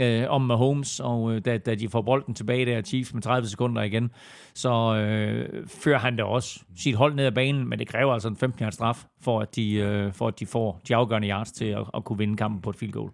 øh, 0.00 0.24
om 0.28 0.42
Mahomes, 0.42 1.00
og 1.00 1.32
øh, 1.32 1.40
da, 1.44 1.58
da 1.58 1.74
de 1.74 1.88
får 1.88 2.02
bolden 2.02 2.34
tilbage 2.34 2.66
der, 2.66 2.82
Chiefs 2.82 3.14
med 3.14 3.22
30 3.22 3.48
sekunder 3.48 3.82
igen, 3.82 4.10
så 4.54 4.96
øh, 4.96 5.66
fører 5.66 5.98
han 5.98 6.16
det 6.16 6.24
også 6.24 6.60
sit 6.76 6.94
hold 6.94 7.14
ned 7.14 7.24
ad 7.24 7.32
banen, 7.32 7.68
men 7.68 7.78
det 7.78 7.88
kræver 7.88 8.12
altså 8.12 8.28
en 8.28 8.36
15 8.36 8.72
straf, 8.72 9.04
for 9.20 9.40
at, 9.40 9.56
de, 9.56 9.74
øh, 9.74 10.12
for 10.12 10.28
at 10.28 10.40
de 10.40 10.46
får 10.46 10.80
de 10.88 10.96
afgørende 10.96 11.28
yards 11.28 11.52
til 11.52 11.64
at, 11.64 11.84
at 11.94 12.04
kunne 12.04 12.18
vinde 12.18 12.36
kampen 12.36 12.60
på 12.62 12.70
et 12.70 12.76
field 12.76 12.92
goal. 12.92 13.10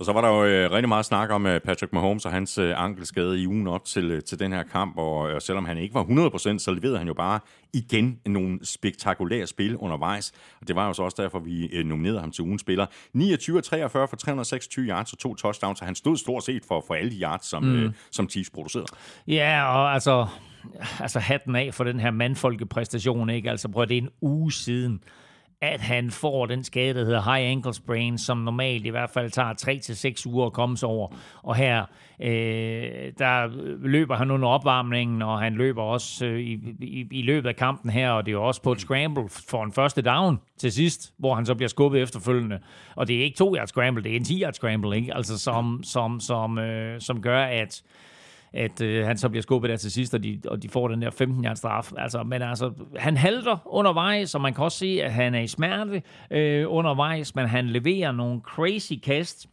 Og 0.00 0.06
så 0.06 0.12
var 0.12 0.20
der 0.20 0.28
jo 0.28 0.44
øh, 0.44 0.70
rigtig 0.70 0.88
meget 0.88 1.04
snak 1.04 1.30
om 1.30 1.46
øh, 1.46 1.60
Patrick 1.60 1.92
Mahomes 1.92 2.26
og 2.26 2.32
hans 2.32 2.58
øh, 2.58 2.84
ankelskade 2.84 3.42
i 3.42 3.46
ugen 3.46 3.66
op 3.66 3.84
til, 3.84 4.04
øh, 4.04 4.22
til 4.22 4.38
den 4.38 4.52
her 4.52 4.62
kamp, 4.62 4.98
og 4.98 5.30
øh, 5.30 5.40
selvom 5.40 5.64
han 5.64 5.78
ikke 5.78 5.94
var 5.94 6.04
100%, 6.04 6.58
så 6.58 6.70
leverede 6.70 6.98
han 6.98 7.06
jo 7.06 7.14
bare 7.14 7.40
igen 7.72 8.18
nogle 8.26 8.58
spektakulære 8.62 9.46
spil 9.46 9.76
undervejs, 9.76 10.32
og 10.60 10.68
det 10.68 10.76
var 10.76 10.86
jo 10.86 10.92
så 10.92 11.02
også 11.02 11.22
derfor, 11.22 11.38
vi 11.38 11.66
øh, 11.66 11.86
nominerede 11.86 12.20
ham 12.20 12.30
til 12.30 12.44
ugens 12.44 12.60
spiller. 12.60 12.86
29 13.12 13.60
43 13.60 14.08
for 14.08 14.16
326 14.16 14.86
yards 14.86 15.12
og 15.12 15.18
to 15.18 15.34
touchdowns, 15.34 15.78
så 15.78 15.84
han 15.84 15.94
stod 15.94 16.16
stort 16.16 16.44
set 16.44 16.62
for, 16.68 16.84
for 16.86 16.94
alle 16.94 17.10
de 17.10 17.20
yards, 17.20 17.46
som, 17.46 17.62
mm. 17.62 17.74
øh, 17.74 17.92
som 18.10 18.28
Chiefs 18.28 18.50
producerede. 18.50 18.86
Ja, 19.28 19.64
og 19.64 19.94
altså, 19.94 20.26
altså 21.00 21.18
hatten 21.18 21.56
af 21.56 21.74
for 21.74 21.84
den 21.84 22.00
her 22.00 22.10
mandfolkepræstation, 22.10 23.30
ikke? 23.30 23.50
Altså 23.50 23.68
prøv, 23.68 23.86
det 23.86 23.98
er 23.98 24.02
en 24.02 24.10
uge 24.20 24.52
siden, 24.52 25.02
at 25.62 25.80
han 25.80 26.10
får 26.10 26.46
den 26.46 26.64
skade, 26.64 26.98
der 26.98 27.04
hedder 27.04 27.34
high 27.34 27.50
ankle 27.50 27.74
sprain, 27.74 28.18
som 28.18 28.38
normalt 28.38 28.86
i 28.86 28.88
hvert 28.88 29.10
fald 29.10 29.30
tager 29.30 30.22
3-6 30.24 30.28
uger 30.32 30.46
at 30.46 30.52
komme 30.52 30.76
sig 30.76 30.88
over. 30.88 31.08
Og 31.42 31.56
her, 31.56 31.84
øh, 32.20 33.12
der 33.18 33.48
løber 33.86 34.16
han 34.16 34.30
under 34.30 34.48
opvarmningen, 34.48 35.22
og 35.22 35.40
han 35.40 35.54
løber 35.54 35.82
også 35.82 36.26
øh, 36.26 36.40
i, 36.40 36.52
i, 36.80 37.06
i 37.10 37.22
løbet 37.22 37.48
af 37.48 37.56
kampen 37.56 37.90
her, 37.90 38.10
og 38.10 38.26
det 38.26 38.32
er 38.32 38.36
jo 38.36 38.46
også 38.46 38.62
på 38.62 38.72
et 38.72 38.80
scramble 38.80 39.28
for 39.28 39.64
en 39.64 39.72
første 39.72 40.02
down 40.02 40.40
til 40.58 40.72
sidst, 40.72 41.12
hvor 41.18 41.34
han 41.34 41.46
så 41.46 41.54
bliver 41.54 41.68
skubbet 41.68 42.02
efterfølgende. 42.02 42.58
Og 42.96 43.08
det 43.08 43.16
er 43.16 43.22
ikke 43.22 43.36
to 43.36 43.56
yard 43.56 43.66
scramble, 43.66 44.04
det 44.04 44.12
er 44.12 44.16
en 44.16 44.24
10 44.24 44.42
yard 44.42 44.52
scramble, 44.52 44.96
ikke? 44.96 45.14
Altså 45.14 45.38
som, 45.38 45.80
som, 45.82 46.20
som, 46.20 46.58
øh, 46.58 47.00
som 47.00 47.22
gør, 47.22 47.42
at 47.42 47.82
at 48.52 48.80
øh, 48.80 49.06
han 49.06 49.18
så 49.18 49.28
bliver 49.28 49.42
skubbet 49.42 49.70
der 49.70 49.76
til 49.76 49.92
sidst, 49.92 50.14
og 50.14 50.22
de, 50.22 50.40
og 50.46 50.62
de 50.62 50.68
får 50.68 50.88
den 50.88 51.02
der 51.02 51.10
15 51.10 51.44
yards 51.44 51.58
straf. 51.58 51.92
Altså, 51.96 52.22
men 52.22 52.42
altså, 52.42 52.72
han 52.96 53.16
halter 53.16 53.58
undervejs, 53.66 54.34
og 54.34 54.40
man 54.40 54.54
kan 54.54 54.64
også 54.64 54.78
se, 54.78 55.00
at 55.02 55.12
han 55.12 55.34
er 55.34 55.40
i 55.40 55.46
smerte 55.46 56.02
øh, 56.30 56.64
undervejs, 56.68 57.34
men 57.34 57.46
han 57.46 57.68
leverer 57.68 58.12
nogle 58.12 58.40
crazy 58.40 58.92
kast. 59.02 59.46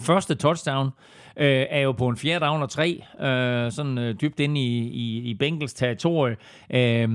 Første 0.00 0.34
touchdown 0.34 0.86
øh, 1.36 1.66
er 1.70 1.80
jo 1.80 1.92
på 1.92 2.08
en 2.08 2.16
fjerde 2.16 2.44
down 2.44 2.62
og 2.62 2.70
tre, 2.70 3.04
øh, 3.20 3.72
sådan 3.72 3.98
øh, 3.98 4.14
dybt 4.20 4.40
inde 4.40 4.60
i, 4.60 4.88
i, 4.88 5.30
i 5.30 5.34
Bengals 5.34 5.74
territorie. 5.74 6.36
Øh, 6.70 7.08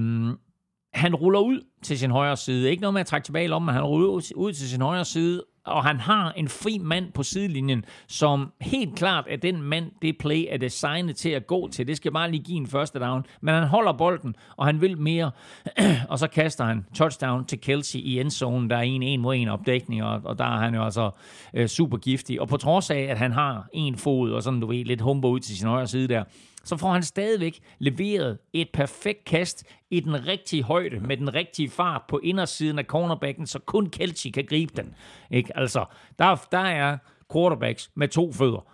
han 0.94 1.16
ruller 1.16 1.40
ud 1.40 1.62
til 1.84 2.00
sin 2.00 2.12
højre 2.12 2.38
side. 2.38 2.70
Ikke 2.70 2.82
noget 2.82 2.94
med 2.94 3.02
at 3.02 3.08
trække 3.08 3.26
tilbage 3.26 3.46
i 3.46 3.48
lommen, 3.48 3.66
men 3.66 3.76
han 3.76 3.84
ruller 3.84 4.08
ud, 4.08 4.22
ud 4.36 4.54
til 4.54 4.70
sin 4.70 4.82
højre 4.82 5.06
side, 5.06 5.44
og 5.68 5.84
han 5.84 6.00
har 6.00 6.32
en 6.32 6.48
fri 6.48 6.78
mand 6.78 7.12
på 7.12 7.24
sidelinjen, 7.24 7.86
som 8.08 8.52
helt 8.62 8.96
klart 8.96 9.26
er 9.30 9.38
den 9.38 9.62
mand, 9.62 9.92
det 10.02 10.18
play 10.18 10.46
er 10.50 10.58
designet 10.58 11.16
til 11.16 11.30
at 11.30 11.48
gå 11.48 11.68
til. 11.68 11.88
Det 11.88 11.98
skal 11.98 12.12
bare 12.12 12.32
lige 12.32 12.44
give 12.44 12.58
en 12.58 12.68
første 12.68 13.00
down. 13.00 13.26
Men 13.42 13.54
han 13.54 13.64
holder 13.64 13.94
bolden, 13.94 14.36
og 14.58 14.66
han 14.66 14.82
vil 14.82 14.98
mere. 14.98 15.32
og 16.10 16.20
så 16.20 16.28
kaster 16.28 16.66
han 16.66 16.86
touchdown 16.96 17.46
til 17.46 17.62
Kelsey 17.62 18.00
i 18.00 18.20
endzone. 18.20 18.70
Der 18.70 18.78
er 18.78 18.82
en 18.82 19.04
en 19.04 19.22
mod 19.22 19.36
en 19.36 19.48
opdækning, 19.48 20.04
og, 20.04 20.22
og 20.24 20.38
der 20.38 20.46
er 20.46 20.58
han 20.58 20.76
jo 20.76 20.84
altså 20.84 21.12
øh, 21.54 21.68
super 21.68 21.98
giftig. 21.98 22.42
Og 22.42 22.48
på 22.48 22.58
trods 22.58 22.90
af, 22.90 23.00
at 23.00 23.18
han 23.18 23.32
har 23.32 23.68
en 23.74 23.98
fod, 23.98 24.32
og 24.32 24.44
sådan 24.44 24.60
du 24.60 24.68
ved, 24.68 24.86
lidt 24.86 25.02
humper 25.02 25.30
ud 25.30 25.40
til 25.40 25.58
sin 25.58 25.68
højre 25.68 25.88
side 25.88 26.08
der, 26.08 26.24
så 26.68 26.78
får 26.78 26.92
han 26.92 27.04
stadigvæk 27.04 27.60
leveret 27.80 28.38
et 28.54 28.70
perfekt 28.74 29.26
kast 29.26 29.64
i 29.90 30.00
den 30.00 30.28
rigtige 30.28 30.64
højde, 30.64 31.00
med 31.00 31.18
den 31.18 31.34
rigtige 31.34 31.70
fart 31.70 32.02
på 32.10 32.20
indersiden 32.24 32.80
af 32.80 32.86
cornerbacken, 32.86 33.48
så 33.48 33.60
kun 33.60 33.90
Kelsey 33.90 34.32
kan 34.32 34.46
gribe 34.46 34.74
den. 34.76 34.96
Ikke? 35.32 35.58
Altså, 35.58 35.86
der, 36.20 36.36
der 36.52 36.58
er 36.58 36.98
quarterbacks 37.34 37.92
med 37.96 38.08
to 38.08 38.34
fødder. 38.34 38.66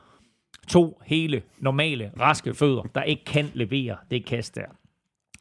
To 0.67 1.01
hele, 1.05 1.41
normale, 1.59 2.11
raske 2.19 2.53
fødder, 2.53 2.81
der 2.95 3.03
ikke 3.03 3.25
kan 3.25 3.51
levere 3.53 3.97
det 4.11 4.25
kast 4.25 4.55
der. 4.55 4.65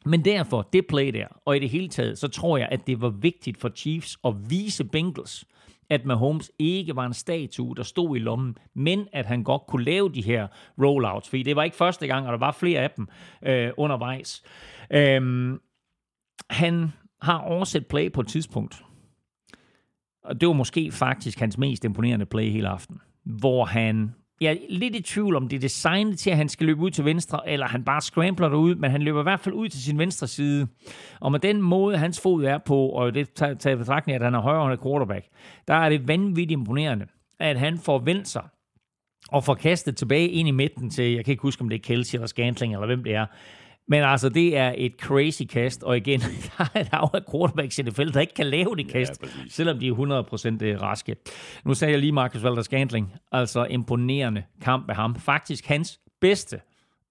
Men 0.05 0.25
derfor, 0.25 0.69
det 0.73 0.87
play 0.87 1.13
der, 1.13 1.27
og 1.45 1.57
i 1.57 1.59
det 1.59 1.69
hele 1.69 1.87
taget, 1.87 2.17
så 2.17 2.27
tror 2.27 2.57
jeg, 2.57 2.67
at 2.71 2.87
det 2.87 3.01
var 3.01 3.09
vigtigt 3.09 3.57
for 3.57 3.69
Chiefs 3.75 4.17
at 4.25 4.33
vise 4.49 4.83
Bengals, 4.83 5.45
at 5.89 6.05
Mahomes 6.05 6.51
ikke 6.59 6.95
var 6.95 7.05
en 7.05 7.13
statue, 7.13 7.75
der 7.75 7.83
stod 7.83 8.15
i 8.15 8.19
lommen, 8.19 8.57
men 8.73 9.07
at 9.13 9.25
han 9.25 9.43
godt 9.43 9.61
kunne 9.67 9.83
lave 9.83 10.13
de 10.13 10.21
her 10.21 10.47
rollouts, 10.81 11.29
fordi 11.29 11.43
det 11.43 11.55
var 11.55 11.63
ikke 11.63 11.77
første 11.77 12.07
gang, 12.07 12.25
og 12.25 12.31
der 12.31 12.39
var 12.39 12.51
flere 12.51 12.81
af 12.81 12.91
dem 12.91 13.07
øh, 13.43 13.71
undervejs. 13.77 14.43
Øhm, 14.91 15.59
han 16.49 16.91
har 17.21 17.39
oversat 17.39 17.87
play 17.87 18.11
på 18.11 18.21
et 18.21 18.27
tidspunkt, 18.27 18.83
og 20.23 20.41
det 20.41 20.47
var 20.47 20.53
måske 20.53 20.91
faktisk 20.91 21.39
hans 21.39 21.57
mest 21.57 21.85
imponerende 21.85 22.25
play 22.25 22.49
hele 22.49 22.69
aften, 22.69 23.01
hvor 23.23 23.65
han 23.65 24.13
jeg 24.41 24.51
er 24.51 24.57
lidt 24.69 24.95
i 24.95 25.01
tvivl 25.01 25.35
om, 25.35 25.47
det 25.47 25.55
er 25.55 25.59
designet 25.59 26.19
til, 26.19 26.29
at 26.29 26.37
han 26.37 26.49
skal 26.49 26.65
løbe 26.65 26.81
ud 26.81 26.91
til 26.91 27.05
venstre, 27.05 27.49
eller 27.49 27.67
han 27.67 27.83
bare 27.83 28.01
scrambler 28.01 28.49
derud, 28.49 28.75
men 28.75 28.91
han 28.91 29.01
løber 29.01 29.19
i 29.19 29.23
hvert 29.23 29.39
fald 29.39 29.55
ud 29.55 29.69
til 29.69 29.83
sin 29.83 29.97
venstre 29.97 30.27
side. 30.27 30.67
Og 31.19 31.31
med 31.31 31.39
den 31.39 31.61
måde, 31.61 31.97
hans 31.97 32.21
fod 32.21 32.43
er 32.43 32.57
på, 32.57 32.85
og 32.87 33.13
det 33.13 33.33
tager 33.33 33.69
i 33.69 33.75
betragtning, 33.75 34.15
at 34.15 34.23
han 34.23 34.33
er 34.33 34.39
højre 34.39 34.77
quarterback, 34.77 35.25
der 35.67 35.73
er 35.73 35.89
det 35.89 36.07
vanvittigt 36.07 36.51
imponerende, 36.51 37.05
at 37.39 37.59
han 37.59 37.77
får 37.77 37.99
vendt 37.99 38.27
sig 38.27 38.43
og 39.29 39.43
får 39.43 39.53
kastet 39.53 39.97
tilbage 39.97 40.29
ind 40.29 40.47
i 40.47 40.51
midten 40.51 40.89
til, 40.89 41.13
jeg 41.13 41.25
kan 41.25 41.31
ikke 41.31 41.41
huske, 41.41 41.61
om 41.61 41.69
det 41.69 41.75
er 41.75 41.83
Kelsey 41.83 42.15
eller 42.15 42.27
Scantling, 42.27 42.73
eller 42.73 42.85
hvem 42.85 43.03
det 43.03 43.15
er, 43.15 43.25
men 43.87 44.03
altså, 44.03 44.29
det 44.29 44.57
er 44.57 44.73
et 44.77 44.93
crazy 45.01 45.43
kast, 45.43 45.83
og 45.83 45.97
igen, 45.97 46.19
der 46.57 46.65
er 46.73 46.79
et 46.79 46.89
af 47.13 47.21
quarterbacks 47.31 47.79
i 47.79 47.91
felt, 47.91 48.13
der 48.13 48.21
ikke 48.21 48.33
kan 48.33 48.45
lave 48.45 48.75
det 48.75 48.87
kast, 48.87 49.23
ja, 49.23 49.27
selvom 49.49 49.79
de 49.79 49.87
er 49.87 49.93
100% 49.93 50.81
raske. 50.81 51.15
Nu 51.65 51.73
sagde 51.73 51.91
jeg 51.91 51.99
lige 51.99 52.11
Marcus 52.11 52.43
Valder 52.43 52.61
Scantling, 52.61 53.13
altså 53.31 53.65
imponerende 53.65 54.43
kamp 54.61 54.87
med 54.87 54.95
ham. 54.95 55.15
Faktisk 55.15 55.65
hans 55.65 55.99
bedste 56.21 56.59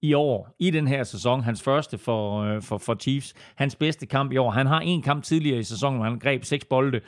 i 0.03 0.13
år, 0.13 0.55
i 0.59 0.69
den 0.69 0.87
her 0.87 1.03
sæson. 1.03 1.43
Hans 1.43 1.61
første 1.61 1.97
for, 1.97 2.41
øh, 2.41 2.61
for, 2.61 2.77
for 2.77 2.95
Chiefs. 2.95 3.33
Hans 3.55 3.75
bedste 3.75 4.05
kamp 4.05 4.31
i 4.31 4.37
år. 4.37 4.51
Han 4.51 4.67
har 4.67 4.79
en 4.79 5.01
kamp 5.01 5.23
tidligere 5.23 5.59
i 5.59 5.63
sæsonen, 5.63 5.99
hvor 5.99 6.09
han 6.09 6.19
greb 6.19 6.43
seks 6.43 6.65
bolde. 6.65 7.01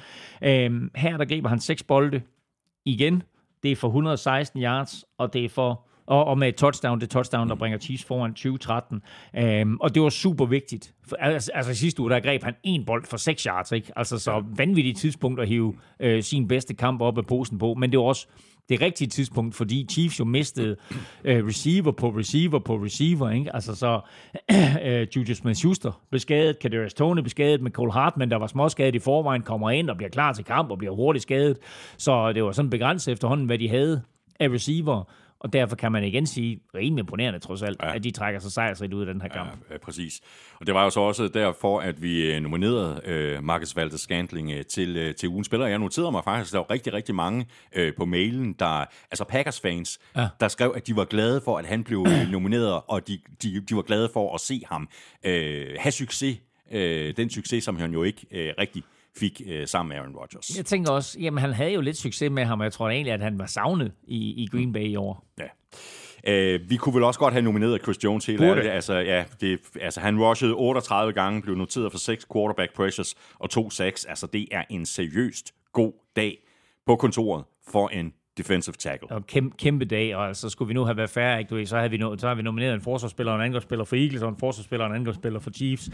Øhm, 0.44 0.92
her 0.96 1.18
der 1.18 1.26
griber 1.26 1.50
han 1.50 1.60
seks 1.60 1.84
bolde 1.84 2.22
igen. 2.86 3.24
Det 3.64 3.72
er 3.72 3.76
for 3.76 3.88
116 3.88 4.62
yards, 4.62 5.06
og 5.18 5.34
det 5.34 5.46
er 5.46 5.50
for 5.50 5.85
og, 6.08 6.26
og 6.26 6.38
med 6.38 6.48
et 6.48 6.56
touchdown, 6.56 7.02
det 7.02 7.10
touchdown, 7.10 7.50
der 7.50 7.56
bringer 7.56 7.78
Chiefs 7.78 8.04
foran 8.04 8.32
2013. 8.34 9.02
Øhm, 9.38 9.78
og 9.80 9.96
det 9.96 10.02
var 10.02 10.10
super 10.10 10.46
vigtigt. 10.46 10.94
For, 11.08 11.16
altså, 11.16 11.52
altså 11.54 11.74
sidste 11.74 12.02
uge, 12.02 12.10
der 12.10 12.20
greb 12.20 12.44
han 12.44 12.54
en 12.64 12.86
bold 12.86 13.06
for 13.06 13.18
6 13.18 13.44
yards, 13.44 13.72
ikke? 13.72 13.92
Altså 13.96 14.20
så 14.20 14.44
vanvittigt 14.58 14.98
tidspunkt 14.98 15.40
at 15.42 15.48
hive 15.48 15.76
øh, 16.00 16.24
sin 16.24 16.48
bedste 16.48 16.74
kamp 16.74 17.02
op 17.02 17.18
af 17.18 17.26
posen 17.26 17.58
på, 17.58 17.74
men 17.74 17.92
det 17.92 18.00
var 18.00 18.06
også 18.06 18.28
det 18.70 18.82
rigtige 18.82 19.08
tidspunkt, 19.08 19.56
fordi 19.56 19.88
Chiefs 19.92 20.20
jo 20.20 20.26
mistede 20.26 20.76
øh, 21.24 21.48
receiver 21.48 21.92
på 21.92 22.10
receiver 22.10 22.60
på 22.60 22.76
receiver, 22.76 23.30
ikke? 23.30 23.56
Altså 23.56 23.76
så 23.76 24.00
øh, 24.86 25.08
Juju 25.16 25.34
Smith-Schuster 25.34 25.92
blev 26.10 26.20
skadet, 26.20 26.60
Kadarius 26.60 26.94
Tony 26.94 27.20
blev 27.20 27.30
skadet, 27.30 27.62
med 27.62 27.72
Cole 27.72 27.92
Hartman, 27.92 28.32
der 28.32 28.38
var 28.38 28.48
småskadet 28.48 28.96
i 28.96 29.00
forvejen, 29.00 29.42
kommer 29.42 29.70
ind 29.70 29.90
og 29.90 29.98
bliver 29.98 30.10
klar 30.10 30.34
til 30.34 30.46
kamp 30.46 30.72
og 30.72 30.78
bliver 30.78 30.96
hurtigt 30.96 31.24
skadet. 31.24 31.58
Så 31.98 32.34
det 32.34 32.44
var 32.44 32.52
sådan 32.52 32.70
begrænset 32.70 33.12
efterhånden, 33.12 33.46
hvad 33.46 33.58
de 33.58 33.70
havde 33.70 34.02
af 34.40 34.50
receiver. 34.50 35.04
Og 35.40 35.54
derfor 35.54 35.76
kan 35.76 35.92
man 35.92 36.04
igen 36.04 36.28
sige, 36.28 36.60
rimelig 36.76 37.02
imponerende 37.02 37.40
trods 37.40 37.62
alt, 37.62 37.82
Ja. 37.84 37.96
at 37.96 38.04
de 38.04 38.12
trækker 38.12 38.40
sig 38.40 38.52
sejrsrigt 38.52 38.94
ud 38.94 39.02
af 39.02 39.14
den 39.14 39.22
her 39.22 39.30
kamp. 39.30 39.50
Ja, 39.50 39.74
ja, 39.74 39.78
præcis. 39.78 40.22
Og 40.60 40.66
det 40.68 40.76
var 40.76 40.84
jo 40.84 40.90
så 40.90 41.00
også 41.00 41.28
derfor, 41.28 41.80
at 41.80 42.02
vi 42.02 42.32
øh, 42.34 42.42
nominerede 42.42 43.02
øh, 43.06 43.44
Marcus 43.44 43.76
Valdes 43.76 44.02
Scantling 44.02 44.52
øh, 44.52 44.66
til, 44.66 44.98
øh, 44.98 45.16
til 45.16 45.30
ugens 45.30 45.46
spiller. 45.48 45.68
Jeg 45.68 45.80
noterede 45.80 46.12
mig 46.12 46.24
faktisk, 46.24 46.50
at 46.50 46.54
der 46.54 46.60
var 46.60 46.72
rigtig, 46.72 46.94
rigtig 46.94 47.16
mange 47.16 47.46
øh, 47.76 47.94
på 47.98 48.06
mailen, 48.06 48.54
der, 48.54 48.86
altså 49.12 49.24
Packers-fans, 49.24 50.00
ja. 50.16 50.28
der 50.40 50.48
skrev, 50.48 50.74
at 50.76 50.88
de 50.88 50.96
var 50.96 51.06
glade 51.06 51.42
for, 51.46 51.58
at 51.58 51.66
han 51.66 51.84
blev 51.84 52.06
øh, 52.10 52.30
nomineret, 52.32 52.82
og 52.88 53.08
de, 53.08 53.20
de, 53.44 53.60
de 53.70 53.76
var 53.76 53.82
glade 53.82 54.10
for 54.14 54.34
at 54.36 54.42
se 54.42 54.62
ham 54.72 54.90
øh, 55.26 55.68
have 55.80 55.92
succes. 55.92 56.38
Øh, 56.72 57.18
den 57.18 57.30
succes, 57.30 57.64
som 57.64 57.76
han 57.78 57.94
jo 57.94 58.04
ikke 58.04 58.26
øh, 58.32 58.54
rigtig 58.60 58.84
fik 59.18 59.42
øh, 59.48 59.68
sammen 59.68 59.90
med 59.90 59.98
Aaron 59.98 60.16
Rodgers. 60.16 60.58
Jeg 60.58 60.66
tænker 60.66 60.92
også, 60.92 61.20
jamen 61.20 61.38
han 61.38 61.54
havde 61.54 61.72
jo 61.72 61.82
lidt 61.82 61.98
succes 61.98 62.32
med 62.32 62.46
ham, 62.46 62.60
og 62.60 62.64
jeg 62.64 62.74
tror 62.74 62.90
egentlig, 62.90 63.14
at 63.14 63.22
han 63.22 63.40
var 63.40 63.46
savnet 63.46 63.92
i, 64.08 64.44
i 64.44 64.48
Green 64.52 64.74
Bay 64.74 64.88
i 64.88 64.96
år. 64.96 65.26
Ja. 65.40 65.48
Uh, 66.28 66.70
vi 66.70 66.78
kunne 66.78 66.96
vel 66.96 67.04
også 67.04 67.20
godt 67.20 67.34
have 67.34 67.42
nomineret 67.42 67.82
Chris 67.82 68.04
Jones 68.04 68.26
helt 68.26 68.42
ærligt. 68.42 68.68
Altså, 68.68 68.94
ja, 68.94 69.24
det, 69.42 69.60
altså, 69.82 70.00
han 70.00 70.20
rushede 70.20 70.54
38 70.54 71.14
gange, 71.14 71.42
blev 71.42 71.56
noteret 71.56 71.92
for 71.92 72.00
6 72.00 72.26
quarterback 72.34 72.76
pressures 72.76 73.16
og 73.40 73.50
2 73.50 73.70
sacks. 73.70 74.06
Altså, 74.06 74.28
det 74.28 74.48
er 74.52 74.64
en 74.70 74.86
seriøst 74.86 75.54
god 75.74 75.94
dag 76.16 76.38
på 76.86 76.96
kontoret 76.96 77.44
for 77.68 77.90
en 77.90 78.14
defensive 78.38 78.76
tackle. 78.80 79.12
Og 79.12 79.28
kæmpe, 79.28 79.58
kæmpe 79.58 79.86
dag, 79.86 80.16
og 80.16 80.36
så 80.36 80.50
skulle 80.50 80.68
vi 80.68 80.74
nu 80.74 80.84
have 80.84 80.98
været 80.98 81.10
færre, 81.10 81.40
ikke? 81.40 81.50
Du 81.50 81.56
ved, 81.56 81.66
så, 81.66 81.78
havde 81.78 81.92
vi 81.92 81.98
no, 81.98 82.18
så 82.18 82.28
har 82.28 82.36
vi 82.36 82.42
nomineret 82.42 82.74
en 82.74 82.82
forsvarsspiller 82.82 83.32
og 83.32 83.40
en 83.40 83.46
angrebsspiller 83.46 83.86
for 83.86 83.96
Eagles, 83.96 84.22
og 84.22 84.30
en 84.30 84.38
forsvarsspiller 84.40 84.86
og 84.86 84.92
en 84.92 84.96
angrebsspiller 84.96 85.40
for 85.40 85.52
Chiefs. 85.52 85.90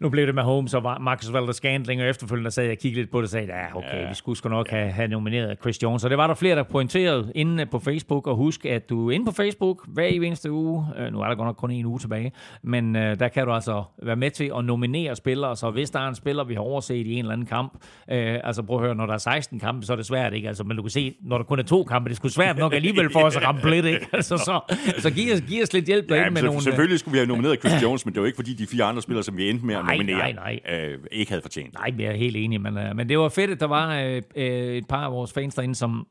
Nu 0.00 0.08
blev 0.08 0.26
det 0.26 0.34
med 0.34 0.42
Holmes 0.42 0.74
og 0.74 0.82
Marcus 1.00 1.32
Valdes 1.32 1.56
Scantling, 1.56 2.02
og 2.02 2.08
efterfølgende 2.08 2.50
sad 2.50 2.64
jeg 2.64 2.72
og 2.72 2.78
kiggede 2.78 3.00
lidt 3.00 3.10
på 3.10 3.18
det 3.18 3.24
og 3.24 3.30
sagde, 3.30 3.46
ja, 3.46 3.76
okay, 3.76 4.02
ja. 4.02 4.08
vi 4.08 4.14
skulle 4.14 4.38
sgu 4.38 4.48
nok 4.48 4.68
have, 4.70 4.90
have 4.90 5.08
nomineret 5.08 5.58
Chris 5.60 5.82
Jones. 5.82 6.04
Og 6.04 6.10
det 6.10 6.18
var 6.18 6.26
der 6.26 6.34
flere, 6.34 6.56
der 6.56 6.62
pointerede 6.62 7.32
inde 7.34 7.66
på 7.66 7.78
Facebook, 7.78 8.26
og 8.26 8.36
husk, 8.36 8.66
at 8.66 8.90
du 8.90 9.10
inde 9.10 9.26
på 9.26 9.32
Facebook 9.32 9.84
hver 9.88 10.04
eneste 10.06 10.52
uge, 10.52 10.86
øh, 10.98 11.12
nu 11.12 11.20
er 11.20 11.28
der 11.28 11.34
godt 11.34 11.46
nok 11.46 11.56
kun 11.56 11.70
en 11.70 11.86
uge 11.86 11.98
tilbage, 11.98 12.32
men 12.62 12.96
øh, 12.96 13.18
der 13.18 13.28
kan 13.28 13.46
du 13.46 13.52
altså 13.52 13.84
være 14.02 14.16
med 14.16 14.30
til 14.30 14.52
at 14.58 14.64
nominere 14.64 15.16
spillere, 15.16 15.56
så 15.56 15.70
hvis 15.70 15.90
der 15.90 16.00
er 16.00 16.08
en 16.08 16.14
spiller, 16.14 16.44
vi 16.44 16.54
har 16.54 16.60
overset 16.60 16.94
i 17.06 17.12
en 17.12 17.18
eller 17.18 17.32
anden 17.32 17.46
kamp, 17.46 17.72
øh, 18.10 18.40
altså 18.44 18.62
prøv 18.62 18.76
at 18.76 18.82
høre, 18.82 18.94
når 18.94 19.06
der 19.06 19.14
er 19.14 19.18
16 19.18 19.60
kampe, 19.60 19.86
så 19.86 19.92
er 19.92 19.96
det 19.96 20.06
svært, 20.06 20.32
ikke? 20.32 20.48
Altså, 20.48 20.64
men 20.64 20.76
du 20.76 20.82
kan 20.82 20.90
se, 20.90 21.14
når 21.22 21.38
der 21.38 21.44
kun 21.44 21.58
er 21.58 21.62
to 21.62 21.84
kampe, 21.84 22.08
det 22.08 22.14
er 22.14 22.16
sgu 22.16 22.28
svært 22.28 22.58
nok 22.58 22.74
alligevel 22.74 23.12
for 23.12 23.20
os 23.20 23.36
at 23.36 23.42
ramme 23.42 23.60
plet, 23.60 23.84
ikke? 23.84 24.06
Altså, 24.12 24.36
så, 24.36 24.76
så 24.98 25.10
giv, 25.10 25.32
os, 25.32 25.40
giv 25.40 25.62
os 25.62 25.72
lidt 25.72 25.84
hjælp 25.86 26.08
derinde 26.08 26.24
Ja, 26.24 26.30
med 26.30 26.36
så, 26.40 26.44
nogle... 26.44 26.58
øh, 26.58 26.62
selvfølgelig 26.62 26.98
skulle 26.98 27.12
vi 27.12 27.18
have 27.18 27.26
nomineret 27.26 27.58
Chris 27.58 27.72
Jones, 27.82 28.04
men 28.06 28.14
det 28.14 28.20
var 28.20 28.26
ikke 28.26 28.36
fordi 28.36 28.54
de 28.54 28.66
fire 28.66 28.84
andre 28.84 29.02
spillere, 29.02 29.24
som 29.24 29.36
vi 29.36 29.50
endte 29.50 29.66
med 29.66 29.74
at 29.74 29.83
Nej, 29.84 29.96
nominere, 29.96 30.32
nej, 30.32 30.60
Øh, 30.68 30.98
ikke 31.12 31.30
havde 31.30 31.42
fortjent. 31.42 31.74
Nej, 31.74 31.94
jeg 31.98 32.06
er 32.06 32.16
helt 32.16 32.36
enig, 32.36 32.60
men, 32.60 32.78
øh, 32.78 32.96
men 32.96 33.08
det 33.08 33.18
var 33.18 33.28
fedt, 33.28 33.50
at 33.50 33.60
der 33.60 33.66
var 33.66 34.00
øh, 34.00 34.22
øh, 34.36 34.76
et 34.76 34.88
par 34.88 35.04
af 35.04 35.12
vores 35.12 35.32
fans 35.32 35.54
derinde, 35.54 35.74
som, 35.74 36.06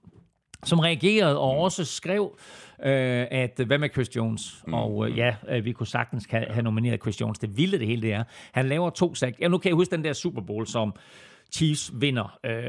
som 0.64 0.80
reagerede 0.80 1.40
og 1.40 1.58
også 1.58 1.86
skrev, 1.86 2.38
øh, 2.86 3.26
at 3.32 3.62
hvad 3.66 3.78
med 3.78 3.90
Chris 3.94 4.16
Jones? 4.16 4.64
Mm. 4.68 4.74
Og 4.74 5.10
øh, 5.10 5.18
ja, 5.18 5.36
øh, 5.50 5.66
vi 5.66 5.72
kunne 5.72 5.88
sagtens 5.88 6.28
have, 6.30 6.46
have 6.50 6.64
nomineret 6.64 7.02
Chris 7.02 7.22
Jones. 7.22 7.40
Det 7.40 7.58
vilde 7.58 7.80
det 7.80 7.88
hele 7.88 8.02
det 8.02 8.14
er. 8.14 8.24
Han 8.52 8.70
laver 8.70 8.90
to 8.90 9.16
sack. 9.16 9.40
Ja, 9.40 9.48
nu 9.48 9.58
kan 9.58 9.70
jeg 9.70 9.76
huske 9.76 9.96
den 9.96 10.04
der 10.04 10.14
Super 10.14 10.42
Bowl, 10.42 10.68
som 10.68 10.94
Chiefs 11.56 11.92
vinder 12.02 12.40
øh, 12.46 12.62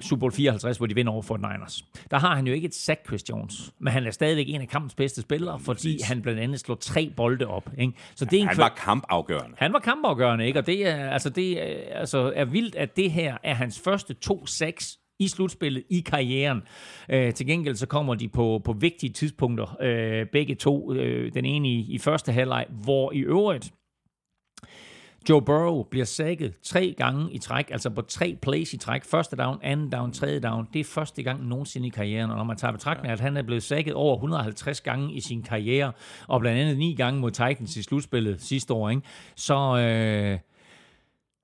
Super 0.00 0.20
Bowl 0.20 0.32
54, 0.32 0.76
hvor 0.76 0.86
de 0.86 0.94
vinder 0.94 1.12
over 1.12 1.22
Fort 1.22 1.40
Niners. 1.40 1.84
Der 2.10 2.18
har 2.18 2.36
han 2.36 2.46
jo 2.46 2.52
ikke 2.52 2.66
et 2.66 2.74
sack, 2.74 3.06
Chris 3.06 3.28
Jones, 3.30 3.72
men 3.80 3.92
han 3.92 4.06
er 4.06 4.10
stadigvæk 4.10 4.48
en 4.48 4.60
af 4.60 4.68
kampens 4.68 4.94
bedste 4.94 5.20
spillere, 5.20 5.58
fordi 5.60 5.76
Præcis. 5.76 6.08
han 6.08 6.22
blandt 6.22 6.40
andet 6.40 6.60
slår 6.60 6.74
tre 6.74 7.12
bolde 7.16 7.46
op. 7.46 7.70
Ikke? 7.78 7.92
Så 8.14 8.24
det 8.24 8.36
er 8.38 8.40
en 8.42 8.48
Han 8.48 8.56
var 8.56 8.68
kampafgørende. 8.68 9.56
han 9.58 9.72
var 9.72 9.78
kampafgørende, 9.78 10.46
ikke? 10.46 10.58
Og 10.58 10.66
det 10.66 10.86
er, 10.88 11.10
altså, 11.10 11.30
det 11.30 11.62
er, 11.62 11.98
altså, 11.98 12.32
er 12.36 12.44
vildt, 12.44 12.74
at 12.74 12.96
det 12.96 13.10
her 13.10 13.36
er 13.44 13.54
hans 13.54 13.80
første 13.80 14.16
2-6 14.30 15.14
i 15.20 15.28
slutspillet 15.28 15.84
i 15.90 16.00
karrieren. 16.00 16.62
Øh, 17.10 17.34
til 17.34 17.46
gengæld 17.46 17.74
så 17.76 17.86
kommer 17.86 18.14
de 18.14 18.28
på, 18.28 18.60
på 18.64 18.72
vigtige 18.72 19.12
tidspunkter, 19.12 19.76
øh, 19.82 20.26
begge 20.32 20.54
to. 20.54 20.92
Øh, 20.92 21.32
den 21.34 21.44
ene 21.44 21.68
i, 21.68 21.92
i 21.94 21.98
første 21.98 22.32
halvleg, 22.32 22.66
hvor 22.70 23.12
i 23.12 23.18
øvrigt 23.18 23.72
Joe 25.28 25.42
Burrow 25.42 25.82
bliver 25.82 26.04
sækket 26.04 26.54
tre 26.62 26.94
gange 26.98 27.32
i 27.32 27.38
træk, 27.38 27.70
altså 27.70 27.90
på 27.90 28.02
tre 28.02 28.38
plays 28.42 28.72
i 28.72 28.76
træk. 28.76 29.04
Første 29.04 29.36
down, 29.36 29.58
anden 29.62 29.90
down, 29.90 30.12
tredje 30.12 30.40
down. 30.40 30.68
Det 30.72 30.80
er 30.80 30.84
første 30.84 31.22
gang 31.22 31.46
nogensinde 31.46 31.86
i 31.86 31.90
karrieren. 31.90 32.30
Og 32.30 32.36
når 32.36 32.44
man 32.44 32.56
tager 32.56 32.72
betragtning 32.72 33.08
af, 33.08 33.12
at 33.12 33.20
han 33.20 33.36
er 33.36 33.42
blevet 33.42 33.62
sækket 33.62 33.94
over 33.94 34.14
150 34.16 34.80
gange 34.80 35.12
i 35.14 35.20
sin 35.20 35.42
karriere, 35.42 35.92
og 36.28 36.40
blandt 36.40 36.60
andet 36.60 36.78
ni 36.78 36.94
gange 36.94 37.20
mod 37.20 37.30
Titans 37.30 37.76
i 37.76 37.82
slutspillet 37.82 38.40
sidste 38.40 38.74
år, 38.74 38.90
ikke? 38.90 39.02
Så, 39.36 39.78
øh, 39.78 40.38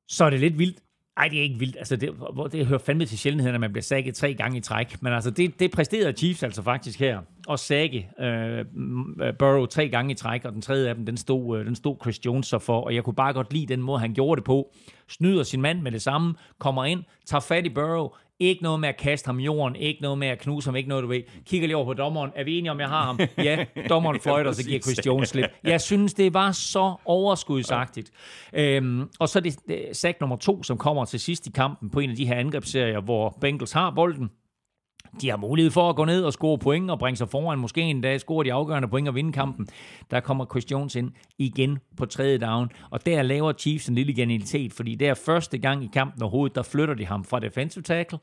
så 0.08 0.24
er 0.24 0.30
det 0.30 0.40
lidt 0.40 0.58
vildt. 0.58 0.83
Ej, 1.16 1.28
det 1.28 1.38
er 1.38 1.42
ikke 1.42 1.58
vildt. 1.58 1.76
Altså, 1.76 1.96
det, 1.96 2.10
hvor- 2.32 2.46
det 2.46 2.66
hører 2.66 2.78
fandme 2.78 3.06
til 3.06 3.18
sjældenheden, 3.18 3.54
at 3.54 3.60
man 3.60 3.72
bliver 3.72 3.82
sækket 3.82 4.14
tre 4.14 4.34
gange 4.34 4.58
i 4.58 4.60
træk. 4.60 5.02
Men 5.02 5.12
altså, 5.12 5.30
det, 5.30 5.60
det 5.60 5.70
præsterede 5.70 6.12
Chiefs 6.12 6.42
altså 6.42 6.62
faktisk 6.62 6.98
her. 7.00 7.20
Og 7.46 7.58
sække 7.58 8.08
øh, 8.20 8.58
øh, 8.58 8.64
Burrow 9.38 9.66
tre 9.66 9.88
gange 9.88 10.12
i 10.12 10.14
træk, 10.14 10.44
og 10.44 10.52
den 10.52 10.62
tredje 10.62 10.88
af 10.88 10.94
dem, 10.94 11.06
den 11.06 11.16
stod, 11.16 11.58
øh, 11.58 11.66
den 11.66 11.74
stod 11.76 11.96
Chris 12.02 12.26
Jones 12.26 12.46
så 12.46 12.58
for. 12.58 12.80
Og 12.80 12.94
jeg 12.94 13.04
kunne 13.04 13.14
bare 13.14 13.32
godt 13.32 13.52
lide 13.52 13.66
den 13.66 13.82
måde, 13.82 13.98
han 14.00 14.14
gjorde 14.14 14.38
det 14.38 14.44
på. 14.44 14.72
Snyder 15.08 15.42
sin 15.42 15.62
mand 15.62 15.80
med 15.80 15.92
det 15.92 16.02
samme, 16.02 16.34
kommer 16.58 16.84
ind, 16.84 17.02
tager 17.26 17.40
fat 17.40 17.66
i 17.66 17.68
Burrow, 17.68 18.08
ikke 18.48 18.62
noget 18.62 18.80
med 18.80 18.88
at 18.88 18.96
kaste 18.96 19.26
ham 19.26 19.38
i 19.40 19.44
jorden, 19.44 19.76
ikke 19.76 20.02
noget 20.02 20.18
med 20.18 20.28
at 20.28 20.38
knuse 20.38 20.68
ham, 20.68 20.76
ikke 20.76 20.88
noget, 20.88 21.02
du 21.02 21.08
ved. 21.08 21.22
Kigger 21.46 21.66
lige 21.66 21.76
over 21.76 21.86
på 21.86 21.94
dommeren. 21.94 22.30
Er 22.36 22.44
vi 22.44 22.58
enige 22.58 22.70
om, 22.70 22.80
jeg 22.80 22.88
har 22.88 23.04
ham? 23.04 23.18
Ja, 23.38 23.64
dommeren 23.88 24.20
fløjter, 24.20 24.52
så 24.52 24.64
giver 24.64 24.80
Chris 24.80 25.06
Jones 25.06 25.28
slip. 25.28 25.44
Jeg 25.64 25.80
synes, 25.80 26.14
det 26.14 26.34
var 26.34 26.52
så 26.52 26.94
overskudsagtigt. 27.04 28.10
Øhm, 28.52 29.08
og 29.18 29.28
så 29.28 29.38
er 29.38 29.40
det, 29.40 29.56
øh, 29.70 29.76
det 29.76 29.96
sack 29.96 30.20
nummer 30.20 30.36
to, 30.36 30.62
som 30.62 30.78
kommer 30.78 31.04
til 31.04 31.20
sidst 31.20 31.46
i 31.46 31.50
kampen 31.50 31.90
på 31.90 32.00
en 32.00 32.10
af 32.10 32.16
de 32.16 32.26
her 32.26 32.34
angrebsserier, 32.34 33.00
hvor 33.00 33.38
Bengals 33.40 33.72
har 33.72 33.90
bolden. 33.90 34.30
De 35.20 35.30
har 35.30 35.36
mulighed 35.36 35.70
for 35.70 35.90
at 35.90 35.96
gå 35.96 36.04
ned 36.04 36.24
og 36.24 36.32
score 36.32 36.58
point 36.58 36.90
og 36.90 36.98
bringe 36.98 37.16
sig 37.16 37.28
foran. 37.28 37.58
Måske 37.58 37.80
en 37.80 38.00
dag 38.00 38.20
score 38.20 38.44
de 38.44 38.52
afgørende 38.52 38.88
point 38.88 39.08
og 39.08 39.14
vinde 39.14 39.32
kampen. 39.32 39.66
Der 40.10 40.20
kommer 40.20 40.46
Chris 40.46 40.70
Jones 40.70 40.96
ind 40.96 41.12
igen 41.38 41.78
på 41.96 42.06
tredje 42.06 42.38
down. 42.38 42.70
Og 42.90 43.06
der 43.06 43.22
laver 43.22 43.52
Chiefs 43.52 43.88
en 43.88 43.94
lille 43.94 44.14
genialitet, 44.14 44.72
fordi 44.72 44.94
det 44.94 45.08
er 45.08 45.14
første 45.14 45.58
gang 45.58 45.84
i 45.84 45.90
kampen 45.92 46.22
overhovedet, 46.22 46.56
der 46.56 46.62
flytter 46.62 46.94
de 46.94 47.06
ham 47.06 47.24
fra 47.24 47.40
defensive 47.40 47.82
tackle 47.82 48.18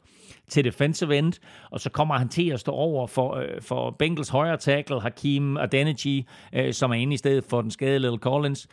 til 0.49 0.63
defensive 0.65 1.17
end. 1.17 1.33
Og 1.71 1.79
så 1.79 1.89
kommer 1.89 2.17
han 2.17 2.29
til 2.29 2.49
at 2.49 2.59
stå 2.59 2.71
over 2.71 3.07
for, 3.07 3.35
øh, 3.35 3.61
for 3.61 3.95
Bengals 3.99 4.29
højre 4.29 4.57
tackle, 4.57 5.01
Hakim 5.01 5.57
Adeniji, 5.57 6.27
øh, 6.53 6.73
som 6.73 6.91
er 6.91 6.95
inde 6.95 7.13
i 7.13 7.17
stedet 7.17 7.43
for 7.43 7.61
den 7.61 7.71
skadede 7.71 7.99
Little 7.99 8.19
Collins 8.19 8.67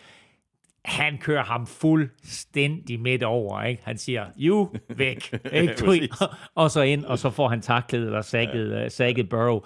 han 0.85 1.19
kører 1.19 1.45
ham 1.45 1.67
fuldstændig 1.67 3.01
midt 3.01 3.23
over, 3.23 3.63
ikke? 3.63 3.83
Han 3.85 3.99
siger, 3.99 4.27
you, 4.41 4.69
væk, 4.89 5.33
ikke? 5.53 5.75
Du 5.75 5.95
og 6.55 6.71
så 6.71 6.81
ind, 6.81 7.05
og 7.05 7.19
så 7.19 7.31
får 7.31 7.49
han 7.49 7.61
taklet 7.61 8.03
eller 8.03 8.23
sækket, 8.23 8.71
ja. 8.71 8.89
sækket 8.89 9.29
Burrow. 9.29 9.61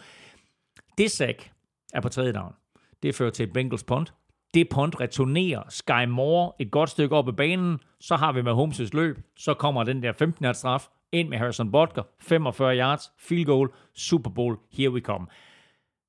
Det 0.98 1.10
sæk 1.10 1.52
er 1.92 2.00
på 2.00 2.08
tredje 2.08 2.32
down. 2.32 2.54
Det 3.02 3.14
fører 3.14 3.30
til 3.30 3.44
et 3.46 3.52
Bengals 3.52 3.84
punt. 3.84 4.14
Det 4.54 4.68
punt 4.68 5.00
returnerer 5.00 5.62
Sky 5.68 6.04
Moore 6.08 6.52
et 6.58 6.70
godt 6.70 6.90
stykke 6.90 7.16
op 7.16 7.28
ad 7.28 7.32
banen. 7.32 7.78
Så 8.00 8.16
har 8.16 8.32
vi 8.32 8.42
med 8.42 8.52
Holmes' 8.52 8.90
løb. 8.92 9.18
Så 9.36 9.54
kommer 9.54 9.84
den 9.84 10.02
der 10.02 10.12
15 10.12 10.44
yards 10.44 10.56
straf 10.56 10.86
ind 11.12 11.28
med 11.28 11.38
Harrison 11.38 11.72
Butker. 11.72 12.02
45 12.20 12.78
yards, 12.78 13.12
field 13.18 13.44
goal, 13.44 13.68
Super 13.94 14.30
Bowl, 14.30 14.56
here 14.72 14.90
we 14.90 15.00
come. 15.00 15.26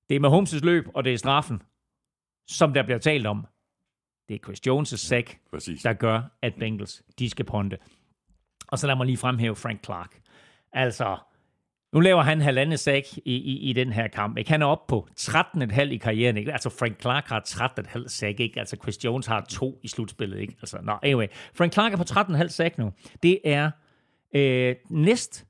Det 0.09 0.15
er 0.15 0.19
med 0.19 0.29
Holmes' 0.29 0.65
løb, 0.65 0.87
og 0.93 1.03
det 1.03 1.13
er 1.13 1.17
straffen, 1.17 1.61
som 2.47 2.73
der 2.73 2.83
bliver 2.83 2.97
talt 2.99 3.27
om. 3.27 3.45
Det 4.27 4.35
er 4.35 4.39
Chris 4.43 4.59
Jones' 4.67 4.97
sack, 4.97 5.39
Præcis. 5.51 5.81
der 5.81 5.93
gør, 5.93 6.21
at 6.41 6.53
Bengals, 6.59 7.03
de 7.19 7.29
skal 7.29 7.45
ponte. 7.45 7.77
Og 8.67 8.79
så 8.79 8.87
lad 8.87 8.95
mig 8.95 9.05
lige 9.05 9.17
fremhæve 9.17 9.55
Frank 9.55 9.83
Clark. 9.85 10.19
Altså, 10.73 11.17
nu 11.93 11.99
laver 11.99 12.21
han 12.21 12.41
halvandet 12.41 12.79
sack 12.79 13.17
i, 13.17 13.21
i, 13.25 13.57
i 13.69 13.73
den 13.73 13.93
her 13.93 14.07
kamp. 14.07 14.37
Ikke? 14.37 14.49
Han 14.51 14.61
er 14.61 14.65
oppe 14.65 14.89
på 14.89 15.07
13,5 15.19 15.81
i 15.81 15.97
karrieren. 15.97 16.37
Ikke? 16.37 16.51
Altså, 16.51 16.69
Frank 16.69 17.01
Clark 17.01 17.27
har 17.27 17.41
13,5 17.97 18.07
sack. 18.07 18.39
Ikke? 18.39 18.59
Altså, 18.59 18.77
Chris 18.81 19.03
Jones 19.03 19.25
har 19.25 19.41
to 19.49 19.79
i 19.83 19.87
slutspillet. 19.87 20.39
Ikke? 20.39 20.55
Altså, 20.61 20.79
no, 20.83 20.95
anyway. 21.03 21.27
Frank 21.53 21.73
Clark 21.73 21.93
er 21.93 21.97
på 21.97 22.03
13,5 22.03 22.47
sack 22.47 22.77
nu. 22.77 22.91
Det 23.23 23.39
er 23.45 23.71
øh, 24.35 24.75
næst 24.89 25.45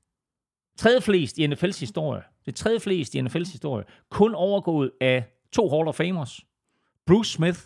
tredje 0.78 1.00
flest 1.00 1.38
i 1.38 1.46
NFL's 1.46 1.80
historie. 1.80 2.22
Det 2.46 2.52
er 2.52 2.56
tredje 2.56 2.80
flest 2.80 3.14
i 3.14 3.20
NFL's 3.20 3.52
historie. 3.52 3.84
Kun 4.10 4.34
overgået 4.34 4.90
af 5.00 5.24
to 5.52 5.68
Hall 5.68 5.88
of 5.88 5.94
Famers. 5.94 6.40
Bruce 7.06 7.30
Smith 7.32 7.58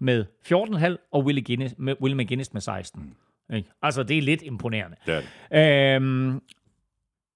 med 0.00 0.24
14,5 0.52 1.08
og 1.12 1.24
Willie, 1.24 1.44
Guinness, 1.44 1.74
med, 1.78 1.94
Will 2.00 2.16
McGinnis 2.16 2.52
med 2.52 2.60
16. 2.60 3.14
Ikke? 3.54 3.70
Altså, 3.82 4.02
det 4.02 4.18
er 4.18 4.22
lidt 4.22 4.42
imponerende. 4.42 4.96
Det 5.06 5.14
er 5.14 5.22
det. 5.50 5.96
Øhm, 5.96 6.42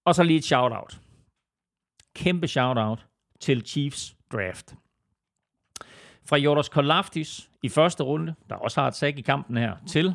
og 0.04 0.14
så 0.14 0.22
lige 0.22 0.36
et 0.36 0.44
shout-out. 0.44 1.00
Kæmpe 2.14 2.48
shout-out 2.48 3.06
til 3.40 3.66
Chiefs 3.66 4.16
draft. 4.32 4.74
Fra 6.24 6.36
Jonas 6.36 6.68
Kolaftis 6.68 7.50
i 7.62 7.68
første 7.68 8.02
runde, 8.02 8.34
der 8.48 8.54
også 8.54 8.80
har 8.80 8.88
et 8.88 8.94
sack 8.94 9.18
i 9.18 9.20
kampen 9.22 9.56
her, 9.56 9.76
til 9.86 10.14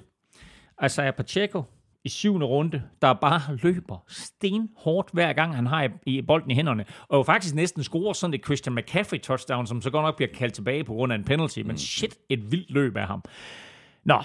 Isaiah 0.86 1.14
Pacheco 1.14 1.64
i 2.04 2.10
syvende 2.10 2.45
runde, 2.45 2.84
der 3.02 3.14
bare 3.14 3.41
løber 3.64 4.04
stenhårdt 4.08 5.10
hver 5.14 5.34
gang, 5.34 5.56
han 5.56 5.66
har 5.66 5.84
i, 5.84 5.89
i 6.06 6.22
bolden 6.22 6.52
i 6.52 6.56
hænderne. 6.56 6.86
Og 7.08 7.18
jo 7.18 7.24
faktisk 7.24 7.56
næsten 7.56 7.84
scorer 7.84 8.14
sådan 8.14 8.34
et 8.34 8.45
Christian 8.45 8.76
McCaffrey 8.76 9.20
touchdown, 9.20 9.67
som 9.67 9.82
så 9.82 9.89
godt 9.89 10.04
nok 10.04 10.16
bliver 10.16 10.30
kaldt 10.34 10.54
tilbage 10.54 10.84
på 10.84 10.93
grund 10.93 11.13
af 11.13 11.17
en 11.17 11.24
penalty. 11.24 11.59
Men 11.59 11.78
shit, 11.78 12.17
et 12.30 12.51
vildt 12.51 12.71
løb 12.71 12.97
af 12.97 13.08
ham. 13.08 13.24
Nå, 14.04 14.24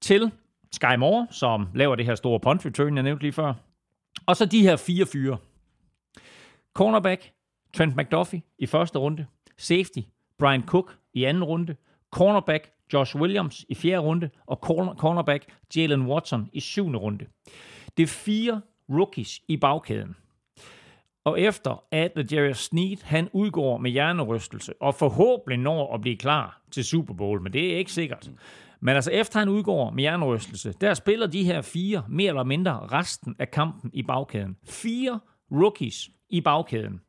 til 0.00 0.30
Sky 0.72 0.96
Moore, 0.98 1.26
som 1.30 1.68
laver 1.74 1.94
det 1.94 2.06
her 2.06 2.14
store 2.14 2.40
punt 2.40 2.66
return, 2.66 2.94
jeg 2.94 3.02
nævnte 3.02 3.22
lige 3.22 3.32
før. 3.32 3.54
Og 4.26 4.36
så 4.36 4.46
de 4.46 4.62
her 4.62 4.76
fire 4.76 5.06
fyre. 5.06 5.36
Cornerback 6.74 7.32
Trent 7.74 7.96
McDuffie 7.96 8.42
i 8.58 8.66
første 8.66 8.98
runde. 8.98 9.26
Safety, 9.56 9.98
Brian 10.38 10.62
Cook 10.62 10.98
i 11.14 11.24
anden 11.24 11.44
runde. 11.44 11.76
Cornerback, 12.10 12.70
Josh 12.92 13.16
Williams 13.16 13.64
i 13.68 13.74
fjerde 13.74 13.98
runde. 13.98 14.30
Og 14.46 14.56
cornerback, 14.98 15.44
Jalen 15.76 16.06
Watson 16.06 16.48
i 16.52 16.60
syvende 16.60 16.98
runde. 16.98 17.26
Det 17.96 18.02
er 18.02 18.06
fire 18.06 18.60
rookies 18.88 19.40
i 19.48 19.56
bagkæden. 19.56 20.16
Og 21.24 21.40
efter 21.40 21.84
at 21.90 22.32
Jerry 22.32 22.52
Sneed, 22.52 22.96
han 23.02 23.28
udgår 23.32 23.78
med 23.78 23.90
hjernerystelse, 23.90 24.72
og 24.80 24.94
forhåbentlig 24.94 25.58
når 25.58 25.94
at 25.94 26.00
blive 26.00 26.16
klar 26.16 26.62
til 26.70 26.84
Super 26.84 27.14
Bowl, 27.14 27.42
men 27.42 27.52
det 27.52 27.72
er 27.72 27.78
ikke 27.78 27.92
sikkert. 27.92 28.30
Men 28.80 28.94
altså 28.94 29.10
efter 29.10 29.38
han 29.38 29.48
udgår 29.48 29.90
med 29.90 30.00
hjernerystelse, 30.00 30.72
der 30.72 30.94
spiller 30.94 31.26
de 31.26 31.44
her 31.44 31.62
fire 31.62 32.04
mere 32.08 32.28
eller 32.28 32.44
mindre 32.44 32.72
resten 32.72 33.36
af 33.38 33.50
kampen 33.50 33.90
i 33.94 34.02
bagkæden. 34.02 34.56
Fire 34.64 35.20
rookies 35.52 36.10
i 36.28 36.40
bagkæden. 36.40 37.00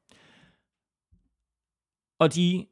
Og 2.20 2.36
de 2.36 2.66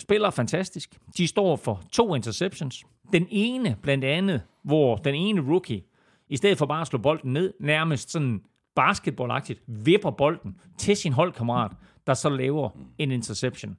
spiller 0.00 0.30
fantastisk. 0.30 0.98
De 1.16 1.26
står 1.26 1.56
for 1.56 1.82
to 1.92 2.14
interceptions. 2.14 2.84
Den 3.12 3.26
ene 3.30 3.76
blandt 3.82 4.04
andet, 4.04 4.42
hvor 4.62 4.96
den 4.96 5.14
ene 5.14 5.40
rookie, 5.50 5.82
i 6.28 6.36
stedet 6.36 6.58
for 6.58 6.66
bare 6.66 6.80
at 6.80 6.86
slå 6.86 6.98
bolden 6.98 7.32
ned, 7.32 7.54
nærmest 7.60 8.10
sådan 8.10 8.42
basketballagtigt 8.74 9.62
vipper 9.66 10.10
bolden 10.10 10.60
til 10.78 10.96
sin 10.96 11.12
holdkammerat, 11.12 11.72
der 12.06 12.14
så 12.14 12.28
laver 12.28 12.70
en 12.98 13.10
interception. 13.10 13.76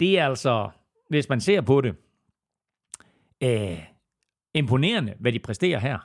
Det 0.00 0.18
er 0.18 0.26
altså, 0.26 0.70
hvis 1.08 1.28
man 1.28 1.40
ser 1.40 1.60
på 1.60 1.80
det, 1.80 1.94
øh, 3.42 3.78
imponerende, 4.54 5.14
hvad 5.18 5.32
de 5.32 5.38
præsterer 5.38 5.78
her. 5.78 5.98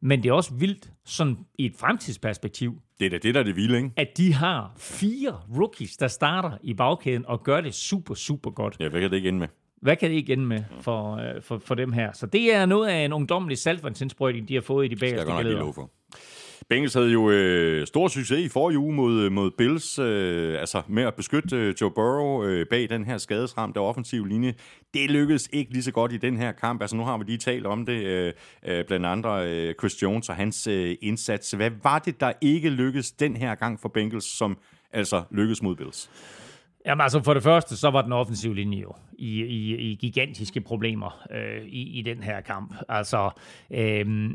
Men 0.00 0.22
det 0.22 0.28
er 0.28 0.32
også 0.32 0.54
vildt, 0.54 0.92
sådan 1.04 1.36
i 1.58 1.66
et 1.66 1.74
fremtidsperspektiv, 1.74 2.80
det 3.00 3.06
er 3.06 3.10
da 3.10 3.18
det, 3.18 3.34
der 3.34 3.40
er 3.40 3.44
det 3.44 3.56
vilde, 3.56 3.76
ikke? 3.76 3.90
at 3.96 4.16
de 4.16 4.34
har 4.34 4.72
fire 4.76 5.40
rookies, 5.56 5.96
der 5.96 6.08
starter 6.08 6.50
i 6.62 6.74
bagkæden 6.74 7.26
og 7.26 7.42
gør 7.42 7.60
det 7.60 7.74
super, 7.74 8.14
super 8.14 8.50
godt. 8.50 8.76
Ja, 8.80 8.88
hvad 8.88 9.00
kan 9.00 9.10
det 9.10 9.16
ikke 9.16 9.28
ende 9.28 9.38
med? 9.38 9.48
Hvad 9.82 9.96
kan 9.96 10.10
det 10.10 10.16
ikke 10.16 10.32
ende 10.32 10.46
med 10.46 10.64
for, 10.80 11.16
øh, 11.16 11.42
for, 11.42 11.58
for 11.58 11.74
dem 11.74 11.92
her? 11.92 12.12
Så 12.12 12.26
det 12.26 12.54
er 12.54 12.66
noget 12.66 12.88
af 12.88 13.04
en 13.04 13.12
ungdommelig 13.12 13.58
saltvandsindsprøjtning, 13.58 14.48
de 14.48 14.54
har 14.54 14.60
fået 14.60 14.84
i 14.84 14.88
de 14.88 14.96
Skal 14.96 15.08
jeg 15.08 15.26
bagerste 15.26 15.50
godt 15.50 15.66
nok 15.66 15.74
for. 15.74 15.90
Bengals 16.70 16.94
havde 16.94 17.12
jo 17.12 17.30
øh, 17.30 17.86
stor 17.86 18.08
succes 18.08 18.38
i 18.38 18.48
forrige 18.48 18.78
uge 18.78 18.94
mod, 18.94 19.20
øh, 19.20 19.32
mod 19.32 19.50
Bills, 19.50 19.98
øh, 19.98 20.60
altså 20.60 20.82
med 20.88 21.02
at 21.02 21.14
beskytte 21.14 21.56
øh, 21.56 21.74
Joe 21.80 21.90
Burrow 21.90 22.44
øh, 22.44 22.66
bag 22.70 22.88
den 22.88 23.04
her 23.04 23.18
skadesramte 23.18 23.78
offensive 23.78 24.28
linje. 24.28 24.54
Det 24.94 25.10
lykkedes 25.10 25.48
ikke 25.52 25.72
lige 25.72 25.82
så 25.82 25.92
godt 25.92 26.12
i 26.12 26.16
den 26.16 26.36
her 26.36 26.52
kamp. 26.52 26.80
Altså 26.80 26.96
nu 26.96 27.04
har 27.04 27.18
vi 27.18 27.24
lige 27.24 27.38
talt 27.38 27.66
om 27.66 27.86
det, 27.86 28.04
øh, 28.04 28.32
øh, 28.66 28.84
blandt 28.84 29.06
andre 29.06 29.50
øh, 29.50 29.74
Chris 29.74 30.02
Jones 30.02 30.28
og 30.28 30.36
hans 30.36 30.66
øh, 30.66 30.96
indsats. 31.02 31.50
Hvad 31.50 31.70
var 31.82 31.98
det, 31.98 32.20
der 32.20 32.32
ikke 32.40 32.70
lykkedes 32.70 33.12
den 33.12 33.36
her 33.36 33.54
gang 33.54 33.80
for 33.80 33.88
Bengals, 33.88 34.38
som 34.38 34.58
altså 34.92 35.22
lykkedes 35.30 35.62
mod 35.62 35.76
Bills? 35.76 36.10
Jamen 36.86 37.00
altså 37.00 37.22
for 37.22 37.34
det 37.34 37.42
første, 37.42 37.76
så 37.76 37.90
var 37.90 38.02
den 38.02 38.12
offensive 38.12 38.54
linje 38.54 38.80
jo 38.80 38.92
i, 39.18 39.42
i, 39.42 39.76
i 39.76 39.94
gigantiske 39.94 40.60
problemer 40.60 41.26
øh, 41.30 41.64
i, 41.66 41.98
i 41.98 42.02
den 42.02 42.22
her 42.22 42.40
kamp. 42.40 42.74
Altså, 42.88 43.30
øh, 43.70 44.30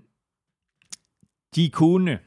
de 1.55 1.69
kunne 1.69 2.19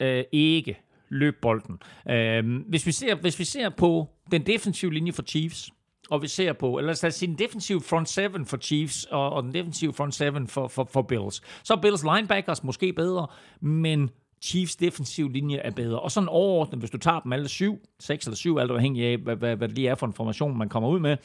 øh, 0.00 0.24
ikke 0.32 0.80
løbe 1.08 1.36
bolden. 1.42 1.78
Øh, 2.10 2.60
hvis, 2.68 2.86
vi 2.86 2.92
ser, 2.92 3.14
hvis 3.14 3.38
vi 3.38 3.44
ser 3.44 3.68
på 3.68 4.08
den 4.30 4.46
defensive 4.46 4.94
linje 4.94 5.12
for 5.12 5.22
Chiefs, 5.22 5.70
og 6.10 6.22
vi 6.22 6.28
ser 6.28 6.52
på, 6.52 6.78
eller 6.78 6.98
lad 7.02 7.04
os 7.04 7.14
sige 7.14 7.28
den 7.28 7.38
defensive 7.38 7.80
front 7.80 8.08
seven 8.08 8.46
for 8.46 8.56
Chiefs, 8.56 9.04
og, 9.04 9.32
og 9.32 9.42
den 9.42 9.54
defensive 9.54 9.92
front 9.92 10.14
seven 10.14 10.48
for, 10.48 10.68
for, 10.68 10.88
for 10.92 11.02
Bills, 11.02 11.42
så 11.62 11.74
er 11.74 11.80
Bills 11.80 12.02
linebackers 12.02 12.64
måske 12.64 12.92
bedre, 12.92 13.26
men 13.60 14.10
Chiefs 14.42 14.76
defensiv 14.76 15.28
linje 15.28 15.56
er 15.56 15.70
bedre. 15.70 16.00
Og 16.00 16.10
sådan 16.10 16.28
overordnet, 16.28 16.78
hvis 16.78 16.90
du 16.90 16.98
tager 16.98 17.20
dem 17.20 17.32
alle 17.32 17.48
syv, 17.48 17.78
seks 18.00 18.26
eller 18.26 18.36
syv, 18.36 18.56
alt 18.56 18.70
afhængig 18.70 19.04
af, 19.04 19.18
hvad, 19.18 19.36
hvad, 19.36 19.56
hvad 19.56 19.68
det 19.68 19.76
lige 19.76 19.88
er 19.88 19.94
for 19.94 20.06
en 20.06 20.12
formation, 20.12 20.58
man 20.58 20.68
kommer 20.68 20.88
ud 20.88 21.00
med, 21.00 21.16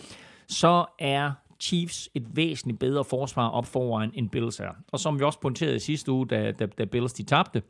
så 0.48 0.86
er 1.00 1.32
Chiefs 1.60 2.10
et 2.14 2.36
væsentligt 2.36 2.80
bedre 2.80 3.04
forsvar 3.06 3.50
op 3.50 3.66
foran, 3.66 4.12
end 4.14 4.30
Bills 4.30 4.60
er. 4.60 4.72
Og 4.92 5.00
som 5.00 5.20
vi 5.20 5.24
også 5.24 5.40
pointerede 5.40 5.76
i 5.76 5.80
sidste 5.80 6.12
uge, 6.12 6.28
da, 6.28 6.52
da, 6.52 6.66
da 6.66 6.86
Bills 6.86 7.14
de 7.14 7.24
tabte 7.24 7.62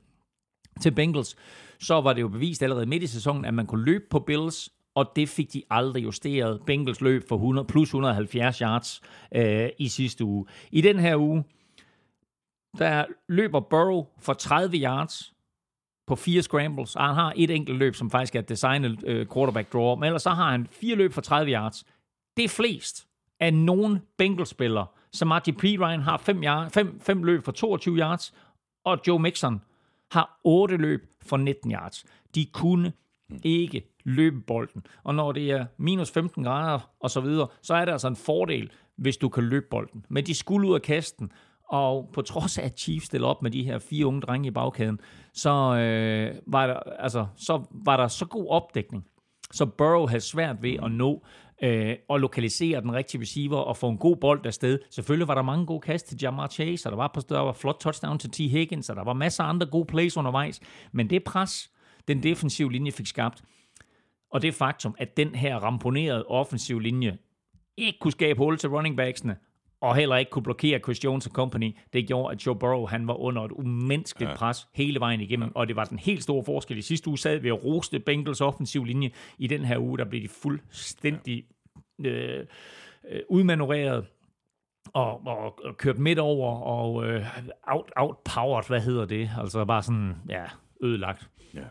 til 0.82 0.92
Bengals, 0.92 1.36
så 1.80 2.02
var 2.02 2.14
det 2.14 2.22
jo 2.22 2.28
bevist 2.28 2.64
allerede 2.64 2.86
midt 2.86 3.04
i 3.04 3.08
sæsonen, 3.08 3.46
at 3.46 3.54
man 3.54 3.66
kunne 3.66 3.86
løbe 3.86 4.04
på 4.10 4.20
Bills, 4.20 4.70
og 4.96 5.12
det 5.16 5.30
fik 5.30 5.54
de 5.54 5.64
aldrig 5.70 6.04
justeret. 6.04 6.62
Bengals 6.66 7.02
løb 7.02 7.28
for 7.28 7.36
100, 7.36 7.68
plus 7.68 7.88
170 7.88 8.58
yards 8.58 9.02
øh, 9.36 9.70
i 9.78 9.88
sidste 9.88 10.26
uge. 10.26 10.46
I 10.72 10.82
den 10.82 11.00
her 11.00 11.16
uge, 11.16 11.44
der 12.78 13.06
løber 13.30 13.60
Burrow 13.60 14.06
for 14.20 14.34
30 14.34 14.78
yards 14.78 15.34
på 16.08 16.16
fire 16.16 16.42
scrambles. 16.42 16.96
Og 16.96 17.06
han 17.06 17.16
har 17.16 17.34
et 17.36 17.52
enkelt 17.52 17.78
løb, 17.78 17.96
som 17.96 18.12
faktisk 18.12 18.36
er 18.36 18.40
et 18.40 18.50
designet 18.50 19.04
øh, 19.04 19.28
quarterback 19.34 19.74
draw, 19.74 19.96
men 19.96 20.04
ellers 20.04 20.22
så 20.22 20.30
har 20.30 20.52
han 20.52 20.68
fire 20.72 20.96
løb 20.96 21.14
for 21.14 21.22
30 21.22 21.52
yards. 21.52 21.86
Det 22.38 22.46
er 22.46 22.50
flest 22.50 23.09
af 23.40 23.54
nogen 23.54 24.00
Bengals-spiller. 24.18 24.86
Så 25.12 25.26
Marty 25.26 25.52
P. 25.52 25.64
Ryan 25.64 26.02
har 26.02 26.18
fem, 26.18 26.44
yard, 26.44 26.72
fem, 26.72 27.00
fem 27.00 27.24
løb 27.24 27.46
for 27.46 27.52
22 27.52 27.98
yards, 27.98 28.34
og 28.86 29.00
Joe 29.08 29.20
Mixon 29.20 29.62
har 30.12 30.40
otte 30.44 30.78
løb 30.78 31.02
for 31.22 31.38
19 31.38 31.72
yards. 31.72 32.06
De 32.36 32.46
kunne 32.46 32.94
ikke 33.44 33.84
løbe 34.04 34.40
bolden. 34.40 34.86
Og 35.04 35.16
når 35.16 35.32
det 35.32 35.52
er 35.52 35.66
minus 35.78 36.12
15 36.12 36.44
grader 36.44 36.90
og 37.00 37.10
så 37.10 37.22
videre, 37.22 37.48
så 37.62 37.74
er 37.74 37.86
det 37.86 37.92
altså 37.92 38.08
en 38.08 38.16
fordel, 38.16 38.72
hvis 38.96 39.18
du 39.18 39.30
kan 39.30 39.44
løbe 39.44 39.66
bolden. 39.72 40.06
Men 40.10 40.26
de 40.26 40.36
skulle 40.36 40.68
ud 40.68 40.76
af 40.76 40.82
kasten, 40.82 41.32
og 41.70 42.10
på 42.14 42.22
trods 42.22 42.58
af, 42.58 42.66
at 42.66 42.80
Chiefs 42.80 43.06
stiller 43.06 43.28
op 43.28 43.42
med 43.42 43.52
de 43.52 43.64
her 43.64 43.80
fire 43.80 44.06
unge 44.06 44.22
drenge 44.22 44.48
i 44.48 44.52
bagkæden, 44.52 45.00
så, 45.34 45.50
øh, 45.50 46.36
var, 46.48 46.68
der, 46.68 46.80
altså, 46.80 47.26
så 47.36 47.64
var 47.72 47.98
der 47.98 48.08
så 48.08 48.26
god 48.26 48.48
opdækning, 48.50 49.06
så 49.52 49.66
Burrow 49.66 50.08
havde 50.08 50.22
svært 50.22 50.64
ved 50.64 50.76
at 50.84 50.92
nå 50.92 51.26
øh, 51.64 51.96
og 52.10 52.20
lokalisere 52.20 52.82
den 52.82 52.94
rigtige 52.94 53.22
receiver 53.22 53.58
og 53.58 53.78
få 53.78 53.90
en 53.90 53.98
god 53.98 54.16
bold 54.16 54.46
afsted. 54.46 54.80
Selvfølgelig 54.90 55.28
var 55.28 55.36
der 55.36 55.42
mange 55.42 55.66
gode 55.66 55.82
kast 55.82 56.08
til 56.08 56.18
Jamar 56.22 56.48
Chase, 56.48 56.88
og 56.88 56.92
der 56.92 56.98
var, 56.98 57.12
på, 57.14 57.22
der 57.30 57.40
var 57.40 57.54
flot 57.54 57.78
touchdown 57.80 58.20
til 58.20 58.32
T. 58.32 58.38
Higgins, 58.38 58.90
og 58.90 58.96
der 58.96 59.04
var 59.04 59.14
masser 59.14 59.44
af 59.44 59.50
andre 59.50 59.66
gode 59.66 59.86
plays 59.86 60.18
undervejs. 60.18 60.60
Men 60.92 61.10
det 61.10 61.24
pres, 61.24 61.72
den 62.08 62.24
defensive 62.24 62.72
linje 62.72 62.92
fik 62.92 63.08
skabt, 63.08 63.44
og 64.32 64.42
det 64.42 64.54
faktum, 64.54 64.96
at 64.98 65.18
den 65.18 65.36
her 65.36 65.56
ramponerede 65.56 66.26
offensive 66.26 66.82
linje 66.82 67.18
ikke 67.78 68.00
kunne 68.00 68.12
skabe 68.12 68.38
hul 68.38 68.58
til 68.58 68.70
running 68.70 68.98
backsene, 68.98 69.36
og 69.82 69.96
heller 69.96 70.16
ikke 70.16 70.32
kunne 70.32 70.44
blokere 70.44 70.80
Chris 70.80 71.04
Jones 71.04 71.26
og 71.26 71.32
company, 71.32 71.78
det 71.94 72.08
gjorde, 72.08 72.32
at 72.32 72.46
Joe 72.46 72.56
Burrow 72.56 72.86
han 72.86 73.08
var 73.08 73.14
under 73.14 73.44
et 73.44 73.52
umenneskeligt 73.52 74.32
ja. 74.32 74.36
pres 74.36 74.68
hele 74.74 75.00
vejen 75.00 75.22
igennem, 75.22 75.52
og 75.56 75.68
det 75.68 75.76
var 75.76 75.86
den 75.86 76.00
helt 76.00 76.24
store 76.24 76.44
forskel. 76.46 76.78
I 76.78 76.82
sidste 76.82 77.08
uge 77.08 77.18
sad 77.18 77.40
vi 77.40 77.52
og 77.52 77.66
roste 77.66 78.00
Bengals 78.00 78.42
offensiv 78.42 78.86
linje. 78.86 79.12
I 79.38 79.48
den 79.48 79.66
her 79.66 79.78
uge, 79.78 79.98
der 79.98 80.06
blev 80.06 80.22
de 80.22 80.28
fuldstændig 80.28 81.46
øh, 82.06 82.46
øh, 83.10 83.22
udmanøvreret 83.30 84.06
og, 84.94 85.28
og, 85.28 85.66
og 85.66 85.78
kørt 85.78 85.98
midt 85.98 86.20
over 86.20 86.60
og 86.62 87.06
øh, 87.06 87.26
out, 87.68 87.92
outpowered, 87.96 88.68
hvad 88.68 88.82
hedder 88.82 89.06
det? 89.06 89.30
Altså 89.38 89.66
bare 89.66 89.84
sådan, 89.84 90.16
ja, 90.30 90.46
ødelagt. 90.84 91.30
Ja. 91.54 91.64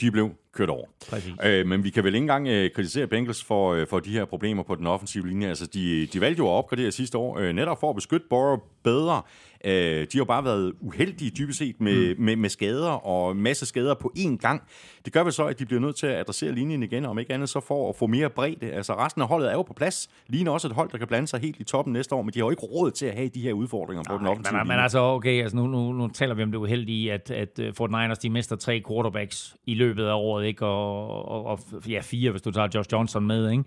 De 0.00 0.10
blev 0.10 0.30
kørt 0.52 0.68
over. 0.68 0.84
Præcis. 1.10 1.34
Øh, 1.44 1.66
men 1.66 1.84
vi 1.84 1.90
kan 1.90 2.04
vel 2.04 2.14
ikke 2.14 2.24
engang 2.24 2.48
øh, 2.48 2.70
kritisere 2.70 3.06
Bengals 3.06 3.44
for, 3.44 3.72
øh, 3.72 3.86
for 3.86 4.00
de 4.00 4.10
her 4.10 4.24
problemer 4.24 4.62
på 4.62 4.74
den 4.74 4.86
offensive 4.86 5.28
linje. 5.28 5.48
Altså, 5.48 5.66
de, 5.66 6.06
de 6.06 6.20
valgte 6.20 6.38
jo 6.38 6.46
at 6.46 6.52
opgradere 6.52 6.92
sidste 6.92 7.18
år, 7.18 7.38
øh, 7.38 7.52
netop 7.52 7.80
for 7.80 7.90
at 7.90 7.96
beskytte 7.96 8.26
Burrow 8.30 8.56
bedre. 8.84 9.22
Øh, 9.64 9.72
de 9.72 9.98
har 9.98 10.06
jo 10.18 10.24
bare 10.24 10.44
været 10.44 10.72
uheldige 10.80 11.30
dybest 11.30 11.58
set 11.58 11.80
med, 11.80 12.14
mm. 12.14 12.24
med, 12.24 12.36
med 12.36 12.48
skader 12.48 13.06
og 13.06 13.36
masse 13.36 13.66
skader 13.66 13.94
på 13.94 14.12
én 14.18 14.36
gang. 14.36 14.62
Det 15.04 15.12
gør 15.12 15.22
vel 15.22 15.32
så, 15.32 15.46
at 15.46 15.58
de 15.58 15.66
bliver 15.66 15.80
nødt 15.80 15.96
til 15.96 16.06
at 16.06 16.18
adressere 16.18 16.52
linjen 16.52 16.82
igen, 16.82 17.04
om 17.04 17.18
ikke 17.18 17.34
andet 17.34 17.48
så 17.48 17.60
for 17.60 17.88
at 17.88 17.96
få 17.96 18.06
mere 18.06 18.30
bredde. 18.30 18.72
Altså 18.72 18.94
resten 18.94 19.22
af 19.22 19.28
holdet 19.28 19.48
er 19.48 19.52
jo 19.52 19.62
på 19.62 19.72
plads. 19.72 20.08
Ligner 20.26 20.52
også 20.52 20.68
et 20.68 20.74
hold, 20.74 20.90
der 20.90 20.98
kan 20.98 21.06
blande 21.06 21.28
sig 21.28 21.40
helt 21.40 21.60
i 21.60 21.64
toppen 21.64 21.92
næste 21.92 22.14
år, 22.14 22.22
men 22.22 22.34
de 22.34 22.38
har 22.38 22.46
jo 22.46 22.50
ikke 22.50 22.62
råd 22.62 22.90
til 22.90 23.06
at 23.06 23.14
have 23.14 23.28
de 23.28 23.40
her 23.40 23.52
udfordringer 23.52 24.04
på 24.10 24.18
den 24.18 24.26
offensive 24.26 24.52
Men, 24.52 24.58
men 24.58 24.66
linje. 24.66 24.82
altså, 24.82 24.98
okay, 24.98 25.42
altså 25.42 25.56
nu, 25.56 25.66
nu, 25.66 25.92
nu 25.92 26.08
taler 26.08 26.34
vi 26.34 26.42
om 26.42 26.50
det 26.50 26.58
uheldige, 26.58 27.12
at, 27.12 27.30
at 27.30 27.58
uh, 27.58 27.74
Fort 27.74 27.90
Niners, 27.90 28.18
de 28.18 28.30
mister 28.30 28.56
tre 28.56 28.82
quarterbacks 28.88 29.56
i 29.66 29.74
løbet 29.74 30.04
af 30.04 30.14
året, 30.14 30.39
ikke? 30.40 30.66
Og, 30.66 31.28
og, 31.28 31.44
og 31.44 31.60
ja, 31.88 32.00
fire, 32.00 32.30
hvis 32.30 32.42
du 32.42 32.50
tager 32.50 32.68
Josh 32.74 32.88
Johnson 32.92 33.26
med, 33.26 33.50
ikke? 33.50 33.64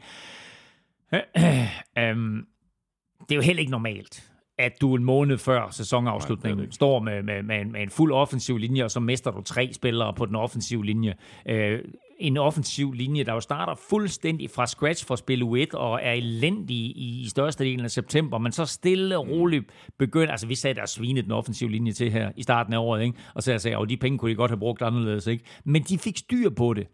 um, 2.11 2.45
det 3.29 3.31
er 3.31 3.35
jo 3.35 3.41
heller 3.41 3.59
ikke 3.59 3.71
normalt, 3.71 4.31
at 4.57 4.81
du 4.81 4.95
en 4.95 5.03
måned 5.03 5.37
før 5.37 5.69
sæsonafslutningen 5.71 6.57
Nej, 6.57 6.71
står 6.71 6.99
med, 6.99 7.23
med, 7.23 7.43
med, 7.43 7.61
en, 7.61 7.71
med 7.71 7.81
en 7.81 7.89
fuld 7.89 8.13
offensiv 8.13 8.57
linje, 8.57 8.83
og 8.83 8.91
så 8.91 8.99
mister 8.99 9.31
du 9.31 9.41
tre 9.41 9.73
spillere 9.73 10.13
på 10.13 10.25
den 10.25 10.35
offensive 10.35 10.85
linje. 10.85 11.15
Uh, 11.49 11.79
en 12.23 12.37
offensiv 12.37 12.93
linje, 12.93 13.23
der 13.23 13.33
jo 13.33 13.39
starter 13.39 13.75
fuldstændig 13.89 14.49
fra 14.49 14.67
scratch 14.67 15.05
for 15.05 15.15
spil 15.15 15.43
U1 15.43 15.77
og 15.77 15.99
er 16.03 16.11
elendig 16.11 16.75
i, 16.75 17.21
i 17.21 17.29
størstedelen 17.29 17.85
af 17.85 17.91
september, 17.91 18.37
men 18.37 18.51
så 18.51 18.65
stille 18.65 19.17
og 19.17 19.29
roligt 19.29 19.65
begynder, 19.97 20.31
altså 20.31 20.47
vi 20.47 20.55
sagde, 20.55 20.75
der 20.75 20.85
svinet 20.85 21.23
den 21.23 21.31
offensive 21.31 21.71
linje 21.71 21.91
til 21.91 22.11
her 22.11 22.31
i 22.35 22.43
starten 22.43 22.73
af 22.73 22.77
året, 22.77 23.03
ikke? 23.03 23.17
og 23.33 23.43
så 23.43 23.51
jeg 23.51 23.61
sagde, 23.61 23.77
at 23.77 23.89
de 23.89 23.97
penge 23.97 24.17
kunne 24.17 24.31
de 24.31 24.35
godt 24.35 24.51
have 24.51 24.59
brugt 24.59 24.81
anderledes, 24.81 25.27
ikke? 25.27 25.43
men 25.63 25.83
de 25.83 25.97
fik 25.97 26.17
styr 26.17 26.49
på 26.49 26.73
det. 26.73 26.87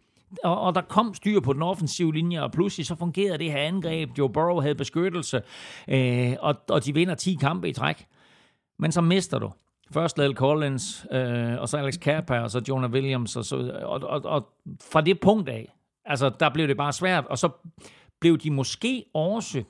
Og, 0.44 0.62
og 0.62 0.76
der 0.76 0.82
kom 0.82 1.14
styr 1.14 1.40
på 1.40 1.54
den 1.54 1.62
offensive 1.62 2.14
linje, 2.14 2.44
og 2.44 2.52
pludselig 2.52 2.86
så 2.86 2.96
fungerede 2.96 3.38
det 3.38 3.52
her 3.52 3.60
angreb. 3.60 4.18
Joe 4.18 4.30
Burrow 4.30 4.60
havde 4.60 4.76
beskyttelse, 4.76 5.42
øh, 5.88 6.34
og, 6.40 6.56
og 6.70 6.86
de 6.86 6.94
vinder 6.94 7.16
10 7.16 7.38
kampe 7.42 7.70
i 7.70 7.74
træk. 7.74 8.06
Men 8.80 8.92
så 8.92 9.02
mister 9.02 9.40
du 9.40 9.52
Først 9.94 10.18
Lale 10.18 10.34
Collins, 10.34 11.06
øh, 11.12 11.60
og 11.60 11.70
så 11.70 11.78
Alex 11.78 12.00
Kappa, 12.00 12.40
og 12.40 12.52
så 12.52 12.62
Jonah 12.70 12.92
Williams. 12.92 13.36
Og, 13.36 13.46
så, 13.46 13.80
og, 13.84 14.02
og, 14.02 14.26
og 14.26 14.48
fra 14.82 15.02
det 15.02 15.20
punkt 15.20 15.50
af, 15.50 15.74
Altså, 16.10 16.32
der 16.40 16.50
blev 16.50 16.68
det 16.68 16.78
bare 16.78 16.94
svært, 16.94 17.26
og 17.26 17.38
så 17.38 17.50
blev 18.20 18.38
de 18.38 18.52
måske 18.52 19.06
også 19.14 19.64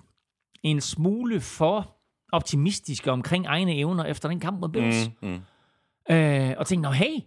en 0.63 0.81
smule 0.81 1.41
for 1.41 1.95
optimistiske 2.31 3.11
omkring 3.11 3.45
egne 3.45 3.75
evner 3.75 4.03
efter 4.03 4.29
den 4.29 4.39
kamp 4.39 4.59
mod 4.59 4.69
Bills. 4.69 5.09
Mm, 5.21 5.27
mm. 5.29 6.15
Øh, 6.15 6.55
og 6.57 6.67
tænkte, 6.67 6.89
nå 6.89 6.93
hey, 6.93 7.19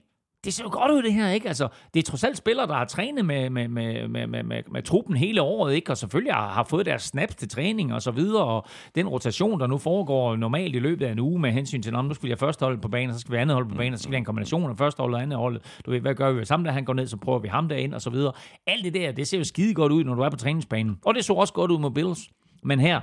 det 0.45 0.55
ser 0.55 0.65
jo 0.65 0.71
godt 0.73 0.91
ud 0.91 1.03
det 1.03 1.13
her, 1.13 1.31
ikke? 1.31 1.49
Altså, 1.49 1.69
det 1.95 2.01
er 2.01 2.11
trods 2.11 2.25
alt 2.25 2.37
spillere, 2.37 2.67
der 2.67 2.75
har 2.75 2.85
trænet 2.85 3.25
med, 3.25 3.51
med, 3.51 3.69
med, 3.69 4.09
med, 4.09 4.27
med, 4.27 4.43
med, 4.43 4.63
med 4.71 4.83
truppen 4.83 5.17
hele 5.17 5.43
året, 5.43 5.75
ikke? 5.75 5.91
Og 5.91 5.99
selvfølgelig 5.99 6.35
har, 6.35 6.49
har 6.49 6.65
fået 6.65 6.87
deres 6.87 7.03
snaps 7.03 7.35
til 7.35 7.49
træning 7.49 7.95
og 7.95 8.03
så 8.03 8.11
videre, 8.11 8.45
og 8.45 8.67
den 8.95 9.09
rotation, 9.09 9.61
der 9.61 9.67
nu 9.67 9.79
foregår 9.79 10.37
normalt 10.37 10.77
i 10.77 10.79
løbet 10.79 11.07
af 11.07 11.13
en 11.13 11.19
uge 11.19 11.41
med 11.41 11.53
hensyn 11.53 11.83
til, 11.83 11.93
nu 11.93 12.15
skal 12.15 12.27
jeg 12.27 12.33
have 12.33 12.47
første 12.47 12.65
hold 12.65 12.79
på 12.79 12.89
banen, 12.89 13.15
så 13.15 13.21
skal 13.21 13.33
vi 13.33 13.39
andet 13.39 13.55
hold 13.55 13.69
på 13.69 13.75
banen, 13.75 13.99
så 13.99 14.03
skal 14.03 14.11
vi 14.11 14.15
have 14.15 14.19
en 14.19 14.25
kombination 14.25 14.71
af 14.71 14.79
første 14.79 15.01
hold 15.01 15.15
og 15.15 15.23
andet 15.23 15.39
hold. 15.39 15.61
Du 15.87 15.91
ved, 15.91 16.01
hvad 16.01 16.15
gør 16.15 16.33
vi? 16.33 16.45
Sammen 16.45 16.67
der 16.67 16.73
han 16.73 16.85
går 16.85 16.95
ned, 16.95 17.07
så 17.07 17.17
prøver 17.17 17.39
vi 17.39 17.49
ham 17.49 17.69
derind 17.69 17.95
og 17.95 18.03
så 18.03 18.11
videre. 18.11 18.33
Alt 18.67 18.85
det 18.85 18.95
der, 18.95 19.13
det 19.13 19.29
ser 19.29 19.39
jo 19.39 19.45
skide 19.45 19.75
godt 19.75 19.93
ud, 19.93 20.05
når 20.05 20.15
du 20.15 20.23
er 20.23 20.31
på 20.31 20.37
træningsbanen. 20.37 20.99
Og 21.05 21.15
det 21.15 21.25
så 21.25 21.33
også 21.33 21.53
godt 21.53 21.71
ud 21.71 21.79
med 21.79 21.91
Bills. 21.91 22.21
Men 22.63 22.81
her, 22.81 23.01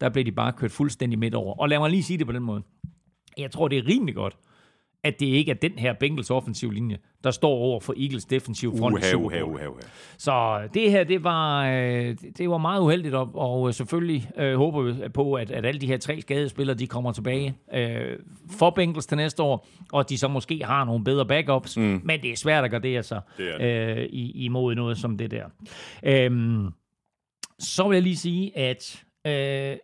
der 0.00 0.08
blev 0.08 0.24
de 0.24 0.32
bare 0.32 0.52
kørt 0.52 0.70
fuldstændig 0.70 1.18
midt 1.18 1.34
over. 1.34 1.60
Og 1.60 1.68
lad 1.68 1.78
mig 1.78 1.90
lige 1.90 2.02
sige 2.02 2.18
det 2.18 2.26
på 2.26 2.32
den 2.32 2.42
måde. 2.42 2.62
Jeg 3.38 3.50
tror, 3.50 3.68
det 3.68 3.78
er 3.78 3.88
rimelig 3.88 4.14
godt, 4.14 4.36
at 5.06 5.20
det 5.20 5.26
ikke 5.26 5.50
er 5.50 5.54
den 5.54 5.72
her 5.78 5.92
Bengals 5.92 6.30
offensiv 6.30 6.70
linje, 6.70 6.98
der 7.24 7.30
står 7.30 7.50
over 7.50 7.80
for 7.80 7.94
Eagles 7.96 8.24
defensiv 8.24 8.78
front 8.78 8.96
uha, 8.96 9.14
uha, 9.14 9.42
uha, 9.42 9.66
uha. 9.66 9.80
Så 10.18 10.68
det 10.74 10.90
her, 10.90 11.04
det 11.04 11.24
var, 11.24 11.66
øh, 11.66 12.16
det 12.38 12.50
var 12.50 12.58
meget 12.58 12.80
uheldigt, 12.80 13.14
og, 13.14 13.30
og 13.34 13.74
selvfølgelig 13.74 14.30
øh, 14.36 14.56
håber 14.56 14.82
vi 14.82 15.08
på, 15.08 15.34
at, 15.34 15.50
at 15.50 15.66
alle 15.66 15.80
de 15.80 15.86
her 15.86 15.96
tre 15.96 16.20
skadede 16.20 16.48
spillere, 16.48 16.76
de 16.76 16.86
kommer 16.86 17.12
tilbage 17.12 17.58
øh, 17.74 18.18
for 18.50 18.70
Bengals 18.70 19.06
til 19.06 19.16
næste 19.16 19.42
år, 19.42 19.66
og 19.92 20.00
at 20.00 20.08
de 20.08 20.18
så 20.18 20.28
måske 20.28 20.64
har 20.64 20.84
nogle 20.84 21.04
bedre 21.04 21.26
backups, 21.26 21.76
mm. 21.76 22.00
men 22.04 22.22
det 22.22 22.32
er 22.32 22.36
svært 22.36 22.64
at 22.64 22.70
gardere 22.70 23.02
sig 23.02 23.20
det 23.38 23.54
det. 23.60 23.98
Øh, 23.98 24.08
imod 24.12 24.74
noget 24.74 24.98
som 24.98 25.18
det 25.18 25.30
der. 25.30 25.44
Øh, 26.02 26.30
så 27.58 27.88
vil 27.88 27.96
jeg 27.96 28.02
lige 28.02 28.16
sige, 28.16 28.58
at 28.58 29.04
øh, 29.26 29.76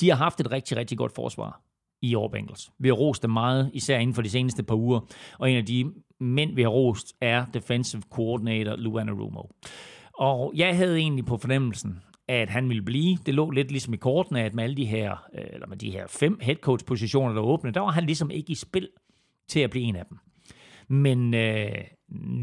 de 0.00 0.10
har 0.10 0.16
haft 0.16 0.40
et 0.40 0.52
rigtig, 0.52 0.76
rigtig 0.76 0.98
godt 0.98 1.12
forsvar 1.14 1.65
i 2.02 2.14
år, 2.14 2.28
Bengals. 2.28 2.70
Vi 2.78 2.88
har 2.88 2.94
rost 2.94 3.22
dem 3.22 3.30
meget, 3.30 3.70
især 3.74 3.98
inden 3.98 4.14
for 4.14 4.22
de 4.22 4.30
seneste 4.30 4.62
par 4.62 4.74
uger. 4.74 5.00
Og 5.38 5.50
en 5.50 5.56
af 5.56 5.66
de 5.66 5.92
mænd, 6.20 6.54
vi 6.54 6.62
har 6.62 6.68
rost, 6.68 7.14
er 7.20 7.46
defensive 7.54 8.02
coordinator 8.10 8.76
Luana 8.76 9.12
Rumo. 9.12 9.42
Og 10.18 10.52
jeg 10.56 10.76
havde 10.76 10.98
egentlig 10.98 11.24
på 11.24 11.36
fornemmelsen, 11.36 12.02
at 12.28 12.50
han 12.50 12.68
ville 12.68 12.82
blive. 12.82 13.18
Det 13.26 13.34
lå 13.34 13.50
lidt 13.50 13.70
ligesom 13.70 13.94
i 13.94 13.96
kortene, 13.96 14.42
at 14.42 14.54
med 14.54 14.64
alle 14.64 14.76
de 14.76 14.84
her, 14.84 15.10
øh, 15.34 15.44
eller 15.52 15.66
med 15.66 15.76
de 15.76 15.90
her 15.90 16.06
fem 16.08 16.38
headcoach-positioner, 16.42 17.34
der 17.34 17.42
åbne, 17.42 17.70
der 17.70 17.80
var 17.80 17.90
han 17.90 18.04
ligesom 18.04 18.30
ikke 18.30 18.50
i 18.50 18.54
spil 18.54 18.88
til 19.48 19.60
at 19.60 19.70
blive 19.70 19.84
en 19.84 19.96
af 19.96 20.06
dem. 20.06 20.18
Men 20.88 21.34
øh, 21.34 21.72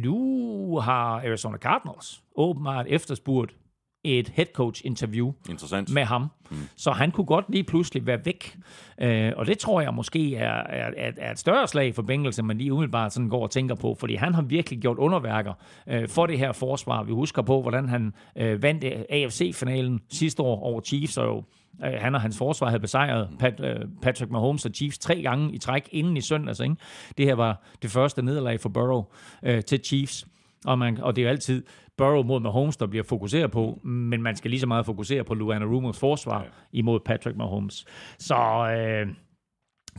nu 0.04 0.80
har 0.80 1.20
Arizona 1.20 1.58
Cardinals 1.58 2.24
åbenbart 2.36 2.86
efterspurgt 2.90 3.56
et 4.04 4.30
head 4.30 4.46
coach 4.54 4.82
interview 4.86 5.32
Interessant. 5.50 5.94
med 5.94 6.04
ham. 6.04 6.28
Mm. 6.52 6.58
Så 6.76 6.92
han 6.92 7.12
kunne 7.12 7.26
godt 7.26 7.46
lige 7.50 7.64
pludselig 7.64 8.06
være 8.06 8.26
væk. 8.26 8.58
Øh, 9.02 9.32
og 9.38 9.46
det 9.46 9.58
tror 9.58 9.82
jeg 9.82 9.94
måske 9.94 10.36
er, 10.36 10.64
er, 10.64 11.12
er 11.18 11.32
et 11.32 11.40
større 11.40 11.68
slag 11.68 11.96
for 11.96 12.02
Bengals, 12.02 12.40
end 12.40 12.48
man 12.48 12.58
lige 12.58 12.74
umiddelbart 12.74 13.14
sådan 13.14 13.30
går 13.30 13.44
og 13.44 13.52
tænker 13.52 13.76
på. 13.76 13.96
Fordi 14.00 14.16
han 14.16 14.34
har 14.34 14.42
virkelig 14.42 14.80
gjort 14.80 14.98
underværker 14.98 15.54
øh, 15.88 16.10
for 16.10 16.26
det 16.26 16.38
her 16.40 16.52
forsvar. 16.52 17.04
Vi 17.04 17.12
husker 17.12 17.42
på, 17.42 17.62
hvordan 17.62 17.90
han 17.90 18.14
øh, 18.36 18.64
vandt 18.64 18.84
AFC-finalen 19.10 20.02
sidste 20.10 20.44
år 20.44 20.60
over 20.64 20.82
Chiefs, 20.82 21.18
og 21.18 21.26
jo 21.26 21.44
øh, 21.86 21.94
han 22.02 22.16
og 22.16 22.22
hans 22.22 22.38
forsvar 22.38 22.68
havde 22.68 22.82
besejret 22.82 23.30
Pat, 23.40 23.60
øh, 23.60 23.76
Patrick 24.02 24.32
Mahomes 24.32 24.66
og 24.66 24.72
Chiefs 24.74 24.98
tre 24.98 25.22
gange 25.22 25.54
i 25.54 25.58
træk 25.58 25.90
inden 25.92 26.18
i 26.18 26.22
søndags. 26.22 26.60
Ikke? 26.60 26.76
Det 27.18 27.26
her 27.26 27.36
var 27.36 27.64
det 27.82 27.92
første 27.92 28.22
nederlag 28.22 28.60
for 28.60 28.70
Burrow 28.70 29.04
øh, 29.44 29.64
til 29.64 29.80
Chiefs. 29.84 30.28
Og, 30.66 30.80
man, 30.80 30.98
og 31.02 31.16
det 31.16 31.22
er 31.22 31.26
jo 31.26 31.30
altid 31.30 31.64
Burrow 31.98 32.24
mod 32.24 32.40
Mahomes, 32.40 32.78
der 32.78 32.88
bliver 32.88 33.04
fokuseret 33.04 33.52
på, 33.52 33.80
men 33.84 34.22
man 34.22 34.36
skal 34.36 34.52
lige 34.52 34.60
så 34.60 34.68
meget 34.68 34.86
fokusere 34.86 35.24
på 35.24 35.34
Luana 35.34 35.66
Rumors 35.66 36.00
forsvar 36.00 36.42
ja. 36.44 36.50
imod 36.72 37.00
Patrick 37.00 37.38
Mahomes. 37.38 37.86
Så 38.20 38.36
øh, 38.78 39.08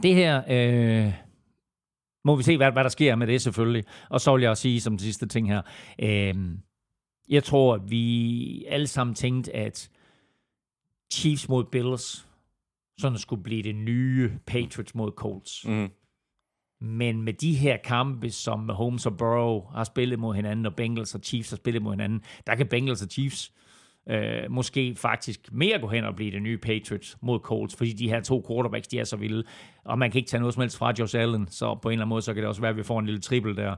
det 0.02 0.14
her... 0.14 0.42
Øh, 0.48 1.12
må 2.24 2.36
vi 2.36 2.42
se, 2.42 2.56
hvad, 2.56 2.72
hvad 2.72 2.84
der 2.84 2.90
sker 2.90 3.14
med 3.14 3.26
det 3.26 3.42
selvfølgelig. 3.42 3.84
Og 4.10 4.20
så 4.20 4.32
vil 4.32 4.42
jeg 4.42 4.50
også 4.50 4.60
sige 4.60 4.80
som 4.80 4.98
sidste 4.98 5.26
ting 5.26 5.48
her. 5.48 5.62
Øh, 5.98 6.34
jeg 7.28 7.44
tror, 7.44 7.74
at 7.74 7.90
vi 7.90 8.64
alle 8.68 8.86
sammen 8.86 9.14
tænkte, 9.14 9.56
at 9.56 9.90
Chiefs 11.12 11.48
mod 11.48 11.64
Bills 11.64 12.28
sådan 12.98 13.18
skulle 13.18 13.42
blive 13.42 13.62
det 13.62 13.74
nye 13.74 14.32
Patriots 14.46 14.94
mod 14.94 15.12
Colts. 15.12 15.68
Mm. 15.68 15.88
Men 16.84 17.22
med 17.22 17.32
de 17.32 17.54
her 17.54 17.76
kampe, 17.76 18.30
som 18.30 18.68
Holmes 18.68 19.06
og 19.06 19.16
Burrow 19.16 19.62
har 19.74 19.84
spillet 19.84 20.18
mod 20.18 20.34
hinanden, 20.34 20.66
og 20.66 20.74
Bengals 20.74 21.14
og 21.14 21.20
Chiefs 21.24 21.50
har 21.50 21.56
spillet 21.56 21.82
mod 21.82 21.92
hinanden, 21.92 22.22
der 22.46 22.54
kan 22.54 22.66
Bengals 22.66 23.02
og 23.02 23.08
Chiefs 23.08 23.52
øh, 24.10 24.50
måske 24.50 24.94
faktisk 24.94 25.52
mere 25.52 25.78
gå 25.78 25.88
hen 25.88 26.04
og 26.04 26.16
blive 26.16 26.30
det 26.30 26.42
nye 26.42 26.58
Patriots 26.58 27.16
mod 27.20 27.40
Colts, 27.40 27.76
fordi 27.76 27.92
de 27.92 28.08
her 28.08 28.20
to 28.20 28.44
quarterbacks, 28.48 28.88
de 28.88 28.98
er 28.98 29.04
så 29.04 29.16
vilde, 29.16 29.44
og 29.84 29.98
man 29.98 30.10
kan 30.10 30.18
ikke 30.18 30.28
tage 30.28 30.40
noget 30.40 30.54
som 30.54 30.60
helst 30.60 30.78
fra 30.78 30.92
Josh 30.98 31.18
Allen, 31.18 31.48
så 31.50 31.78
på 31.82 31.88
en 31.88 31.92
eller 31.92 32.02
anden 32.02 32.08
måde, 32.08 32.22
så 32.22 32.34
kan 32.34 32.42
det 32.42 32.48
også 32.48 32.60
være, 32.60 32.70
at 32.70 32.76
vi 32.76 32.82
får 32.82 32.98
en 32.98 33.06
lille 33.06 33.20
triple 33.20 33.56
der, 33.56 33.74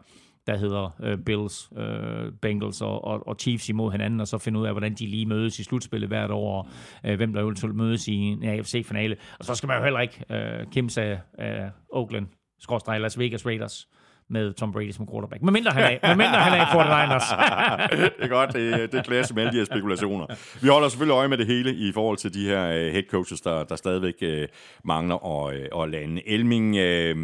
der 0.46 0.56
hedder 0.56 0.90
øh, 1.02 1.18
Bills, 1.18 1.70
øh, 1.76 2.32
Bengals 2.42 2.82
og, 2.82 3.04
og, 3.04 3.28
og 3.28 3.36
Chiefs 3.40 3.68
imod 3.68 3.92
hinanden, 3.92 4.20
og 4.20 4.28
så 4.28 4.38
finde 4.38 4.58
ud 4.60 4.66
af, 4.66 4.72
hvordan 4.72 4.94
de 4.94 5.06
lige 5.06 5.26
mødes 5.26 5.58
i 5.58 5.64
slutspillet 5.64 6.08
hvert 6.08 6.30
år, 6.30 6.58
og 6.58 6.68
øh, 7.04 7.16
hvem 7.16 7.32
der 7.32 7.40
eventuelt 7.40 7.76
mødes 7.76 8.08
i 8.08 8.14
en 8.14 8.44
AFC-finale. 8.44 9.16
Og 9.38 9.44
så 9.44 9.54
skal 9.54 9.66
man 9.66 9.76
jo 9.78 9.82
heller 9.82 10.00
ikke 10.00 10.24
øh, 10.30 10.66
kimse 10.72 11.02
af, 11.02 11.20
øh, 11.38 11.70
Oakland 11.92 12.26
skorstræk 12.60 13.00
Las 13.00 13.18
Vegas 13.18 13.46
Raiders 13.46 13.88
med 14.28 14.52
Tom 14.52 14.72
Brady 14.72 14.90
som 14.90 15.06
quarterback. 15.06 15.42
Men 15.42 15.52
mindre 15.52 15.70
han 15.70 15.82
er, 15.82 16.08
men 16.08 16.18
mindre 16.18 16.38
han 16.38 16.52
er 16.52 16.62
i 16.62 16.68
49ers. 16.68 17.28
det 18.18 18.24
er 18.24 18.28
godt, 18.28 18.52
det, 18.52 18.92
det 18.92 18.98
er 18.98 19.02
klasse 19.02 19.34
med 19.34 19.42
alle 19.42 19.52
de 19.52 19.58
her 19.58 19.64
spekulationer. 19.64 20.26
Vi 20.62 20.68
holder 20.68 20.88
selvfølgelig 20.88 21.14
øje 21.14 21.28
med 21.28 21.38
det 21.38 21.46
hele 21.46 21.74
i 21.74 21.92
forhold 21.92 22.16
til 22.16 22.34
de 22.34 22.46
her 22.46 22.68
øh, 22.68 22.92
head 22.92 23.02
coaches, 23.10 23.40
der, 23.40 23.64
der 23.64 23.76
stadigvæk 23.76 24.14
øh, 24.22 24.48
mangler 24.84 25.46
at, 25.46 25.56
øh, 25.56 25.82
at 25.82 25.90
lande. 25.90 26.28
Elming, 26.28 26.76
øh, 26.76 27.16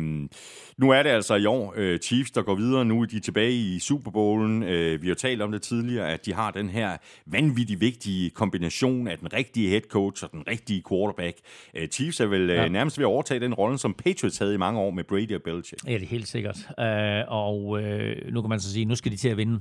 nu 0.76 0.90
er 0.90 1.02
det 1.02 1.10
altså 1.10 1.34
i 1.34 1.46
år 1.46 1.74
uh, 1.78 1.96
Chiefs, 1.96 2.30
der 2.30 2.42
går 2.42 2.54
videre. 2.54 2.84
Nu 2.84 3.02
er 3.02 3.06
de 3.06 3.20
tilbage 3.20 3.52
i 3.52 3.78
Super 3.78 4.10
Bowlen. 4.10 4.62
Uh, 4.62 5.02
vi 5.02 5.08
har 5.08 5.14
talt 5.14 5.42
om 5.42 5.52
det 5.52 5.62
tidligere, 5.62 6.12
at 6.12 6.26
de 6.26 6.34
har 6.34 6.50
den 6.50 6.68
her 6.68 6.96
vanvittigt 7.26 7.80
vigtige 7.80 8.30
kombination 8.30 9.08
af 9.08 9.18
den 9.18 9.32
rigtige 9.32 9.68
head 9.68 9.80
coach 9.80 10.24
og 10.24 10.32
den 10.32 10.42
rigtige 10.48 10.82
quarterback. 10.88 11.36
Uh, 11.80 11.86
Chiefs 11.86 12.20
er 12.20 12.26
vel 12.26 12.48
ja. 12.48 12.68
nærmest 12.68 12.98
ved 12.98 13.04
at 13.04 13.08
overtage 13.08 13.40
den 13.40 13.54
rolle, 13.54 13.78
som 13.78 13.94
Patriots 13.94 14.38
havde 14.38 14.54
i 14.54 14.58
mange 14.58 14.80
år 14.80 14.90
med 14.90 15.04
Brady 15.04 15.34
og 15.34 15.42
Belichick. 15.42 15.86
Ja, 15.86 15.92
det 15.92 16.02
er 16.02 16.06
helt 16.06 16.28
sikkert. 16.28 16.58
Og 17.28 17.80
nu 18.32 18.40
kan 18.40 18.48
man 18.48 18.60
så 18.60 18.72
sige, 18.72 18.84
nu 18.84 18.94
skal 18.94 19.12
de 19.12 19.16
til 19.16 19.28
at 19.28 19.36
vinde. 19.36 19.60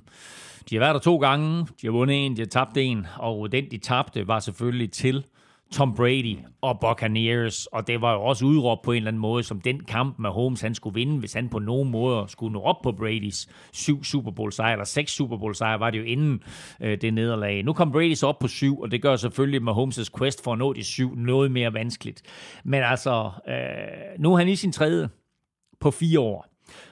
De 0.70 0.76
har 0.76 0.80
været 0.80 0.94
der 0.94 1.00
to 1.00 1.18
gange, 1.18 1.68
de 1.82 1.88
har 1.88 1.92
vundet 1.92 2.26
en, 2.26 2.36
de 2.36 2.42
har 2.42 2.48
tabt 2.48 2.78
en, 2.78 3.08
og 3.18 3.52
den, 3.52 3.72
de 3.72 3.78
tabte, 3.78 4.28
var 4.28 4.40
selvfølgelig 4.40 4.92
til 4.92 5.24
Tom 5.72 5.94
Brady 5.96 6.38
og 6.62 6.80
Buccaneers, 6.80 7.66
og 7.66 7.88
det 7.88 8.02
var 8.02 8.14
jo 8.14 8.22
også 8.22 8.46
udråbt 8.46 8.82
på 8.82 8.92
en 8.92 8.98
eller 8.98 9.08
anden 9.08 9.22
måde, 9.22 9.44
som 9.44 9.62
den 9.62 9.84
kamp 9.84 10.20
med 10.20 10.30
Holmes, 10.30 10.62
han 10.62 10.76
skulle 10.76 10.94
vinde, 10.94 11.20
hvis 11.20 11.34
han 11.34 11.50
på 11.50 11.60
nogen 11.60 11.92
måde 11.92 12.26
skulle 12.28 12.54
nå 12.54 12.62
op 12.62 12.76
på 12.84 12.92
Bradys 12.92 13.50
syv 13.74 14.04
Super 14.04 14.32
Bowl 14.32 14.52
sejre, 14.52 14.72
eller 14.72 14.86
seks 14.86 15.12
Super 15.12 15.38
Bowl 15.38 15.56
sejre, 15.56 15.80
var 15.80 15.90
det 15.90 16.00
jo 16.00 16.04
inden 16.04 16.44
øh, 16.82 17.02
det 17.02 17.14
nederlag. 17.14 17.64
Nu 17.64 17.74
kom 17.74 17.92
Brady 17.92 18.14
så 18.14 18.28
op 18.28 18.40
på 18.40 18.48
syv, 18.48 18.82
og 18.82 18.92
det 18.92 19.02
gør 19.02 19.16
selvfølgelig 19.16 19.64
med 19.64 19.74
Holmes' 19.74 20.18
quest 20.18 20.44
for 20.44 20.52
at 20.54 20.60
nå 20.60 20.74
de 20.74 20.84
syv 20.84 21.16
noget 21.16 21.52
mere 21.52 21.74
vanskeligt. 21.74 22.22
Men 22.64 22.84
altså, 22.84 23.32
øh, 23.48 24.20
nu 24.20 24.34
er 24.34 24.38
han 24.38 24.48
i 24.48 24.56
sin 24.56 24.72
tredje 24.72 25.10
på 25.80 25.92
fire 25.92 26.20
år. 26.20 26.48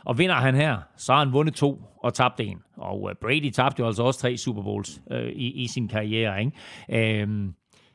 Og 0.06 0.18
vinder 0.18 0.36
han 0.36 0.56
her, 0.56 0.78
så 0.98 1.14
har 1.14 1.20
han 1.20 1.34
vundet 1.34 1.54
to 1.54 1.82
og 2.04 2.14
tabt 2.14 2.40
en. 2.40 2.58
Og 2.78 3.10
øh, 3.10 3.16
Brady 3.22 3.50
tabte 3.50 3.80
jo 3.80 3.88
altså 3.88 4.04
også 4.04 4.20
tre 4.20 4.38
Super 4.38 4.64
Bowls 4.64 5.02
øh, 5.12 5.32
i, 5.32 5.64
i 5.64 5.68
sin 5.68 5.88
karriere. 5.88 6.40
Ikke? 6.40 7.22
Øh, 7.22 7.50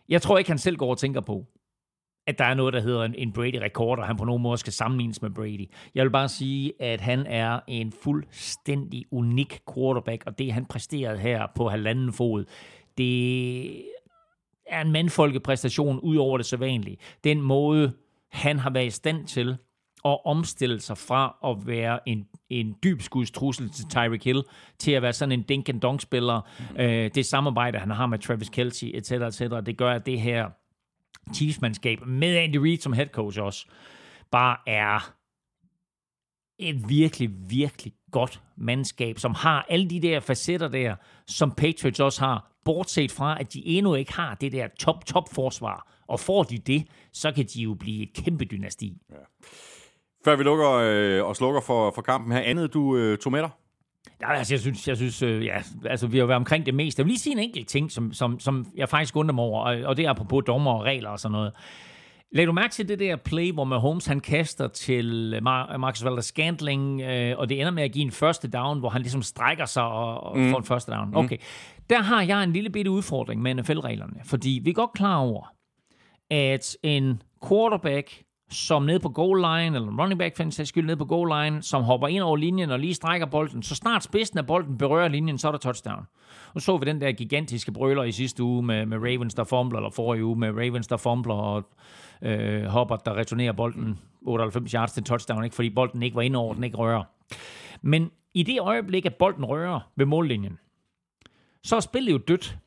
jeg 0.09 0.23
tror 0.23 0.39
ikke, 0.39 0.51
han 0.51 0.59
selv 0.59 0.77
går 0.77 0.91
og 0.91 0.99
tænker 0.99 1.21
på, 1.21 1.47
at 2.27 2.39
der 2.39 2.45
er 2.45 2.55
noget, 2.55 2.75
der 2.75 2.81
hedder 2.81 3.05
en, 3.05 3.15
en 3.15 3.33
Brady-rekord, 3.33 3.99
og 3.99 4.07
han 4.07 4.17
på 4.17 4.25
nogen 4.25 4.43
måde 4.43 4.59
skal 4.59 4.73
sammenlignes 4.73 5.23
med 5.23 5.31
Brady. 5.31 5.71
Jeg 5.95 6.05
vil 6.05 6.11
bare 6.11 6.29
sige, 6.29 6.73
at 6.83 7.01
han 7.01 7.27
er 7.27 7.61
en 7.69 7.93
fuldstændig 7.93 9.05
unik 9.11 9.61
quarterback, 9.75 10.23
og 10.27 10.39
det 10.39 10.53
han 10.53 10.67
præsterede 10.67 11.19
her 11.19 11.47
på 11.55 11.69
halvanden 11.69 12.13
fod, 12.13 12.45
det 12.99 13.65
er 14.67 14.81
en 14.81 14.93
mandfolkepræstation 14.93 16.01
ud 16.01 16.17
over 16.17 16.37
det 16.37 16.47
sædvanlige. 16.47 16.97
Den 17.25 17.41
måde, 17.43 17.93
han 18.31 18.59
har 18.59 18.71
været 18.71 18.87
i 18.87 18.91
stand 18.91 19.27
til 19.27 19.57
at 20.05 20.19
omstille 20.25 20.81
sig 20.81 20.99
fra 20.99 21.37
at 21.45 21.67
være 21.67 22.09
en, 22.09 22.27
en 22.51 22.77
dyb 22.85 23.03
skudstrussel 23.03 23.71
til 23.71 23.85
Tyreek 23.89 24.25
Hill, 24.25 24.43
til 24.79 24.93
at 24.93 25.03
være 25.03 25.13
sådan 25.13 25.33
en 25.33 25.43
dink 25.43 25.69
and 25.69 25.81
dong 25.81 26.01
spiller 26.01 26.41
mm. 26.71 26.81
øh, 26.81 27.11
Det 27.15 27.27
samarbejde, 27.27 27.79
han 27.79 27.91
har 27.91 28.07
med 28.07 28.19
Travis 28.19 28.49
Kelce, 28.49 28.95
etc., 28.95 29.13
etc., 29.13 29.41
det 29.41 29.77
gør, 29.77 29.93
at 29.93 30.07
det 30.07 30.21
her 30.21 30.51
Chiefs-mandskab, 31.35 32.07
med 32.07 32.37
Andy 32.37 32.57
Reid 32.57 32.79
som 32.79 32.93
head 32.93 33.07
coach 33.07 33.41
også, 33.41 33.67
bare 34.31 34.57
er 34.67 35.15
et 36.59 36.89
virkelig, 36.89 37.31
virkelig 37.49 37.93
godt 38.11 38.43
mandskab, 38.57 39.19
som 39.19 39.35
har 39.35 39.67
alle 39.69 39.91
de 39.91 40.03
der 40.03 40.21
facetter 40.21 40.69
der, 40.69 40.97
som 41.27 41.51
Patriots 41.51 42.01
også 42.01 42.21
har, 42.21 42.53
bortset 42.65 43.13
fra, 43.13 43.41
at 43.41 43.53
de 43.53 43.67
endnu 43.67 43.95
ikke 43.95 44.13
har 44.13 44.35
det 44.35 44.53
der 44.53 44.69
top-top-forsvar. 44.79 45.89
Og 46.07 46.21
får 46.21 46.43
de 46.43 46.59
det, 46.59 46.87
så 47.13 47.33
kan 47.33 47.47
de 47.55 47.63
jo 47.63 47.75
blive 47.75 48.03
et 48.03 48.13
kæmpe 48.13 48.45
dynasti. 48.45 48.97
Ja. 49.11 49.17
Før 50.25 50.37
vi 50.37 50.43
lukker 50.43 50.71
øh, 50.71 51.25
og 51.29 51.37
slukker 51.37 51.61
for, 51.61 51.93
for 51.95 52.03
kampen 52.03 52.33
her, 52.33 52.41
andet 52.41 52.75
du 52.75 52.97
øh, 52.97 53.19
tog 53.19 53.33
med 53.33 53.41
dig? 53.41 53.51
Ja, 54.21 54.33
altså, 54.33 54.55
jeg 54.55 54.61
synes, 54.61 54.89
jeg 54.89 54.97
synes 54.97 55.23
øh, 55.23 55.45
ja, 55.45 55.63
altså, 55.85 56.07
vi 56.07 56.19
har 56.19 56.27
været 56.27 56.37
omkring 56.37 56.67
det 56.67 56.75
meste. 56.75 57.01
Jeg 57.01 57.05
vil 57.05 57.11
lige 57.11 57.19
sige 57.19 57.33
en 57.33 57.39
enkelt 57.39 57.69
ting, 57.69 57.93
som, 57.93 58.13
som, 58.13 58.41
som 58.41 58.67
jeg 58.77 58.89
faktisk 58.89 59.17
undrer 59.17 59.35
mig 59.35 59.45
over, 59.45 59.65
og, 59.65 59.77
og 59.85 59.97
det 59.97 60.05
er 60.05 60.11
apropos 60.11 60.45
dommer 60.47 60.73
og 60.73 60.85
regler 60.85 61.11
og 61.11 61.21
sådan 61.21 61.33
noget. 61.33 61.53
Læg 62.33 62.47
du 62.47 62.53
mærke 62.53 62.73
til 62.73 62.89
det 62.89 62.99
der 62.99 63.17
play, 63.17 63.53
hvor 63.53 63.65
Mahomes 63.65 64.07
han 64.07 64.21
kaster 64.21 64.69
til 64.69 65.35
Mar- 65.37 65.77
Marcus 65.77 66.05
Valder 66.05 66.21
Scantling, 66.21 67.01
øh, 67.01 67.39
og 67.39 67.49
det 67.49 67.61
ender 67.61 67.71
med 67.71 67.83
at 67.83 67.93
give 67.93 68.05
en 68.05 68.11
første 68.11 68.51
down, 68.51 68.79
hvor 68.79 68.89
han 68.89 69.03
ligesom 69.03 69.23
strækker 69.23 69.65
sig 69.65 69.83
og, 69.83 70.21
og 70.21 70.39
mm. 70.39 70.51
får 70.51 70.59
en 70.59 70.65
første 70.65 70.93
down. 70.93 71.15
Okay. 71.15 71.37
Der 71.91 72.03
har 72.03 72.23
jeg 72.23 72.45
en 72.45 72.53
lille 72.53 72.71
bitte 72.71 72.91
udfordring 72.91 73.43
med 73.43 73.55
NFL-reglerne, 73.55 74.21
fordi 74.25 74.61
vi 74.65 74.71
er 74.71 74.75
godt 74.75 74.93
klar 74.93 75.17
over, 75.17 75.53
at 76.31 76.77
en 76.83 77.23
quarterback, 77.49 78.24
som 78.51 78.83
nede 78.83 79.01
på 79.01 79.09
goal 79.09 79.41
line, 79.41 79.77
eller 79.77 79.89
en 79.89 80.01
running 80.01 80.19
back 80.19 80.37
for 80.37 80.43
en 80.43 80.53
sags 80.53 80.69
skyld 80.69 80.87
nede 80.87 80.97
på 80.97 81.05
goal 81.05 81.45
line, 81.45 81.63
som 81.63 81.83
hopper 81.83 82.09
ind 82.09 82.23
over 82.23 82.37
linjen 82.37 82.71
og 82.71 82.79
lige 82.79 82.95
strækker 82.95 83.27
bolden, 83.27 83.63
så 83.63 83.75
snart 83.75 84.05
spidsen 84.05 84.39
af 84.39 84.47
bolden 84.47 84.79
berører 84.79 85.09
linjen, 85.09 85.39
så 85.39 85.49
er 85.49 85.53
der 85.53 85.59
touchdown. 85.59 86.07
Og 86.55 86.63
så 86.63 86.77
vi 86.77 86.87
den 86.87 87.01
der 87.01 87.13
gigantiske 87.13 87.73
brøler 87.73 88.03
i 88.03 88.13
sidste 88.13 88.43
uge 88.43 88.63
med, 88.63 88.87
med 88.87 88.99
Ravens, 88.99 89.35
der 89.35 89.45
fumbler, 89.45 89.79
eller 89.79 89.91
forrige 89.91 90.25
uge 90.25 90.37
med 90.37 90.51
Ravens, 90.51 90.87
der 90.87 90.97
fumbler, 90.97 91.35
og 91.35 91.69
øh, 92.23 92.65
Hopper, 92.65 92.97
der 92.97 93.17
returnerer 93.17 93.53
bolden 93.53 93.99
98 94.23 94.73
yards 94.73 94.93
til 94.93 95.05
touchdown, 95.05 95.45
ikke? 95.45 95.57
fordi 95.57 95.71
bolden 95.71 96.03
ikke 96.03 96.17
var 96.17 96.23
inde 96.23 96.39
over, 96.39 96.55
den 96.55 96.65
ikke 96.65 96.77
rører. 96.77 97.03
Men 97.83 98.11
i 98.35 98.43
det 98.43 98.61
øjeblik, 98.61 99.07
at 99.07 99.15
bolden 99.15 99.45
rører 99.45 99.81
ved 99.97 100.07
mållinjen, 100.07 100.59
så 101.63 101.77
er 101.77 101.81
spillet 101.81 102.13
jo 102.13 102.19
dødt. 102.19 102.59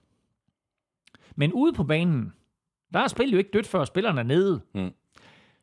Men 1.36 1.54
ude 1.54 1.74
på 1.74 1.84
banen, 1.84 2.34
der 2.94 3.00
er 3.00 3.08
spillet 3.08 3.34
jo 3.34 3.38
ikke 3.38 3.50
dødt, 3.54 3.68
før 3.68 3.86
spillerne 3.86 4.20
er 4.20 4.26
nede. 4.26 4.62
Mm. 4.76 4.92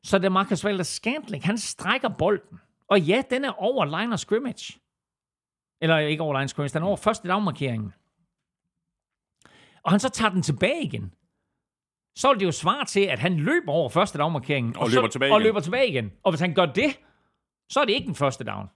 Så 0.04 0.18
da 0.18 0.28
Marcus 0.28 0.64
Valder 0.64 0.84
Scantling, 0.84 1.44
han 1.44 1.58
strækker 1.58 2.08
bolden. 2.08 2.60
Og 2.88 3.00
ja, 3.00 3.22
den 3.30 3.44
er 3.44 3.50
over 3.62 3.84
line 3.84 4.12
of 4.12 4.18
scrimmage. 4.18 4.78
Eller 5.80 5.98
ikke 5.98 6.22
over 6.22 6.32
line 6.34 6.44
of 6.44 6.48
scrimmage, 6.50 6.74
den 6.74 6.82
er 6.82 6.86
over 6.86 6.96
første 6.96 7.28
dagmarkeringen. 7.28 7.92
Og 9.82 9.90
han 9.90 10.00
så 10.00 10.08
tager 10.08 10.30
den 10.30 10.42
tilbage 10.42 10.82
igen. 10.82 11.14
Så 12.16 12.28
er 12.30 12.34
det 12.34 12.44
jo 12.46 12.52
svar 12.52 12.84
til, 12.84 13.00
at 13.00 13.18
han 13.18 13.36
løber 13.36 13.72
over 13.72 13.88
første 13.88 14.18
dagmarkeringen. 14.18 14.76
Og 14.76 14.82
og 14.82 14.90
løber 14.90 15.06
så, 15.06 15.12
tilbage 15.12 15.32
og 15.32 15.40
igen. 15.40 15.46
løber 15.46 15.60
tilbage 15.60 15.88
igen. 15.88 16.12
Og 16.22 16.32
hvis 16.32 16.40
han 16.40 16.54
gør 16.54 16.66
det, 16.66 17.00
så 17.68 17.80
er 17.80 17.84
det 17.84 17.92
ikke 17.92 18.06
den 18.06 18.14
første 18.14 18.44
down. 18.44 18.66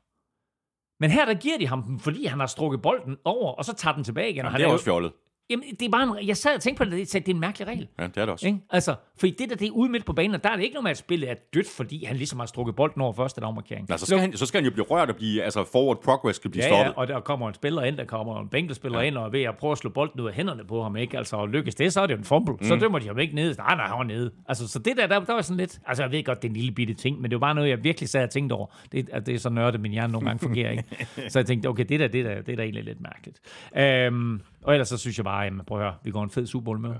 Men 1.00 1.10
her 1.10 1.24
der 1.24 1.34
giver 1.34 1.58
de 1.58 1.66
ham 1.66 1.82
den, 1.82 2.00
fordi 2.00 2.24
han 2.26 2.40
har 2.40 2.46
strukket 2.46 2.82
bolden 2.82 3.16
over, 3.24 3.52
og 3.52 3.64
så 3.64 3.74
tager 3.74 3.94
den 3.94 4.04
tilbage 4.04 4.30
igen. 4.30 4.44
og 4.44 4.50
han 4.50 4.58
Det 4.60 4.64
er 4.64 4.68
jo- 4.68 4.72
også 4.72 4.84
fjollet. 4.84 5.12
Jamen, 5.50 5.64
det 5.70 5.82
er 5.82 5.90
bare 5.90 6.18
en, 6.20 6.26
jeg 6.28 6.36
sad 6.36 6.54
og 6.54 6.60
tænkte 6.60 6.84
på 6.84 6.90
det, 6.90 7.08
sagde, 7.08 7.26
det 7.26 7.30
er 7.32 7.34
en 7.34 7.40
mærkelig 7.40 7.68
regel. 7.68 7.88
Ja, 7.98 8.06
det 8.06 8.16
er 8.16 8.24
det 8.24 8.28
også. 8.32 8.46
Ikke? 8.46 8.60
Altså, 8.70 8.94
fordi 9.20 9.34
det 9.38 9.50
der, 9.50 9.56
det 9.56 9.66
er 9.68 9.70
ude 9.72 9.90
midt 9.90 10.04
på 10.04 10.12
banen, 10.12 10.34
og 10.34 10.44
der 10.44 10.50
er 10.50 10.56
det 10.56 10.62
ikke 10.62 10.74
noget 10.74 10.82
med, 10.84 10.90
at 10.90 10.96
spillet 10.98 11.30
er 11.30 11.34
dødt, 11.54 11.68
fordi 11.76 12.04
han 12.04 12.16
ligesom 12.16 12.38
har 12.38 12.46
strukket 12.46 12.76
bolden 12.76 13.02
over 13.02 13.12
første 13.12 13.40
dagmarkering. 13.40 13.86
Ja, 13.90 13.96
så, 13.96 14.06
skal 14.06 14.18
han, 14.18 14.32
så 14.36 14.46
skal 14.46 14.58
han 14.60 14.64
jo 14.64 14.70
blive 14.70 14.84
rørt 14.86 15.10
og 15.10 15.16
blive, 15.16 15.42
altså 15.42 15.64
forward 15.72 16.00
progress 16.02 16.36
skal 16.36 16.50
blive 16.50 16.64
Ja, 16.64 16.68
stoppet. 16.68 16.92
ja, 16.92 17.00
og 17.00 17.08
der 17.08 17.20
kommer 17.20 17.48
en 17.48 17.54
spiller 17.54 17.82
ind, 17.82 17.96
der 17.96 18.04
kommer 18.04 18.40
en 18.40 18.48
bænkelspiller 18.48 19.00
ja. 19.00 19.06
ind, 19.06 19.16
og 19.16 19.24
er 19.26 19.30
ved 19.30 19.42
at 19.42 19.56
prøve 19.56 19.72
at 19.72 19.78
slå 19.78 19.90
bolden 19.90 20.20
ud 20.20 20.26
af 20.28 20.34
hænderne 20.34 20.64
på 20.64 20.82
ham, 20.82 20.96
ikke? 20.96 21.18
Altså, 21.18 21.36
og 21.36 21.48
lykkes 21.48 21.74
det, 21.74 21.92
så 21.92 22.00
er 22.00 22.06
det 22.06 22.14
jo 22.14 22.18
en 22.18 22.24
fumble. 22.24 22.54
Mm. 22.54 22.64
Så 22.66 22.76
dømmer 22.76 22.98
de 22.98 23.06
ham 23.06 23.18
ikke 23.18 23.34
ned. 23.34 23.54
Nej, 23.56 23.76
nej, 23.76 23.86
han 23.86 23.98
var 23.98 24.04
nede. 24.04 24.30
Altså, 24.48 24.68
så 24.68 24.78
det 24.78 24.96
der, 24.96 25.06
der, 25.06 25.20
der 25.20 25.32
var 25.32 25.42
sådan 25.42 25.56
lidt... 25.56 25.78
Altså, 25.86 26.02
jeg 26.02 26.12
ved 26.12 26.24
godt, 26.24 26.42
det 26.42 26.48
er 26.48 26.52
en 26.52 26.56
lille 26.56 26.72
bitte 26.72 26.94
ting, 26.94 27.20
men 27.20 27.30
det 27.30 27.40
var 27.40 27.46
bare 27.46 27.54
noget, 27.54 27.68
jeg 27.68 27.84
virkelig 27.84 28.08
sad 28.08 28.22
og 28.22 28.30
tænkte 28.30 28.52
over. 28.52 28.66
Det, 28.92 29.08
at 29.12 29.26
det 29.26 29.34
er 29.34 29.38
så 29.38 29.50
nørdet, 29.50 29.80
min 29.80 29.92
hjerne 29.92 30.12
nogle 30.12 30.26
gange 30.26 30.40
fungerer, 30.40 30.70
ikke? 30.70 30.84
Så 31.28 31.38
jeg 31.38 31.46
tænkte, 31.46 31.66
okay, 31.66 31.84
det 31.88 32.00
der, 32.00 32.08
det 32.08 32.24
der, 32.24 32.42
det 32.42 32.52
er 32.52 32.56
da 32.56 32.62
egentlig 32.62 32.84
lidt 32.84 32.98
mærkeligt. 33.00 33.40
Øhm, 33.76 34.40
og 34.64 34.72
ellers 34.74 34.88
så 34.88 34.96
synes 34.98 35.16
jeg 35.18 35.24
bare, 35.24 35.40
jamen, 35.42 35.60
prøv 35.66 35.78
at 35.78 35.84
høre, 35.84 35.94
vi 36.04 36.10
går 36.10 36.22
en 36.24 36.30
fed 36.30 36.46
Super 36.46 36.64
Bowl 36.64 36.78
med. 36.80 36.90
Ja. 36.90 36.96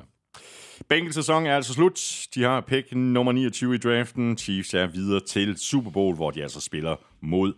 Bengals 0.89 1.15
sæson 1.15 1.47
er 1.47 1.57
altså 1.57 1.73
slut. 1.73 2.27
De 2.35 2.43
har 2.43 2.61
pick 2.61 2.95
nummer 2.95 3.33
29 3.33 3.75
i 3.75 3.79
draften. 3.79 4.39
Chiefs 4.39 4.75
er 4.75 4.87
videre 4.87 5.21
til 5.21 5.57
Super 5.57 5.91
Bowl, 5.91 6.17
hvor 6.17 6.31
de 6.31 6.43
altså 6.43 6.61
spiller 6.61 6.97
mod 7.21 7.53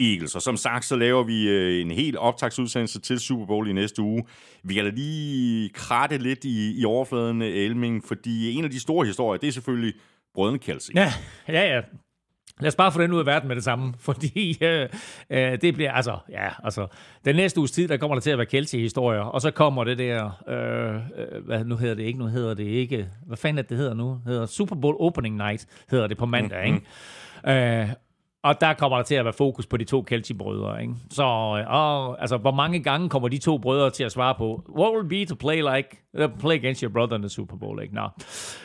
Eagles. 0.00 0.34
Og 0.34 0.42
som 0.42 0.56
sagt, 0.56 0.84
så 0.84 0.96
laver 0.96 1.22
vi 1.22 1.48
øh, 1.48 1.80
en 1.80 1.90
helt 1.90 2.16
optagsudsendelse 2.16 3.00
til 3.00 3.20
Super 3.20 3.46
Bowl 3.46 3.68
i 3.68 3.72
næste 3.72 4.02
uge. 4.02 4.24
Vi 4.62 4.74
kan 4.74 4.84
da 4.84 4.90
lige 4.90 5.68
kratte 5.68 6.18
lidt 6.18 6.44
i, 6.44 6.80
i 6.80 6.84
overfladen, 6.84 7.42
Elming, 7.42 8.04
fordi 8.04 8.52
en 8.52 8.64
af 8.64 8.70
de 8.70 8.80
store 8.80 9.06
historier, 9.06 9.40
det 9.40 9.48
er 9.48 9.52
selvfølgelig 9.52 9.94
brødrene 10.34 10.58
Kelsey. 10.58 10.94
Ja, 10.94 11.12
ja, 11.48 11.74
ja. 11.74 11.80
Lad 12.60 12.68
os 12.68 12.76
bare 12.76 12.92
få 12.92 13.02
den 13.02 13.12
ud 13.12 13.18
af 13.18 13.26
verden 13.26 13.48
med 13.48 13.56
det 13.56 13.64
samme, 13.64 13.94
fordi 14.06 14.58
øh, 14.60 14.88
øh, 15.30 15.60
det 15.60 15.74
bliver, 15.74 15.92
altså, 15.92 16.18
ja, 16.30 16.48
altså, 16.64 16.86
den 17.24 17.36
næste 17.36 17.60
uges 17.60 17.70
tid, 17.70 17.88
der 17.88 17.96
kommer 17.96 18.14
der 18.14 18.20
til 18.20 18.30
at 18.30 18.38
være 18.38 18.46
Kelsey-historier, 18.46 19.20
og 19.20 19.40
så 19.40 19.50
kommer 19.50 19.84
det 19.84 19.98
der, 19.98 20.42
øh, 20.48 20.94
øh, 20.94 21.44
hvad 21.46 21.64
nu 21.64 21.76
hedder 21.76 21.94
det 21.94 22.02
ikke, 22.02 22.18
nu 22.18 22.26
hedder 22.26 22.54
det 22.54 22.64
ikke, 22.64 23.08
hvad 23.26 23.36
fanden 23.36 23.58
er 23.58 23.62
det, 23.62 23.70
det 23.70 23.78
hedder 23.78 23.94
nu? 23.94 24.10
Det 24.10 24.32
hedder 24.32 24.46
Super 24.46 24.76
Bowl 24.76 24.96
Opening 25.00 25.36
Night, 25.36 25.66
hedder 25.90 26.06
det 26.06 26.16
på 26.16 26.26
mandag, 26.26 26.66
ikke? 26.66 26.80
Øh, 27.82 27.88
og 28.44 28.60
der 28.60 28.74
kommer 28.74 28.96
der 28.96 29.04
til 29.04 29.14
at 29.14 29.24
være 29.24 29.32
fokus 29.34 29.66
på 29.66 29.76
de 29.76 29.84
to 29.84 30.04
Kelsey-brødre, 30.10 30.82
ikke? 30.82 30.94
Så, 31.10 31.22
øh, 31.22 31.64
og, 31.74 32.20
altså, 32.20 32.36
hvor 32.36 32.50
mange 32.50 32.82
gange 32.82 33.08
kommer 33.08 33.28
de 33.28 33.38
to 33.38 33.58
brødre 33.58 33.90
til 33.90 34.04
at 34.04 34.12
svare 34.12 34.34
på, 34.38 34.62
what 34.78 34.92
will 34.92 35.08
be 35.08 35.24
to 35.24 35.34
play 35.34 35.56
like, 35.76 35.88
uh, 36.18 36.38
play 36.40 36.54
against 36.56 36.80
your 36.80 36.92
brother 36.92 37.16
in 37.16 37.22
the 37.22 37.28
Super 37.28 37.56
Bowl, 37.56 37.82
ikke? 37.82 37.94
Nå. 37.94 38.08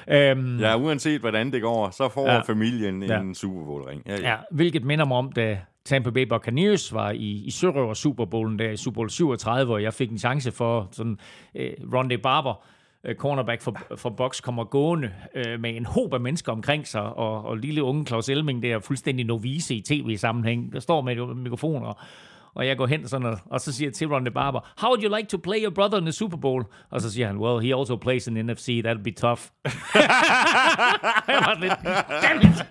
Øhm, 0.07 0.59
Ja, 0.59 0.75
uanset 0.77 1.21
hvordan 1.21 1.51
det 1.51 1.61
går, 1.61 1.89
så 1.89 2.09
får 2.09 2.27
Ja. 2.27 2.33
ja. 2.33 2.39
familien 2.41 3.03
en 3.03 3.09
Ja. 3.09 3.33
Super 3.33 3.65
Bowl-ring. 3.65 4.03
Ja, 4.07 4.15
ja. 4.15 4.29
Ja, 4.29 4.35
hvilket 4.51 4.83
minder 4.83 5.05
mig 5.05 5.17
om, 5.17 5.31
da 5.31 5.59
Tampa 5.85 6.09
Bay 6.09 6.23
Buccaneers 6.27 6.93
var 6.93 7.11
i, 7.11 7.43
i 7.45 7.51
Sørøver 7.51 7.93
Super 7.93 8.25
Bowlen 8.25 8.59
der 8.59 8.69
i 8.69 8.77
Super 8.77 8.95
Bowl 8.95 9.09
37, 9.09 9.65
hvor 9.65 9.77
jeg 9.77 9.93
fik 9.93 10.11
en 10.11 10.17
chance 10.17 10.51
for 10.51 10.87
sådan 10.91 11.17
øh, 11.55 11.69
Rondé 11.93 12.15
Barber, 12.21 12.53
cornerback 13.17 13.61
for, 13.61 13.77
for 13.95 14.09
Bucks, 14.09 14.41
kommer 14.41 14.63
gående 14.63 15.11
øh, 15.35 15.59
med 15.59 15.75
en 15.75 15.85
håb 15.85 16.13
af 16.13 16.19
mennesker 16.19 16.51
omkring 16.51 16.87
sig, 16.87 17.01
og, 17.01 17.45
og 17.45 17.57
lille 17.57 17.83
unge 17.83 18.05
Claus 18.05 18.29
Elming 18.29 18.63
der 18.63 18.75
er 18.75 18.79
fuldstændig 18.79 19.25
novice 19.25 19.75
i 19.75 19.81
tv-sammenhæng, 19.81 20.73
der 20.73 20.79
står 20.79 21.01
med 21.01 21.17
et 21.17 21.37
mikrofon 21.37 21.83
og 21.83 21.95
og 22.53 22.67
jeg 22.67 22.77
går 22.77 22.87
hen 22.87 23.07
sådan, 23.07 23.27
og, 23.27 23.37
og 23.45 23.61
så 23.61 23.73
siger 23.73 23.87
jeg 23.87 23.93
til 23.93 24.07
Ronde 24.07 24.31
Barber, 24.31 24.59
How 24.77 24.89
would 24.89 25.03
you 25.03 25.15
like 25.15 25.27
to 25.29 25.37
play 25.37 25.63
your 25.63 25.71
brother 25.71 25.97
in 25.97 26.03
the 26.03 26.11
Super 26.11 26.37
Bowl? 26.37 26.65
Og 26.89 27.01
så 27.01 27.11
siger 27.11 27.27
han, 27.27 27.37
Well, 27.37 27.67
he 27.67 27.75
also 27.79 27.95
plays 27.95 28.27
in 28.27 28.33
NFC, 28.45 28.83
that'll 28.85 29.03
be 29.03 29.11
tough. 29.11 29.41
jeg 31.27 31.41
var 31.45 31.57
lidt, 31.59 31.73
damn 32.21 32.41
it! 32.41 32.65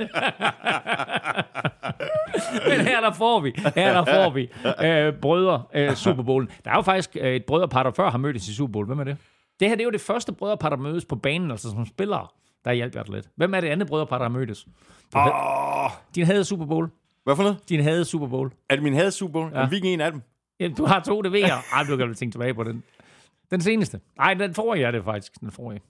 Men 2.69 2.87
her 2.87 3.01
der 3.01 3.13
får 3.13 3.41
vi, 3.41 3.53
her 3.75 3.93
der 3.93 4.05
får 4.05 4.31
vi 4.31 4.49
øh, 4.87 5.13
brødre 5.13 5.63
øh, 5.75 5.95
Super 5.95 6.23
Bowl. 6.23 6.49
Der 6.65 6.71
er 6.71 6.75
jo 6.75 6.83
faktisk 6.83 7.17
øh, 7.21 7.37
et 7.37 7.45
brødrepar, 7.45 7.83
der 7.83 7.91
før 7.91 8.11
har 8.11 8.19
mødtes 8.19 8.49
i 8.49 8.55
Super 8.55 8.73
Bowl. 8.73 8.87
Hvem 8.87 9.01
er 9.01 9.05
det? 9.05 9.17
Det 9.60 9.68
her 9.68 9.74
det 9.74 9.82
er 9.82 9.85
jo 9.85 9.90
det 9.90 10.01
første 10.01 10.32
brødrepar, 10.32 10.68
der 10.68 10.76
mødes 10.76 11.05
på 11.05 11.16
banen, 11.16 11.51
altså 11.51 11.70
som 11.70 11.86
spillere. 11.86 12.26
Der 12.64 12.72
hjalp 12.72 12.94
jeg 12.94 13.06
dig 13.06 13.14
lidt. 13.14 13.28
Hvem 13.36 13.55
er 13.55 13.60
det 13.60 13.68
andet 13.68 13.89
brødrepar, 13.89 14.18
der 14.18 14.24
har 14.24 14.30
mødtes? 14.30 14.66
Du 15.14 15.18
havde, 15.18 15.35
Åh, 15.35 15.90
din 16.14 16.24
havde 16.24 16.44
Super 16.44 16.66
Bowl. 16.66 16.90
hvad 17.24 17.36
for 17.36 17.43
noget? 17.43 17.68
Din 17.68 17.80
havde 17.80 18.05
Super 18.05 18.26
Bowl. 18.26 18.51
Er 18.68 18.74
det 18.74 18.82
min 18.82 18.94
had 18.94 19.10
Super 19.10 19.32
Bowl? 19.32 19.51
Ja. 19.55 19.59
Er 19.60 19.68
hvilken 19.68 19.90
en 19.90 20.01
af 20.01 20.12
dem? 20.12 20.22
Jamen, 20.60 20.76
du 20.76 20.85
har 20.85 21.01
to, 21.01 21.22
det 21.22 21.32
ved 21.32 21.40
jeg. 21.40 21.62
Ej, 21.72 21.82
du 21.82 21.97
kan 21.97 22.09
vel 22.09 22.14
tænke 22.16 22.35
tilbage 22.35 22.55
på 22.55 22.64
den. 22.64 22.82
Den 23.51 23.60
seneste. 23.60 24.01
Nej, 24.16 24.35
den 24.35 24.55
får 24.55 24.74
jeg 24.74 24.93
det 24.93 25.05
faktisk. 25.05 25.40
Den 25.40 25.51
jeg. 25.72 25.80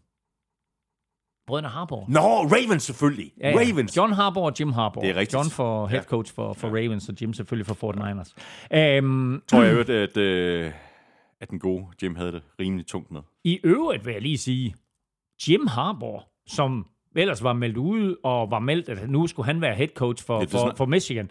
Brødrene 1.46 1.68
Harbour. 1.68 2.04
Nå, 2.08 2.20
Ravens 2.20 2.82
selvfølgelig. 2.82 3.32
Ja, 3.40 3.50
ja. 3.50 3.56
Ravens. 3.56 3.96
John 3.96 4.12
Harbour 4.12 4.46
og 4.46 4.60
Jim 4.60 4.72
Harbour. 4.72 5.00
Det 5.02 5.10
er 5.10 5.14
rigtigt. 5.14 5.34
John 5.34 5.50
for 5.50 5.86
head 5.86 6.02
coach 6.02 6.34
for, 6.34 6.52
for 6.52 6.68
Ravens, 6.68 7.08
og 7.08 7.14
Jim 7.20 7.32
selvfølgelig 7.32 7.66
for 7.66 7.92
49ers. 7.92 8.34
Øhm, 8.78 9.42
tror 9.48 9.62
jeg 9.62 9.72
hørte, 9.74 9.94
at, 9.94 10.16
øh, 10.16 10.72
at 11.40 11.50
den 11.50 11.58
gode 11.58 11.86
Jim 12.02 12.16
havde 12.16 12.32
det 12.32 12.42
rimelig 12.60 12.86
tungt 12.86 13.10
med. 13.10 13.20
I 13.48 13.60
øvrigt 13.64 14.06
vil 14.06 14.12
jeg 14.12 14.22
lige 14.22 14.38
sige, 14.38 14.74
Jim 15.48 15.66
Harbour, 15.66 16.28
som 16.46 16.86
ellers 17.16 17.42
var 17.42 17.52
meldt 17.52 17.76
ude, 17.76 18.16
og 18.22 18.50
var 18.50 18.58
meldt, 18.58 18.88
at 18.88 19.10
nu 19.10 19.26
skulle 19.26 19.46
han 19.46 19.60
være 19.60 19.74
head 19.74 19.88
coach 19.88 20.26
for, 20.26 20.44
for, 20.50 20.74
for 20.76 20.86
Michigan. 20.86 21.30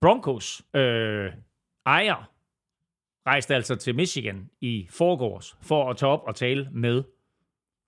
Broncos 0.00 0.62
øh, 0.74 1.32
ejer 1.86 2.30
rejste 3.26 3.54
altså 3.54 3.76
til 3.76 3.94
Michigan 3.94 4.50
i 4.60 4.86
forgårs 4.90 5.56
for 5.62 5.90
at 5.90 5.96
tage 5.96 6.10
op 6.10 6.22
og 6.26 6.34
tale 6.34 6.68
med 6.72 7.02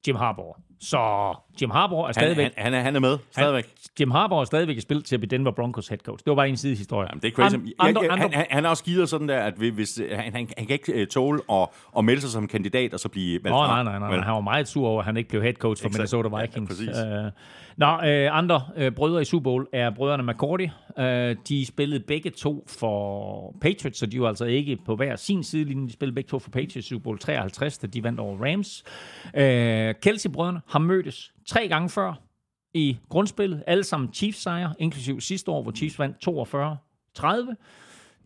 Jim 0.06 0.16
Harbour. 0.16 0.60
Så 0.84 1.34
Jim 1.62 1.70
Harbour 1.70 2.00
er 2.02 2.04
Han, 2.06 2.14
stadigvæk... 2.14 2.44
han, 2.56 2.64
han, 2.64 2.74
er, 2.74 2.80
han 2.80 2.96
er 2.96 3.00
med, 3.00 3.18
stadigvæk. 3.30 3.64
Jim 4.00 4.10
Harbour 4.10 4.40
er 4.40 4.44
stadigvæk 4.44 4.76
i 4.76 4.80
spil 4.80 5.02
til 5.02 5.16
at 5.16 5.20
blive 5.20 5.30
Denver 5.30 5.50
Broncos 5.50 5.88
head 5.88 5.98
coach. 5.98 6.24
Det 6.24 6.30
var 6.30 6.34
bare 6.36 6.48
en 6.48 6.56
sidehistorie. 6.56 7.09
Jamen, 7.10 7.22
det 7.22 7.28
er 7.28 7.32
crazy. 7.32 7.54
An- 7.54 7.72
andre, 7.78 8.00
andre, 8.02 8.16
han, 8.18 8.32
han, 8.32 8.46
han 8.50 8.64
er 8.64 8.68
også 8.68 8.84
givet 8.84 9.09
sådan 9.09 9.28
der, 9.28 9.38
at 9.40 9.54
hvis, 9.54 10.00
han, 10.12 10.18
han, 10.18 10.34
han 10.34 10.66
kan 10.66 10.70
ikke 10.70 10.92
øh, 10.92 11.06
tåle 11.06 11.40
at, 11.52 11.68
at 11.98 12.04
melde 12.04 12.20
sig 12.20 12.30
som 12.30 12.46
kandidat, 12.48 12.94
og 12.94 13.00
så 13.00 13.09
blive 13.09 13.40
Nå, 13.44 13.50
fra. 13.50 13.66
nej, 13.66 13.82
nej, 13.82 13.98
nej, 13.98 14.16
nej. 14.16 14.24
Han 14.24 14.34
var 14.34 14.40
meget 14.40 14.68
sur 14.68 14.88
over, 14.88 14.98
at 14.98 15.04
han 15.04 15.16
ikke 15.16 15.28
blev 15.30 15.42
head 15.42 15.54
coach 15.54 15.82
for 15.82 15.88
Exakt. 15.88 15.98
Minnesota 15.98 16.36
Ja, 16.36 16.42
Vikings. 16.42 16.68
præcis. 16.70 16.88
øh, 16.88 17.30
nå, 17.76 17.86
øh, 18.09 18.36
andre 18.38 18.62
øh, 18.76 18.92
brødre 18.92 19.22
i 19.22 19.24
Super 19.24 19.42
Bowl 19.44 19.66
er 19.72 19.90
brødrene 19.90 20.22
McCourty. 20.32 20.66
Øh, 20.98 21.36
de 21.48 21.66
spillede 21.66 22.00
begge 22.00 22.30
to 22.30 22.64
for 22.78 23.54
Patriots, 23.60 23.98
så 23.98 24.06
de 24.06 24.20
var 24.20 24.28
altså 24.28 24.44
ikke 24.44 24.78
på 24.86 24.96
hver 24.96 25.16
sin 25.16 25.44
sidelinje. 25.44 25.86
De 25.88 25.92
spillede 25.92 26.14
begge 26.14 26.28
to 26.28 26.38
for 26.38 26.50
Patriots 26.50 26.76
i 26.76 26.82
Super 26.82 27.02
Bowl 27.04 27.18
53, 27.18 27.78
da 27.78 27.86
de 27.86 28.02
vandt 28.04 28.20
over 28.20 28.44
Rams. 28.52 28.84
Øh, 29.34 29.94
Kelsey-brødrene 30.02 30.59
har 30.73 30.78
mødtes 30.78 31.32
tre 31.49 31.69
gange 31.69 31.89
før 31.89 32.15
i 32.74 32.99
grundspillet. 33.09 33.62
Alle 33.66 33.85
sammen 33.85 34.12
Chiefs-sejre, 34.12 34.74
inklusiv 34.78 35.20
sidste 35.20 35.51
år, 35.51 35.62
hvor 35.62 35.73
Chiefs 35.73 35.99
vandt 35.99 36.16
42-30. 37.19 37.55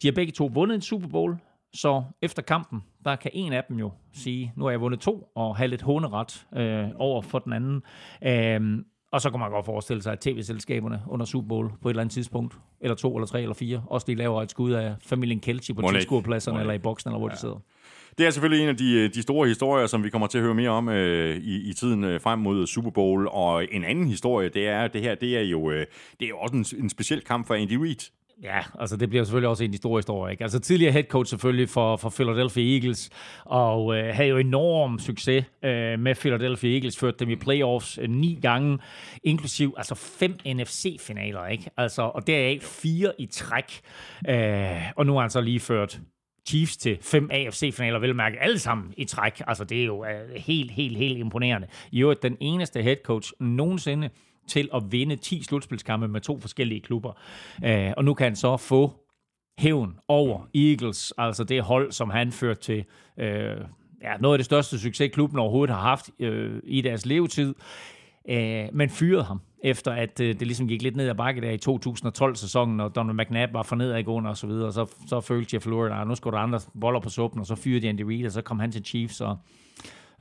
De 0.03 0.07
har 0.07 0.13
begge 0.13 0.33
to 0.33 0.51
vundet 0.55 0.75
en 0.75 0.81
Super 0.81 1.09
Bowl, 1.09 1.37
så 1.75 2.03
efter 2.23 2.43
kampen, 2.43 2.85
der 3.05 3.17
kan 3.17 3.31
en 3.35 3.53
af 3.53 3.65
dem 3.69 3.79
jo 3.79 3.91
sige, 4.13 4.53
nu 4.57 4.65
har 4.65 4.71
jeg 4.71 4.81
vundet 4.81 5.01
to, 5.01 5.29
og 5.35 5.57
have 5.57 5.69
lidt 5.69 5.83
håneret 5.83 6.47
øh, 6.57 6.89
over 6.97 7.23
for 7.23 7.39
den 7.39 7.53
anden. 7.53 7.83
Øh, 8.23 8.85
Og 9.13 9.21
så 9.21 9.31
kan 9.31 9.41
man 9.41 9.51
godt 9.51 9.67
forestille 9.67 10.03
sig, 10.03 10.13
at 10.13 10.21
tv-selskaberne 10.21 11.03
under 11.07 11.27
Super 11.27 11.49
Bowl 11.49 11.71
på 11.83 11.89
et 11.89 11.93
eller 11.93 12.01
andet 12.01 12.13
tidspunkt, 12.15 12.55
eller 12.81 12.95
to, 12.95 13.17
eller 13.17 13.27
tre, 13.27 13.43
eller 13.43 13.55
fire, 13.55 13.83
også 13.87 14.05
lige 14.09 14.17
laver 14.17 14.43
et 14.43 14.51
skud 14.51 14.73
af 14.73 14.95
familien 15.01 15.41
Kelchi 15.41 15.73
på 15.73 15.83
tilskuerpladserne, 15.93 16.61
eller 16.61 16.75
i 16.75 16.79
boksen, 16.79 17.11
eller 17.11 17.19
hvor 17.19 17.29
ja. 17.29 17.35
de 17.35 17.41
sidder. 17.41 17.59
Det 18.19 18.27
er 18.27 18.31
selvfølgelig 18.31 18.63
en 18.63 18.69
af 18.69 18.77
de, 18.77 18.93
øh, 18.93 19.15
de 19.15 19.23
store 19.23 19.49
historier, 19.49 19.87
som 19.87 20.05
vi 20.05 20.11
kommer 20.11 20.27
til 20.27 20.39
at 20.39 20.45
høre 20.45 20.55
mere 20.55 20.71
om 20.71 20.89
øh, 20.89 21.37
i, 21.37 21.71
i 21.71 21.73
tiden 21.73 22.05
øh, 22.05 22.21
frem 22.21 22.39
mod 22.39 22.67
Super 22.67 22.91
Bowl. 22.91 23.29
Og 23.31 23.67
en 23.73 23.85
anden 23.85 24.07
historie, 24.07 24.49
det 24.49 24.69
er, 24.69 24.89
det 24.89 25.03
her, 25.03 25.15
det 25.15 25.37
er 25.37 25.43
jo, 25.43 25.71
øh, 25.71 25.87
det 26.21 26.25
er 26.25 26.29
jo 26.29 26.39
også 26.39 26.57
en, 26.57 26.83
en 26.83 26.91
speciel 26.91 27.21
kamp 27.21 27.47
for 27.47 27.55
Andy 27.55 27.73
Reid. 27.73 28.11
Ja, 28.43 28.61
altså 28.81 28.97
det 28.97 29.09
bliver 29.09 29.25
selvfølgelig 29.25 29.49
også 29.49 29.65
en 29.65 29.71
af 29.71 29.73
de 29.73 29.79
store 29.79 29.99
historier. 29.99 30.31
Ikke? 30.31 30.45
Altså 30.45 30.59
tidligere 30.59 30.93
head 30.93 31.05
coach 31.05 31.31
selvfølgelig 31.31 31.69
for, 31.69 31.97
for 31.97 32.11
Philadelphia 32.11 32.75
Eagles, 32.75 33.11
og 33.45 33.97
øh, 33.97 34.15
havde 34.15 34.29
jo 34.29 34.37
enorm 34.37 34.99
succes 34.99 35.45
øh, 35.65 35.99
med 35.99 36.15
Philadelphia 36.15 36.75
Eagles, 36.75 36.99
førte 36.99 37.17
dem 37.19 37.31
i 37.31 37.37
playoffs 37.37 37.99
øh, 38.03 38.11
ni 38.11 38.39
gange, 38.43 38.79
inklusiv 39.25 39.75
altså 39.77 39.95
fem 39.95 40.33
NFC-finaler, 40.47 41.47
ikke? 41.47 41.71
Altså, 41.77 42.03
og 42.03 42.27
deraf 42.27 42.59
fire 42.63 43.13
i 43.19 43.27
træk. 43.27 43.81
Øh, 44.29 44.93
og 44.97 45.07
nu 45.07 45.13
har 45.13 45.21
han 45.21 45.31
så 45.31 45.41
lige 45.41 45.61
ført 45.61 46.01
Chiefs 46.47 46.77
til 46.77 46.99
fem 47.01 47.31
AFC-finaler, 47.33 47.99
vil 47.99 48.15
mærke 48.15 48.39
alle 48.41 48.59
sammen 48.59 48.95
i 48.97 49.05
træk. 49.05 49.43
Altså, 49.47 49.65
det 49.65 49.81
er 49.81 49.85
jo 49.85 50.01
uh, 50.01 50.07
helt, 50.37 50.71
helt, 50.71 50.97
helt 50.97 51.19
imponerende. 51.19 51.69
I 51.93 52.03
øvrigt, 52.03 52.23
den 52.23 52.37
eneste 52.41 52.83
head 52.83 52.97
coach 53.05 53.33
nogensinde 53.41 54.11
til 54.47 54.69
at 54.75 54.83
vinde 54.91 55.17
10 55.17 55.43
slutspilskampe 55.43 56.09
med 56.09 56.21
to 56.21 56.41
forskellige 56.41 56.81
klubber. 56.81 57.13
Uh, 57.65 57.93
og 57.97 58.05
nu 58.05 58.15
kan 58.15 58.25
han 58.25 58.37
så 58.37 58.57
få 58.57 58.93
hævn 59.59 59.99
over 60.09 60.49
Eagles, 60.55 61.13
altså 61.19 61.45
det 61.45 61.63
hold, 61.63 61.93
som 61.93 62.11
han 62.11 62.33
førte 62.33 62.61
til 62.61 62.85
uh, 63.17 63.25
ja, 64.03 64.17
noget 64.21 64.35
af 64.35 64.39
det 64.39 64.45
største 64.45 64.79
succes, 64.79 65.11
klubben 65.13 65.39
overhovedet 65.39 65.75
har 65.75 65.83
haft 65.83 66.11
uh, 66.21 66.59
i 66.65 66.81
deres 66.81 67.07
levetid. 67.07 67.55
Uh, 68.29 68.35
men 68.73 68.91
fyrede 68.91 69.23
ham 69.23 69.41
efter 69.67 69.93
at 69.93 70.21
øh, 70.21 70.29
det 70.29 70.47
ligesom 70.47 70.69
gik 70.69 70.83
lidt 70.83 70.97
ned 70.97 71.09
ad 71.09 71.15
bakke 71.15 71.41
der 71.41 71.51
i 71.51 71.59
2012-sæsonen, 71.69 72.81
og 72.81 72.95
Donald 72.95 73.17
McNabb 73.17 73.53
var 73.53 73.63
for 73.63 73.77
nedadgående 73.77 74.31
og 74.31 74.37
så 74.37 74.47
videre, 74.47 74.67
og 74.67 74.73
så, 74.73 74.87
så 75.09 75.21
følte 75.21 75.57
Jeff 75.57 75.67
Lurie, 75.67 76.01
at 76.01 76.09
nu 76.09 76.15
skulle 76.15 76.37
der 76.37 76.43
andre 76.43 76.61
boller 76.81 77.01
på 77.01 77.09
suppen, 77.09 77.41
og 77.41 77.47
så 77.47 77.55
fyrede 77.55 77.81
de 77.81 77.89
Andy 77.89 78.01
Reid, 78.01 78.27
og 78.27 78.33
så 78.33 78.43
kom 78.43 78.59
han 78.59 78.73
til 78.73 78.85
Chiefs, 78.85 79.21
og 79.21 79.39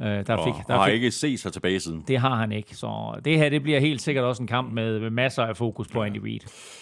Øh, 0.01 0.07
der 0.07 0.43
fik, 0.43 0.67
der 0.67 0.77
har 0.77 0.85
fik, 0.85 0.93
ikke 0.93 1.11
set 1.11 1.39
sig 1.39 1.53
tilbage 1.53 1.80
siden. 1.80 2.03
Det 2.07 2.17
har 2.17 2.35
han 2.35 2.51
ikke. 2.51 2.76
Så 2.76 3.19
det 3.26 3.38
her 3.38 3.49
det 3.49 3.63
bliver 3.63 3.80
helt 3.80 4.01
sikkert 4.01 4.23
også 4.23 4.43
en 4.43 4.47
kamp 4.47 4.73
med, 4.73 4.99
med 4.99 5.09
masser 5.09 5.43
af 5.43 5.57
fokus 5.57 5.88
på 5.88 5.99
ja. 5.99 6.05
Andy 6.05 6.17
Reid. 6.17 6.39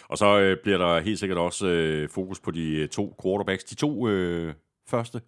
Og 0.09 0.17
så 0.17 0.39
øh, 0.39 0.57
bliver 0.63 0.77
der 0.77 0.99
helt 0.99 1.19
sikkert 1.19 1.37
også 1.37 1.67
øh, 1.67 2.09
fokus 2.09 2.39
på 2.39 2.51
de 2.51 2.75
øh, 2.75 2.87
to 2.87 3.15
quarterbacks. 3.23 3.63
De 3.63 3.75
to 3.75 4.07
øh, 4.07 4.53
første 4.89 5.21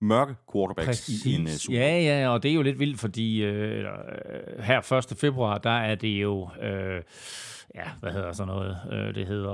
mørke 0.00 0.34
quarterbacks 0.52 0.86
Præcis. 0.86 1.26
i 1.26 1.34
en 1.34 1.42
uh, 1.42 1.50
Super 1.50 1.78
Ja, 1.78 2.00
ja, 2.00 2.28
og 2.28 2.42
det 2.42 2.50
er 2.50 2.54
jo 2.54 2.62
lidt 2.62 2.78
vildt, 2.78 3.00
fordi 3.00 3.42
øh, 3.42 3.84
her 4.60 4.92
1. 5.12 5.18
februar, 5.18 5.58
der 5.58 5.78
er 5.78 5.94
det 5.94 6.08
jo... 6.22 6.48
Øh, 6.62 7.02
ja, 7.74 7.82
hvad 8.00 8.12
hedder 8.12 8.32
sådan 8.32 8.54
noget? 8.54 8.76
Øh, 8.92 9.14
det 9.14 9.26
hedder, 9.26 9.50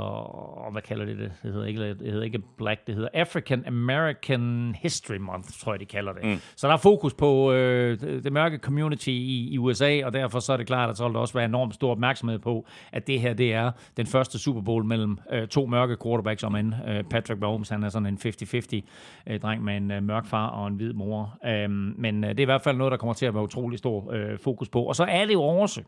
og 0.64 0.72
hvad 0.72 0.82
kalder 0.82 1.04
det 1.04 1.18
det? 1.18 1.32
Det 1.42 1.52
hedder 1.52 1.66
ikke, 1.66 1.88
det 1.88 2.12
hedder 2.12 2.24
ikke 2.24 2.38
Black, 2.56 2.86
det 2.86 2.94
hedder 2.94 3.08
African 3.14 3.64
American 3.66 4.74
History 4.82 5.16
Month, 5.16 5.48
tror 5.48 5.72
jeg, 5.72 5.80
de 5.80 5.84
kalder 5.84 6.12
det. 6.12 6.24
Mm. 6.24 6.40
Så 6.56 6.66
der 6.66 6.72
er 6.72 6.78
fokus 6.78 7.14
på 7.14 7.52
øh, 7.52 8.00
det 8.00 8.32
mørke 8.32 8.58
community 8.58 9.08
i, 9.08 9.48
i 9.52 9.58
USA, 9.58 10.00
og 10.04 10.12
derfor 10.12 10.40
så 10.40 10.52
er 10.52 10.56
det 10.56 10.66
klart, 10.66 10.90
at 10.90 10.96
så 10.96 11.04
vil 11.04 11.14
der 11.14 11.20
også 11.20 11.34
være 11.34 11.44
enormt 11.44 11.74
stor 11.74 11.90
opmærksomhed 11.90 12.38
på, 12.38 12.66
at 12.92 13.06
det 13.06 13.20
her, 13.20 13.34
det 13.34 13.54
er 13.54 13.70
den 13.96 14.06
første 14.06 14.38
Super 14.38 14.60
Bowl 14.60 14.84
mellem 14.84 15.18
øh, 15.32 15.48
to 15.48 15.66
mørke 15.66 15.96
quarterbacks, 16.02 16.42
om 16.42 16.56
en 16.56 16.74
øh, 16.88 17.04
Patrick 17.04 17.40
Mahomes, 17.40 17.68
han 17.68 17.82
er 17.82 17.88
sådan 17.88 18.06
en 18.06 18.18
50-50 18.24 18.80
øh, 19.26 19.40
dreng 19.40 19.64
med 19.64 19.76
en 19.76 19.90
øh, 19.90 20.02
mørk 20.02 20.26
far 20.26 20.46
og 20.46 20.66
en 20.66 20.74
hvid 20.74 20.92
mor. 20.92 21.38
Øh, 21.46 21.70
men 21.70 22.24
øh, 22.24 22.30
det 22.30 22.40
er 22.40 22.42
i 22.42 22.44
hvert 22.44 22.62
fald 22.62 22.76
noget, 22.76 22.90
der 22.90 22.96
kommer 22.96 23.14
til 23.14 23.26
at 23.26 23.34
være 23.34 23.42
utrolig 23.42 23.78
stor 23.78 24.12
øh, 24.12 24.38
fokus 24.38 24.68
på. 24.68 24.82
Og 24.82 24.96
så 24.96 25.04
er 25.04 25.24
det 25.24 25.32
jo 25.32 25.42
også 25.42 25.82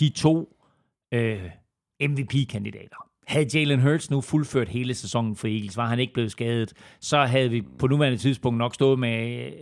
de 0.00 0.08
to 0.08 0.55
øh, 1.12 1.50
MVP-kandidater. 2.00 2.96
Havde 3.26 3.46
Jalen 3.54 3.80
Hurts 3.80 4.10
nu 4.10 4.20
fuldført 4.20 4.68
hele 4.68 4.94
sæsonen 4.94 5.36
for 5.36 5.46
Eagles, 5.46 5.76
var 5.76 5.86
han 5.86 5.98
ikke 5.98 6.12
blevet 6.12 6.30
skadet, 6.30 6.72
så 7.00 7.24
havde 7.24 7.50
vi 7.50 7.62
på 7.78 7.86
nuværende 7.86 8.18
tidspunkt 8.18 8.58
nok 8.58 8.74
stået 8.74 8.98
med 8.98 9.46
øh, 9.46 9.52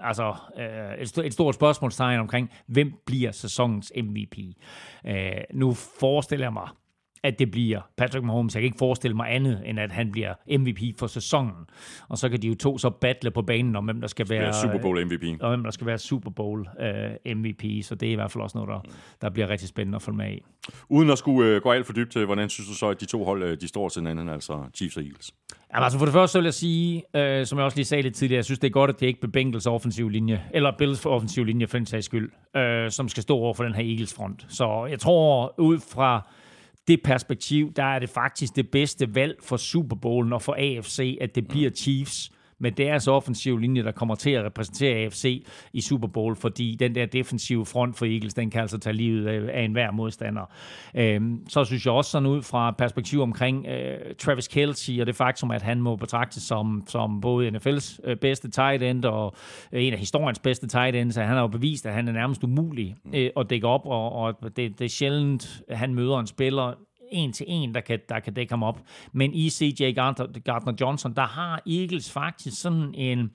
altså, 0.00 0.34
øh, 0.58 1.02
et, 1.02 1.18
et 1.26 1.32
stort 1.32 1.54
spørgsmålstegn 1.54 2.20
omkring, 2.20 2.50
hvem 2.66 2.92
bliver 3.06 3.32
sæsonens 3.32 3.92
MVP. 3.96 4.38
Øh, 5.06 5.30
nu 5.54 5.74
forestiller 5.74 6.46
jeg 6.46 6.52
mig, 6.52 6.68
at 7.22 7.38
det 7.38 7.50
bliver 7.50 7.80
Patrick 7.96 8.24
Mahomes. 8.24 8.54
Jeg 8.54 8.60
kan 8.60 8.66
ikke 8.66 8.78
forestille 8.78 9.16
mig 9.16 9.34
andet, 9.34 9.62
end 9.66 9.80
at 9.80 9.92
han 9.92 10.12
bliver 10.12 10.34
MVP 10.58 10.98
for 10.98 11.06
sæsonen. 11.06 11.66
Og 12.08 12.18
så 12.18 12.28
kan 12.28 12.42
de 12.42 12.48
jo 12.48 12.54
to 12.54 12.78
så 12.78 12.90
battle 12.90 13.30
på 13.30 13.42
banen 13.42 13.76
om, 13.76 13.84
hvem 13.84 14.00
der 14.00 14.08
skal 14.08 14.28
være... 14.28 14.52
Super 14.52 14.78
Bowl 14.78 15.06
MVP. 15.06 15.40
Og 15.40 15.48
hvem 15.48 15.62
der 15.62 15.70
skal 15.70 15.86
være 15.86 15.98
Super 15.98 16.30
Bowl 16.30 16.60
uh, 16.60 16.86
øh, 16.86 17.36
MVP. 17.36 17.62
Så 17.82 17.94
det 17.94 18.08
er 18.08 18.12
i 18.12 18.14
hvert 18.14 18.30
fald 18.30 18.42
også 18.42 18.58
noget, 18.58 18.68
der, 18.68 18.90
der 19.20 19.30
bliver 19.30 19.48
rigtig 19.48 19.68
spændende 19.68 19.96
at 19.96 20.02
følge 20.02 20.16
med 20.16 20.32
i. 20.32 20.42
Uden 20.88 21.10
at 21.10 21.18
skulle 21.18 21.56
uh, 21.56 21.62
gå 21.62 21.72
alt 21.72 21.86
for 21.86 21.92
dybt 21.92 22.12
til, 22.12 22.24
hvordan 22.24 22.48
synes 22.48 22.68
du 22.68 22.74
så, 22.74 22.88
at 22.88 23.00
de 23.00 23.06
to 23.06 23.24
hold, 23.24 23.56
de 23.56 23.68
står 23.68 23.88
til 23.88 24.00
hinanden, 24.00 24.28
altså 24.28 24.64
Chiefs 24.74 24.96
og 24.96 25.02
Eagles? 25.02 25.34
Jamen, 25.74 25.84
altså 25.84 25.98
for 25.98 26.06
det 26.06 26.12
første 26.12 26.32
så 26.32 26.38
vil 26.38 26.44
jeg 26.44 26.54
sige, 26.54 26.96
uh, 26.96 27.46
som 27.46 27.58
jeg 27.58 27.64
også 27.64 27.76
lige 27.76 27.86
sagde 27.86 28.02
lidt 28.02 28.14
tidligere, 28.14 28.36
jeg 28.36 28.44
synes, 28.44 28.58
det 28.58 28.66
er 28.66 28.72
godt, 28.72 28.90
at 28.90 29.00
det 29.00 29.06
ikke 29.06 29.20
bliver 29.20 29.32
Bengals 29.32 29.66
offensiv 29.66 30.08
linje, 30.08 30.42
eller 30.54 30.72
Bills 30.78 31.06
offensiv 31.06 31.44
linje 31.44 31.66
for 31.66 31.78
den 31.78 31.86
sags 31.86 32.06
skyld, 32.06 32.30
uh, 32.54 32.90
som 32.90 33.08
skal 33.08 33.22
stå 33.22 33.36
over 33.36 33.54
for 33.54 33.64
den 33.64 33.74
her 33.74 33.82
Eagles 33.82 34.14
front. 34.14 34.46
Så 34.48 34.86
jeg 34.90 35.00
tror, 35.00 35.54
ud 35.58 35.78
fra 35.78 36.28
det 36.88 37.02
perspektiv, 37.02 37.72
der 37.72 37.84
er 37.84 37.98
det 37.98 38.08
faktisk 38.08 38.56
det 38.56 38.70
bedste 38.70 39.14
valg 39.14 39.36
for 39.42 39.56
Super 39.56 39.96
Bowlen 39.96 40.32
og 40.32 40.42
for 40.42 40.54
AFC, 40.58 41.18
at 41.20 41.34
det 41.34 41.48
bliver 41.48 41.70
Chiefs 41.70 42.32
med 42.60 42.72
deres 42.72 43.08
offensive 43.08 43.60
linje, 43.60 43.82
der 43.82 43.92
kommer 43.92 44.14
til 44.14 44.30
at 44.30 44.44
repræsentere 44.44 44.96
AFC 44.96 45.46
i 45.72 45.80
Super 45.80 46.08
Bowl, 46.08 46.36
fordi 46.36 46.76
den 46.80 46.94
der 46.94 47.06
defensive 47.06 47.66
front 47.66 47.98
for 47.98 48.06
Eagles, 48.06 48.34
den 48.34 48.50
kan 48.50 48.60
altså 48.60 48.78
tage 48.78 48.96
livet 48.96 49.48
af, 49.48 49.64
enhver 49.64 49.90
modstander. 49.90 50.52
Øhm, 50.94 51.48
så 51.48 51.64
synes 51.64 51.86
jeg 51.86 51.94
også 51.94 52.10
sådan 52.10 52.28
ud 52.28 52.42
fra 52.42 52.70
perspektiv 52.70 53.20
omkring 53.20 53.66
øh, 53.66 54.14
Travis 54.18 54.48
Kelce 54.48 55.00
og 55.00 55.06
det 55.06 55.16
faktum, 55.16 55.50
at 55.50 55.62
han 55.62 55.82
må 55.82 55.96
betragtes 55.96 56.42
som, 56.42 56.82
som 56.86 57.20
både 57.20 57.48
NFL's 57.48 57.98
øh, 58.04 58.16
bedste 58.16 58.50
tight 58.50 58.82
end 58.82 59.04
og 59.04 59.34
øh, 59.72 59.84
en 59.84 59.92
af 59.92 59.98
historiens 59.98 60.38
bedste 60.38 60.68
tight 60.68 60.96
ends, 60.96 61.14
så 61.14 61.20
han 61.22 61.34
har 61.34 61.40
jo 61.40 61.48
bevist, 61.48 61.86
at 61.86 61.92
han 61.92 62.08
er 62.08 62.12
nærmest 62.12 62.44
umulig 62.44 62.96
øh, 63.14 63.30
at 63.36 63.50
dække 63.50 63.66
op, 63.66 63.86
og, 63.86 64.12
og 64.12 64.34
det, 64.42 64.78
det 64.78 64.80
er 64.80 64.88
sjældent, 64.88 65.62
at 65.68 65.78
han 65.78 65.94
møder 65.94 66.18
en 66.18 66.26
spiller, 66.26 66.74
en 67.12 67.32
til 67.32 67.46
en, 67.48 67.74
der 67.74 67.80
kan, 67.80 67.98
der 68.08 68.20
kan 68.20 68.34
dække 68.34 68.52
ham 68.52 68.62
op. 68.62 68.80
Men 69.12 69.34
i 69.34 69.50
CJ 69.50 69.92
Gardner-Johnson, 70.48 71.14
der 71.14 71.26
har 71.26 71.62
Eagles 71.66 72.12
faktisk 72.12 72.60
sådan 72.60 72.94
en 72.94 73.30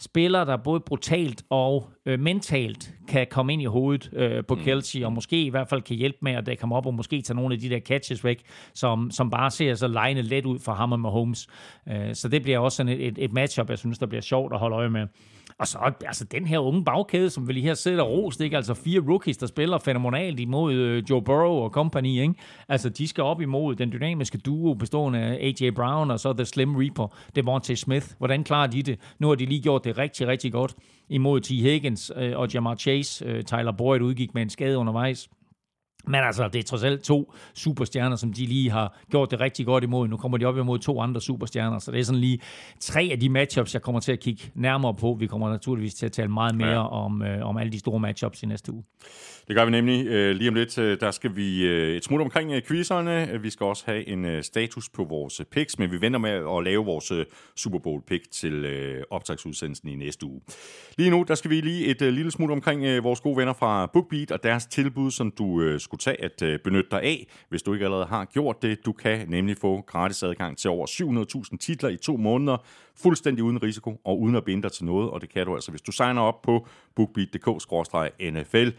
spiller, 0.00 0.44
der 0.44 0.56
både 0.56 0.80
brutalt 0.80 1.42
og 1.50 1.90
øh, 2.06 2.20
mentalt 2.20 2.94
kan 3.08 3.26
komme 3.30 3.52
ind 3.52 3.62
i 3.62 3.64
hovedet 3.64 4.10
øh, 4.12 4.44
på 4.44 4.54
mm. 4.54 4.60
Kelsey, 4.60 5.04
og 5.04 5.12
måske 5.12 5.44
i 5.44 5.48
hvert 5.48 5.68
fald 5.68 5.82
kan 5.82 5.96
hjælpe 5.96 6.18
med 6.22 6.32
at 6.32 6.46
dække 6.46 6.62
ham 6.62 6.72
op, 6.72 6.86
og 6.86 6.94
måske 6.94 7.22
tage 7.22 7.36
nogle 7.36 7.54
af 7.54 7.60
de 7.60 7.70
der 7.70 7.80
catches 7.80 8.24
væk, 8.24 8.42
som, 8.74 9.10
som 9.10 9.30
bare 9.30 9.50
ser 9.50 9.74
så 9.74 9.88
lejende 9.88 10.22
let 10.22 10.46
ud 10.46 10.58
for 10.58 10.72
ham 10.72 10.92
og 10.92 11.00
Mahomes. 11.00 11.48
Øh, 11.88 12.14
så 12.14 12.28
det 12.28 12.42
bliver 12.42 12.58
også 12.58 12.76
sådan 12.76 12.92
et, 12.92 13.06
et, 13.06 13.18
et 13.18 13.32
matchup, 13.32 13.70
jeg 13.70 13.78
synes, 13.78 13.98
der 13.98 14.06
bliver 14.06 14.22
sjovt 14.22 14.52
at 14.52 14.58
holde 14.58 14.76
øje 14.76 14.90
med. 14.90 15.06
Og 15.60 15.66
så 15.66 15.92
altså 16.06 16.24
den 16.24 16.46
her 16.46 16.58
unge 16.58 16.84
bagkæde, 16.84 17.30
som 17.30 17.48
vi 17.48 17.52
lige 17.52 17.66
her 17.66 17.74
sidder 17.74 18.02
rost, 18.02 18.40
ikke? 18.40 18.56
Altså 18.56 18.74
fire 18.74 19.00
rookies, 19.08 19.36
der 19.36 19.46
spiller 19.46 19.78
fænomenalt 19.78 20.40
imod 20.40 20.74
øh, 20.74 21.02
Joe 21.10 21.22
Burrow 21.22 21.52
og 21.52 21.70
company, 21.70 22.20
ikke? 22.20 22.34
Altså 22.68 22.88
de 22.88 23.08
skal 23.08 23.24
op 23.24 23.40
imod 23.40 23.74
den 23.74 23.92
dynamiske 23.92 24.38
duo 24.38 24.74
bestående 24.74 25.18
af 25.18 25.34
A.J. 25.34 25.70
Brown 25.70 26.10
og 26.10 26.20
så 26.20 26.32
The 26.32 26.44
Slim 26.44 26.76
Reaper, 26.76 27.16
Devontae 27.36 27.76
Smith. 27.76 28.06
Hvordan 28.18 28.44
klarer 28.44 28.66
de 28.66 28.82
det? 28.82 28.98
Nu 29.18 29.28
har 29.28 29.34
de 29.34 29.46
lige 29.46 29.62
gjort 29.62 29.84
det 29.84 29.98
rigtig, 29.98 30.26
rigtig 30.26 30.52
godt 30.52 30.74
imod 31.08 31.40
T. 31.40 31.48
Higgins 31.48 32.12
øh, 32.16 32.38
og 32.38 32.52
Jamar 32.54 32.74
Chase. 32.74 33.24
Øh, 33.24 33.42
Tyler 33.42 33.72
Boyd 33.72 34.00
udgik 34.00 34.34
med 34.34 34.42
en 34.42 34.50
skade 34.50 34.78
undervejs. 34.78 35.28
Men 36.06 36.14
altså, 36.14 36.48
det 36.48 36.58
er 36.58 36.62
trods 36.62 36.82
alt 36.82 37.02
to 37.02 37.34
superstjerner, 37.54 38.16
som 38.16 38.32
de 38.32 38.46
lige 38.46 38.70
har 38.70 38.98
gjort 39.10 39.30
det 39.30 39.40
rigtig 39.40 39.66
godt 39.66 39.84
imod. 39.84 40.08
Nu 40.08 40.16
kommer 40.16 40.38
de 40.38 40.44
op 40.44 40.58
imod 40.58 40.78
to 40.78 41.00
andre 41.00 41.20
superstjerner, 41.20 41.78
så 41.78 41.92
det 41.92 42.00
er 42.00 42.04
sådan 42.04 42.20
lige 42.20 42.40
tre 42.80 43.08
af 43.12 43.20
de 43.20 43.28
matchups, 43.28 43.74
jeg 43.74 43.82
kommer 43.82 44.00
til 44.00 44.12
at 44.12 44.20
kigge 44.20 44.42
nærmere 44.54 44.94
på. 44.94 45.16
Vi 45.20 45.26
kommer 45.26 45.50
naturligvis 45.50 45.94
til 45.94 46.06
at 46.06 46.12
tale 46.12 46.28
meget 46.28 46.54
mere 46.54 46.68
ja. 46.68 46.88
om, 46.88 47.22
øh, 47.22 47.46
om 47.46 47.56
alle 47.56 47.72
de 47.72 47.78
store 47.78 48.00
matchups 48.00 48.42
i 48.42 48.46
næste 48.46 48.72
uge. 48.72 48.84
Det 49.48 49.56
gør 49.56 49.64
vi 49.64 49.70
nemlig 49.70 50.06
øh, 50.06 50.36
lige 50.36 50.48
om 50.48 50.54
lidt. 50.54 50.78
Øh, 50.78 51.00
der 51.00 51.10
skal 51.10 51.36
vi 51.36 51.66
øh, 51.66 51.96
et 51.96 52.04
smut 52.04 52.20
omkring 52.20 52.52
øh, 52.52 52.62
quizerne. 52.62 53.40
Vi 53.42 53.50
skal 53.50 53.64
også 53.64 53.82
have 53.86 54.08
en 54.08 54.24
øh, 54.24 54.42
status 54.42 54.88
på 54.88 55.04
vores 55.04 55.40
picks, 55.50 55.78
men 55.78 55.90
vi 55.92 56.00
venter 56.00 56.18
med 56.18 56.30
at 56.30 56.64
lave 56.64 56.84
vores 56.84 57.10
øh, 57.10 57.24
Super 57.56 57.78
Bowl 57.78 58.02
pick 58.06 58.30
til 58.30 58.52
øh, 58.52 59.02
optagsudsendelsen 59.10 59.88
i 59.88 59.96
næste 59.96 60.26
uge. 60.26 60.40
Lige 60.98 61.10
nu, 61.10 61.24
der 61.28 61.34
skal 61.34 61.50
vi 61.50 61.60
lige 61.60 61.86
et 61.86 62.02
øh, 62.02 62.12
lille 62.12 62.30
smut 62.30 62.50
omkring 62.50 62.84
øh, 62.84 63.04
vores 63.04 63.20
gode 63.20 63.36
venner 63.36 63.52
fra 63.52 63.86
BookBeat 63.92 64.30
og 64.30 64.42
deres 64.42 64.66
tilbud, 64.66 65.10
som 65.10 65.32
du 65.38 65.62
øh, 65.62 65.80
skulle 65.90 66.00
tage 66.00 66.24
at 66.24 66.42
øh, 66.42 66.58
benytte 66.58 66.90
dig 66.90 67.02
af, 67.02 67.26
hvis 67.48 67.62
du 67.62 67.72
ikke 67.72 67.84
allerede 67.84 68.06
har 68.06 68.24
gjort 68.24 68.62
det. 68.62 68.86
Du 68.86 68.92
kan 68.92 69.28
nemlig 69.28 69.56
få 69.56 69.80
gratis 69.80 70.22
adgang 70.22 70.58
til 70.58 70.70
over 70.70 70.86
700.000 71.50 71.56
titler 71.56 71.88
i 71.88 71.96
to 71.96 72.16
måneder, 72.16 72.56
fuldstændig 72.96 73.44
uden 73.44 73.62
risiko 73.62 74.00
og 74.04 74.20
uden 74.20 74.36
at 74.36 74.44
binde 74.44 74.62
dig 74.62 74.72
til 74.72 74.84
noget, 74.84 75.10
og 75.10 75.20
det 75.20 75.28
kan 75.28 75.46
du 75.46 75.54
altså, 75.54 75.70
hvis 75.70 75.82
du 75.82 75.92
signer 75.92 76.22
op 76.22 76.42
på 76.42 76.66
bookbeat.dk-nfl. 76.96 78.70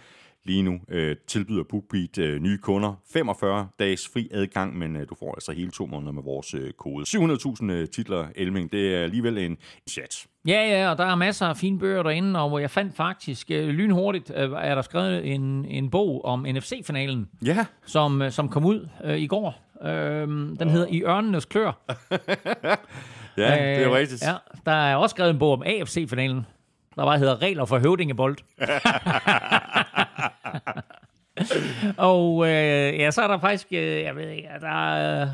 Lige 0.44 0.64
nu 0.64 0.80
øh, 0.90 1.16
tilbyder 1.28 1.64
BookBeat 1.64 2.18
øh, 2.18 2.42
nye 2.42 2.58
kunder 2.58 2.94
45 3.14 3.68
dages 3.80 4.10
fri 4.14 4.30
adgang, 4.32 4.78
men 4.78 4.96
øh, 4.96 5.10
du 5.10 5.16
får 5.16 5.34
altså 5.34 5.52
hele 5.52 5.72
to 5.72 5.86
måneder 5.86 6.12
med 6.12 6.24
vores 6.24 6.54
øh, 6.54 6.74
kode. 6.74 7.06
700.000 7.08 7.72
øh, 7.72 7.88
titler, 7.88 8.28
Elming, 8.36 8.72
det 8.72 8.96
er 8.96 9.04
alligevel 9.04 9.38
en 9.38 9.58
chat. 9.90 10.28
Ja, 10.48 10.70
ja, 10.70 10.90
og 10.92 10.98
der 10.98 11.06
er 11.06 11.16
masser 11.16 11.46
af 11.46 11.58
fine 11.58 11.80
bøger 11.80 12.04
derinde, 12.04 12.40
og 12.42 12.62
jeg 12.62 12.70
fandt 12.70 12.96
faktisk 12.96 13.52
øh, 13.52 13.68
lynhurtigt, 13.70 14.32
øh, 14.36 14.52
er 14.52 14.76
der 14.76 14.82
skrevet 14.82 15.34
en, 15.34 15.66
en 15.66 15.90
bog 15.90 16.26
om 16.26 16.46
NFC-finalen, 16.50 17.30
Ja, 17.46 17.66
som, 17.86 18.22
øh, 18.22 18.32
som 18.32 18.50
kom 18.50 18.66
ud 18.66 18.88
øh, 19.04 19.18
i 19.18 19.28
går. 19.28 19.62
Øh, 19.84 20.28
den 20.60 20.70
hedder 20.70 20.88
I 20.90 21.04
ørnenes 21.04 21.46
klør. 21.46 21.72
ja 23.38 23.38
det 23.38 23.84
er 23.84 23.88
Øh, 23.88 23.92
rigtigt. 23.92 24.24
Ja, 24.26 24.34
der 24.66 24.72
er 24.72 24.96
også 24.96 25.14
skrevet 25.14 25.32
en 25.32 25.40
bog 25.40 25.54
om 25.54 25.64
AFC-finalen, 25.66 26.46
der 26.96 27.06
bare 27.06 27.18
hedder 27.20 27.42
Regler 27.42 27.66
for 27.66 27.80
høvdingebold. 27.80 28.38
og 31.98 32.48
øh, 32.48 33.00
ja, 33.00 33.12
så 33.12 33.22
er 33.22 33.28
der 33.28 33.40
faktisk, 33.40 33.68
øh, 33.72 34.02
jeg 34.02 34.16
ved 34.16 34.30
ikke, 34.30 34.48
der, 34.62 34.94
er, 34.96 35.30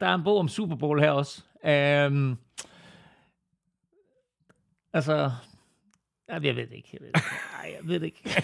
der 0.00 0.06
er 0.06 0.14
en 0.14 0.24
bog 0.24 0.38
om 0.38 0.48
Super 0.48 0.76
Bowl 0.76 1.00
her 1.00 1.10
også. 1.10 1.42
Øhm, 1.66 2.36
altså, 4.96 5.30
ja, 6.28 6.34
jeg 6.34 6.42
ved 6.56 6.66
det 6.66 6.72
ikke. 6.72 6.88
Jeg 6.92 7.00
ved 7.00 7.08
det 7.10 7.16
ikke. 7.16 7.28
Ej, 7.62 7.70
jeg 7.72 7.88
ved 7.88 8.00
det 8.00 8.06
ikke. 8.06 8.42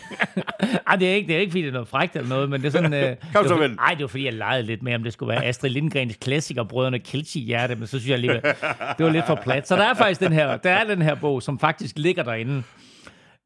Ej, 0.89 0.97
det 0.97 1.11
er 1.11 1.15
ikke, 1.15 1.29
det 1.29 1.37
er 1.37 1.41
ikke, 1.41 1.51
fordi 1.51 1.63
det 1.63 1.69
er 1.69 1.73
noget 1.73 1.89
frækt 1.89 2.17
eller 2.17 2.29
noget, 2.29 2.51
men 2.51 2.61
det 2.61 2.67
er 2.67 2.71
sådan... 2.71 2.93
Øh, 2.95 3.17
Kom 3.35 3.43
det 3.45 3.49
så 3.49 3.55
vel. 3.55 3.71
fordi- 3.71 3.77
Ej, 3.79 3.95
det 3.95 4.01
var 4.01 4.07
fordi, 4.09 4.25
jeg 4.25 4.33
legede 4.33 4.63
lidt 4.63 4.83
med, 4.83 4.95
om 4.95 5.03
det 5.03 5.13
skulle 5.13 5.31
være 5.35 5.45
Astrid 5.45 5.71
Lindgrens 5.71 6.17
klassiker, 6.21 6.65
Brødrene 6.65 6.99
Kelchi 6.99 7.41
hjerte, 7.41 7.75
men 7.75 7.87
så 7.87 7.91
synes 7.99 8.07
jeg 8.09 8.15
alligevel, 8.15 8.43
det 8.99 9.07
var 9.07 9.11
lidt 9.11 9.27
for 9.27 9.35
plat. 9.35 9.69
Så 9.69 9.77
der 9.77 9.85
er 9.85 9.95
faktisk 9.95 10.21
den 10.21 10.33
her, 10.33 10.57
der 10.57 10.71
er 10.71 10.85
den 10.85 11.03
her 11.03 11.15
bog, 11.15 11.43
som 11.43 11.59
faktisk 11.59 11.99
ligger 11.99 12.23
derinde, 12.23 12.63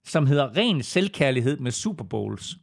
som 0.05 0.27
hedder 0.27 0.57
Ren 0.57 0.83
selvkærlighed 0.83 1.57
med 1.59 1.71
Super 1.71 2.05
Bowls. 2.05 2.55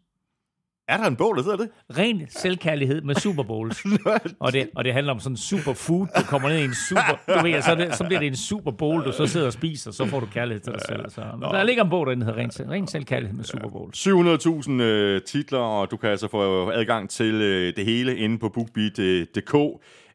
Er 0.88 0.98
der 0.98 1.06
en 1.06 1.16
bog, 1.16 1.36
der 1.36 1.44
hedder 1.44 1.58
det? 1.58 1.70
Ren 1.98 2.22
selvkærlighed 2.30 3.02
med 3.02 3.16
Super 3.16 3.44
Bowls. 3.44 3.86
og, 4.40 4.54
det, 4.54 4.70
og 4.76 4.84
det 4.84 4.94
handler 4.94 5.14
om 5.14 5.20
sådan 5.20 5.34
en 5.34 5.38
superfood. 5.38 6.08
Du 6.18 6.24
kommer 6.24 6.50
ned 6.50 6.58
i 6.58 6.64
en 6.64 6.74
super... 6.90 7.36
Du 7.40 7.44
ved, 7.44 7.62
så, 7.62 7.76
det, 7.76 7.96
så 7.96 8.04
bliver 8.04 8.20
det 8.20 8.28
en 8.28 8.36
super 8.36 8.72
bowl, 8.72 9.04
du 9.06 9.12
så 9.12 9.28
sidder 9.28 9.48
og 9.48 9.54
spiser, 9.54 9.92
så 9.92 10.06
får 10.06 10.20
du 10.20 10.26
kærlighed 10.26 10.62
til 10.62 10.74
dig 10.74 10.82
selv. 10.88 11.10
Så. 11.10 11.22
Men 11.40 11.42
der 11.42 11.64
ligger 11.64 11.84
en 11.84 11.90
bog, 11.90 12.06
der 12.06 12.16
hedder 12.16 12.38
Ren, 12.38 12.52
Ren 12.70 12.88
selvkærlighed 12.88 13.38
med 13.38 13.44
Super 13.44 13.70
Bowls. 13.70 14.08
700.000 14.08 14.72
øh, 14.72 15.22
titler, 15.22 15.60
og 15.60 15.92
du 15.92 15.98
kan 15.98 16.10
altså 16.10 16.28
få 16.28 16.70
adgang 16.70 17.10
til 17.10 17.34
øh, 17.34 17.76
det 17.76 17.86
hele 17.86 18.18
inde 18.18 18.40
på 18.40 18.50
bookbeat.dk. 18.50 19.56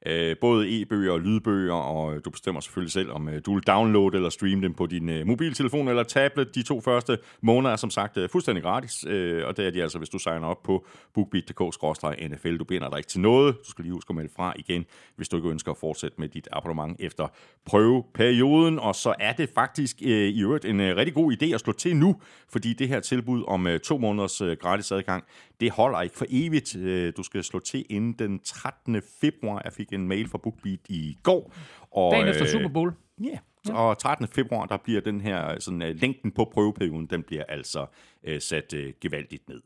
Øh, 0.07 0.37
både 0.41 0.81
e-bøger 0.81 1.13
og 1.13 1.21
lydbøger, 1.21 1.75
og 1.75 2.25
du 2.25 2.31
bestemmer 2.31 2.61
selvfølgelig 2.61 2.93
selv, 2.93 3.13
om 3.13 3.29
øh, 3.29 3.41
du 3.47 3.55
vil 3.55 3.63
downloade 3.63 4.17
eller 4.17 4.31
streame 4.31 4.63
dem 4.63 4.75
på 4.75 4.87
din 4.87 5.09
øh, 5.09 5.27
mobiltelefon 5.27 5.89
eller 5.89 6.03
tablet. 6.03 6.55
De 6.55 6.63
to 6.63 6.81
første 6.81 7.19
måneder 7.41 7.73
er 7.73 7.77
som 7.77 7.91
sagt 7.91 8.17
øh, 8.17 8.29
fuldstændig 8.29 8.63
gratis, 8.63 9.05
øh, 9.07 9.47
og 9.47 9.57
det 9.57 9.67
er 9.67 9.71
de 9.71 9.83
altså, 9.83 9.99
hvis 9.99 10.09
du 10.09 10.19
signer 10.19 10.47
op 10.47 10.63
på 10.63 10.87
bookbeat.dk-nfl. 11.15 12.57
Du 12.59 12.65
binder 12.65 12.89
dig 12.91 12.99
ikke 12.99 13.09
til 13.09 13.21
noget. 13.21 13.57
Du 13.67 13.71
skal 13.71 13.83
lige 13.83 13.93
huske 13.93 14.11
at 14.11 14.17
melde 14.17 14.31
fra 14.37 14.53
igen, 14.57 14.85
hvis 15.17 15.29
du 15.29 15.37
ikke 15.37 15.49
ønsker 15.49 15.73
at 15.73 15.79
fortsætte 15.79 16.21
med 16.21 16.29
dit 16.29 16.49
abonnement 16.53 16.97
efter 17.01 17.29
prøveperioden. 17.65 18.79
Og 18.79 18.95
så 18.95 19.15
er 19.21 19.33
det 19.33 19.51
faktisk 19.55 19.97
øh, 20.03 20.29
i 20.29 20.43
øvrigt 20.43 20.65
en 20.65 20.81
øh, 20.81 20.97
rigtig 20.97 21.15
god 21.15 21.33
idé 21.33 21.55
at 21.55 21.61
slå 21.61 21.73
til 21.73 21.97
nu, 21.97 22.21
fordi 22.49 22.73
det 22.73 22.89
her 22.89 23.01
tilbud 23.01 23.45
om 23.47 23.67
øh, 23.67 23.81
to 23.81 23.99
måneders 23.99 24.41
øh, 24.41 24.57
gratis 24.57 24.93
adgang, 24.93 25.25
det 25.61 25.71
holder 25.71 26.01
ikke 26.01 26.17
for 26.17 26.27
evigt. 26.29 26.77
Øh, 26.77 27.13
du 27.17 27.23
skal 27.23 27.45
slå 27.45 27.59
til 27.59 27.87
inden 27.91 28.13
den 28.13 28.41
13. 28.41 29.03
februar. 29.21 29.61
Jeg 29.65 29.73
fik 29.73 29.93
en 29.93 30.09
mail 30.09 30.29
fra 30.29 30.39
BookBeat 30.39 30.81
i 30.89 31.19
går. 31.23 31.55
Og, 31.91 32.13
Dagen 32.13 32.29
efter 32.29 32.43
øh, 32.43 32.51
Super 32.51 32.69
Bowl. 32.69 32.93
Ja, 33.25 33.39
og 33.73 33.99
13. 33.99 34.29
februar, 34.29 34.67
der 34.67 34.77
bliver 34.77 35.01
den 35.01 35.21
her, 35.21 35.61
sådan, 35.61 35.83
uh, 35.83 35.89
længden 35.89 36.33
på 36.33 36.51
prøveperioden, 36.53 37.07
den 37.07 37.23
bliver 37.23 37.45
altså 37.49 37.87
uh, 38.29 38.39
sat 38.39 38.73
uh, 38.73 38.81
gevaldigt 39.01 39.49
ned. 39.49 39.63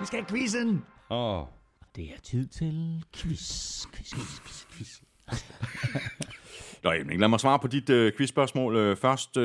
Vi 0.00 0.06
skal 0.06 0.18
have 0.18 0.28
quizzen. 0.28 0.84
Oh. 1.10 1.46
Det 1.96 2.04
er 2.04 2.20
tid 2.22 2.46
til 2.46 3.04
quiz. 3.16 3.86
Quiz, 3.86 4.12
quiz, 4.14 4.40
quiz, 4.40 4.66
quiz. 4.70 5.00
Nå, 6.84 6.92
Emling, 6.92 7.20
lad 7.20 7.28
mig 7.28 7.40
svare 7.40 7.58
på 7.58 7.66
dit 7.68 7.90
uh, 7.90 8.08
quizspørgsmål 8.16 8.76
uh, 8.76 8.96
først. 8.96 9.36
Uh, 9.36 9.42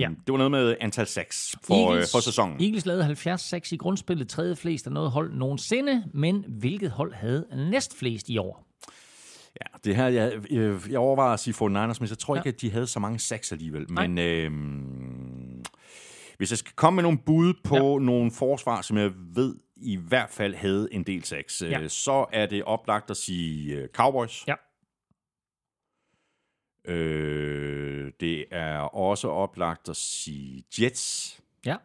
Ja. 0.00 0.08
Det 0.26 0.32
var 0.32 0.36
noget 0.36 0.50
med 0.50 0.76
antal 0.80 1.06
sacks 1.06 1.56
for, 1.64 1.90
uh, 1.90 2.02
for 2.12 2.20
sæsonen. 2.20 2.60
Eagles 2.62 2.86
lavede 2.86 3.04
70 3.04 3.72
i 3.72 3.76
grundspillet, 3.76 4.28
tredje 4.28 4.56
flest 4.56 4.86
af 4.86 4.92
noget 4.92 5.10
hold 5.10 5.32
nogensinde, 5.34 6.04
men 6.14 6.44
hvilket 6.48 6.90
hold 6.90 7.14
havde 7.14 7.44
næst 7.70 7.98
flest 7.98 8.28
i 8.28 8.38
år? 8.38 8.66
Ja, 9.60 9.78
det 9.84 9.96
her, 9.96 10.06
jeg, 10.08 10.32
jeg, 10.50 10.76
jeg 10.90 10.98
overvejer 10.98 11.32
at 11.32 11.40
sige 11.40 11.54
for 11.54 11.68
Niners, 11.68 12.00
men 12.00 12.08
jeg 12.08 12.18
tror 12.18 12.34
Ja. 12.34 12.40
ikke, 12.40 12.48
at 12.48 12.60
de 12.60 12.70
havde 12.70 12.86
så 12.86 13.00
mange 13.00 13.18
sacks 13.18 13.52
alligevel. 13.52 13.92
Men 13.92 14.18
øh, 14.18 14.50
hvis 16.38 16.50
jeg 16.50 16.58
skal 16.58 16.72
komme 16.76 16.94
med 16.96 17.02
nogle 17.02 17.18
bud 17.26 17.54
på 17.64 17.76
ja. 17.98 18.04
nogle 18.04 18.30
forsvar, 18.30 18.82
som 18.82 18.96
jeg 18.96 19.10
ved 19.34 19.54
i 19.76 19.96
hvert 19.96 20.30
fald 20.30 20.54
havde 20.54 20.88
en 20.92 21.02
del 21.02 21.24
sacks, 21.24 21.62
Ja. 21.62 21.80
øh, 21.80 21.88
så 21.90 22.26
er 22.32 22.46
det 22.46 22.62
oplagt 22.64 23.10
at 23.10 23.16
sige 23.16 23.74
øh, 23.76 23.88
Cowboys. 23.94 24.44
Ja. 24.48 24.54
Øh, 26.84 28.12
det 28.20 28.46
er 28.50 28.78
også 28.78 29.28
oplagt 29.28 29.88
at 29.88 29.96
sige 29.96 30.64
Jets. 30.80 31.40
Ja. 31.66 31.76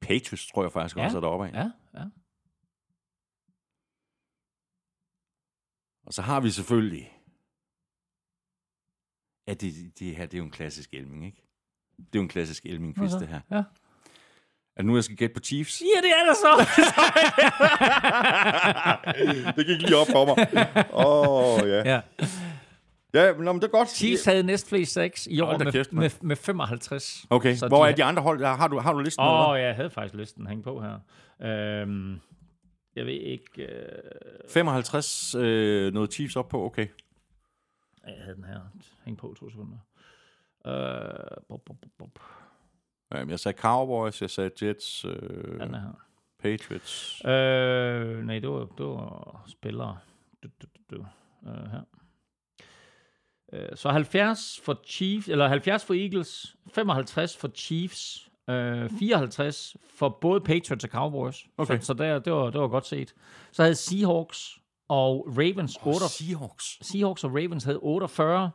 Patriots 0.00 0.46
tror 0.52 0.62
jeg 0.62 0.72
faktisk 0.72 0.96
Ja. 0.96 1.04
også 1.04 1.16
er 1.16 1.20
deroppe 1.20 1.46
af. 1.48 1.52
Ja, 1.52 1.70
ja. 1.94 2.04
Og 6.06 6.12
så 6.14 6.22
har 6.22 6.40
vi 6.40 6.50
selvfølgelig... 6.50 7.16
Ja, 9.46 9.54
det, 9.54 9.98
det 9.98 10.16
her 10.16 10.26
det 10.26 10.34
er 10.34 10.38
jo 10.38 10.44
en 10.44 10.50
klassisk 10.50 10.94
elming, 10.94 11.26
ikke? 11.26 11.42
Det 11.96 12.04
er 12.04 12.18
jo 12.18 12.22
en 12.22 12.28
klassisk 12.28 12.66
elming-quiz, 12.66 13.12
det 13.20 13.28
her. 13.28 13.40
Ja. 13.50 13.62
Er 14.80 14.82
det 14.82 14.88
nu, 14.88 14.94
jeg 14.94 15.04
skal 15.04 15.16
gætte 15.16 15.34
på 15.34 15.40
Chiefs? 15.40 15.82
ja, 15.82 16.00
det 16.00 16.10
er 16.10 16.24
der 16.26 16.34
så. 16.34 16.52
det 19.56 19.66
gik 19.66 19.82
lige 19.82 19.96
op 19.96 20.06
for 20.06 20.24
mig. 20.24 20.36
Åh, 20.92 21.28
oh, 21.28 21.68
ja. 21.68 21.92
ja. 21.94 22.00
Ja, 23.14 23.32
men, 23.32 23.44
nå, 23.44 23.52
men 23.52 23.62
det 23.62 23.66
er 23.66 23.72
godt. 23.72 23.90
Chiefs 23.90 24.24
havde 24.24 24.42
næst 24.42 24.68
flest 24.68 24.92
seks 24.92 25.26
i 25.30 25.40
år 25.40 25.58
med, 25.58 25.72
kæft, 25.72 25.92
med, 25.92 26.10
med 26.20 26.36
55. 26.36 27.26
Okay, 27.30 27.54
Så 27.56 27.68
hvor 27.68 27.84
de 27.84 27.90
er 27.90 27.94
de 27.94 28.04
andre 28.04 28.22
hold? 28.22 28.44
Har 28.44 28.68
du, 28.68 28.78
har 28.78 28.92
du 28.92 28.98
listen? 28.98 29.24
Åh, 29.24 29.48
oh, 29.48 29.52
hvad? 29.52 29.62
jeg 29.62 29.74
havde 29.74 29.90
faktisk 29.90 30.14
listen 30.14 30.46
hængt 30.46 30.64
på 30.64 30.82
her. 30.82 30.98
Øhm, 31.48 32.20
jeg 32.96 33.06
ved 33.06 33.12
ikke... 33.12 33.62
Øh, 33.62 34.50
55, 34.50 35.34
øh, 35.34 35.92
noget 35.92 36.12
Chiefs 36.12 36.36
op 36.36 36.48
på, 36.48 36.64
okay. 36.64 36.86
jeg 38.06 38.14
havde 38.22 38.36
den 38.36 38.44
her. 38.44 38.60
Hæng 39.04 39.18
på 39.18 39.34
to 39.40 39.50
sekunder. 39.50 39.78
Øh, 40.66 41.36
bop, 41.48 41.60
bop, 41.66 41.76
bop, 41.98 42.18
bop. 43.10 43.18
Øhm, 43.20 43.30
Jeg 43.30 43.40
sagde 43.40 43.58
Cowboys, 43.58 44.22
jeg 44.22 44.30
sagde 44.30 44.66
Jets, 44.66 45.04
øh, 45.04 45.12
Den 45.60 45.74
er 45.74 45.80
her. 45.80 45.92
Patriots. 46.42 47.22
Øh, 47.24 48.26
nej, 48.26 48.38
det 48.38 48.48
var, 48.50 48.64
det 48.78 48.86
var 48.86 49.44
spillere. 49.48 49.98
Du, 50.42 50.48
du, 50.62 50.66
du, 50.90 50.96
du. 50.96 51.06
Øh, 51.50 51.70
her. 51.70 51.80
Øh, 53.52 53.76
så 53.76 53.90
70 53.90 54.60
for 54.64 54.80
Chiefs, 54.86 55.28
eller 55.28 55.48
70 55.48 55.84
for 55.84 55.94
Eagles, 55.94 56.56
55 56.74 57.36
for 57.36 57.48
Chiefs, 57.54 58.28
øh, 58.50 58.90
54 58.98 59.76
for 59.94 60.08
både 60.08 60.40
Patriots 60.40 60.84
og 60.84 60.90
Cowboys. 60.90 61.46
Okay. 61.58 61.78
Så, 61.80 61.86
så 61.86 61.94
der, 61.94 62.18
det, 62.18 62.32
var, 62.32 62.50
det 62.50 62.60
var 62.60 62.68
godt 62.68 62.86
set. 62.86 63.14
Så 63.52 63.62
havde 63.62 63.74
Seahawks 63.74 64.58
og 64.88 65.26
Ravens 65.38 65.78
8, 65.82 66.08
Seahawks. 66.08 66.78
Seahawks 66.80 67.24
og 67.24 67.30
Ravens 67.30 67.64
havde 67.64 67.78
48. 67.78 68.50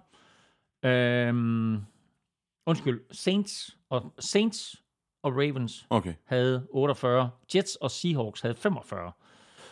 Øhm, 0.85 1.81
undskyld, 2.65 3.01
Saints 3.11 3.77
og 3.95 4.13
Saints 4.19 4.75
og 5.23 5.31
Ravens 5.31 5.87
Okay. 5.89 6.13
havde 6.25 6.67
48. 6.69 7.29
Jets 7.55 7.75
og 7.75 7.91
Seahawks 7.91 8.41
havde 8.41 8.55
45. 8.55 9.11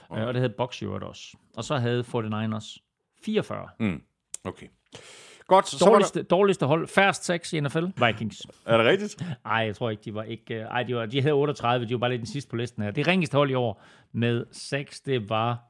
Okay. 0.10 0.22
Og 0.26 0.34
det 0.34 0.42
havde 0.42 0.54
Bucks 0.58 0.84
øvrigt 0.84 1.04
også. 1.04 1.38
Og 1.56 1.64
så 1.64 1.78
havde 1.78 2.02
49ers 2.08 2.78
44. 3.26 3.70
Mm. 3.80 4.04
Okay. 4.44 4.68
Godt, 5.48 5.68
så 5.68 5.78
var 5.86 5.86
der, 5.86 5.92
Dårligste, 5.94 6.24
dårligste 6.24 6.66
hold. 6.66 6.88
Færrest 6.88 7.26
6 7.26 7.54
i 7.54 7.60
NFL. 7.60 7.86
Vikings. 8.08 8.42
er 8.66 8.78
det 8.78 8.86
rigtigt? 8.86 9.22
Ej, 9.46 9.54
jeg 9.58 9.76
tror 9.76 9.90
ikke, 9.90 10.04
de 10.04 10.14
var 10.14 10.24
ikke... 10.24 10.54
øh, 10.56 10.62
Ej, 10.62 10.84
de, 10.84 10.96
var, 10.96 11.06
de 11.06 11.22
havde 11.22 11.34
38. 11.34 11.88
De 11.88 11.94
var 11.94 12.00
bare 12.00 12.10
lidt 12.10 12.20
den 12.20 12.28
sidste 12.28 12.50
på 12.50 12.56
listen 12.56 12.84
her. 12.84 12.92
Det 12.92 13.08
ringeste 13.08 13.38
hold 13.38 13.52
i 13.52 13.54
år 13.54 13.82
med 14.12 14.46
6, 14.52 15.02
det 15.02 15.30
var... 15.30 15.64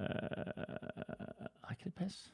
Øh, 0.00 0.06
kan 1.68 1.84
det 1.84 1.94
passe? 1.94 2.30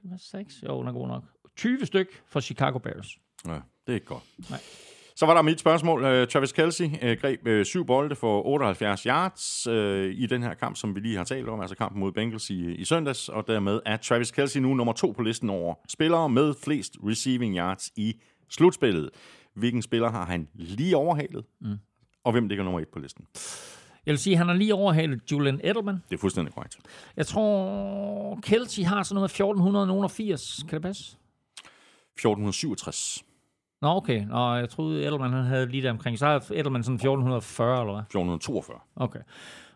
Kan 0.00 0.02
det 0.02 0.10
passe 0.10 0.28
6? 0.30 0.62
Jo, 0.68 0.78
den 0.80 0.88
er 0.88 0.92
god 0.92 1.08
nok. 1.08 1.22
20 1.56 1.86
styk 1.86 2.22
for 2.26 2.40
Chicago 2.40 2.78
Bears. 2.78 3.18
Ja, 3.46 3.52
det 3.52 3.62
er 3.88 3.94
ikke 3.94 4.06
godt. 4.06 4.22
Nej. 4.50 4.60
Så 5.16 5.26
var 5.26 5.34
der 5.34 5.42
mit 5.42 5.60
spørgsmål. 5.60 6.04
Uh, 6.04 6.28
Travis 6.28 6.52
Kelsey 6.52 6.84
uh, 6.84 7.20
greb 7.20 7.46
uh, 7.46 7.62
syv 7.64 7.86
bolde 7.86 8.16
for 8.16 8.46
78 8.46 9.02
yards 9.02 9.66
i 10.16 10.26
den 10.26 10.42
her 10.42 10.54
kamp, 10.54 10.76
som 10.76 10.94
vi 10.94 11.00
lige 11.00 11.16
har 11.16 11.24
talt 11.24 11.48
om, 11.48 11.60
altså 11.60 11.76
kampen 11.76 12.00
mod 12.00 12.12
Bengals 12.12 12.50
i, 12.50 12.74
i 12.74 12.84
søndags, 12.84 13.28
og 13.28 13.46
dermed 13.46 13.80
er 13.86 13.96
Travis 13.96 14.30
Kelsey 14.30 14.60
nu 14.60 14.74
nummer 14.74 14.92
to 14.92 15.10
på 15.16 15.22
listen 15.22 15.50
over 15.50 15.74
spillere 15.88 16.28
med 16.28 16.54
flest 16.64 16.96
receiving 17.06 17.56
yards 17.56 17.90
i 17.96 18.14
slutspillet. 18.50 19.10
Hvilken 19.54 19.82
spiller 19.82 20.10
har 20.10 20.24
han 20.24 20.48
lige 20.54 20.96
overhalet? 20.96 21.44
Mm. 21.60 21.76
Og 22.24 22.32
hvem 22.32 22.48
ligger 22.48 22.64
nummer 22.64 22.80
et 22.80 22.88
på 22.88 22.98
listen? 22.98 23.26
Jeg 24.06 24.12
vil 24.12 24.18
sige, 24.18 24.34
at 24.34 24.38
han 24.38 24.46
har 24.46 24.54
lige 24.54 24.74
overhalet 24.74 25.32
Julian 25.32 25.60
Edelman. 25.64 25.94
Det 25.94 26.16
er 26.16 26.20
fuldstændig 26.20 26.54
korrekt. 26.54 26.78
Jeg 27.16 27.26
tror, 27.26 28.38
Kelsey 28.42 28.82
har 28.82 29.02
sådan 29.02 29.14
noget 29.14 29.22
med 29.22 29.30
1480. 29.30 30.64
Kan 30.68 30.76
det 30.76 30.82
passe? 30.82 31.02
1467. 31.02 33.24
Nå, 33.82 33.88
okay. 33.88 34.24
Nå, 34.26 34.54
jeg 34.54 34.68
troede, 34.70 35.04
Edelman 35.06 35.32
han 35.32 35.44
havde 35.44 35.66
lige 35.66 35.82
der 35.82 35.90
omkring. 35.90 36.18
Så 36.18 36.26
har 36.26 36.46
Edelman 36.54 36.82
sådan 36.82 36.94
1440, 36.94 37.80
eller 37.80 37.92
hvad? 37.92 38.02
1442. 38.02 38.78
Okay. 38.96 39.18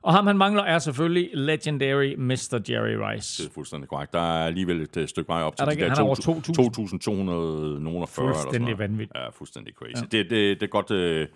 Og 0.02 0.14
ham, 0.14 0.26
han 0.26 0.38
mangler, 0.38 0.62
er 0.62 0.78
selvfølgelig 0.78 1.30
legendary 1.34 2.14
Mr. 2.18 2.60
Jerry 2.68 2.94
Rice. 3.10 3.42
Det 3.42 3.48
er 3.48 3.54
fuldstændig 3.54 3.88
korrekt. 3.88 4.12
Der 4.12 4.20
er 4.20 4.46
alligevel 4.46 4.80
et 4.80 4.96
øh, 4.96 5.08
stykke 5.08 5.28
vej 5.28 5.42
op 5.42 5.56
til 5.56 5.62
Er 5.62 5.66
der 5.66 5.74
de 5.74 5.80
der 5.80 5.88
han 5.88 5.98
er 5.98 6.02
over 6.02 6.14
2.200 7.76 7.82
nogen 7.82 8.02
og 8.02 8.08
40 8.08 8.26
eller 8.26 8.34
sådan 8.34 8.44
Fuldstændig 8.44 8.60
noget. 8.60 8.78
vanvittigt. 8.78 9.18
Ja, 9.18 9.28
fuldstændig 9.28 9.74
crazy. 9.74 9.92
Ja. 9.94 10.18
Det, 10.18 10.30
det, 10.30 10.60
det, 10.60 10.62
er 10.62 10.70
godt, 10.70 10.90
øh, 10.90 11.20
det 11.20 11.28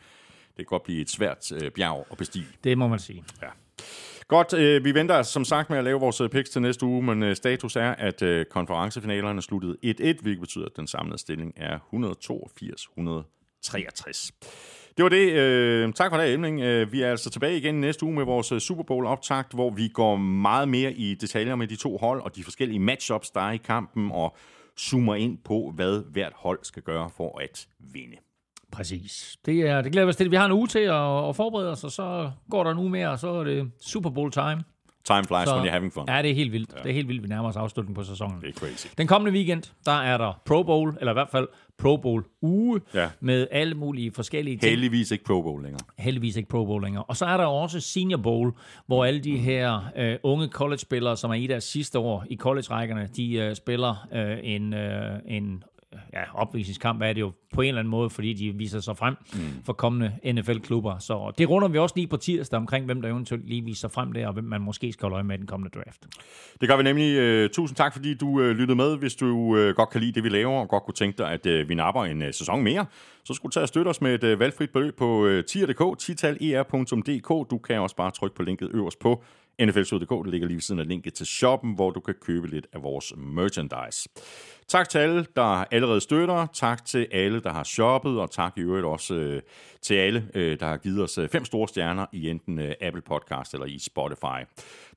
kan 0.56 0.64
godt 0.64 0.82
blive 0.82 1.00
et 1.00 1.10
svært 1.10 1.52
øh, 1.52 1.70
bjerg 1.70 2.06
at 2.10 2.16
bestige. 2.18 2.44
Det 2.64 2.78
må 2.78 2.88
man 2.88 2.98
sige. 2.98 3.24
Ja. 3.42 3.48
Godt, 4.30 4.54
øh, 4.54 4.84
vi 4.84 4.94
venter 4.94 5.14
altså 5.14 5.32
som 5.32 5.44
sagt 5.44 5.70
med 5.70 5.78
at 5.78 5.84
lave 5.84 6.00
vores 6.00 6.20
øh, 6.20 6.28
picks 6.28 6.50
til 6.50 6.62
næste 6.62 6.86
uge, 6.86 7.02
men 7.02 7.22
øh, 7.22 7.36
status 7.36 7.76
er, 7.76 7.90
at 7.90 8.22
øh, 8.22 8.46
konferencefinalerne 8.46 9.42
sluttede 9.42 9.76
1-1, 9.84 10.22
hvilket 10.22 10.40
betyder, 10.40 10.66
at 10.66 10.76
den 10.76 10.86
samlede 10.86 11.18
stilling 11.18 11.52
er 11.56 11.78
182-163. 11.78 14.30
Det 14.96 15.02
var 15.02 15.08
det. 15.08 15.32
Øh, 15.32 15.92
tak 15.92 16.10
for 16.10 16.18
det, 16.18 16.34
Emling. 16.34 16.60
Øh, 16.60 16.92
vi 16.92 17.02
er 17.02 17.10
altså 17.10 17.30
tilbage 17.30 17.56
igen 17.56 17.80
næste 17.80 18.04
uge 18.04 18.14
med 18.14 18.24
vores 18.24 18.52
øh, 18.52 18.60
Super 18.60 18.82
Bowl-optakt, 18.82 19.52
hvor 19.52 19.70
vi 19.70 19.88
går 19.88 20.16
meget 20.16 20.68
mere 20.68 20.92
i 20.92 21.14
detaljer 21.14 21.54
med 21.54 21.66
de 21.66 21.76
to 21.76 21.96
hold 21.96 22.22
og 22.22 22.36
de 22.36 22.44
forskellige 22.44 22.80
matchups, 22.80 23.30
der 23.30 23.40
er 23.40 23.52
i 23.52 23.56
kampen, 23.56 24.10
og 24.12 24.36
zoomer 24.78 25.14
ind 25.14 25.38
på, 25.44 25.72
hvad 25.74 26.12
hvert 26.12 26.32
hold 26.36 26.58
skal 26.62 26.82
gøre 26.82 27.10
for 27.16 27.38
at 27.38 27.66
vinde. 27.78 28.16
Præcis. 28.72 29.36
Det, 29.46 29.60
er, 29.60 29.82
det 29.82 29.92
glæder 29.92 30.06
vi 30.06 30.10
os 30.10 30.16
til. 30.16 30.30
Vi 30.30 30.36
har 30.36 30.46
en 30.46 30.52
uge 30.52 30.66
til 30.68 30.78
at, 30.78 31.28
at 31.28 31.36
forberede 31.36 31.70
os, 31.70 31.84
og 31.84 31.90
så 31.90 32.30
går 32.50 32.64
der 32.64 32.70
en 32.70 32.78
uge 32.78 32.90
mere, 32.90 33.10
og 33.10 33.18
så 33.18 33.28
er 33.30 33.44
det 33.44 33.70
Super 33.80 34.10
Bowl 34.10 34.30
time. 34.32 34.62
Time 35.04 35.24
flies 35.24 35.48
Så, 35.48 35.54
when 35.56 35.66
you're 35.68 35.70
having 35.70 35.92
fun. 35.92 36.04
Ja, 36.08 36.22
det 36.22 36.30
er 36.30 36.34
helt 36.34 36.52
vildt. 36.52 36.72
Ja. 36.76 36.82
Det 36.82 36.90
er 36.90 36.94
helt 36.94 37.08
vildt, 37.08 37.22
vi 37.22 37.28
nærmer 37.28 37.48
os 37.48 37.56
afslutningen 37.56 37.94
på 37.94 38.02
sæsonen. 38.04 38.40
Det 38.40 38.48
er 38.48 38.52
crazy. 38.52 38.86
Den 38.98 39.06
kommende 39.06 39.32
weekend, 39.36 39.62
der 39.86 39.92
er 40.00 40.18
der 40.18 40.40
Pro 40.46 40.62
Bowl, 40.62 40.96
eller 41.00 41.12
i 41.12 41.14
hvert 41.14 41.28
fald 41.28 41.48
Pro 41.78 41.96
Bowl 41.96 42.24
uge, 42.42 42.80
Ja. 42.94 43.08
med 43.20 43.46
alle 43.50 43.74
mulige 43.74 44.12
forskellige 44.12 44.56
ting. 44.58 44.70
Heldigvis 44.70 45.10
ikke 45.10 45.24
Pro 45.24 45.42
Bowl 45.42 45.62
længere. 45.62 45.80
Heldigvis 45.98 46.36
ikke 46.36 46.48
Pro 46.48 46.64
Bowl 46.64 46.82
længere. 46.82 47.04
Og 47.04 47.16
så 47.16 47.26
er 47.26 47.36
der 47.36 47.44
også 47.44 47.80
Senior 47.80 48.18
Bowl, 48.18 48.52
hvor 48.86 49.04
alle 49.04 49.20
de 49.20 49.36
her 49.38 49.80
øh, 49.96 50.16
unge 50.22 50.48
college-spillere, 50.48 51.16
som 51.16 51.30
er 51.30 51.34
i 51.34 51.46
deres 51.46 51.64
sidste 51.64 51.98
år 51.98 52.24
i 52.30 52.36
college-rækkerne, 52.36 53.08
de 53.16 53.32
øh, 53.34 53.56
spiller 53.56 54.08
øh, 54.12 54.38
en, 54.42 54.74
øh, 54.74 55.18
en 55.26 55.62
ja, 56.12 56.22
opvisningskamp 56.34 57.02
er 57.02 57.12
det 57.12 57.20
jo 57.20 57.32
på 57.54 57.60
en 57.60 57.68
eller 57.68 57.78
anden 57.78 57.90
måde, 57.90 58.10
fordi 58.10 58.32
de 58.32 58.52
viser 58.52 58.80
sig 58.80 58.96
frem 58.96 59.14
mm. 59.32 59.40
for 59.64 59.72
kommende 59.72 60.12
NFL-klubber. 60.32 60.98
Så 60.98 61.32
det 61.38 61.50
runder 61.50 61.68
vi 61.68 61.78
også 61.78 61.94
lige 61.96 62.06
på 62.06 62.16
tirsdag 62.16 62.56
omkring, 62.56 62.84
hvem 62.84 63.02
der 63.02 63.08
eventuelt 63.08 63.48
lige 63.48 63.64
viser 63.64 63.80
sig 63.80 63.90
frem 63.90 64.12
der, 64.12 64.26
og 64.26 64.32
hvem 64.32 64.44
man 64.44 64.60
måske 64.60 64.92
skal 64.92 65.02
holde 65.02 65.14
øje 65.14 65.24
med 65.24 65.34
i 65.34 65.38
den 65.38 65.46
kommende 65.46 65.78
draft. 65.78 66.06
Det 66.60 66.68
gør 66.68 66.76
vi 66.76 66.82
nemlig. 66.82 67.44
Uh, 67.44 67.50
tusind 67.50 67.76
tak, 67.76 67.92
fordi 67.92 68.14
du 68.14 68.28
uh, 68.28 68.50
lyttede 68.50 68.76
med. 68.76 68.98
Hvis 68.98 69.14
du 69.14 69.26
uh, 69.26 69.56
godt 69.56 69.90
kan 69.90 70.00
lide 70.00 70.12
det, 70.12 70.24
vi 70.24 70.28
laver, 70.28 70.60
og 70.60 70.68
godt 70.68 70.82
kunne 70.82 70.94
tænke 70.94 71.18
dig, 71.18 71.30
at 71.30 71.68
vi 71.68 71.74
napper 71.74 72.04
en 72.04 72.32
sæson 72.32 72.62
mere, 72.62 72.86
så 73.24 73.34
skulle 73.34 73.50
du 73.50 73.54
tage 73.54 73.64
og 73.64 73.68
støtte 73.68 73.88
os 73.88 74.00
med 74.00 74.24
et 74.24 74.38
valgfrit 74.38 74.70
beløb 74.70 74.96
på 74.96 75.40
tier.dk, 75.48 75.98
titaler.dk. 75.98 77.50
Du 77.50 77.58
kan 77.58 77.80
også 77.80 77.96
bare 77.96 78.10
trykke 78.10 78.36
på 78.36 78.42
linket 78.42 78.70
øverst 78.74 78.98
på 78.98 79.24
nflsud.dk. 79.66 80.24
Det 80.24 80.30
ligger 80.30 80.46
lige 80.46 80.56
ved 80.56 80.62
siden 80.62 80.80
af 80.80 80.88
linket 80.88 81.14
til 81.14 81.26
shoppen, 81.26 81.74
hvor 81.74 81.90
du 81.90 82.00
kan 82.00 82.14
købe 82.20 82.46
lidt 82.48 82.66
af 82.72 82.82
vores 82.82 83.12
merchandise. 83.16 84.08
Tak 84.70 84.88
til 84.88 84.98
alle, 84.98 85.26
der 85.36 85.64
allerede 85.70 86.00
støtter. 86.00 86.46
Tak 86.46 86.84
til 86.84 87.06
alle, 87.12 87.40
der 87.40 87.52
har 87.52 87.64
shoppet, 87.64 88.20
og 88.20 88.30
tak 88.30 88.58
i 88.58 88.60
øvrigt 88.60 88.86
også 88.86 89.14
øh, 89.14 89.42
til 89.82 89.94
alle, 89.94 90.30
øh, 90.34 90.60
der 90.60 90.66
har 90.66 90.76
givet 90.76 91.02
os 91.02 91.18
øh, 91.18 91.28
fem 91.28 91.44
store 91.44 91.68
stjerner 91.68 92.06
i 92.12 92.28
enten 92.28 92.58
øh, 92.58 92.74
Apple 92.80 93.02
Podcast 93.02 93.54
eller 93.54 93.66
i 93.66 93.78
Spotify. 93.78 94.46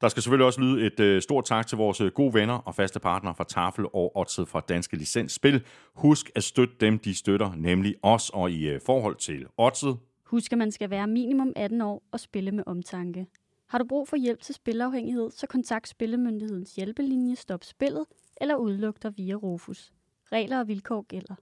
Der 0.02 0.08
skal 0.08 0.24
selvfølgelig 0.24 0.46
også 0.46 0.62
lyde 0.62 0.86
et 0.86 1.00
øh, 1.00 1.22
stort 1.22 1.46
tak 1.46 1.68
til 1.68 1.78
vores 1.78 2.02
øh, 2.02 2.12
gode 2.12 2.34
venner 2.34 2.54
og 2.54 2.76
faste 2.76 3.00
partnere 3.00 3.36
fra 3.36 3.44
Tafel 3.44 3.86
og 3.94 4.18
Otset 4.18 4.48
fra 4.48 4.60
Danske 4.60 4.98
Licensspil. 4.98 5.64
Husk 5.94 6.32
at 6.36 6.44
støtte 6.44 6.76
dem, 6.80 7.00
de 7.00 7.16
støtter, 7.16 7.52
nemlig 7.56 7.96
os, 8.04 8.30
og 8.30 8.52
i 8.52 8.70
øh, 8.70 8.82
forhold 8.86 9.16
til 9.16 9.46
Otset, 9.58 9.98
Husk, 10.26 10.52
at 10.52 10.58
man 10.58 10.72
skal 10.72 10.90
være 10.90 11.08
minimum 11.08 11.54
18 11.56 11.82
år 11.82 12.04
og 12.12 12.20
spille 12.20 12.52
med 12.52 12.64
omtanke. 12.68 13.28
Har 13.70 13.78
du 13.78 13.86
brug 13.90 14.08
for 14.08 14.16
hjælp 14.16 14.42
til 14.42 14.56
spilafhængighed, 14.56 15.32
så 15.32 15.48
kontakt 15.48 15.88
Spillemyndighedens 15.88 16.76
hjælpelinje 16.76 17.36
Stop 17.36 17.64
Spillet 17.64 18.06
eller 18.44 18.56
udlugter 18.56 19.10
via 19.10 19.34
Rufus. 19.34 19.94
Regler 20.32 20.60
og 20.60 20.68
vilkår 20.68 21.02
gælder. 21.02 21.36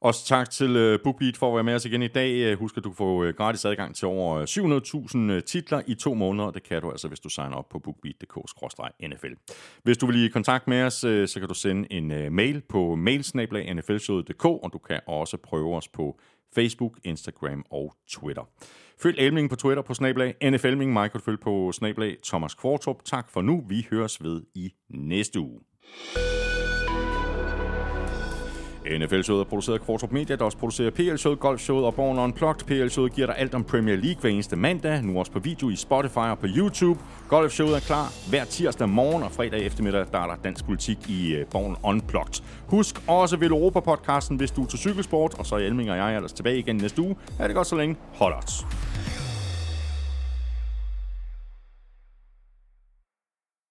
Også 0.00 0.26
tak 0.26 0.50
til 0.50 0.76
øh, 0.76 0.98
BookBeat 1.04 1.36
for 1.36 1.48
at 1.48 1.54
være 1.54 1.64
med 1.64 1.74
os 1.74 1.84
igen 1.84 2.02
i 2.02 2.08
dag. 2.08 2.32
Øh, 2.32 2.58
husk, 2.58 2.76
at 2.76 2.84
du 2.84 2.88
kan 2.88 2.96
få 2.96 3.24
øh, 3.24 3.34
gratis 3.34 3.64
adgang 3.64 3.94
til 3.96 4.08
over 4.08 4.46
700.000 5.40 5.44
titler 5.46 5.82
i 5.86 5.94
to 5.94 6.14
måneder. 6.14 6.50
Det 6.50 6.62
kan 6.62 6.82
du 6.82 6.90
altså, 6.90 7.08
hvis 7.08 7.20
du 7.20 7.28
signer 7.28 7.56
op 7.56 7.68
på 7.68 7.78
bookbeat.dk-nfl. 7.78 9.34
Hvis 9.82 9.98
du 9.98 10.06
vil 10.06 10.24
i 10.24 10.28
kontakt 10.28 10.68
med 10.68 10.82
os, 10.82 10.94
så 10.94 11.36
kan 11.38 11.48
du 11.48 11.54
sende 11.54 11.92
en 11.92 12.34
mail 12.34 12.60
på 12.68 12.94
mailsnablag.nflshowet.dk, 12.94 14.44
og 14.44 14.70
du 14.72 14.78
kan 14.78 15.00
også 15.06 15.36
prøve 15.36 15.76
os 15.76 15.88
på 15.88 16.20
Facebook, 16.54 16.98
Instagram 17.04 17.64
og 17.70 17.94
Twitter. 18.08 18.48
Følg 19.02 19.18
Elming 19.18 19.50
på 19.50 19.56
Twitter 19.56 19.82
på 19.82 19.94
snablag 19.94 20.34
NFLming. 20.50 20.92
Mig 20.92 21.10
kan 21.10 21.20
du 21.20 21.24
følge 21.24 21.38
på 21.38 21.72
snablag 21.72 22.16
Thomas 22.24 22.54
Kvartrup. 22.54 23.04
Tak 23.04 23.30
for 23.30 23.42
nu. 23.42 23.64
Vi 23.68 23.86
høres 23.90 24.22
ved 24.22 24.42
i 24.54 24.72
næste 24.88 25.40
uge. 25.40 25.60
NFL-showet 28.98 29.40
er 29.40 29.44
produceret 29.44 29.78
af 29.78 29.84
Kvartrup 29.84 30.12
Media, 30.12 30.36
der 30.36 30.44
også 30.44 30.58
producerer 30.58 30.90
PL-showet, 30.90 31.40
Golf-showet 31.40 31.84
og 31.84 31.94
Born 31.94 32.18
Unplugged. 32.18 32.66
PL-showet 32.66 33.12
giver 33.12 33.26
dig 33.26 33.38
alt 33.38 33.54
om 33.54 33.64
Premier 33.64 33.96
League 33.96 34.20
hver 34.20 34.30
eneste 34.30 34.56
mandag, 34.56 35.02
nu 35.02 35.18
også 35.18 35.32
på 35.32 35.38
video 35.38 35.70
i 35.70 35.76
Spotify 35.76 36.16
og 36.16 36.38
på 36.38 36.46
YouTube. 36.56 37.00
Golf-showet 37.28 37.76
er 37.76 37.80
klar 37.80 38.28
hver 38.28 38.44
tirsdag 38.44 38.88
morgen, 38.88 39.22
og 39.22 39.32
fredag 39.32 39.66
eftermiddag, 39.66 40.06
der 40.12 40.18
er 40.18 40.26
der 40.26 40.36
dansk 40.44 40.64
politik 40.64 40.98
i 41.08 41.34
øh, 41.34 41.46
Born 41.46 41.76
Unplugged. 41.82 42.42
Husk 42.66 43.02
også 43.08 43.36
Vel 43.36 43.50
Europa-podcasten, 43.50 44.36
hvis 44.36 44.50
du 44.50 44.62
er 44.62 44.66
til 44.66 44.78
cykelsport, 44.78 45.34
og 45.38 45.46
så 45.46 45.54
er 45.54 45.58
Elming 45.58 45.90
og 45.90 45.96
jeg 45.96 46.16
ellers 46.16 46.32
tilbage 46.32 46.58
igen 46.58 46.76
næste 46.76 47.02
uge. 47.02 47.16
Er 47.38 47.46
det 47.46 47.56
godt 47.56 47.66
så 47.66 47.76
længe. 47.76 47.96
Hold 48.14 48.34
os. 48.34 48.64